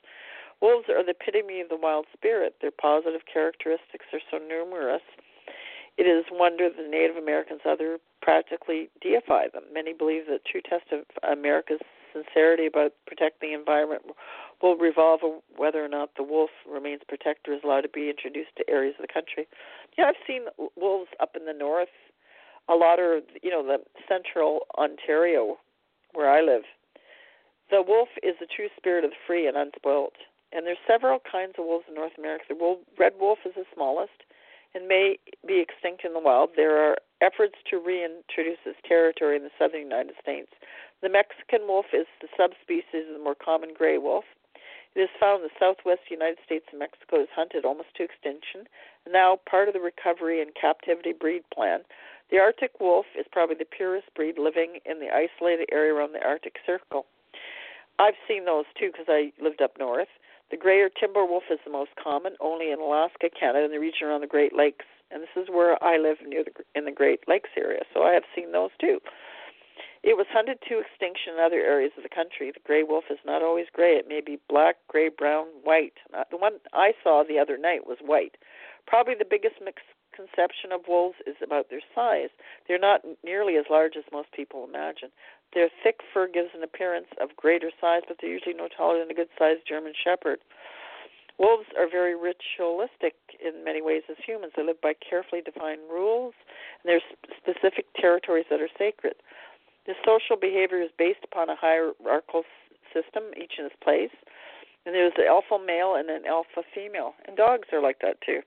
Wolves 0.61 0.89
are 0.89 1.03
the 1.03 1.11
epitome 1.11 1.61
of 1.61 1.69
the 1.69 1.77
wild 1.77 2.07
spirit. 2.13 2.55
Their 2.61 2.71
positive 2.71 3.21
characteristics 3.31 4.05
are 4.11 4.19
so 4.31 4.37
numerous. 4.37 5.03
It 5.97 6.03
is 6.03 6.25
wonder 6.31 6.69
that 6.69 6.89
Native 6.89 7.17
Americans 7.17 7.61
other 7.67 7.97
practically 8.21 8.89
deify 9.01 9.47
them. 9.51 9.63
Many 9.73 9.93
believe 9.93 10.27
that 10.29 10.45
true 10.45 10.61
test 10.61 10.85
of 10.91 11.05
America's 11.23 11.79
sincerity 12.13 12.65
about 12.65 12.93
protecting 13.05 13.49
the 13.49 13.57
environment 13.57 14.03
will 14.61 14.75
revolve 14.77 15.21
whether 15.55 15.83
or 15.83 15.87
not 15.87 16.09
the 16.15 16.23
wolf 16.23 16.49
remains 16.69 17.01
protector 17.07 17.53
is 17.53 17.61
allowed 17.63 17.81
to 17.81 17.89
be 17.89 18.09
introduced 18.09 18.55
to 18.57 18.69
areas 18.69 18.95
of 18.97 19.05
the 19.05 19.13
country. 19.13 19.47
Yeah, 19.97 20.05
I've 20.05 20.25
seen 20.25 20.45
wolves 20.75 21.09
up 21.19 21.35
in 21.35 21.45
the 21.45 21.53
north, 21.53 21.93
a 22.69 22.75
lot 22.75 22.99
of 22.99 23.23
you 23.41 23.49
know 23.49 23.63
the 23.63 23.77
central 24.07 24.61
Ontario, 24.77 25.57
where 26.13 26.29
I 26.29 26.41
live. 26.41 26.63
The 27.69 27.81
wolf 27.81 28.09
is 28.23 28.35
the 28.39 28.47
true 28.47 28.69
spirit 28.77 29.03
of 29.03 29.11
the 29.11 29.17
free 29.25 29.47
and 29.47 29.57
unspoilt. 29.57 30.15
And 30.53 30.65
there's 30.65 30.77
several 30.87 31.19
kinds 31.19 31.55
of 31.59 31.65
wolves 31.65 31.85
in 31.89 31.95
North 31.95 32.13
America. 32.17 32.45
The 32.47 32.55
wolf, 32.55 32.79
red 32.97 33.13
wolf 33.19 33.39
is 33.45 33.53
the 33.55 33.65
smallest 33.73 34.23
and 34.73 34.87
may 34.87 35.17
be 35.47 35.59
extinct 35.59 36.03
in 36.05 36.13
the 36.13 36.19
wild. 36.19 36.51
There 36.55 36.77
are 36.77 36.97
efforts 37.21 37.55
to 37.69 37.77
reintroduce 37.77 38.59
this 38.65 38.77
territory 38.87 39.37
in 39.37 39.43
the 39.43 39.55
southern 39.57 39.81
United 39.81 40.15
States. 40.21 40.51
The 41.01 41.09
Mexican 41.09 41.67
wolf 41.67 41.87
is 41.93 42.07
the 42.21 42.27
subspecies 42.35 43.07
of 43.07 43.17
the 43.17 43.23
more 43.23 43.35
common 43.35 43.73
gray 43.73 43.97
wolf. 43.97 44.25
It 44.95 45.01
is 45.01 45.09
found 45.19 45.43
in 45.43 45.49
the 45.49 45.59
southwest 45.59 46.09
United 46.09 46.39
States 46.43 46.65
and 46.71 46.79
Mexico. 46.79 47.21
Is 47.21 47.29
hunted 47.35 47.65
almost 47.65 47.93
to 47.97 48.03
extinction. 48.03 48.65
Now 49.05 49.39
part 49.49 49.67
of 49.67 49.73
the 49.73 49.79
recovery 49.79 50.41
and 50.41 50.53
captivity 50.55 51.13
breed 51.13 51.43
plan. 51.53 51.81
The 52.31 52.39
Arctic 52.39 52.79
wolf 52.79 53.05
is 53.17 53.25
probably 53.31 53.55
the 53.55 53.65
purest 53.65 54.13
breed 54.15 54.37
living 54.37 54.79
in 54.85 54.99
the 54.99 55.13
isolated 55.13 55.69
area 55.71 55.93
around 55.93 56.13
the 56.13 56.25
Arctic 56.25 56.55
Circle. 56.65 57.05
I've 57.99 58.17
seen 58.27 58.45
those 58.45 58.65
too 58.77 58.91
because 58.91 59.05
I 59.07 59.31
lived 59.41 59.61
up 59.61 59.77
north. 59.79 60.09
The 60.49 60.57
gray 60.57 60.87
timber 60.99 61.25
wolf 61.25 61.43
is 61.51 61.59
the 61.65 61.71
most 61.71 61.91
common, 62.01 62.35
only 62.39 62.71
in 62.71 62.79
Alaska, 62.79 63.29
Canada, 63.29 63.65
and 63.65 63.73
the 63.73 63.79
region 63.79 64.07
around 64.07 64.21
the 64.21 64.27
Great 64.27 64.55
Lakes. 64.55 64.85
And 65.11 65.21
this 65.21 65.35
is 65.35 65.49
where 65.49 65.81
I 65.83 65.97
live 65.97 66.17
near 66.25 66.43
the 66.43 66.51
in 66.75 66.85
the 66.85 66.91
Great 66.91 67.27
Lakes 67.27 67.49
area, 67.57 67.81
so 67.93 68.03
I 68.03 68.13
have 68.13 68.23
seen 68.35 68.51
those 68.51 68.71
too. 68.79 68.99
It 70.03 70.15
was 70.15 70.27
hunted 70.29 70.59
to 70.69 70.79
extinction 70.79 71.33
in 71.33 71.43
other 71.43 71.59
areas 71.59 71.91
of 71.97 72.03
the 72.03 72.09
country. 72.09 72.51
The 72.51 72.63
gray 72.63 72.83
wolf 72.83 73.05
is 73.09 73.19
not 73.25 73.41
always 73.41 73.67
gray. 73.73 73.97
It 73.97 74.07
may 74.07 74.21
be 74.21 74.39
black, 74.47 74.77
gray, 74.87 75.09
brown, 75.09 75.47
white. 75.63 75.99
Uh, 76.13 76.23
the 76.31 76.37
one 76.37 76.59
I 76.71 76.93
saw 77.03 77.23
the 77.23 77.39
other 77.39 77.57
night 77.57 77.85
was 77.85 77.97
white. 77.99 78.37
Probably 78.85 79.15
the 79.15 79.25
biggest 79.25 79.55
misconception 79.59 80.71
of 80.71 80.87
wolves 80.87 81.17
is 81.25 81.35
about 81.43 81.69
their 81.69 81.81
size. 81.93 82.29
They're 82.67 82.79
not 82.79 83.01
nearly 83.23 83.57
as 83.57 83.65
large 83.69 83.97
as 83.97 84.05
most 84.11 84.31
people 84.31 84.63
imagine. 84.63 85.09
Their 85.53 85.69
thick 85.83 86.01
fur 86.13 86.27
gives 86.27 86.49
an 86.53 86.63
appearance 86.63 87.07
of 87.21 87.35
greater 87.35 87.71
size, 87.79 88.01
but 88.07 88.17
they're 88.19 88.29
usually 88.29 88.53
no 88.53 88.67
taller 88.67 88.99
than 88.99 89.11
a 89.11 89.13
good 89.13 89.29
sized 89.37 89.61
German 89.67 89.93
Shepherd. 89.95 90.39
Wolves 91.39 91.67
are 91.77 91.89
very 91.89 92.15
ritualistic 92.15 93.13
in 93.39 93.63
many 93.63 93.81
ways 93.81 94.03
as 94.09 94.17
humans. 94.25 94.53
They 94.55 94.63
live 94.63 94.81
by 94.81 94.93
carefully 94.93 95.41
defined 95.41 95.81
rules, 95.89 96.33
and 96.81 96.89
there's 96.89 97.05
specific 97.37 97.85
territories 97.95 98.45
that 98.49 98.61
are 98.61 98.69
sacred. 98.77 99.15
The 99.85 99.93
social 100.03 100.35
behavior 100.35 100.81
is 100.81 100.89
based 100.97 101.23
upon 101.23 101.49
a 101.49 101.55
hierarchical 101.55 102.43
system, 102.91 103.31
each 103.37 103.53
in 103.59 103.65
its 103.65 103.75
place. 103.81 104.13
And 104.85 104.95
there's 104.95 105.13
an 105.17 105.27
alpha 105.27 105.59
male 105.63 105.95
and 105.95 106.09
an 106.09 106.25
alpha 106.25 106.63
female. 106.73 107.13
And 107.27 107.37
dogs 107.37 107.67
are 107.71 107.81
like 107.81 107.99
that 108.01 108.19
too. 108.21 108.41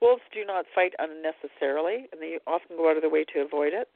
Wolves 0.00 0.22
do 0.32 0.44
not 0.44 0.66
fight 0.74 0.92
unnecessarily, 0.98 2.08
and 2.12 2.20
they 2.20 2.38
often 2.46 2.76
go 2.76 2.90
out 2.90 2.96
of 2.96 3.02
their 3.02 3.10
way 3.10 3.24
to 3.32 3.40
avoid 3.40 3.72
it 3.72 3.88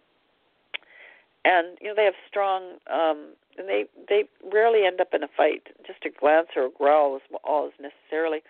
and 1.47 1.78
you 1.81 1.89
know 1.89 1.94
they 1.94 2.05
have 2.05 2.18
strong 2.26 2.83
um 2.91 3.39
and 3.57 3.68
they 3.68 3.86
they 4.08 4.25
rarely 4.52 4.84
end 4.84 5.00
up 5.00 5.15
in 5.15 5.23
a 5.23 5.31
fight. 5.34 5.68
Just 5.86 6.05
a 6.05 6.10
glance 6.10 6.49
or 6.57 6.66
a 6.66 6.70
growl 6.70 7.16
is 7.16 7.23
all 7.44 7.68
is 7.68 7.75
necessarily. 7.78 8.42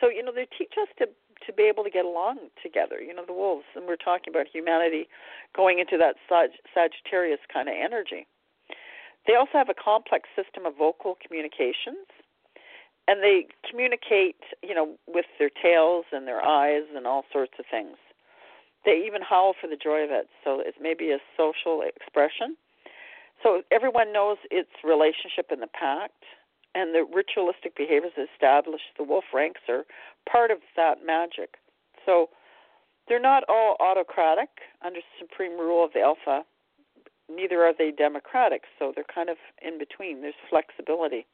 So 0.00 0.08
you 0.08 0.22
know 0.22 0.32
they 0.32 0.46
teach 0.46 0.74
us 0.80 0.88
to 0.98 1.06
to 1.46 1.52
be 1.52 1.64
able 1.64 1.84
to 1.84 1.90
get 1.90 2.04
along 2.06 2.38
together 2.62 3.02
you 3.02 3.12
know 3.12 3.26
the 3.26 3.34
wolves. 3.34 3.66
And 3.74 3.86
we're 3.86 4.00
talking 4.00 4.32
about 4.32 4.46
humanity 4.46 5.08
going 5.54 5.80
into 5.80 5.98
that 5.98 6.14
Sag- 6.28 6.62
sagittarius 6.72 7.42
kind 7.52 7.68
of 7.68 7.74
energy. 7.74 8.26
They 9.26 9.34
also 9.34 9.58
have 9.58 9.68
a 9.68 9.74
complex 9.74 10.28
system 10.36 10.66
of 10.66 10.76
vocal 10.76 11.16
communications. 11.18 12.06
And 13.06 13.20
they 13.20 13.48
communicate 13.68 14.40
you 14.62 14.74
know 14.74 14.94
with 15.08 15.26
their 15.40 15.50
tails 15.50 16.06
and 16.12 16.26
their 16.26 16.40
eyes 16.40 16.86
and 16.94 17.04
all 17.06 17.24
sorts 17.32 17.54
of 17.58 17.66
things 17.68 17.98
they 18.84 19.02
even 19.06 19.22
howl 19.22 19.54
for 19.58 19.66
the 19.66 19.76
joy 19.76 20.04
of 20.04 20.10
it. 20.10 20.28
So 20.42 20.60
it 20.60 20.74
may 20.80 20.94
be 20.94 21.10
a 21.10 21.18
social 21.36 21.82
expression. 21.82 22.56
So 23.42 23.62
everyone 23.70 24.12
knows 24.12 24.38
its 24.50 24.70
relationship 24.82 25.50
in 25.50 25.60
the 25.60 25.66
pact, 25.66 26.24
and 26.74 26.94
the 26.94 27.04
ritualistic 27.04 27.76
behaviors 27.76 28.12
established 28.16 28.96
the 28.96 29.04
wolf 29.04 29.24
ranks 29.32 29.60
are 29.68 29.84
part 30.30 30.50
of 30.50 30.58
that 30.76 31.04
magic. 31.04 31.56
So 32.06 32.28
they're 33.08 33.20
not 33.20 33.44
all 33.48 33.76
autocratic 33.80 34.48
under 34.84 35.00
supreme 35.18 35.58
rule 35.58 35.84
of 35.84 35.92
the 35.92 36.00
alpha. 36.00 36.44
Neither 37.30 37.62
are 37.62 37.72
they 37.76 37.90
democratic, 37.90 38.62
so 38.78 38.92
they're 38.94 39.04
kind 39.12 39.28
of 39.28 39.36
in 39.62 39.78
between. 39.78 40.20
There's 40.20 40.34
flexibility. 40.48 41.26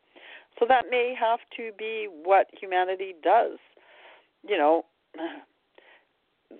So 0.58 0.66
that 0.68 0.86
may 0.90 1.14
have 1.18 1.40
to 1.56 1.70
be 1.78 2.08
what 2.24 2.48
humanity 2.52 3.14
does. 3.22 3.58
You 4.46 4.56
know, 4.58 4.84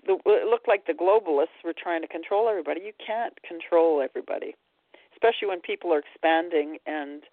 the, 0.05 0.17
it 0.25 0.47
looked 0.47 0.67
like 0.67 0.87
the 0.87 0.93
globalists 0.93 1.59
were 1.63 1.75
trying 1.77 2.01
to 2.01 2.07
control 2.07 2.49
everybody. 2.49 2.81
You 2.81 2.93
can't 3.05 3.33
control 3.43 4.01
everybody, 4.01 4.55
especially 5.13 5.47
when 5.47 5.61
people 5.61 5.93
are 5.93 5.99
expanding 5.99 6.77
and 6.85 7.23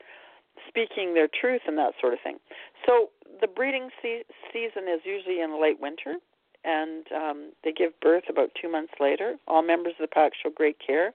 speaking 0.67 1.15
their 1.15 1.29
truth 1.29 1.63
and 1.67 1.79
that 1.79 1.95
sort 2.01 2.13
of 2.13 2.21
thing. 2.23 2.39
So 2.85 3.11
the 3.41 3.47
breeding 3.47 3.91
se- 4.03 4.27
season 4.53 4.89
is 4.89 5.01
usually 5.05 5.41
in 5.41 5.61
late 5.61 5.81
winter, 5.81 6.17
and 6.65 7.07
um, 7.15 7.53
they 7.63 7.73
give 7.73 7.99
birth 8.01 8.25
about 8.29 8.51
two 8.61 8.71
months 8.71 8.95
later. 9.01 9.37
All 9.47 9.63
members 9.63 9.95
of 9.99 10.03
the 10.03 10.13
pack 10.13 10.33
show 10.35 10.51
great 10.51 10.77
care 10.85 11.13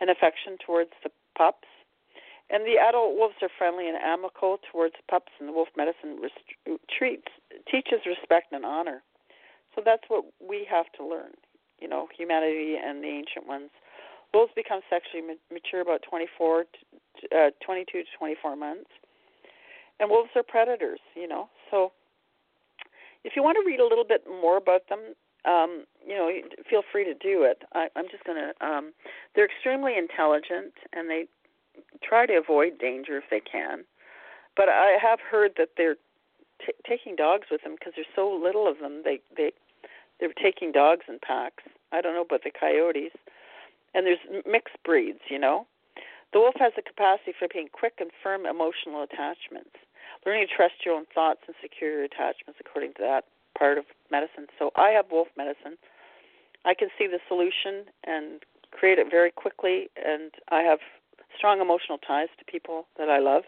and 0.00 0.10
affection 0.10 0.56
towards 0.64 0.90
the 1.04 1.10
pups. 1.36 1.68
And 2.50 2.64
the 2.64 2.76
adult 2.76 3.16
wolves 3.16 3.36
are 3.40 3.48
friendly 3.56 3.88
and 3.88 3.96
amicable 3.96 4.58
towards 4.70 4.94
the 4.94 5.04
pups, 5.08 5.32
and 5.38 5.48
the 5.48 5.52
wolf 5.52 5.68
medicine 5.76 6.18
rest- 6.20 6.80
treats, 6.90 7.28
teaches 7.70 8.00
respect 8.04 8.52
and 8.52 8.64
honor. 8.64 9.02
So 9.74 9.82
that's 9.84 10.04
what 10.08 10.24
we 10.40 10.66
have 10.70 10.86
to 10.98 11.06
learn, 11.06 11.32
you 11.80 11.88
know, 11.88 12.08
humanity 12.16 12.76
and 12.82 13.02
the 13.02 13.08
ancient 13.08 13.46
ones. 13.46 13.70
Wolves 14.34 14.52
become 14.54 14.80
sexually 14.88 15.22
mature 15.52 15.80
about 15.80 16.02
24 16.08 16.64
to, 16.64 17.36
uh, 17.36 17.50
22 17.64 18.02
to 18.02 18.08
24 18.18 18.56
months. 18.56 18.90
And 20.00 20.10
wolves 20.10 20.30
are 20.34 20.42
predators, 20.42 21.00
you 21.14 21.28
know. 21.28 21.48
So 21.70 21.92
if 23.24 23.34
you 23.36 23.42
want 23.42 23.56
to 23.60 23.64
read 23.66 23.80
a 23.80 23.86
little 23.86 24.04
bit 24.04 24.24
more 24.26 24.56
about 24.56 24.88
them, 24.88 25.14
um, 25.44 25.84
you 26.06 26.14
know, 26.14 26.30
feel 26.68 26.82
free 26.90 27.04
to 27.04 27.14
do 27.14 27.42
it. 27.42 27.62
I, 27.74 27.88
I'm 27.96 28.06
just 28.10 28.24
going 28.24 28.38
to. 28.38 28.66
Um, 28.66 28.92
they're 29.34 29.46
extremely 29.46 29.96
intelligent, 29.96 30.72
and 30.92 31.10
they 31.10 31.26
try 32.02 32.26
to 32.26 32.34
avoid 32.34 32.78
danger 32.78 33.16
if 33.16 33.24
they 33.30 33.40
can. 33.40 33.84
But 34.56 34.68
I 34.68 34.96
have 35.00 35.18
heard 35.20 35.52
that 35.56 35.70
they're 35.76 35.96
t- 36.64 36.72
taking 36.88 37.16
dogs 37.16 37.48
with 37.50 37.62
them 37.62 37.74
because 37.78 37.92
there's 37.96 38.14
so 38.14 38.30
little 38.30 38.66
of 38.68 38.78
them. 38.78 39.02
They 39.04 39.20
they 39.36 39.52
they're 40.20 40.32
taking 40.32 40.72
dogs 40.72 41.04
in 41.08 41.18
packs. 41.18 41.64
I 41.90 42.00
don't 42.00 42.14
know 42.14 42.22
about 42.22 42.44
the 42.44 42.50
coyotes. 42.50 43.12
And 43.94 44.06
there's 44.06 44.22
mixed 44.46 44.76
breeds, 44.84 45.20
you 45.28 45.38
know. 45.38 45.66
The 46.32 46.40
wolf 46.40 46.54
has 46.58 46.72
the 46.76 46.82
capacity 46.82 47.34
for 47.38 47.46
being 47.52 47.68
quick 47.68 48.00
and 48.00 48.10
firm 48.22 48.46
emotional 48.46 49.02
attachments, 49.02 49.76
learning 50.24 50.46
to 50.48 50.54
trust 50.54 50.80
your 50.84 50.94
own 50.94 51.04
thoughts 51.14 51.40
and 51.46 51.54
secure 51.60 51.92
your 51.92 52.04
attachments 52.04 52.56
according 52.58 52.94
to 52.94 53.02
that 53.02 53.24
part 53.58 53.76
of 53.76 53.84
medicine. 54.10 54.46
So 54.58 54.70
I 54.76 54.90
have 54.96 55.06
wolf 55.10 55.28
medicine. 55.36 55.76
I 56.64 56.72
can 56.72 56.88
see 56.96 57.06
the 57.06 57.20
solution 57.28 57.84
and 58.04 58.40
create 58.70 58.98
it 58.98 59.08
very 59.10 59.30
quickly, 59.30 59.90
and 59.96 60.32
I 60.48 60.62
have 60.62 60.78
strong 61.36 61.60
emotional 61.60 61.98
ties 61.98 62.28
to 62.38 62.44
people 62.44 62.86
that 62.96 63.10
I 63.10 63.18
love. 63.18 63.42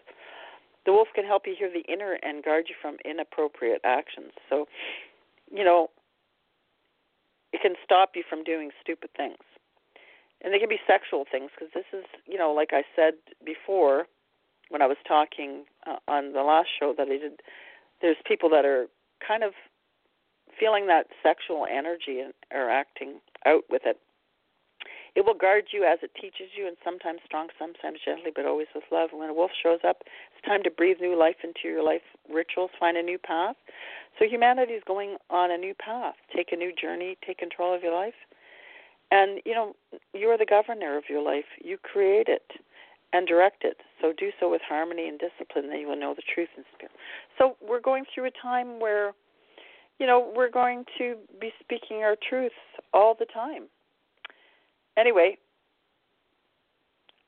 The 0.85 0.91
wolf 0.91 1.07
can 1.15 1.25
help 1.25 1.43
you 1.47 1.55
hear 1.57 1.69
the 1.71 1.91
inner 1.91 2.17
and 2.21 2.43
guard 2.43 2.65
you 2.69 2.75
from 2.79 2.97
inappropriate 3.03 3.81
actions. 3.83 4.31
So, 4.49 4.67
you 5.51 5.63
know, 5.63 5.89
it 7.51 7.61
can 7.61 7.73
stop 7.83 8.11
you 8.15 8.23
from 8.27 8.43
doing 8.43 8.71
stupid 8.81 9.09
things. 9.15 9.37
And 10.43 10.53
they 10.53 10.59
can 10.59 10.69
be 10.69 10.79
sexual 10.85 11.25
things 11.29 11.51
because 11.55 11.73
this 11.73 11.85
is, 11.91 12.05
you 12.27 12.37
know, 12.37 12.51
like 12.51 12.69
I 12.71 12.83
said 12.95 13.13
before 13.43 14.05
when 14.69 14.81
I 14.81 14.87
was 14.87 14.97
talking 15.07 15.63
uh, 15.87 15.97
on 16.07 16.33
the 16.33 16.41
last 16.41 16.69
show 16.79 16.93
that 16.97 17.07
I 17.07 17.17
did, 17.17 17.41
there's 18.01 18.17
people 18.25 18.49
that 18.49 18.65
are 18.65 18.87
kind 19.25 19.43
of 19.43 19.53
feeling 20.59 20.87
that 20.87 21.07
sexual 21.23 21.65
energy 21.69 22.19
and 22.19 22.33
are 22.51 22.69
acting 22.69 23.19
out 23.45 23.63
with 23.69 23.83
it. 23.85 23.99
It 25.15 25.25
will 25.25 25.33
guard 25.33 25.65
you 25.71 25.83
as 25.85 25.99
it 26.03 26.11
teaches 26.13 26.51
you, 26.57 26.67
and 26.67 26.75
sometimes 26.83 27.21
strong, 27.25 27.47
sometimes 27.57 27.99
gently, 28.03 28.31
but 28.35 28.45
always 28.45 28.67
with 28.75 28.83
love. 28.91 29.09
When 29.13 29.29
a 29.29 29.33
wolf 29.33 29.51
shows 29.61 29.79
up, 29.87 30.03
it's 30.03 30.45
time 30.45 30.61
to 30.63 30.69
breathe 30.69 30.97
new 30.99 31.17
life 31.17 31.37
into 31.43 31.61
your 31.63 31.83
life 31.83 32.01
rituals, 32.29 32.71
find 32.79 32.97
a 32.97 33.03
new 33.03 33.17
path. 33.17 33.55
So 34.19 34.25
humanity 34.25 34.73
is 34.73 34.83
going 34.85 35.17
on 35.29 35.51
a 35.51 35.57
new 35.57 35.73
path. 35.73 36.15
Take 36.35 36.51
a 36.51 36.55
new 36.55 36.71
journey, 36.73 37.17
take 37.25 37.37
control 37.37 37.73
of 37.73 37.81
your 37.81 37.93
life. 37.93 38.19
And, 39.11 39.39
you 39.45 39.53
know, 39.53 39.75
you 40.13 40.27
are 40.27 40.37
the 40.37 40.45
governor 40.45 40.97
of 40.97 41.05
your 41.09 41.21
life. 41.21 41.45
You 41.63 41.77
create 41.77 42.27
it 42.27 42.51
and 43.13 43.25
direct 43.25 43.63
it. 43.63 43.77
So 44.01 44.11
do 44.17 44.31
so 44.39 44.49
with 44.51 44.61
harmony 44.67 45.07
and 45.07 45.19
discipline, 45.19 45.69
then 45.69 45.79
you 45.79 45.87
will 45.87 45.95
know 45.95 46.13
the 46.13 46.23
truth 46.33 46.49
and 46.57 46.65
spirit. 46.75 46.91
So 47.37 47.55
we're 47.61 47.79
going 47.79 48.03
through 48.13 48.25
a 48.25 48.31
time 48.41 48.79
where 48.79 49.13
you 49.99 50.05
know, 50.07 50.31
we're 50.35 50.51
going 50.51 50.83
to 50.97 51.15
be 51.39 51.51
speaking 51.59 51.97
our 51.97 52.15
truth 52.27 52.51
all 52.93 53.15
the 53.17 53.25
time. 53.25 53.67
Anyway, 54.97 55.37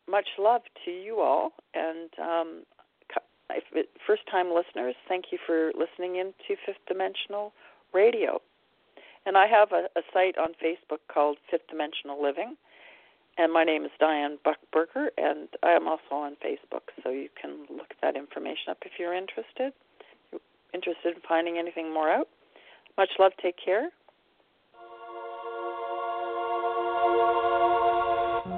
much 0.10 0.28
love 0.38 0.62
to 0.86 0.92
you 0.92 1.20
all, 1.20 1.52
and 1.74 2.10
um, 2.22 2.64
first 4.06 4.24
time 4.32 4.54
listeners, 4.54 4.96
thank 5.08 5.26
you 5.32 5.38
for 5.46 5.72
listening 5.78 6.18
in 6.18 6.34
to 6.48 6.56
Fifth 6.66 6.86
Dimensional 6.88 7.54
Radio. 7.94 8.42
And 9.26 9.38
I 9.38 9.48
have 9.48 9.74
a, 9.74 9.88
a 10.00 10.04
site 10.14 10.38
on 10.38 10.50
Facebook 10.64 11.00
called 11.14 11.38
Fifth 11.52 11.68
Dimensional 11.70 12.22
Living. 12.22 12.56
And 13.38 13.54
my 13.54 13.64
name 13.64 13.86
is 13.86 13.92
Diane 14.00 14.40
Buchberger, 14.46 15.10
and 15.18 15.48
I 15.62 15.72
am 15.72 15.88
also 15.88 16.14
on 16.14 16.38
Facebook, 16.44 16.90
so 17.04 17.10
you 17.10 17.30
can 17.40 17.68
look 17.70 17.94
that 18.02 18.16
information 18.16 18.72
up 18.72 18.78
if 18.84 18.94
you're 18.98 19.14
interested. 19.14 19.74
Interested 20.74 21.16
in 21.16 21.22
finding 21.28 21.58
anything 21.58 21.94
more 21.94 22.10
out? 22.10 22.28
Much 22.98 23.10
love. 23.20 23.34
Take 23.42 23.56
care. 23.64 23.90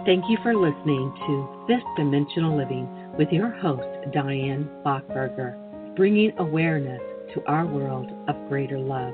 Thank 0.05 0.29
you 0.29 0.37
for 0.41 0.55
listening 0.55 1.11
to 1.27 1.65
Fifth 1.67 1.83
Dimensional 1.97 2.55
Living 2.57 2.87
with 3.17 3.27
your 3.31 3.49
host, 3.49 3.83
Diane 4.13 4.69
Buchberger, 4.85 5.57
bringing 5.95 6.31
awareness 6.39 7.01
to 7.33 7.43
our 7.45 7.65
world 7.65 8.09
of 8.27 8.49
greater 8.49 8.79
love. 8.79 9.13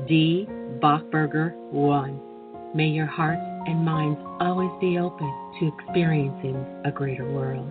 D 0.09 0.49
Buchberger1. 0.83 2.19
May 2.75 2.89
your 2.89 3.07
hearts 3.07 3.41
and 3.67 3.85
minds 3.85 4.19
always 4.41 4.73
be 4.81 4.99
open 4.99 5.33
to 5.61 5.70
experiencing 5.78 6.57
a 6.85 6.91
greater 6.91 7.31
world. 7.31 7.70